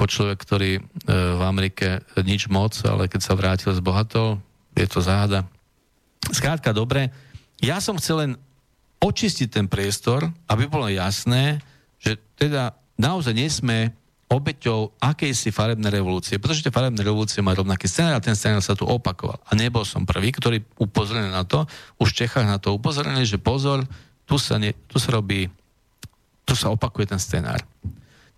ako 0.00 0.04
človek, 0.08 0.38
ktorý 0.40 0.70
e, 0.78 0.82
v 1.12 1.42
Amerike 1.44 2.00
nič 2.24 2.48
moc, 2.48 2.72
ale 2.88 3.04
keď 3.04 3.20
sa 3.20 3.36
vrátil, 3.36 3.76
zbohatol. 3.76 4.40
Je 4.72 4.88
to 4.88 5.04
záhada. 5.04 5.44
Skrátka, 6.32 6.72
dobre. 6.72 7.12
Ja 7.60 7.84
som 7.84 8.00
chcel 8.00 8.16
len 8.16 8.30
očistiť 9.00 9.48
ten 9.48 9.66
priestor, 9.66 10.28
aby 10.46 10.68
bolo 10.68 10.86
jasné, 10.92 11.58
že 11.96 12.20
teda 12.36 12.76
naozaj 13.00 13.32
nie 13.32 13.48
sme 13.48 13.92
obeťou 14.30 14.94
akejsi 15.02 15.50
farebnej 15.50 15.90
revolúcie, 15.90 16.38
pretože 16.38 16.62
tie 16.62 16.70
farebné 16.70 17.02
revolúcie 17.02 17.42
majú 17.42 17.66
rovnaký 17.66 17.90
scenár 17.90 18.22
a 18.22 18.22
ten 18.22 18.38
scenár 18.38 18.62
sa 18.62 18.78
tu 18.78 18.86
opakoval. 18.86 19.42
A 19.50 19.58
nebol 19.58 19.82
som 19.82 20.06
prvý, 20.06 20.30
ktorý 20.30 20.62
upozornil 20.78 21.34
na 21.34 21.42
to, 21.42 21.66
už 21.98 22.14
v 22.14 22.18
Čechách 22.24 22.46
na 22.46 22.62
to 22.62 22.70
upozornili, 22.70 23.26
že 23.26 23.42
pozor, 23.42 23.82
tu 24.30 24.38
sa, 24.38 24.62
ne, 24.62 24.70
tu 24.86 25.02
sa 25.02 25.18
robí, 25.18 25.50
tu 26.46 26.54
sa 26.54 26.70
opakuje 26.70 27.10
ten 27.10 27.18
scenár. 27.18 27.58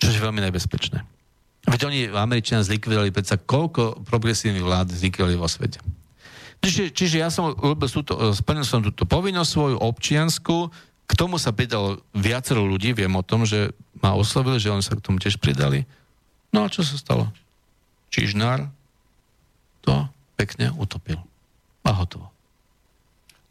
Čo 0.00 0.08
je 0.08 0.24
veľmi 0.24 0.40
nebezpečné. 0.40 1.04
Veď 1.68 1.80
oni 1.92 2.00
Američania 2.10 2.64
zlikvidovali 2.64 3.12
predsa 3.12 3.36
koľko 3.38 4.02
progresívnych 4.08 4.64
vlád 4.64 4.96
zlikvidovali 4.96 5.36
vo 5.36 5.46
svete. 5.46 5.78
Čiže, 6.62 6.94
čiže 6.94 7.16
ja 7.18 7.28
som 7.28 7.50
urobil 7.58 7.90
túto, 7.90 8.14
e, 8.14 8.30
splnil 8.30 8.62
som 8.62 8.86
túto 8.86 9.02
povinnosť 9.02 9.50
svoju 9.50 9.76
občiansku, 9.82 10.70
k 11.10 11.12
tomu 11.18 11.36
sa 11.36 11.50
pridalo 11.50 12.00
viacero 12.14 12.62
ľudí, 12.62 12.94
viem 12.94 13.12
o 13.18 13.26
tom, 13.26 13.42
že 13.42 13.74
ma 13.98 14.14
oslovili, 14.14 14.62
že 14.62 14.70
oni 14.70 14.80
sa 14.80 14.94
k 14.94 15.02
tomu 15.02 15.18
tiež 15.18 15.42
pridali. 15.42 15.84
No 16.54 16.62
a 16.64 16.70
čo 16.70 16.86
sa 16.86 16.94
stalo? 16.94 17.28
Čižnár 18.14 18.70
to 19.82 20.06
pekne 20.38 20.70
utopil. 20.78 21.18
A 21.82 21.90
hotovo. 21.90 22.30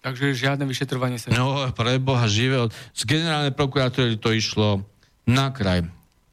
Takže 0.02 0.34
žiadne 0.34 0.66
vyšetrovanie 0.66 1.22
sa... 1.22 1.30
No, 1.30 1.70
pre 1.78 2.02
Boha 2.02 2.26
živé. 2.26 2.58
Z 2.96 3.06
generálnej 3.06 3.54
prokuratúry 3.54 4.18
to 4.18 4.34
išlo 4.34 4.82
na 5.30 5.54
kraj. 5.54 5.86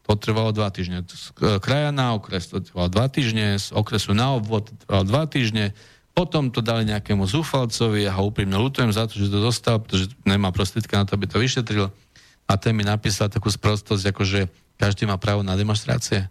To 0.08 0.16
trvalo 0.16 0.56
dva 0.56 0.72
týždne. 0.72 1.04
Z 1.04 1.36
kraja 1.60 1.92
na 1.92 2.16
okres 2.16 2.48
to 2.48 2.64
trvalo 2.64 2.88
dva 2.88 3.12
týždne, 3.12 3.60
z 3.60 3.68
okresu 3.76 4.16
na 4.16 4.32
obvod 4.40 4.72
to 4.72 4.72
trvalo 4.88 5.04
dva 5.04 5.28
týždne, 5.28 5.76
Potom 6.18 6.50
to 6.50 6.58
dali 6.58 6.82
nejakému 6.82 7.30
zúfalcovi, 7.30 8.02
ja 8.02 8.18
ho 8.18 8.26
úprimne 8.26 8.58
lutujem 8.58 8.90
za 8.90 9.06
to, 9.06 9.22
že 9.22 9.30
to 9.30 9.38
dostal, 9.38 9.78
pretože 9.78 10.10
nemá 10.26 10.50
prostriedka 10.50 10.98
na 10.98 11.06
to, 11.06 11.14
aby 11.14 11.30
to 11.30 11.38
vyšetril. 11.38 11.94
A 12.50 12.52
ten 12.58 12.74
mi 12.74 12.82
napísal 12.82 13.30
takú 13.30 13.46
sprostosť, 13.46 14.02
ako 14.10 14.26
že 14.26 14.50
každý 14.82 15.06
má 15.06 15.14
právo 15.14 15.46
na 15.46 15.54
demonstrácie. 15.54 16.26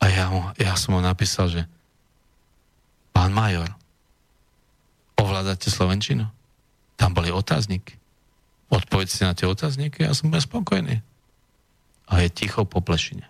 A 0.00 0.08
ja, 0.08 0.32
mu, 0.32 0.48
ja 0.56 0.72
som 0.80 0.96
mu 0.96 1.04
napísal, 1.04 1.52
že 1.52 1.68
pán 3.12 3.28
major, 3.36 3.68
ovládate 5.20 5.68
Slovenčinu? 5.68 6.24
Tam 6.96 7.12
boli 7.12 7.28
otázniky. 7.28 8.00
Odpovedzte 8.72 9.28
na 9.28 9.36
tie 9.36 9.44
otázniky, 9.52 10.00
ja 10.00 10.16
som 10.16 10.32
bol 10.32 10.40
spokojný. 10.40 11.04
A 12.08 12.24
je 12.24 12.28
ticho 12.32 12.64
po 12.64 12.80
plešine. 12.80 13.28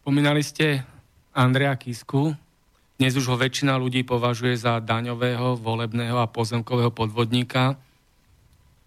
Spomínali 0.00 0.40
ste 0.40 0.88
Andrea 1.36 1.76
Kisku. 1.76 2.32
Dnes 3.02 3.18
už 3.18 3.34
ho 3.34 3.34
väčšina 3.34 3.74
ľudí 3.82 4.06
považuje 4.06 4.54
za 4.54 4.78
daňového, 4.78 5.58
volebného 5.58 6.22
a 6.22 6.30
pozemkového 6.30 6.94
podvodníka 6.94 7.74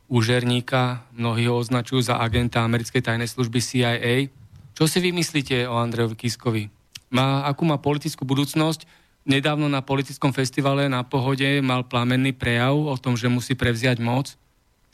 úžerníka, 0.07 1.03
mnohí 1.11 1.51
ho 1.51 1.59
označujú 1.59 1.99
za 1.99 2.23
agenta 2.23 2.63
americkej 2.63 3.03
tajnej 3.03 3.27
služby 3.27 3.59
CIA. 3.59 4.31
Čo 4.71 4.87
si 4.87 5.03
vymyslíte 5.03 5.67
o 5.67 5.75
Andrejovi 5.75 6.15
Kiskovi? 6.15 6.71
Má, 7.11 7.43
akú 7.43 7.67
má 7.67 7.75
politickú 7.75 8.23
budúcnosť? 8.23 8.87
Nedávno 9.27 9.67
na 9.67 9.83
politickom 9.83 10.31
festivale 10.31 10.87
na 10.87 11.03
Pohode 11.03 11.59
mal 11.59 11.83
plamenný 11.83 12.31
prejav 12.31 12.71
o 12.71 12.95
tom, 12.95 13.19
že 13.19 13.27
musí 13.27 13.51
prevziať 13.51 13.99
moc. 13.99 14.39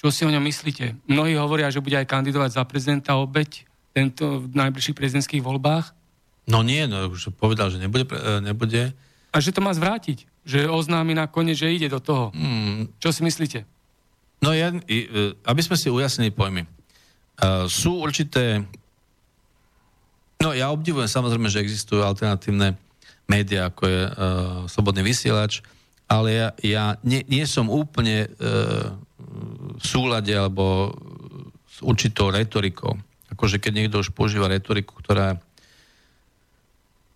Čo 0.02 0.10
si 0.10 0.26
o 0.26 0.34
ňom 0.34 0.42
myslíte? 0.50 0.98
Mnohí 1.06 1.38
hovoria, 1.38 1.70
že 1.70 1.78
bude 1.78 1.94
aj 1.94 2.10
kandidovať 2.10 2.58
za 2.58 2.66
prezidenta 2.66 3.22
obeď 3.22 3.70
tento 3.94 4.50
v 4.50 4.58
najbližších 4.58 4.98
prezidentských 4.98 5.46
voľbách. 5.46 5.94
No 6.50 6.66
nie, 6.66 6.90
no 6.90 7.06
už 7.06 7.38
povedal, 7.38 7.70
že 7.70 7.78
nebude, 7.78 8.10
e, 8.10 8.42
nebude. 8.42 8.98
A 9.32 9.40
že 9.40 9.56
to 9.56 9.64
má 9.64 9.72
zvrátiť. 9.72 10.28
Že 10.44 10.68
oznámi 10.68 11.16
nakoniec, 11.16 11.56
že 11.56 11.72
ide 11.72 11.88
do 11.88 12.04
toho. 12.04 12.36
Hmm. 12.36 12.92
Čo 13.00 13.16
si 13.16 13.24
myslíte? 13.24 13.64
No 14.42 14.52
ja, 14.52 14.74
e, 14.74 15.38
aby 15.46 15.62
sme 15.62 15.78
si 15.78 15.88
ujasnili 15.88 16.34
pojmy. 16.34 16.66
Uh, 17.42 17.66
sú 17.70 18.02
určité... 18.02 18.66
No 20.42 20.52
ja 20.58 20.74
obdivujem 20.74 21.06
samozrejme, 21.06 21.48
že 21.48 21.62
existujú 21.62 22.02
alternatívne 22.02 22.74
médiá, 23.30 23.70
ako 23.70 23.84
je 23.86 24.02
uh, 24.02 24.14
Slobodný 24.66 25.06
vysielač, 25.06 25.62
ale 26.10 26.34
ja, 26.34 26.48
ja 26.66 26.86
nie, 27.06 27.22
nie 27.30 27.46
som 27.46 27.70
úplne 27.70 28.28
uh, 28.28 28.92
v 29.78 29.86
súlade 29.86 30.34
alebo 30.34 30.92
s 31.70 31.80
určitou 31.86 32.34
retorikou. 32.34 32.98
Akože 33.32 33.62
keď 33.62 33.72
niekto 33.72 34.02
už 34.02 34.12
používa 34.12 34.52
retoriku, 34.52 34.98
ktorá 35.00 35.40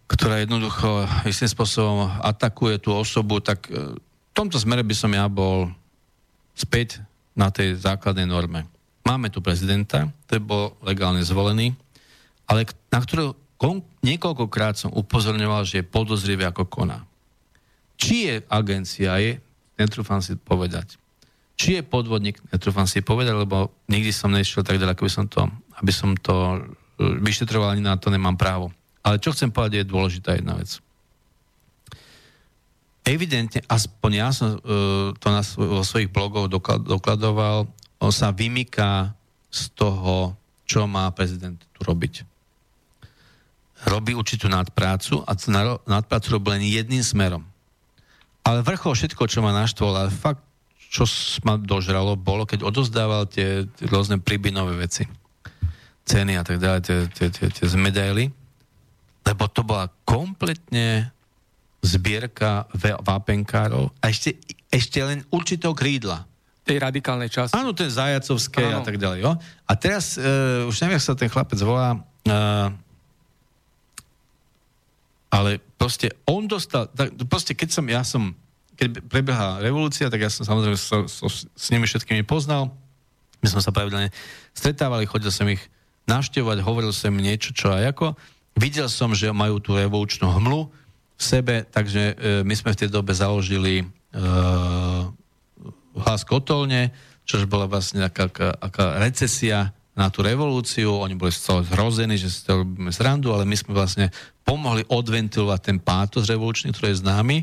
ktorá 0.06 0.42
jednoducho 0.42 1.06
istým 1.26 1.50
spôsobom 1.50 2.06
atakuje 2.22 2.78
tú 2.78 2.94
osobu, 2.94 3.42
tak 3.42 3.70
v 3.70 4.32
tomto 4.34 4.62
smere 4.62 4.86
by 4.86 4.96
som 4.96 5.12
ja 5.14 5.26
bol 5.26 5.72
späť 6.54 7.02
na 7.36 7.52
tej 7.52 7.76
základnej 7.76 8.30
norme. 8.30 8.64
Máme 9.06 9.30
tu 9.30 9.44
prezidenta, 9.44 10.10
ktorý 10.26 10.42
bol 10.42 10.66
legálne 10.82 11.22
zvolený, 11.22 11.76
ale 12.46 12.70
na 12.90 13.00
ktorého 13.02 13.34
niekoľkokrát 14.06 14.78
som 14.78 14.94
upozorňoval, 14.94 15.66
že 15.66 15.82
je 15.82 15.90
podozrivý 15.90 16.46
ako 16.46 16.70
koná. 16.70 17.02
Či 17.98 18.16
je 18.30 18.36
agencia, 18.52 19.18
je, 19.18 19.42
netrúfam 19.80 20.22
si 20.22 20.36
povedať. 20.38 21.00
Či 21.56 21.80
je 21.80 21.88
podvodník, 21.88 22.38
netrúfam 22.52 22.84
si 22.84 23.00
povedať, 23.00 23.34
lebo 23.34 23.72
nikdy 23.88 24.12
som 24.12 24.30
nešiel 24.30 24.62
tak 24.62 24.78
ďaleko, 24.78 25.08
aby 25.08 25.14
som 25.14 25.26
to, 25.26 25.42
aby 25.80 25.92
som 25.96 26.12
to 26.20 26.36
e, 26.36 26.60
vyšetroval, 27.24 27.72
ani 27.72 27.82
na 27.82 27.96
to 27.96 28.12
nemám 28.12 28.36
právo. 28.36 28.76
Ale 29.06 29.22
čo 29.22 29.32
chcem 29.38 29.54
povedať, 29.54 29.86
je 29.86 29.92
dôležitá 29.94 30.34
jedna 30.34 30.58
vec 30.58 30.82
evidentne, 33.06 33.62
aspoň 33.70 34.12
ja 34.18 34.30
som 34.34 34.58
uh, 34.58 35.14
to 35.16 35.28
na 35.30 35.46
vo 35.46 35.86
svojich 35.86 36.10
blogoch 36.10 36.50
doklad, 36.50 36.82
dokladoval, 36.82 37.70
on 38.02 38.12
sa 38.12 38.34
vymyká 38.34 39.14
z 39.54 39.62
toho, 39.78 40.34
čo 40.66 40.90
má 40.90 41.08
prezident 41.14 41.56
tu 41.56 41.80
robiť. 41.86 42.26
Robí 43.86 44.18
určitú 44.18 44.50
nadprácu 44.50 45.22
a 45.22 45.38
nadprácu 45.86 46.28
robí 46.34 46.58
len 46.58 46.66
jedným 46.66 47.06
smerom. 47.06 47.46
Ale 48.42 48.66
vrchol 48.66 48.98
všetko, 48.98 49.30
čo 49.30 49.46
ma 49.46 49.54
naštvol, 49.54 49.94
ale 49.94 50.10
fakt, 50.10 50.42
čo 50.90 51.06
ma 51.46 51.62
dožralo, 51.62 52.18
bolo, 52.18 52.50
keď 52.50 52.66
odozdával 52.66 53.30
tie, 53.30 53.70
tie 53.78 53.86
rôzne 53.86 54.18
príbinové 54.18 54.74
veci. 54.82 55.06
Ceny 56.06 56.38
a 56.38 56.44
tak 56.46 56.58
ďalej, 56.62 56.82
tie, 56.82 56.98
tie, 57.14 57.28
tie, 57.30 57.48
tie 57.50 57.66
z 57.66 57.76
medaily. 57.78 58.30
Lebo 59.26 59.50
to 59.50 59.66
bola 59.66 59.90
kompletne 60.06 61.10
zbierka 61.86 62.66
vápenkárov 63.06 63.94
a 64.02 64.10
ešte, 64.10 64.38
ešte 64.74 65.02
len 65.06 65.22
určitého 65.30 65.74
krídla. 65.78 66.26
Tej 66.66 66.82
radikálnej 66.82 67.30
časti. 67.30 67.54
Áno, 67.54 67.78
ten 67.78 67.94
Zajacovské 67.94 68.74
a 68.74 68.82
tak 68.82 68.98
ďalej. 68.98 69.22
Jo? 69.22 69.38
A 69.70 69.72
teraz, 69.78 70.18
uh, 70.18 70.66
už 70.66 70.82
neviem, 70.82 70.98
sa 70.98 71.14
ten 71.14 71.30
chlapec 71.30 71.62
volá, 71.62 71.94
uh, 71.94 72.74
ale 75.30 75.62
proste 75.78 76.10
on 76.26 76.50
dostal, 76.50 76.90
tak, 76.90 77.14
proste 77.30 77.54
keď 77.54 77.70
som, 77.70 77.86
ja 77.86 78.02
som, 78.02 78.34
keď 78.74 78.98
prebehla 79.06 79.62
revolúcia, 79.62 80.10
tak 80.10 80.26
ja 80.26 80.32
som 80.34 80.42
samozrejme 80.42 80.74
so, 80.74 81.06
so, 81.06 81.30
s 81.30 81.68
nimi 81.70 81.86
všetkými 81.86 82.26
poznal, 82.26 82.74
my 83.46 83.48
sme 83.54 83.62
sa 83.62 83.70
pravidelne 83.70 84.10
stretávali, 84.58 85.06
chodil 85.06 85.30
som 85.30 85.46
ich 85.46 85.62
navštevovať, 86.10 86.66
hovoril 86.66 86.90
som 86.90 87.14
im 87.14 87.22
niečo, 87.22 87.54
čo 87.54 87.70
aj 87.70 87.94
ako. 87.94 88.18
Videl 88.56 88.88
som, 88.88 89.12
že 89.12 89.36
majú 89.36 89.60
tú 89.60 89.76
revolučnú 89.76 90.32
hmlu, 90.32 90.72
v 91.16 91.22
sebe, 91.24 91.56
takže 91.64 92.02
e, 92.12 92.14
my 92.44 92.54
sme 92.56 92.76
v 92.76 92.80
tej 92.86 92.90
dobe 92.92 93.16
založili 93.16 93.82
e, 93.82 93.86
hlas 95.96 96.22
kotolne, 96.28 96.92
čož 97.24 97.48
bola 97.48 97.72
vlastne 97.72 98.04
aká, 98.04 98.28
aká, 98.28 98.52
aká 98.60 98.86
recesia 99.00 99.72
na 99.96 100.12
tú 100.12 100.28
revolúciu, 100.28 100.92
oni 100.92 101.16
boli 101.16 101.32
toho 101.32 101.64
zhrození, 101.64 102.20
že 102.20 102.28
si 102.28 102.44
to 102.44 102.68
robíme 102.68 102.92
srandu, 102.92 103.32
ale 103.32 103.48
my 103.48 103.56
sme 103.56 103.72
vlastne 103.72 104.12
pomohli 104.44 104.84
odventilovať 104.92 105.60
ten 105.64 105.78
pátos 105.80 106.28
revolučný, 106.28 106.76
ktorý 106.76 106.92
je 106.92 107.00
známy. 107.00 107.38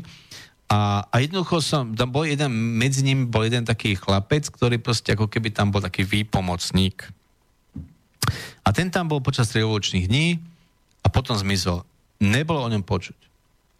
A, 0.69 1.09
a 1.09 1.15
jednoducho 1.17 1.65
som, 1.65 1.97
tam 1.97 2.13
bol 2.13 2.29
jeden, 2.29 2.53
medzi 2.77 3.01
nimi 3.01 3.25
bol 3.25 3.41
jeden 3.41 3.65
taký 3.65 3.97
chlapec, 3.97 4.53
ktorý 4.53 4.77
proste 4.77 5.17
ako 5.17 5.25
keby 5.25 5.49
tam 5.49 5.73
bol 5.73 5.81
taký 5.81 6.05
výpomocník. 6.05 7.09
A 8.63 8.69
ten 8.69 8.93
tam 8.93 9.09
bol 9.09 9.19
počas 9.19 9.49
revolučných 9.49 10.05
dní 10.05 10.52
a 11.03 11.07
potom 11.11 11.35
zmizol. 11.35 11.83
Nebolo 12.23 12.63
o 12.63 12.71
ňom 12.71 12.81
počuť. 12.81 13.19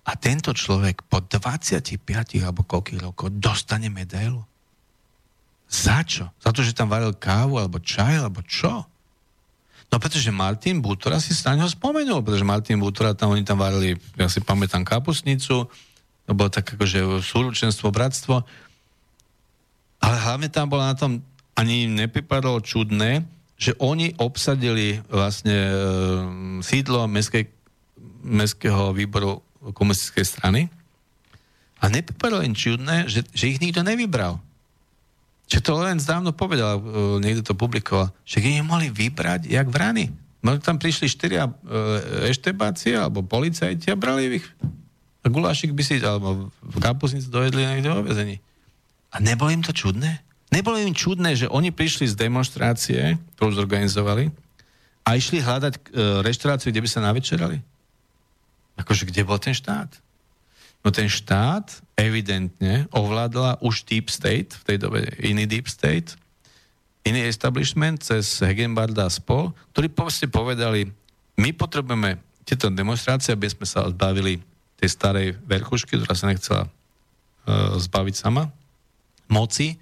A 0.03 0.19
tento 0.19 0.51
človek 0.51 1.07
po 1.07 1.23
25 1.23 2.03
alebo 2.43 2.67
koľkých 2.67 2.99
rokov 2.99 3.31
dostane 3.39 3.87
medailu? 3.87 4.43
Za 5.71 6.03
čo? 6.03 6.27
Za 6.43 6.51
to, 6.51 6.59
že 6.61 6.75
tam 6.75 6.91
varil 6.91 7.15
kávu, 7.15 7.57
alebo 7.57 7.79
čaj, 7.79 8.19
alebo 8.19 8.43
čo? 8.43 8.83
No 9.89 10.01
pretože 10.01 10.33
Martin 10.33 10.83
Bútora 10.83 11.21
si 11.21 11.33
na 11.45 11.57
neho 11.57 11.69
spomenul, 11.69 12.25
pretože 12.25 12.45
Martin 12.45 12.77
Bútora 12.77 13.15
tam, 13.15 13.33
oni 13.33 13.45
tam 13.45 13.61
varili, 13.61 13.95
ja 14.17 14.27
si 14.27 14.43
pamätám, 14.43 14.81
kapusnicu, 14.81 15.69
to 16.23 16.31
bolo 16.31 16.49
tak 16.49 16.65
akože 16.65 17.21
súručenstvo, 17.21 17.93
bratstvo, 17.93 18.41
ale 20.03 20.15
hlavne 20.19 20.49
tam 20.51 20.67
bolo 20.67 20.83
na 20.83 20.97
tom, 20.97 21.23
ani 21.53 21.85
nepripadalo 21.85 22.59
čudné, 22.59 23.23
že 23.63 23.79
oni 23.79 24.11
obsadili 24.19 24.99
vlastne 25.07 25.55
e, 25.55 25.75
sídlo 26.59 27.07
mestskej, 27.07 27.47
mestského 28.27 28.91
výboru 28.91 29.39
komunistickej 29.71 30.25
strany 30.27 30.61
a 31.79 31.87
nepripadalo 31.87 32.43
im 32.43 32.51
čudné, 32.51 33.07
že, 33.07 33.23
že 33.31 33.55
ich 33.55 33.63
nikto 33.63 33.79
nevybral. 33.79 34.43
Čo 35.47 35.59
to 35.63 35.71
len 35.79 35.99
dávno 35.99 36.31
povedal, 36.31 36.79
uh, 36.79 37.19
niekto 37.19 37.51
to 37.51 37.53
publikoval, 37.53 38.15
že 38.23 38.39
ich 38.39 38.63
mohli 38.63 38.87
vybrať 38.87 39.51
jak 39.51 39.67
vrany. 39.67 40.07
No 40.39 40.55
tam 40.59 40.79
prišli 40.79 41.11
štyria 41.11 41.51
uh, 41.51 41.51
eštebácie 42.31 42.95
alebo 42.95 43.23
policajti 43.23 43.91
a 43.91 43.99
brali 43.99 44.39
ich. 44.39 44.47
A 45.23 45.31
gulášik 45.31 45.75
by 45.75 45.83
si, 45.83 45.99
alebo 45.99 46.51
v 46.59 46.77
kapusnici 46.79 47.27
dojedli 47.27 47.63
niekde 47.63 47.91
vo 47.91 48.03
vezení. 48.03 48.39
A 49.11 49.19
nebolo 49.19 49.51
im 49.51 49.63
to 49.63 49.75
čudné? 49.75 50.23
Nebolo 50.53 50.77
im 50.77 50.93
čudné, 50.93 51.33
že 51.33 51.49
oni 51.49 51.73
prišli 51.73 52.05
z 52.05 52.13
demonstrácie, 52.13 53.17
ktorú 53.33 53.57
zorganizovali, 53.57 54.29
a 55.01 55.17
išli 55.17 55.41
hľadať 55.41 55.73
uh, 55.73 55.81
reštauráciu, 56.21 56.69
kde 56.69 56.83
by 56.85 56.89
sa 56.89 57.01
navečerali? 57.01 57.57
Akože 58.77 59.09
kde 59.09 59.25
bol 59.25 59.41
ten 59.41 59.57
štát? 59.57 59.89
No 60.85 60.93
ten 60.93 61.09
štát 61.09 61.73
evidentne 61.97 62.85
ovládala 62.93 63.57
už 63.65 63.87
Deep 63.87 64.13
State, 64.13 64.53
v 64.53 64.63
tej 64.63 64.77
dobe 64.77 65.09
iný 65.25 65.49
Deep 65.49 65.65
State, 65.65 66.13
iný 67.03 67.25
establishment 67.25 68.05
cez 68.05 68.39
Hegenbarda 68.39 69.09
a 69.09 69.11
spol, 69.11 69.51
ktorí 69.73 69.89
proste 69.91 70.29
povedali, 70.29 70.87
my 71.35 71.49
potrebujeme 71.51 72.21
tieto 72.45 72.69
demonstrácie, 72.69 73.33
aby 73.33 73.49
sme 73.49 73.65
sa 73.65 73.89
zbavili 73.89 74.39
tej 74.79 74.89
starej 74.91 75.27
verchušky, 75.47 75.97
ktorá 75.97 76.13
sa 76.15 76.29
nechcela 76.29 76.63
uh, 76.67 77.75
zbaviť 77.79 78.15
sama, 78.15 78.53
moci, 79.31 79.79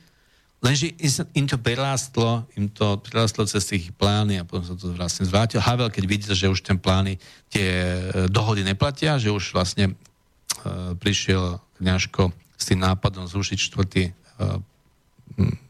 Lenže 0.61 0.93
im 1.33 1.49
to 1.49 1.57
prerástlo, 1.57 2.45
im 2.53 2.69
to 2.69 3.01
prerástlo 3.01 3.49
cez 3.49 3.65
tých 3.65 3.89
plány 3.97 4.37
a 4.37 4.45
potom 4.45 4.61
sa 4.61 4.77
to 4.77 4.93
vlastne 4.93 5.25
zvrátil. 5.25 5.57
Havel, 5.57 5.89
keď 5.89 6.03
vidíte, 6.05 6.33
že 6.37 6.53
už 6.53 6.61
ten 6.61 6.77
plány, 6.77 7.17
tie 7.49 7.65
e, 7.65 8.29
dohody 8.29 8.61
neplatia, 8.61 9.17
že 9.17 9.33
už 9.33 9.57
vlastne 9.57 9.97
prišiel 11.01 11.57
kňažko 11.81 12.29
s 12.57 12.63
tým 12.69 12.85
nápadom 12.85 13.25
zrušiť 13.25 13.57
štvrtý, 13.57 14.03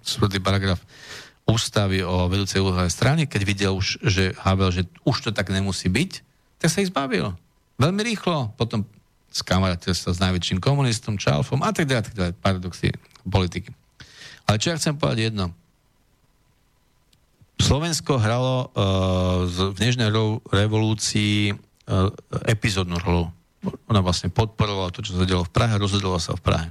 štvrtý 0.03 0.37
paragraf 0.43 0.83
ústavy 1.47 2.03
o 2.03 2.27
vedúcej 2.27 2.59
úlohej 2.59 2.91
strane, 2.91 3.27
keď 3.27 3.41
videl 3.43 3.71
už, 3.75 4.03
že 4.03 4.35
Havel, 4.39 4.71
že 4.71 4.87
už 5.07 5.27
to 5.27 5.29
tak 5.31 5.49
nemusí 5.51 5.87
byť, 5.87 6.11
tak 6.59 6.69
sa 6.69 6.83
ich 6.83 6.91
zbavil. 6.91 7.33
Veľmi 7.81 8.01
rýchlo. 8.05 8.53
Potom 8.55 8.85
skamarátil 9.31 9.95
sa 9.95 10.13
s 10.13 10.21
najväčším 10.21 10.61
komunistom, 10.61 11.17
Čalfom 11.17 11.63
a 11.63 11.71
tak 11.71 11.87
ďalej, 11.87 12.03
tak 12.11 12.15
ďalej, 12.15 12.33
paradoxy 12.43 12.87
politiky. 13.25 13.71
Ale 14.45 14.57
čo 14.61 14.73
ja 14.73 14.79
chcem 14.79 14.97
povedať 14.97 15.31
jedno. 15.31 15.51
Slovensko 17.61 18.17
hralo 18.17 18.73
uh, 18.73 19.45
v 19.45 19.77
Nežnej 19.77 20.09
revolúcii 20.49 21.53
uh, 21.53 22.09
epizódnu 22.49 22.97
rolu. 22.97 23.29
Ona 23.87 24.01
vlastne 24.01 24.33
podporovala 24.33 24.89
to, 24.89 25.05
čo 25.05 25.13
sa 25.13 25.29
dialo 25.29 25.45
v 25.45 25.53
Prahe, 25.53 25.77
rozhodovalo 25.77 26.17
sa 26.17 26.33
v 26.33 26.41
Prahe. 26.41 26.67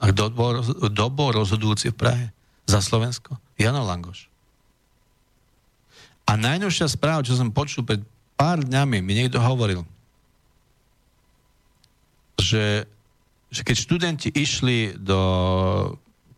A 0.00 0.14
kto 0.14 0.30
bol, 0.30 0.62
kto 0.62 1.04
bol 1.10 1.34
rozhodujúci 1.34 1.90
v 1.92 1.98
Prahe 1.98 2.24
za 2.64 2.78
Slovensko? 2.78 3.34
Jano 3.58 3.82
Langoš. 3.82 4.30
A 6.30 6.38
najnovšia 6.38 6.86
správa, 6.86 7.26
čo 7.26 7.34
som 7.34 7.50
počul 7.50 7.82
pred 7.82 7.98
pár 8.38 8.62
dňami, 8.62 9.02
mi 9.02 9.12
niekto 9.18 9.42
hovoril, 9.42 9.82
že, 12.38 12.86
že 13.50 13.60
keď 13.66 13.76
študenti 13.76 14.28
išli 14.32 14.94
do 14.96 15.20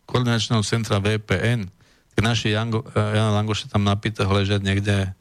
koordinačného 0.07 0.62
centra 0.66 0.99
VPN, 0.99 1.66
tak 2.12 2.20
naši 2.20 2.53
Jango, 2.53 2.85
Jana 2.93 3.33
Langoša 3.33 3.73
tam 3.73 3.89
napýta 3.89 4.29
ležať 4.29 4.61
niekde 4.61 5.16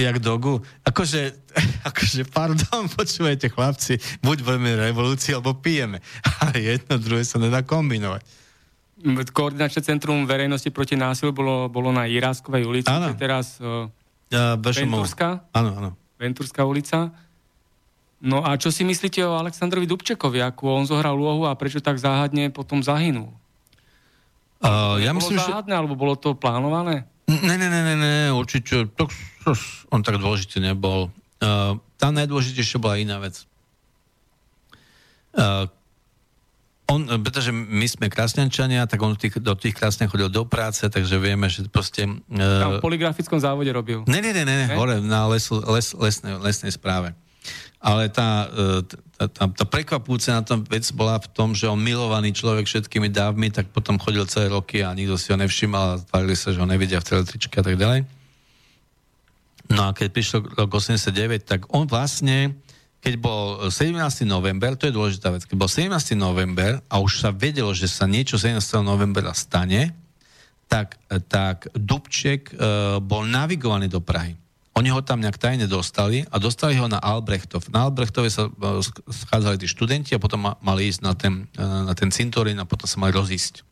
jak 0.00 0.18
dogu. 0.18 0.62
Akože, 0.86 1.34
akože, 1.88 2.22
pardon, 2.30 2.88
počúvajte 2.98 3.52
chlapci, 3.52 4.00
buď 4.24 4.36
budeme 4.44 4.76
revolúcii, 4.76 5.36
alebo 5.36 5.58
pijeme. 5.58 6.00
Ale 6.40 6.56
jedno, 6.60 6.96
druhé 7.00 7.22
sa 7.26 7.36
nedá 7.36 7.60
kombinovať. 7.60 8.22
Koordinačné 9.32 9.80
centrum 9.80 10.28
verejnosti 10.28 10.68
proti 10.68 10.92
násilu 10.92 11.32
bolo, 11.32 11.72
bolo 11.72 11.88
na 11.88 12.04
Iráskovej 12.04 12.68
ulici, 12.68 12.92
ano. 12.92 13.16
teraz 13.16 13.56
uh, 13.64 13.88
ja, 14.28 14.60
Venturská. 14.60 15.48
Áno, 15.56 15.70
áno. 15.72 15.90
Venturská 16.20 16.68
ulica. 16.68 17.08
No 18.20 18.44
a 18.44 18.60
čo 18.60 18.68
si 18.68 18.84
myslíte 18.84 19.24
o 19.24 19.40
Aleksandrovi 19.40 19.88
Dubčekovi, 19.88 20.44
ako 20.44 20.76
on 20.76 20.84
zohral 20.84 21.16
úlohu 21.16 21.48
a 21.48 21.56
prečo 21.56 21.80
tak 21.80 21.96
záhadne 21.96 22.52
potom 22.52 22.84
zahynul? 22.84 23.32
Uh, 24.60 25.00
ja 25.00 25.16
bolo 25.16 25.32
myslím, 25.32 25.40
záhadné, 25.40 25.72
že... 25.72 25.78
alebo 25.80 25.94
bolo 25.96 26.14
to 26.20 26.36
plánované? 26.36 27.08
Ne, 27.30 27.56
ne, 27.56 27.68
ne, 27.72 27.80
ne, 27.80 27.94
ne 27.96 28.14
určite. 28.34 28.84
To, 28.92 29.08
on 29.94 30.04
tak 30.04 30.20
dôležitý 30.20 30.60
nebol. 30.60 31.08
Uh, 31.40 31.80
tá 31.96 32.12
najdôležitejšia 32.12 32.76
bola 32.76 33.00
iná 33.00 33.16
vec. 33.16 33.48
Uh, 35.32 35.64
on, 36.90 37.06
pretože 37.22 37.54
my 37.54 37.86
sme 37.86 38.10
krásňančania, 38.10 38.84
tak 38.84 38.98
on 39.00 39.14
tých, 39.14 39.38
do 39.38 39.54
tých 39.54 39.78
krásne 39.78 40.10
chodil 40.10 40.26
do 40.26 40.42
práce, 40.42 40.82
takže 40.82 41.22
vieme, 41.22 41.46
že 41.46 41.64
proste... 41.70 42.04
Uh, 42.28 42.60
Tam 42.60 42.70
v 42.76 42.84
poligrafickom 42.84 43.38
závode 43.38 43.70
robil. 43.70 44.02
Ne, 44.10 44.18
ne, 44.20 44.34
ne, 44.34 44.42
ne, 44.42 44.54
ne? 44.68 44.74
hore 44.74 44.98
na 44.98 45.30
les, 45.30 45.46
les, 45.48 45.86
lesnej, 45.94 46.34
lesnej 46.42 46.72
správe. 46.74 47.14
Ale 47.80 48.12
tá, 48.12 48.44
e, 48.52 48.84
tá, 49.16 49.24
tá, 49.24 49.44
tá 49.48 49.64
prekvapujúca 49.64 50.36
na 50.36 50.44
tom 50.44 50.60
vec 50.68 50.84
bola 50.92 51.16
v 51.16 51.32
tom, 51.32 51.56
že 51.56 51.64
on 51.64 51.80
milovaný 51.80 52.36
človek 52.36 52.68
všetkými 52.68 53.08
dávmi, 53.08 53.48
tak 53.48 53.72
potom 53.72 53.96
chodil 53.96 54.28
celé 54.28 54.52
roky 54.52 54.84
a 54.84 54.92
nikto 54.92 55.16
si 55.16 55.32
ho 55.32 55.40
nevšimal 55.40 55.84
a 55.96 56.00
tvárili 56.04 56.36
sa, 56.36 56.52
že 56.52 56.60
ho 56.60 56.68
nevidia 56.68 57.00
v 57.00 57.08
teletričke 57.08 57.56
a 57.56 57.64
tak 57.64 57.80
ďalej. 57.80 58.04
No 59.70 59.88
a 59.88 59.96
keď 59.96 60.08
prišlo 60.12 60.36
rok 60.60 60.70
89, 60.76 61.46
tak 61.46 61.70
on 61.70 61.86
vlastne, 61.86 62.58
keď 63.00 63.14
bol 63.16 63.70
17. 63.70 63.96
november, 64.26 64.74
to 64.74 64.90
je 64.90 64.96
dôležitá 64.96 65.30
vec, 65.30 65.46
keď 65.46 65.56
bol 65.56 65.70
17. 65.70 66.18
november 66.18 66.82
a 66.90 67.00
už 67.00 67.22
sa 67.22 67.30
vedelo, 67.30 67.70
že 67.70 67.86
sa 67.86 68.04
niečo 68.04 68.34
17. 68.34 68.60
novembra 68.82 69.30
stane, 69.32 69.94
tak, 70.66 70.98
tak 71.30 71.70
Dubček 71.74 72.54
uh, 72.54 72.98
bol 73.02 73.26
navigovaný 73.26 73.90
do 73.90 74.02
Prahy. 74.02 74.39
Oni 74.78 74.88
ho 74.94 75.02
tam 75.02 75.18
nejak 75.18 75.36
tajne 75.36 75.66
dostali 75.66 76.22
a 76.30 76.38
dostali 76.38 76.78
ho 76.78 76.86
na 76.86 77.02
Albrechtov. 77.02 77.66
Na 77.74 77.90
Albrechtove 77.90 78.30
sa 78.30 78.46
e, 78.46 78.52
schádzali 79.10 79.58
tí 79.58 79.66
študenti 79.66 80.14
a 80.14 80.22
potom 80.22 80.46
mali 80.46 80.86
ísť 80.86 81.00
na 81.02 81.12
ten, 81.18 81.50
e, 81.58 81.64
na 81.64 81.94
ten 81.98 82.14
cintorín 82.14 82.56
a 82.62 82.68
potom 82.68 82.86
sa 82.86 83.02
mali 83.02 83.10
rozísť. 83.10 83.66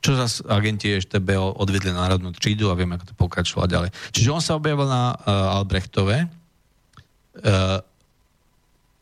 Čo 0.00 0.16
zase 0.16 0.46
agenti 0.48 0.88
EŠTB 0.88 1.36
odvedli 1.36 1.92
na 1.92 2.08
národnú 2.08 2.32
třídu 2.32 2.72
a 2.72 2.78
vieme, 2.78 2.96
ako 2.96 3.12
to 3.12 3.14
pokračovalo 3.18 3.66
ďalej. 3.68 3.90
Čiže 4.14 4.32
on 4.32 4.42
sa 4.42 4.54
objavil 4.54 4.86
na 4.86 5.10
uh, 5.10 5.58
Albrechtove, 5.58 6.22
uh, 6.22 7.82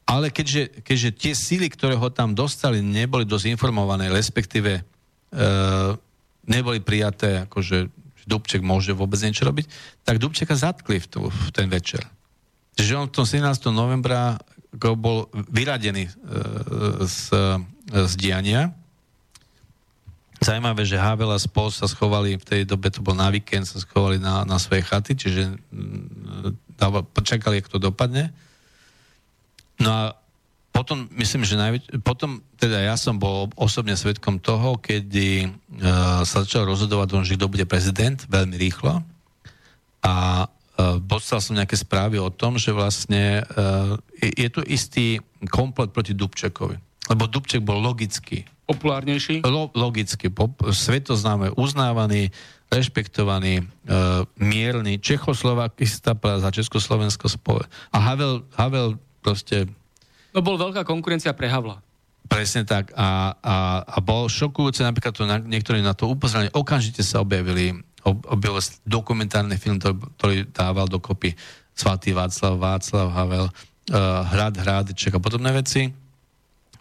ale 0.08 0.26
keďže, 0.32 0.80
keďže 0.80 1.10
tie 1.20 1.32
síly, 1.36 1.68
ktoré 1.68 2.00
ho 2.00 2.08
tam 2.08 2.32
dostali, 2.32 2.80
neboli 2.80 3.28
dosť 3.28 3.52
informované, 3.52 4.08
respektíve 4.08 4.80
uh, 4.80 5.92
neboli 6.48 6.80
prijaté 6.80 7.44
akože 7.44 7.92
Dubček 8.26 8.60
môže 8.60 8.90
vôbec 8.90 9.22
niečo 9.22 9.46
robiť, 9.46 9.70
tak 10.02 10.18
Dubčeka 10.18 10.58
zatkli 10.58 10.98
v, 10.98 11.06
tu, 11.06 11.20
v 11.30 11.48
ten 11.54 11.70
večer. 11.70 12.02
Čiže 12.76 12.92
on 12.98 13.06
v 13.08 13.14
tom 13.14 13.26
17. 13.26 13.46
novembra 13.72 14.36
bol 14.76 15.32
vyradený 15.32 16.04
e, 16.04 16.12
z, 17.08 17.32
z 17.88 18.12
diania. 18.18 18.74
Zajímavé, 20.36 20.84
že 20.84 21.00
Havel 21.00 21.32
a 21.32 21.40
spol 21.40 21.72
sa 21.72 21.88
schovali, 21.88 22.36
v 22.36 22.44
tej 22.44 22.62
dobe 22.68 22.92
to 22.92 23.00
bol 23.00 23.16
na 23.16 23.32
víkend, 23.32 23.64
sa 23.64 23.80
schovali 23.80 24.20
na, 24.20 24.44
na 24.44 24.60
svoje 24.60 24.84
chaty, 24.84 25.16
čiže 25.16 25.56
dával, 26.76 27.08
počakali, 27.08 27.64
ako 27.64 27.78
to 27.78 27.80
dopadne. 27.80 28.36
No 29.80 29.88
a 29.88 30.02
potom, 30.76 31.08
myslím, 31.16 31.48
že 31.48 31.56
najväč... 31.56 32.04
potom, 32.04 32.44
teda 32.60 32.84
ja 32.84 33.00
som 33.00 33.16
bol 33.16 33.48
osobne 33.56 33.96
svetkom 33.96 34.36
toho, 34.36 34.76
kedy 34.76 35.48
uh, 35.48 36.20
sa 36.28 36.44
začal 36.44 36.68
rozhodovať, 36.68 37.24
že 37.24 37.40
kto 37.40 37.48
bude 37.48 37.64
prezident 37.64 38.20
veľmi 38.28 38.60
rýchlo 38.60 39.00
a 40.04 40.46
uh, 40.46 41.00
dostal 41.00 41.40
som 41.40 41.56
nejaké 41.56 41.74
správy 41.74 42.20
o 42.20 42.28
tom, 42.28 42.60
že 42.60 42.76
vlastne 42.76 43.40
uh, 43.42 43.96
je, 44.20 44.30
je 44.36 44.48
tu 44.52 44.60
istý 44.68 45.18
komplet 45.48 45.90
proti 45.90 46.12
Dubčekovi. 46.12 46.76
Lebo 47.06 47.24
Dubček 47.30 47.62
bol 47.62 47.80
logický. 47.80 48.46
Populárnejší? 48.66 49.46
Lo, 49.46 49.70
logicky. 49.78 50.26
Pop, 50.26 50.58
svetoznáme, 50.74 51.54
uznávaný, 51.54 52.34
rešpektovaný, 52.66 53.62
uh, 53.62 54.26
mierny, 54.38 54.98
Čechoslovakista 54.98 56.18
za 56.18 56.50
Československo 56.50 57.30
spole. 57.30 57.62
A 57.94 57.98
Havel, 58.02 58.42
Havel 58.58 58.98
proste 59.22 59.70
No 60.36 60.44
bol 60.44 60.60
veľká 60.60 60.84
konkurencia 60.84 61.32
pre 61.32 61.48
Havla. 61.48 61.80
Presne 62.28 62.68
tak. 62.68 62.92
A, 62.92 63.32
a, 63.40 63.54
a 63.88 63.98
bol 64.04 64.28
šokujúce, 64.28 64.84
napríklad 64.84 65.16
to 65.16 65.24
na, 65.24 65.40
niektorí 65.40 65.80
na 65.80 65.96
to 65.96 66.12
upozorili, 66.12 66.52
okamžite 66.52 67.00
sa 67.00 67.24
objavili, 67.24 67.72
ob, 68.04 68.20
objavil 68.28 68.60
dokumentárny 68.84 69.56
film, 69.56 69.80
ktorý, 69.80 70.44
dával 70.52 70.92
dokopy 70.92 71.32
svatý 71.72 72.12
Václav, 72.12 72.60
Václav 72.60 73.08
Havel, 73.16 73.46
uh, 73.48 74.28
Hrad 74.28 74.60
Hrádeček 74.60 75.16
a 75.16 75.24
podobné 75.24 75.56
veci. 75.56 75.88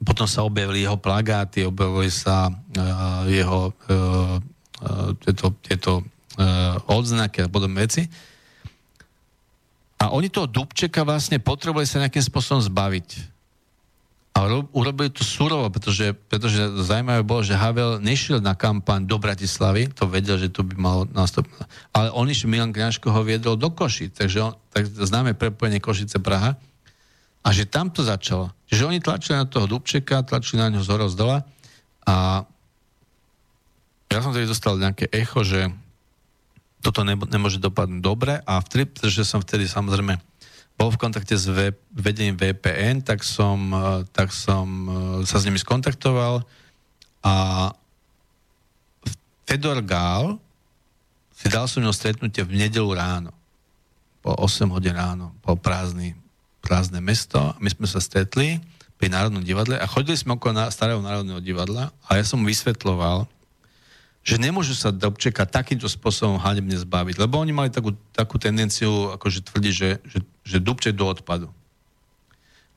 Potom 0.03 0.27
sa 0.27 0.43
objavili 0.43 0.83
jeho 0.83 0.99
plagáty, 0.99 1.63
objavili 1.63 2.11
sa 2.11 2.51
uh, 2.51 3.23
jeho 3.31 3.71
uh, 3.71 4.35
tieto, 5.23 5.55
tieto 5.63 5.91
uh, 6.03 6.75
odznaky 6.91 7.47
a 7.47 7.47
podobné 7.47 7.87
veci. 7.87 8.03
A 10.03 10.11
oni 10.11 10.27
toho 10.27 10.43
Dubčeka 10.43 11.07
vlastne 11.07 11.39
potrebovali 11.39 11.87
sa 11.87 12.03
nejakým 12.03 12.19
spôsobom 12.19 12.59
zbaviť 12.59 13.34
a 14.35 14.43
urobili 14.75 15.07
to 15.07 15.23
surovo, 15.23 15.71
pretože, 15.71 16.11
pretože 16.27 16.59
zaujímavé 16.83 17.23
bolo, 17.23 17.39
že 17.39 17.55
Havel 17.55 18.03
nešiel 18.03 18.43
na 18.43 18.51
kampaň 18.51 19.07
do 19.07 19.15
Bratislavy, 19.15 19.87
to 19.95 20.11
vedel, 20.11 20.35
že 20.35 20.51
to 20.51 20.67
by 20.67 20.75
malo 20.75 21.07
nastupiť, 21.07 21.63
ale 21.95 22.11
on 22.11 22.27
išiel, 22.27 22.51
Milan 22.51 22.75
Kňažko 22.75 23.15
ho 23.15 23.23
viedol 23.23 23.55
do 23.55 23.71
Košic, 23.71 24.11
takže 24.11 24.43
on, 24.43 24.51
tak 24.75 24.91
známe 24.91 25.39
prepojenie 25.39 25.79
Košice 25.79 26.19
Praha, 26.19 26.59
a 27.45 27.53
že 27.53 27.69
tam 27.69 27.93
to 27.93 28.01
začalo. 28.01 28.49
Čiže 28.65 28.89
oni 28.89 28.97
tlačili 28.97 29.37
na 29.37 29.45
toho 29.45 29.69
Dubčeka, 29.69 30.25
tlačili 30.25 30.65
na 30.65 30.73
ňo 30.73 30.81
z 30.81 30.89
hora, 30.89 31.05
z 31.05 31.13
dola. 31.13 31.37
A 32.09 32.41
ja 34.09 34.19
som 34.25 34.33
tedy 34.33 34.49
dostal 34.49 34.81
nejaké 34.81 35.05
echo, 35.13 35.45
že 35.45 35.69
toto 36.81 37.05
nemôže 37.05 37.61
dopadnúť 37.61 38.01
dobre. 38.01 38.41
A 38.49 38.57
vtedy, 38.65 38.89
pretože 38.89 39.29
som 39.29 39.45
vtedy 39.45 39.69
samozrejme 39.69 40.17
bol 40.75 40.91
v 40.91 40.99
kontakte 40.99 41.39
s 41.39 41.47
v, 41.47 41.71
vedením 41.95 42.35
VPN, 42.35 42.99
tak 42.99 43.23
som, 43.23 43.71
e, 43.71 44.03
tak 44.11 44.35
som 44.35 44.67
e, 44.67 44.91
sa 45.23 45.39
s 45.39 45.47
nimi 45.47 45.59
skontaktoval 45.59 46.43
a 47.23 47.35
Fedor 49.47 49.79
Gál 49.85 50.35
si 51.35 51.47
dal 51.47 51.67
som 51.67 51.83
ňou 51.83 51.95
stretnutie 51.95 52.43
v 52.43 52.59
nedelu 52.59 52.91
ráno. 52.91 53.31
Po 54.25 54.33
8 54.35 54.71
hodín 54.73 54.97
ráno, 54.97 55.31
po 55.45 55.53
prázdny, 55.53 56.17
prázdne 56.63 56.99
mesto. 56.99 57.37
My 57.61 57.69
sme 57.69 57.85
sa 57.85 58.01
stretli 58.01 58.57
pri 58.95 59.11
Národnom 59.11 59.43
divadle 59.43 59.77
a 59.77 59.85
chodili 59.85 60.15
sme 60.15 60.39
okolo 60.39 60.65
starého 60.71 61.03
Národného 61.03 61.43
divadla 61.43 61.91
a 62.07 62.17
ja 62.17 62.25
som 62.25 62.41
vysvetloval, 62.41 63.27
že 64.25 64.41
nemôžu 64.41 64.73
sa 64.73 64.89
Dobčeka 64.89 65.45
takýmto 65.45 65.85
spôsobom 65.85 66.41
hanebne 66.41 66.73
zbaviť, 66.81 67.21
lebo 67.21 67.37
oni 67.37 67.53
mali 67.53 67.69
takú, 67.69 67.93
takú 68.09 68.41
tendenciu 68.41 69.13
akože 69.13 69.45
tvrdiť, 69.45 69.73
že, 69.73 69.89
že, 70.01 70.19
že 70.41 70.57
Dubček 70.57 70.97
do 70.97 71.05
odpadu. 71.05 71.53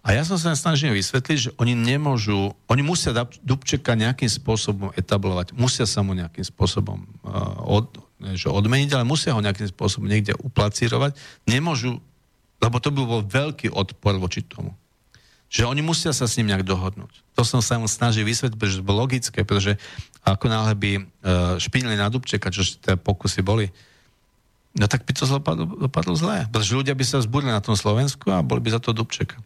A 0.05 0.13
ja 0.13 0.23
som 0.29 0.37
sa 0.37 0.53
snažil 0.53 0.93
vysvetliť, 0.93 1.39
že 1.41 1.51
oni 1.57 1.73
nemôžu, 1.73 2.53
oni 2.69 2.83
musia 2.85 3.17
Dubčeka 3.41 3.97
nejakým 3.97 4.29
spôsobom 4.29 4.93
etablovať, 4.93 5.57
musia 5.57 5.89
sa 5.89 6.05
mu 6.05 6.13
nejakým 6.13 6.45
spôsobom 6.45 7.09
uh, 7.25 7.65
od, 7.65 7.97
že 8.37 8.53
odmeniť, 8.53 8.95
ale 8.95 9.09
musia 9.09 9.33
ho 9.33 9.41
nejakým 9.41 9.73
spôsobom 9.73 10.05
niekde 10.05 10.37
uplacírovať. 10.37 11.17
Nemôžu, 11.49 11.97
lebo 12.61 12.77
to 12.77 12.93
by 12.93 13.01
bol 13.03 13.21
veľký 13.25 13.73
odpor 13.73 14.21
voči 14.21 14.45
tomu. 14.45 14.77
Že 15.49 15.65
oni 15.65 15.81
musia 15.81 16.13
sa 16.13 16.29
s 16.29 16.37
ním 16.37 16.53
nejak 16.53 16.65
dohodnúť. 16.65 17.25
To 17.37 17.43
som 17.43 17.65
sa 17.65 17.81
mu 17.81 17.89
snažil 17.89 18.25
vysvetliť, 18.29 18.59
pretože 18.61 18.79
to 18.81 18.87
bolo 18.87 19.09
logické, 19.09 19.41
pretože 19.49 19.81
ako 20.21 20.47
náhle 20.53 20.75
by 20.77 20.91
uh, 21.01 21.03
špinili 21.57 21.97
na 21.97 22.13
Dubčeka, 22.13 22.53
čo 22.53 22.65
tie 22.81 23.01
pokusy 23.01 23.41
boli, 23.41 23.73
no 24.77 24.85
tak 24.85 25.09
by 25.09 25.13
to 25.17 25.25
dopadlo, 25.25 25.89
dopadlo 25.89 26.13
zlé. 26.13 26.45
Pretože 26.53 26.77
ľudia 26.77 26.93
by 26.93 27.05
sa 27.05 27.17
vzbudili 27.25 27.49
na 27.49 27.65
tom 27.65 27.73
Slovensku 27.73 28.29
a 28.29 28.45
boli 28.45 28.61
by 28.61 28.77
za 28.77 28.81
to 28.83 28.93
Dubčeka. 28.93 29.41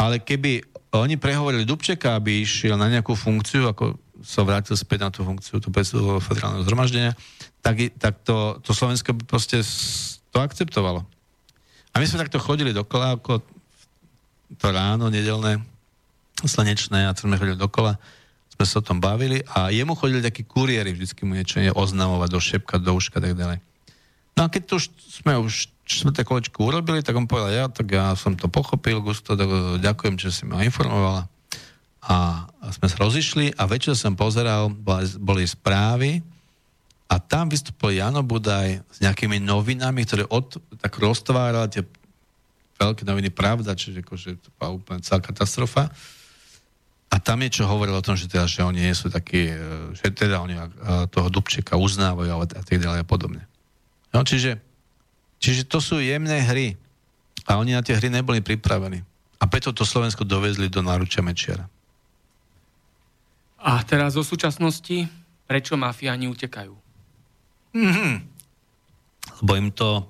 Ale 0.00 0.24
keby 0.24 0.64
oni 0.96 1.20
prehovorili 1.20 1.68
Dubčeka, 1.68 2.16
aby 2.16 2.40
išiel 2.40 2.80
na 2.80 2.88
nejakú 2.88 3.12
funkciu, 3.12 3.68
ako 3.68 4.00
sa 4.24 4.44
vrátil 4.44 4.76
späť 4.76 4.98
na 5.04 5.10
tú 5.12 5.20
funkciu, 5.24 5.60
tú 5.60 5.68
federálneho 6.20 6.64
zhromaždenia, 6.64 7.12
tak, 7.60 7.92
tak 7.96 8.20
to, 8.24 8.60
to 8.64 8.72
Slovensko 8.72 9.12
by 9.16 9.24
proste 9.24 9.60
to 10.32 10.38
akceptovalo. 10.40 11.04
A 11.92 11.98
my 11.98 12.04
sme 12.06 12.22
takto 12.22 12.40
chodili 12.40 12.70
dokola, 12.70 13.18
ako 13.18 13.42
to 14.58 14.66
ráno, 14.74 15.12
nedelné, 15.12 15.62
slnečné, 16.42 17.06
a 17.06 17.14
sme 17.14 17.36
chodili 17.36 17.60
dokola, 17.60 18.00
sme 18.56 18.64
sa 18.66 18.80
o 18.80 18.86
tom 18.86 18.98
bavili 18.98 19.44
a 19.56 19.70
jemu 19.70 19.94
chodili 19.94 20.24
takí 20.24 20.42
kuriéri, 20.42 20.96
vždycky 20.96 21.22
mu 21.28 21.36
niečo 21.36 21.60
oznamovať, 21.76 22.28
do 22.28 22.40
šepka, 22.40 22.76
do 22.80 22.92
uška, 22.96 23.20
tak 23.20 23.36
ďalej. 23.36 23.60
No 24.36 24.46
a 24.46 24.52
keď 24.52 24.62
to 24.68 24.72
už 24.80 24.84
sme 25.20 25.36
už 25.36 25.68
sme 25.90 26.14
to 26.14 26.22
kolečku 26.22 26.70
urobili, 26.70 27.02
tak 27.02 27.18
on 27.18 27.26
povedal, 27.26 27.50
ja, 27.50 27.66
tak 27.66 27.90
ja 27.90 28.14
som 28.14 28.38
to 28.38 28.46
pochopil, 28.46 29.02
Gusto, 29.02 29.34
tak 29.34 29.48
eh, 29.50 29.82
ďakujem, 29.82 30.16
že 30.16 30.30
si 30.30 30.46
ma 30.46 30.62
informovala. 30.62 31.26
A, 32.00 32.48
a 32.48 32.66
sme 32.72 32.88
sa 32.88 32.96
rozišli 33.04 33.60
a 33.60 33.68
večer 33.68 33.92
som 33.92 34.16
pozeral, 34.16 34.72
boli, 34.72 35.44
správy 35.44 36.24
a 37.12 37.20
tam 37.20 37.52
vystúpil 37.52 38.00
Jano 38.00 38.24
Budaj 38.24 38.80
s 38.88 38.98
nejakými 39.04 39.36
novinami, 39.36 40.08
ktoré 40.08 40.24
od, 40.32 40.56
tak 40.80 40.96
roztvárali 40.96 41.68
tie 41.68 41.84
veľké 42.88 43.04
noviny 43.04 43.28
Pravda, 43.28 43.76
čiže 43.76 44.00
akože 44.00 44.40
to 44.40 44.48
bola 44.56 44.80
úplne 44.80 45.04
celá 45.04 45.20
katastrofa. 45.20 45.92
A 47.10 47.18
tam 47.18 47.42
niečo 47.42 47.66
hovoril 47.66 47.98
o 47.98 48.06
tom, 48.06 48.14
že, 48.14 48.30
teda, 48.30 48.46
že 48.46 48.62
oni 48.62 48.86
nie 48.86 48.94
sú 48.94 49.10
takí, 49.10 49.50
eh, 49.50 49.92
že 49.92 50.14
teda 50.14 50.40
oni 50.40 50.54
eh, 50.56 50.64
toho 51.12 51.28
Dubčeka 51.28 51.76
uznávajú 51.76 52.30
a 52.30 52.46
tak 52.46 52.78
ďalej 52.78 53.02
a 53.02 53.06
podobne. 53.06 53.42
No, 54.10 54.22
čiže 54.22 54.70
Čiže 55.40 55.64
to 55.64 55.80
sú 55.80 55.96
jemné 56.04 56.44
hry. 56.44 56.76
A 57.48 57.56
oni 57.56 57.72
na 57.72 57.80
tie 57.80 57.96
hry 57.96 58.12
neboli 58.12 58.44
pripravení. 58.44 59.00
A 59.40 59.48
preto 59.48 59.72
to 59.72 59.88
Slovensko 59.88 60.28
dovezli 60.28 60.68
do 60.68 60.84
náručia 60.84 61.24
Mečiara. 61.24 61.64
A 63.64 63.80
teraz 63.88 64.20
o 64.20 64.24
súčasnosti, 64.24 65.08
prečo 65.48 65.80
mafiáni 65.80 66.28
utekajú? 66.28 66.76
Mm-hmm. 67.72 68.12
Lebo 69.40 69.52
im 69.56 69.68
to 69.72 70.04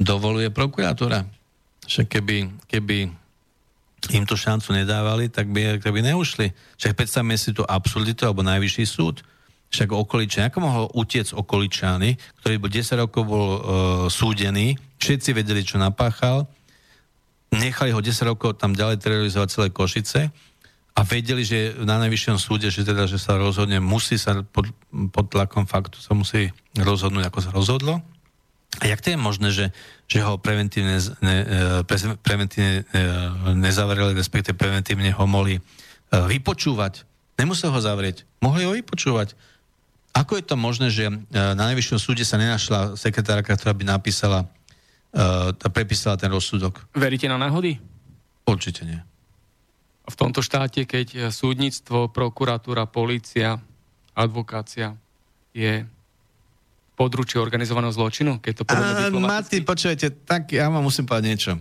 dovoluje 0.00 0.48
prokuratúra. 0.48 1.28
Však 1.92 2.08
keby, 2.08 2.36
keby 2.72 3.12
im 4.16 4.24
to 4.24 4.34
šancu 4.34 4.72
nedávali, 4.72 5.28
tak 5.28 5.52
by, 5.52 5.76
tak 5.76 5.92
by 5.92 6.00
neušli. 6.00 6.50
Však 6.80 6.96
predstavme 6.96 7.36
si 7.36 7.52
to 7.52 7.68
absurditu 7.68 8.24
alebo 8.24 8.40
najvyšší 8.40 8.84
súd 8.88 9.20
však 9.72 9.88
okoličan, 9.88 10.52
ako 10.52 10.58
mohol 10.60 10.84
utiec 10.92 11.32
okoličany, 11.32 12.20
ktorý 12.44 12.60
bol 12.60 12.68
10 12.68 13.02
rokov 13.08 13.22
bol 13.24 13.48
uh, 13.48 13.60
súdený, 14.12 14.76
všetci 15.00 15.32
vedeli, 15.32 15.64
čo 15.64 15.80
napáchal, 15.80 16.44
nechali 17.56 17.88
ho 17.96 18.04
10 18.04 18.12
rokov 18.28 18.60
tam 18.60 18.76
ďalej 18.76 19.00
terorizovať 19.00 19.48
celé 19.48 19.68
Košice 19.72 20.28
a 20.92 21.00
vedeli, 21.08 21.40
že 21.40 21.72
na 21.80 21.96
najvyššom 22.04 22.36
súde, 22.36 22.68
že 22.68 22.84
teda, 22.84 23.08
že 23.08 23.16
sa 23.16 23.40
rozhodne, 23.40 23.80
musí 23.80 24.20
sa 24.20 24.44
pod, 24.44 24.68
pod 25.08 25.32
tlakom 25.32 25.64
faktu 25.64 26.04
sa 26.04 26.12
musí 26.12 26.52
rozhodnúť, 26.76 27.32
ako 27.32 27.38
sa 27.40 27.50
rozhodlo. 27.56 28.04
A 28.80 28.88
jak 28.88 29.04
to 29.04 29.12
je 29.12 29.18
možné, 29.20 29.52
že, 29.52 29.66
že 30.08 30.24
ho 30.24 30.40
preventívne, 30.40 30.96
ne, 31.20 31.36
e, 31.44 31.46
pre, 31.84 31.96
preventívne 32.24 32.88
e, 32.88 33.02
nezavreli, 33.52 34.16
respektíve 34.16 34.56
preventívne 34.56 35.12
ho 35.12 35.26
mohli 35.28 35.60
vypočúvať? 36.12 37.04
Nemusel 37.36 37.72
ho 37.72 37.80
zavrieť. 37.80 38.24
Mohli 38.40 38.62
ho 38.64 38.72
vypočúvať. 38.72 39.36
Ako 40.12 40.36
je 40.36 40.44
to 40.44 40.56
možné, 40.56 40.88
že 40.88 41.08
e, 41.08 41.12
na 41.32 41.68
najvyššom 41.68 42.00
súde 42.00 42.24
sa 42.24 42.40
nenašla 42.40 42.96
sekretárka, 42.96 43.52
ktorá 43.52 43.76
by 43.76 43.84
napísala, 43.84 44.48
prepísala 45.76 46.16
ten 46.16 46.32
rozsudok? 46.32 46.88
Veríte 46.96 47.28
na 47.28 47.36
náhody? 47.36 47.76
Určite 48.48 48.88
nie. 48.88 49.00
V 50.08 50.16
tomto 50.16 50.40
štáte, 50.40 50.88
keď 50.88 51.28
súdnictvo, 51.28 52.08
prokuratúra, 52.08 52.88
polícia, 52.88 53.60
advokácia 54.16 54.96
je 55.52 55.84
područie 57.02 57.42
organizovaného 57.42 57.90
zločinu, 57.90 58.38
keď 58.38 58.52
to 58.54 58.62
povedať 58.62 59.10
Mati, 59.18 59.58
počujete, 59.66 60.22
tak 60.22 60.54
ja 60.54 60.70
vám 60.70 60.86
musím 60.86 61.02
povedať 61.02 61.26
niečo 61.26 61.52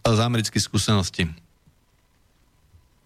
z 0.00 0.20
amerických 0.24 0.64
skúseností. 0.64 1.28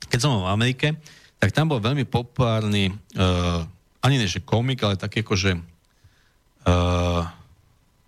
Keď 0.07 0.19
som 0.23 0.39
v 0.39 0.55
Amerike, 0.55 0.95
tak 1.43 1.51
tam 1.51 1.67
bol 1.67 1.83
veľmi 1.83 2.07
populárny 2.07 2.95
uh, 3.19 3.67
ani 4.07 4.23
ne, 4.23 4.31
že 4.31 4.39
komik, 4.39 4.87
ale 4.87 4.95
taký 4.95 5.27
akože 5.27 5.59
uh, 5.59 7.23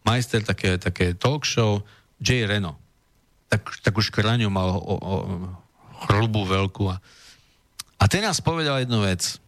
majster 0.07 0.47
také, 0.47 0.79
také 0.79 1.19
talk 1.19 1.43
show 1.43 1.83
Jay 2.23 2.47
Reno. 2.47 2.79
Tak, 3.51 3.83
takú 3.83 3.99
škraňu 4.01 4.49
mal 4.49 4.79
o, 4.79 4.81
o, 4.81 5.15
chrlbu 6.09 6.41
veľkú. 6.49 6.89
A, 6.89 6.97
a 8.01 8.05
ten 8.09 8.25
nás 8.25 8.41
povedal 8.41 8.81
jednu 8.81 9.05
vec. 9.05 9.42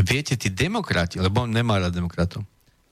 Viete, 0.00 0.34
tí 0.34 0.48
demokrati, 0.48 1.20
lebo 1.20 1.44
on 1.44 1.52
nemá 1.52 1.76
rád 1.76 1.92
demokratov, 1.92 2.44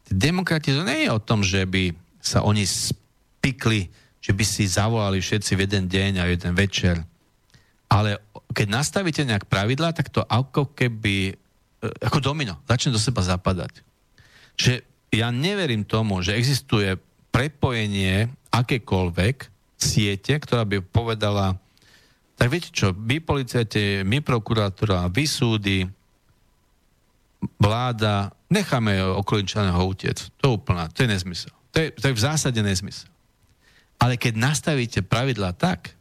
tí 0.04 0.12
demokrati 0.12 0.76
to 0.76 0.84
nie 0.84 1.08
je 1.08 1.10
o 1.12 1.20
tom, 1.22 1.40
že 1.40 1.64
by 1.64 1.92
sa 2.20 2.44
oni 2.44 2.68
spikli, 2.68 3.88
že 4.18 4.36
by 4.36 4.44
si 4.44 4.68
zavolali 4.68 5.22
všetci 5.22 5.56
v 5.56 5.62
jeden 5.64 5.84
deň 5.88 6.12
a 6.20 6.24
jeden 6.28 6.52
večer. 6.52 7.00
Ale 7.88 8.20
keď 8.52 8.66
nastavíte 8.68 9.24
nejak 9.24 9.48
pravidlá, 9.48 9.96
tak 9.96 10.12
to 10.12 10.20
ako 10.26 10.76
keby 10.76 11.38
E, 11.78 11.86
ako 12.02 12.18
domino, 12.18 12.58
začne 12.66 12.90
do 12.90 13.00
seba 13.00 13.22
zapadať. 13.22 13.86
Že 14.58 14.82
ja 15.14 15.30
neverím 15.30 15.86
tomu, 15.86 16.18
že 16.26 16.34
existuje 16.34 16.98
prepojenie 17.30 18.34
akékoľvek 18.50 19.36
siete, 19.78 20.34
ktorá 20.42 20.66
by 20.66 20.82
povedala, 20.82 21.54
tak 22.34 22.50
viete 22.50 22.74
čo, 22.74 22.90
my 22.90 23.22
policajte, 23.22 24.02
my 24.02 24.18
prokurátora, 24.18 25.06
vy 25.06 25.24
súdy, 25.26 25.86
vláda, 27.58 28.34
necháme 28.50 28.98
okolinčaného 29.04 29.78
utiec. 29.86 30.30
To 30.42 30.42
je 30.48 30.52
úplná, 30.58 30.88
to 30.90 31.06
je 31.06 31.08
nezmysel. 31.08 31.54
To 31.72 31.76
je, 31.80 31.88
to 31.94 32.04
je 32.10 32.14
v 32.16 32.24
zásade 32.24 32.60
nezmysel. 32.62 33.10
Ale 33.98 34.14
keď 34.14 34.34
nastavíte 34.38 35.00
pravidla 35.02 35.54
tak, 35.54 35.94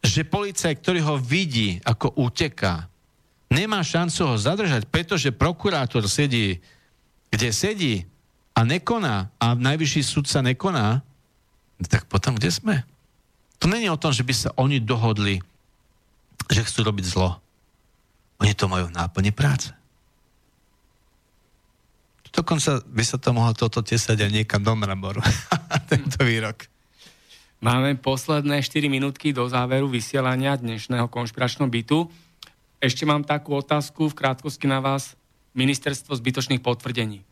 že 0.00 0.24
policaj, 0.24 0.78
ktorý 0.78 1.00
ho 1.04 1.16
vidí, 1.18 1.80
ako 1.84 2.16
uteká, 2.16 2.88
nemá 3.52 3.82
šancu 3.82 4.32
ho 4.32 4.36
zadržať, 4.36 4.86
pretože 4.88 5.34
prokurátor 5.34 6.06
sedí, 6.06 6.60
kde 7.28 7.48
sedí 7.52 7.94
a 8.56 8.64
nekoná 8.64 9.28
a 9.36 9.46
najvyšší 9.52 10.02
sa 10.24 10.40
nekoná, 10.40 11.04
tak 11.86 12.10
potom 12.10 12.34
kde 12.34 12.50
sme? 12.50 12.76
To 13.58 13.66
není 13.66 13.90
o 13.90 14.00
tom, 14.00 14.10
že 14.14 14.26
by 14.26 14.34
sa 14.34 14.50
oni 14.58 14.78
dohodli, 14.82 15.38
že 16.50 16.64
chcú 16.64 16.86
robiť 16.86 17.04
zlo. 17.06 17.38
Oni 18.38 18.54
to 18.54 18.70
majú 18.70 18.86
v 18.90 18.96
náplne 18.96 19.34
práce. 19.34 19.77
Dokonca 22.38 22.86
by 22.86 23.02
sa 23.02 23.18
to 23.18 23.34
mohlo 23.34 23.50
toto 23.50 23.82
tesať 23.82 24.22
aj 24.22 24.30
niekam 24.30 24.62
do 24.62 24.70
mramoru. 24.78 25.18
Tento 25.90 26.22
výrok. 26.22 26.70
Máme 27.58 27.98
posledné 27.98 28.62
4 28.62 28.86
minútky 28.86 29.34
do 29.34 29.42
záveru 29.50 29.90
vysielania 29.90 30.54
dnešného 30.54 31.10
konšpiračného 31.10 31.66
bytu. 31.66 32.06
Ešte 32.78 33.02
mám 33.02 33.26
takú 33.26 33.58
otázku 33.58 34.06
v 34.06 34.14
krátkosti 34.14 34.70
na 34.70 34.78
vás. 34.78 35.18
Ministerstvo 35.58 36.14
zbytočných 36.14 36.62
potvrdení. 36.62 37.26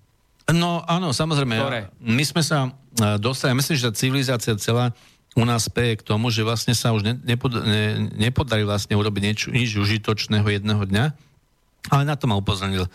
No 0.51 0.83
áno, 0.83 1.15
samozrejme. 1.15 1.55
Ktoré? 1.55 1.81
My 2.03 2.27
sme 2.27 2.43
sa 2.43 2.67
e, 2.67 3.15
dostali, 3.23 3.55
myslím, 3.55 3.79
že 3.79 3.95
civilizácia 3.95 4.59
celá 4.59 4.91
u 5.39 5.47
nás 5.47 5.71
peje 5.71 6.03
k 6.03 6.07
tomu, 6.07 6.35
že 6.35 6.43
vlastne 6.43 6.75
sa 6.75 6.91
už 6.91 7.07
ne, 7.07 7.15
nepod, 7.23 7.55
ne, 7.55 8.11
nepodarí 8.19 8.67
vlastne 8.67 8.99
urobiť 8.99 9.23
nič, 9.23 9.41
nič 9.55 9.71
užitočného 9.79 10.51
jedného 10.51 10.83
dňa, 10.83 11.05
ale 11.95 12.03
na 12.03 12.19
to 12.19 12.27
ma 12.27 12.35
upozornil 12.35 12.91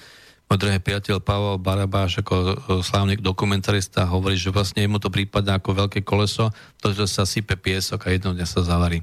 môj 0.51 0.67
drahý 0.67 0.83
priateľ 0.83 1.23
Pavel 1.23 1.63
Barabáš 1.63 2.19
ako 2.19 2.35
e, 2.35 2.51
slávny 2.83 3.15
dokumentarista 3.23 4.03
hovorí, 4.03 4.35
že 4.35 4.51
vlastne 4.51 4.83
mu 4.83 4.99
to 4.99 5.07
prípada 5.07 5.55
ako 5.55 5.87
veľké 5.87 6.03
koleso, 6.03 6.51
to, 6.83 6.91
že 6.91 7.07
sa 7.07 7.23
sype 7.23 7.55
piesok 7.55 8.03
a 8.03 8.11
jedného 8.11 8.35
dňa 8.35 8.43
sa 8.43 8.59
zavarí. 8.59 8.99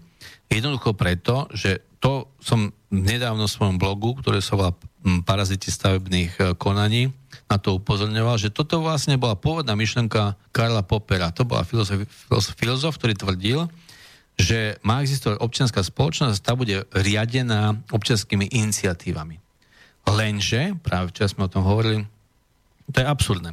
Jednoducho 0.52 0.92
preto, 0.92 1.48
že 1.56 1.80
to 2.04 2.28
som 2.36 2.68
nedávno 2.92 3.48
v 3.48 3.54
svojom 3.56 3.80
blogu, 3.80 4.20
ktoré 4.20 4.44
sa 4.44 4.60
volá 4.60 4.76
Paraziti 5.24 5.72
stavebných 5.72 6.32
e, 6.36 6.42
konaní, 6.60 7.16
na 7.48 7.56
to 7.56 7.80
upozorňoval, 7.80 8.36
že 8.36 8.52
toto 8.52 8.84
vlastne 8.84 9.16
bola 9.16 9.32
pôvodná 9.32 9.72
myšlenka 9.72 10.36
Karla 10.52 10.84
Popera. 10.84 11.32
To 11.32 11.48
bola 11.48 11.64
filozof, 11.64 12.04
filozof, 12.28 12.52
filozof 12.60 12.92
ktorý 13.00 13.16
tvrdil, 13.16 13.58
že 14.36 14.76
má 14.84 15.00
existovať 15.00 15.40
občianská 15.40 15.80
spoločnosť, 15.80 16.44
tá 16.44 16.52
bude 16.52 16.84
riadená 16.92 17.80
občianskými 17.88 18.52
iniciatívami. 18.52 19.47
Lenže, 20.08 20.72
práve 20.80 21.12
včera 21.12 21.28
sme 21.28 21.44
o 21.46 21.52
tom 21.52 21.64
hovorili, 21.68 22.04
to 22.88 22.96
je 22.98 23.06
absurdné. 23.06 23.52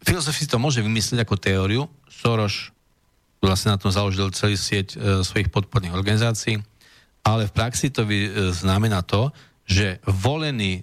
Filozofi 0.00 0.46
to 0.46 0.62
môže 0.62 0.80
vymyslieť 0.80 1.26
ako 1.26 1.34
teóriu. 1.36 1.82
Soros 2.06 2.70
vlastne 3.42 3.74
na 3.74 3.80
tom 3.80 3.90
založil 3.90 4.30
celý 4.30 4.54
sieť 4.54 4.94
e, 4.94 5.26
svojich 5.26 5.50
podporných 5.50 5.96
organizácií, 5.96 6.60
ale 7.24 7.48
v 7.48 7.56
praxi 7.56 7.90
to 7.90 8.06
by, 8.06 8.16
e, 8.16 8.30
znamená 8.54 9.02
to, 9.02 9.32
že 9.66 9.98
volený 10.06 10.80
e, 10.80 10.82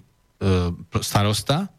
starosta 1.00 1.70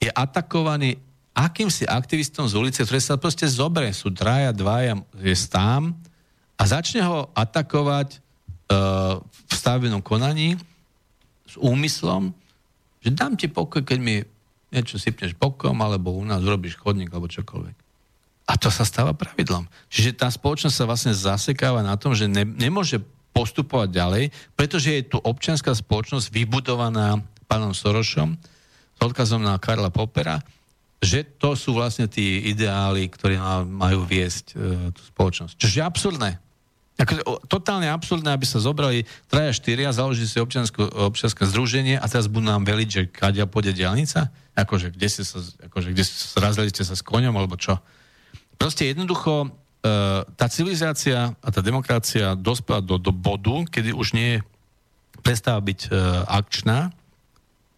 je 0.00 0.10
atakovaný 0.10 0.98
akýmsi 1.34 1.84
aktivistom 1.88 2.46
z 2.46 2.54
ulice, 2.54 2.80
ktoré 2.86 3.00
sa 3.02 3.18
proste 3.18 3.44
zoberie, 3.48 3.90
sú 3.90 4.14
traja, 4.14 4.54
dvaja, 4.54 5.02
je 5.18 5.34
tam, 5.50 5.98
a 6.54 6.62
začne 6.62 7.02
ho 7.02 7.26
atakovať 7.34 8.22
uh, 8.70 9.18
v 9.18 9.52
stavenom 9.52 9.98
konaní 9.98 10.54
s 11.54 11.56
úmyslom, 11.62 12.34
že 12.98 13.14
dám 13.14 13.38
ti 13.38 13.46
pokoj, 13.46 13.86
keď 13.86 13.98
mi 14.02 14.26
niečo 14.74 14.98
sypneš 14.98 15.38
bokom, 15.38 15.78
alebo 15.78 16.10
u 16.10 16.24
nás 16.26 16.42
urobíš 16.42 16.74
chodník, 16.74 17.14
alebo 17.14 17.30
čokoľvek. 17.30 17.76
A 18.44 18.52
to 18.58 18.68
sa 18.68 18.82
stáva 18.82 19.14
pravidlom. 19.14 19.70
Čiže 19.88 20.18
tá 20.18 20.28
spoločnosť 20.28 20.74
sa 20.74 20.84
vlastne 20.84 21.14
zasekáva 21.14 21.80
na 21.80 21.94
tom, 21.94 22.12
že 22.12 22.26
ne, 22.26 22.42
nemôže 22.42 23.00
postupovať 23.30 23.88
ďalej, 23.94 24.24
pretože 24.58 24.88
je 24.90 25.02
tu 25.14 25.18
občianská 25.22 25.72
spoločnosť 25.74 26.30
vybudovaná 26.34 27.22
pánom 27.46 27.70
Sorošom 27.70 28.34
s 28.94 29.00
odkazom 29.00 29.42
na 29.42 29.58
Karla 29.58 29.90
Popera, 29.90 30.42
že 31.02 31.24
to 31.24 31.54
sú 31.58 31.76
vlastne 31.76 32.08
tí 32.08 32.48
ideály, 32.48 33.10
ktorí 33.10 33.36
majú 33.68 34.08
viesť 34.08 34.54
e, 34.54 34.90
tú 34.94 35.02
spoločnosť. 35.12 35.54
Čo 35.60 35.68
je 35.68 35.82
absurdné. 35.84 36.30
Ako, 36.94 37.42
totálne 37.50 37.90
absurdné, 37.90 38.30
aby 38.30 38.46
sa 38.46 38.62
zobrali 38.62 39.02
traja, 39.26 39.50
štyria, 39.50 39.90
založili 39.90 40.30
si 40.30 40.38
občianske 40.38 41.42
združenie 41.42 41.98
a 41.98 42.06
teraz 42.06 42.30
budú 42.30 42.46
nám 42.46 42.62
veliť, 42.62 42.88
že 42.88 43.02
kadia 43.10 43.50
pôjde 43.50 43.74
diálnica? 43.74 44.30
Akože, 44.54 44.94
kde 44.94 45.08
ste 45.10 45.26
sa, 45.26 45.42
akože, 45.42 45.90
kde 45.90 46.06
ste, 46.06 46.14
zrazili 46.38 46.70
ste 46.70 46.86
sa 46.86 46.94
s 46.94 47.02
koňom, 47.02 47.34
alebo 47.34 47.58
čo? 47.58 47.82
Proste 48.54 48.86
jednoducho, 48.86 49.42
e, 49.42 49.48
tá 50.38 50.46
civilizácia 50.46 51.34
a 51.34 51.48
tá 51.50 51.58
demokracia 51.58 52.38
dospela 52.38 52.78
do, 52.78 52.94
do 52.94 53.10
bodu, 53.10 53.66
kedy 53.66 53.90
už 53.90 54.14
nie 54.14 54.38
prestáva 55.26 55.58
byť 55.66 55.80
e, 55.86 55.98
akčná, 56.30 56.94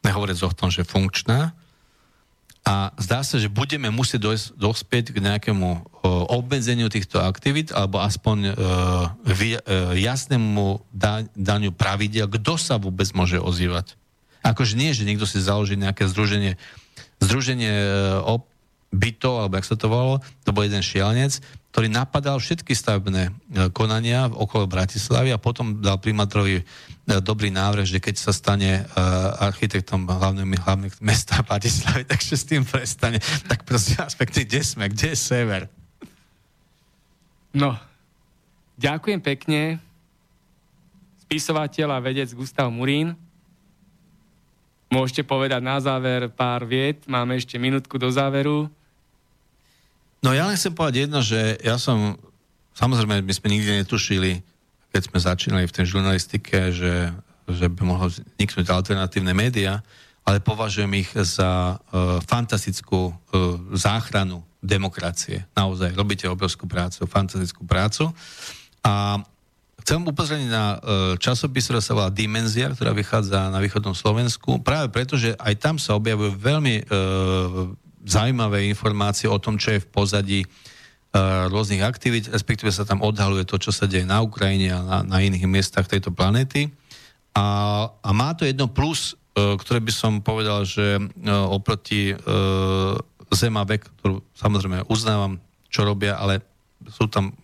nehovoriac 0.05 0.45
o 0.45 0.53
tom, 0.53 0.69
že 0.69 0.85
funkčná, 0.85 1.57
a 2.67 2.91
zdá 2.99 3.23
sa, 3.23 3.39
že 3.39 3.47
budeme 3.47 3.95
musieť 3.95 4.27
dojsť, 4.27 4.47
dospieť 4.59 5.05
k 5.15 5.23
nejakému 5.23 5.69
o, 5.71 5.79
obmedzeniu 6.35 6.91
týchto 6.91 7.23
aktivít 7.23 7.71
alebo 7.71 8.03
aspoň 8.03 8.39
o, 8.43 8.53
vy, 9.23 9.55
o, 9.55 9.95
jasnému 9.95 10.83
da, 10.91 11.23
daniu 11.39 11.71
pravidel, 11.71 12.27
kto 12.27 12.59
sa 12.59 12.75
vôbec 12.83 13.07
môže 13.15 13.39
ozývať. 13.39 13.95
Akože 14.43 14.75
nie, 14.75 14.91
že 14.91 15.07
niekto 15.07 15.31
si 15.31 15.39
založí 15.39 15.79
nejaké 15.79 16.11
združenie, 16.11 16.59
združenie 17.23 17.71
o, 18.27 18.43
bytov, 18.91 19.47
alebo 19.47 19.63
jak 19.63 19.71
sa 19.71 19.79
to 19.79 19.87
volalo, 19.87 20.19
to 20.43 20.51
bol 20.51 20.67
jeden 20.67 20.83
šialenec, 20.83 21.39
ktorý 21.71 21.87
napadal 21.87 22.43
všetky 22.43 22.75
stavebné 22.75 23.31
konania 23.77 24.27
okolo 24.27 24.67
Bratislavy 24.67 25.31
a 25.31 25.39
potom 25.39 25.79
dal 25.79 26.03
primátorovi 26.03 26.65
E, 26.65 26.65
dobrý 27.07 27.55
návrh, 27.55 27.87
že 27.87 28.03
keď 28.03 28.15
sa 28.19 28.35
stane 28.35 28.83
uh, 28.83 29.47
architektom 29.47 30.11
hlavného, 30.11 30.43
hlavných 30.59 30.99
mesta 30.99 31.39
Bratislavy, 31.47 32.03
takže 32.11 32.35
s 32.35 32.45
tým 32.45 32.67
prestane. 32.67 33.23
Tak 33.47 33.63
prosím 33.63 34.03
aspekty, 34.03 34.43
kde 34.43 34.61
sme, 34.67 34.91
kde 34.91 35.15
je 35.15 35.19
sever? 35.19 35.71
No, 37.55 37.79
ďakujem 38.75 39.23
pekne. 39.23 39.79
Spisovateľ 41.31 41.95
a 41.95 42.03
vedec 42.03 42.27
Gustav 42.35 42.67
Murín. 42.75 43.15
Môžete 44.91 45.27
povedať 45.27 45.63
na 45.63 45.79
záver 45.79 46.31
pár 46.31 46.67
viet. 46.67 47.07
Máme 47.07 47.39
ešte 47.39 47.59
minútku 47.59 47.99
do 47.99 48.11
záveru. 48.11 48.71
No 50.23 50.35
ja 50.35 50.47
len 50.47 50.59
chcem 50.59 50.75
povedať 50.75 51.07
jedno, 51.07 51.23
že 51.23 51.59
ja 51.63 51.79
som, 51.79 52.19
samozrejme, 52.75 53.23
my 53.23 53.33
sme 53.35 53.49
nikdy 53.51 53.83
netušili, 53.83 54.43
keď 54.93 55.03
sme 55.13 55.19
začínali 55.19 55.65
v 55.69 55.75
tej 55.75 55.87
žurnalistike, 55.97 56.73
že, 56.73 57.13
že 57.47 57.67
by 57.69 57.83
mohlo 57.85 58.11
vzniknúť 58.11 58.67
alternatívne 58.71 59.33
médiá, 59.37 59.85
ale 60.27 60.43
považujem 60.43 60.91
ich 60.99 61.11
za 61.15 61.79
uh, 61.79 62.19
fantastickú 62.27 63.15
uh, 63.15 63.15
záchranu 63.79 64.43
demokracie. 64.59 65.47
Naozaj, 65.55 65.95
robíte 65.95 66.27
obrovskú 66.27 66.67
prácu, 66.67 67.07
fantastickú 67.07 67.63
prácu. 67.63 68.11
A 68.83 69.23
chcem 69.87 70.03
upozorniť 70.03 70.51
na 70.51 70.67
uh, 70.75 71.15
časopis, 71.15 71.71
ktorý 71.71 71.79
sa 71.79 71.95
volá 71.95 72.11
Dimenzia, 72.11 72.75
ktorá 72.75 72.91
vychádza 72.91 73.55
na 73.55 73.63
východnom 73.63 73.95
Slovensku, 73.95 74.59
práve 74.59 74.91
preto, 74.91 75.15
že 75.15 75.39
aj 75.39 75.55
tam 75.63 75.79
sa 75.79 75.95
objavujú 75.95 76.35
veľmi 76.35 76.75
uh, 76.83 77.71
zaujímavé 78.03 78.67
informácie 78.67 79.31
o 79.31 79.39
tom, 79.39 79.59
čo 79.59 79.79
je 79.79 79.83
v 79.83 79.91
pozadí 79.95 80.41
rôznych 81.49 81.81
aktivít, 81.81 82.29
respektíve 82.29 82.69
sa 82.69 82.85
tam 82.85 83.01
odhaluje 83.01 83.49
to, 83.49 83.57
čo 83.57 83.73
sa 83.73 83.89
deje 83.89 84.05
na 84.05 84.21
Ukrajine 84.21 84.75
a 84.75 84.81
na, 84.83 84.99
na 85.05 85.19
iných 85.25 85.49
miestach 85.49 85.89
tejto 85.89 86.13
planéty. 86.13 86.69
A, 87.37 87.45
a 87.91 88.11
má 88.17 88.33
to 88.33 88.49
jedno 88.49 88.69
plus, 88.69 89.13
e, 89.37 89.57
ktoré 89.61 89.81
by 89.85 89.93
som 89.93 90.25
povedal, 90.25 90.65
že 90.65 90.97
e, 90.97 91.03
oproti 91.29 92.13
e, 92.13 92.17
Zem 93.35 93.59
a 93.59 93.67
vek, 93.67 93.83
ktorú 94.01 94.23
samozrejme 94.39 94.87
uznávam, 94.87 95.43
čo 95.67 95.83
robia, 95.83 96.15
ale 96.15 96.41
sú 96.87 97.11
tam 97.11 97.35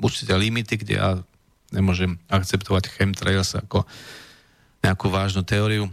určite 0.00 0.32
limity, 0.32 0.80
kde 0.80 0.94
ja 0.96 1.20
nemôžem 1.70 2.16
akceptovať 2.32 2.88
chemtrails 2.88 3.52
ako 3.52 3.84
nejakú 4.80 5.06
vážnu 5.12 5.44
teóriu. 5.44 5.92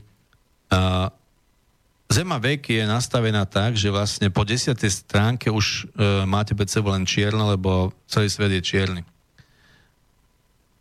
Zema 2.14 2.38
vek 2.38 2.69
je 2.69 2.85
nastavená 2.85 3.41
tak, 3.49 3.73
že 3.73 3.90
vlastne 3.90 4.30
po 4.30 4.45
desiatej 4.45 5.02
stránke 5.02 5.49
už 5.49 5.90
e, 5.98 6.22
máte 6.30 6.53
pred 6.53 6.69
sebou 6.69 6.94
len 6.94 7.10
čierno, 7.10 7.49
lebo 7.49 7.90
celý 8.06 8.30
svet 8.30 8.53
je 8.53 8.61
čierny. 8.61 9.02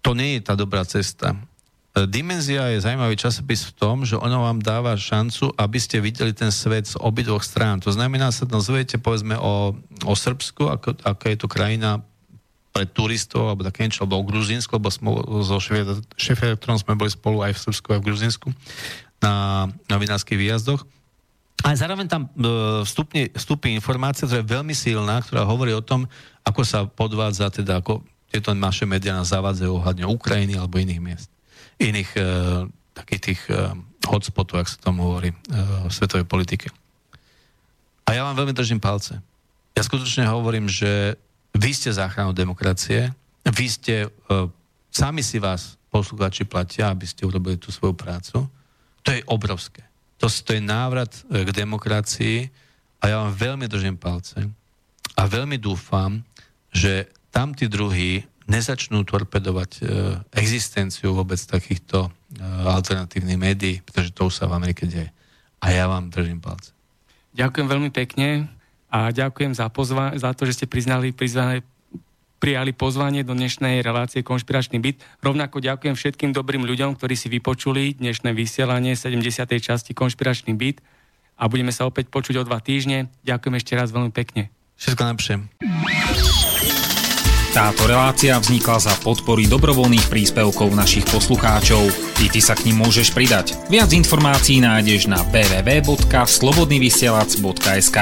To 0.04 0.12
nie 0.12 0.36
je 0.36 0.44
tá 0.44 0.52
dobrá 0.52 0.84
cesta. 0.84 1.32
E, 1.32 2.04
Dimenzia 2.04 2.68
je 2.76 2.84
zaujímavý 2.84 3.16
časopis 3.16 3.64
v 3.64 3.72
tom, 3.80 4.04
že 4.04 4.20
ono 4.20 4.44
vám 4.44 4.60
dáva 4.60 4.92
šancu, 4.92 5.56
aby 5.56 5.80
ste 5.80 6.04
videli 6.04 6.36
ten 6.36 6.52
svet 6.52 6.92
z 6.92 7.00
obidvoch 7.00 7.40
strán. 7.40 7.80
To 7.80 7.88
znamená, 7.88 8.28
sa 8.28 8.44
tam 8.44 8.60
zviete 8.60 9.00
povedzme 9.00 9.40
o, 9.40 9.72
o 10.04 10.12
Srbsku, 10.12 10.68
ako, 10.68 11.00
ako 11.00 11.22
je 11.32 11.36
to 11.40 11.48
krajina 11.48 12.04
pre 12.76 12.84
turistov, 12.84 13.48
alebo 13.48 13.64
také 13.64 13.88
niečo, 13.88 14.04
alebo 14.04 14.20
o 14.20 14.28
Gruzínsku, 14.28 14.76
lebo 14.76 14.92
sme, 14.92 15.16
so 15.48 15.56
šéfredaktorom 16.20 16.76
sme 16.76 16.92
boli 16.92 17.08
spolu 17.08 17.40
aj 17.40 17.56
v 17.56 17.62
Srbsku, 17.72 17.88
aj 17.88 18.00
v 18.04 18.08
Gruzínsku 18.12 18.48
na 19.24 19.64
novinárskych 19.88 20.36
výjazdoch 20.36 20.84
ale 21.60 21.78
zároveň 21.78 22.08
tam 22.08 22.26
e, 22.26 22.28
vstupne, 22.82 23.30
vstupí 23.36 23.70
informácia, 23.70 24.26
ktorá 24.26 24.40
je 24.42 24.52
veľmi 24.56 24.74
silná, 24.74 25.22
ktorá 25.22 25.46
hovorí 25.46 25.70
o 25.76 25.84
tom, 25.84 26.08
ako 26.42 26.66
sa 26.66 26.88
podvádza, 26.88 27.52
teda 27.52 27.78
ako 27.78 28.02
tieto 28.32 28.56
naše 28.56 28.88
médiá 28.88 29.12
nás 29.12 29.30
zavádzajú 29.30 29.70
ohľadne 29.70 30.08
Ukrajiny 30.08 30.58
alebo 30.58 30.80
iných 30.82 31.00
miest. 31.04 31.28
Iných 31.78 32.10
e, 32.18 32.22
takých 32.96 33.22
tých 33.22 33.40
e, 33.52 33.78
hotspotov, 34.08 34.58
ak 34.58 34.68
sa 34.72 34.82
tomu 34.82 35.06
hovorí 35.06 35.30
e, 35.30 35.36
v 35.86 35.92
svetovej 35.92 36.26
politike. 36.26 36.66
A 38.08 38.16
ja 38.18 38.26
vám 38.26 38.34
veľmi 38.34 38.56
držím 38.56 38.82
palce. 38.82 39.22
Ja 39.72 39.82
skutočne 39.86 40.26
hovorím, 40.26 40.66
že 40.66 41.14
vy 41.54 41.70
ste 41.70 41.94
záchranou 41.94 42.34
demokracie, 42.34 43.14
vy 43.46 43.66
ste, 43.70 44.08
e, 44.08 44.34
sami 44.90 45.22
si 45.22 45.38
vás 45.38 45.78
poslucháči 45.92 46.48
platia, 46.48 46.90
aby 46.90 47.06
ste 47.06 47.28
urobili 47.28 47.60
tú 47.60 47.70
svoju 47.70 47.94
prácu. 47.94 48.48
To 49.04 49.08
je 49.12 49.20
obrovské. 49.28 49.91
To, 50.22 50.30
to 50.30 50.54
je 50.54 50.62
návrat 50.62 51.10
e, 51.26 51.42
k 51.42 51.50
demokracii 51.50 52.46
a 53.02 53.10
ja 53.10 53.18
vám 53.26 53.34
veľmi 53.34 53.66
držím 53.66 53.98
palce 53.98 54.38
a 55.18 55.22
veľmi 55.26 55.58
dúfam, 55.58 56.22
že 56.70 57.10
tam 57.34 57.50
tí 57.58 57.66
druhí 57.66 58.22
nezačnú 58.46 59.02
torpedovať 59.02 59.70
e, 59.78 59.82
existenciu 60.38 61.10
vôbec 61.10 61.42
takýchto 61.42 62.06
e, 62.06 62.10
alternatívnych 62.70 63.34
médií, 63.34 63.74
pretože 63.82 64.14
to 64.14 64.30
už 64.30 64.38
sa 64.38 64.46
v 64.46 64.62
Amerike 64.62 64.86
deje. 64.86 65.10
A 65.58 65.74
ja 65.74 65.90
vám 65.90 66.06
držím 66.06 66.38
palce. 66.38 66.70
Ďakujem 67.34 67.66
veľmi 67.66 67.90
pekne 67.90 68.46
a 68.94 69.10
ďakujem 69.10 69.58
za, 69.58 69.66
pozva- 69.74 70.14
za 70.14 70.30
to, 70.38 70.46
že 70.46 70.62
ste 70.62 70.66
priznali, 70.70 71.10
priznali, 71.10 71.66
prijali 72.42 72.74
pozvanie 72.74 73.22
do 73.22 73.38
dnešnej 73.38 73.86
relácie 73.86 74.26
Konšpiračný 74.26 74.82
byt. 74.82 74.98
Rovnako 75.22 75.62
ďakujem 75.62 75.94
všetkým 75.94 76.34
dobrým 76.34 76.66
ľuďom, 76.66 76.98
ktorí 76.98 77.14
si 77.14 77.30
vypočuli 77.30 77.94
dnešné 78.02 78.34
vysielanie 78.34 78.98
70. 78.98 79.22
časti 79.62 79.94
Konšpiračný 79.94 80.50
byt 80.58 80.82
a 81.38 81.46
budeme 81.46 81.70
sa 81.70 81.86
opäť 81.86 82.10
počuť 82.10 82.42
o 82.42 82.44
dva 82.46 82.58
týždne. 82.58 83.14
Ďakujem 83.22 83.54
ešte 83.54 83.78
raz 83.78 83.94
veľmi 83.94 84.10
pekne. 84.10 84.50
Všetko 84.74 85.06
najlepšie. 85.06 85.38
Táto 87.52 87.84
relácia 87.86 88.32
vznikla 88.34 88.90
za 88.90 88.94
podpory 89.06 89.46
dobrovoľných 89.46 90.10
príspevkov 90.10 90.74
našich 90.74 91.06
poslucháčov. 91.06 91.94
I 92.24 92.26
ty 92.26 92.40
sa 92.42 92.58
k 92.58 92.66
ním 92.66 92.82
môžeš 92.82 93.14
pridať. 93.14 93.54
Viac 93.70 93.94
informácií 93.94 94.58
nájdeš 94.58 95.06
na 95.06 95.22
www.slobodnyvysielac.sk 95.30 97.98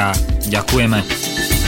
Ďakujeme. 0.49 1.60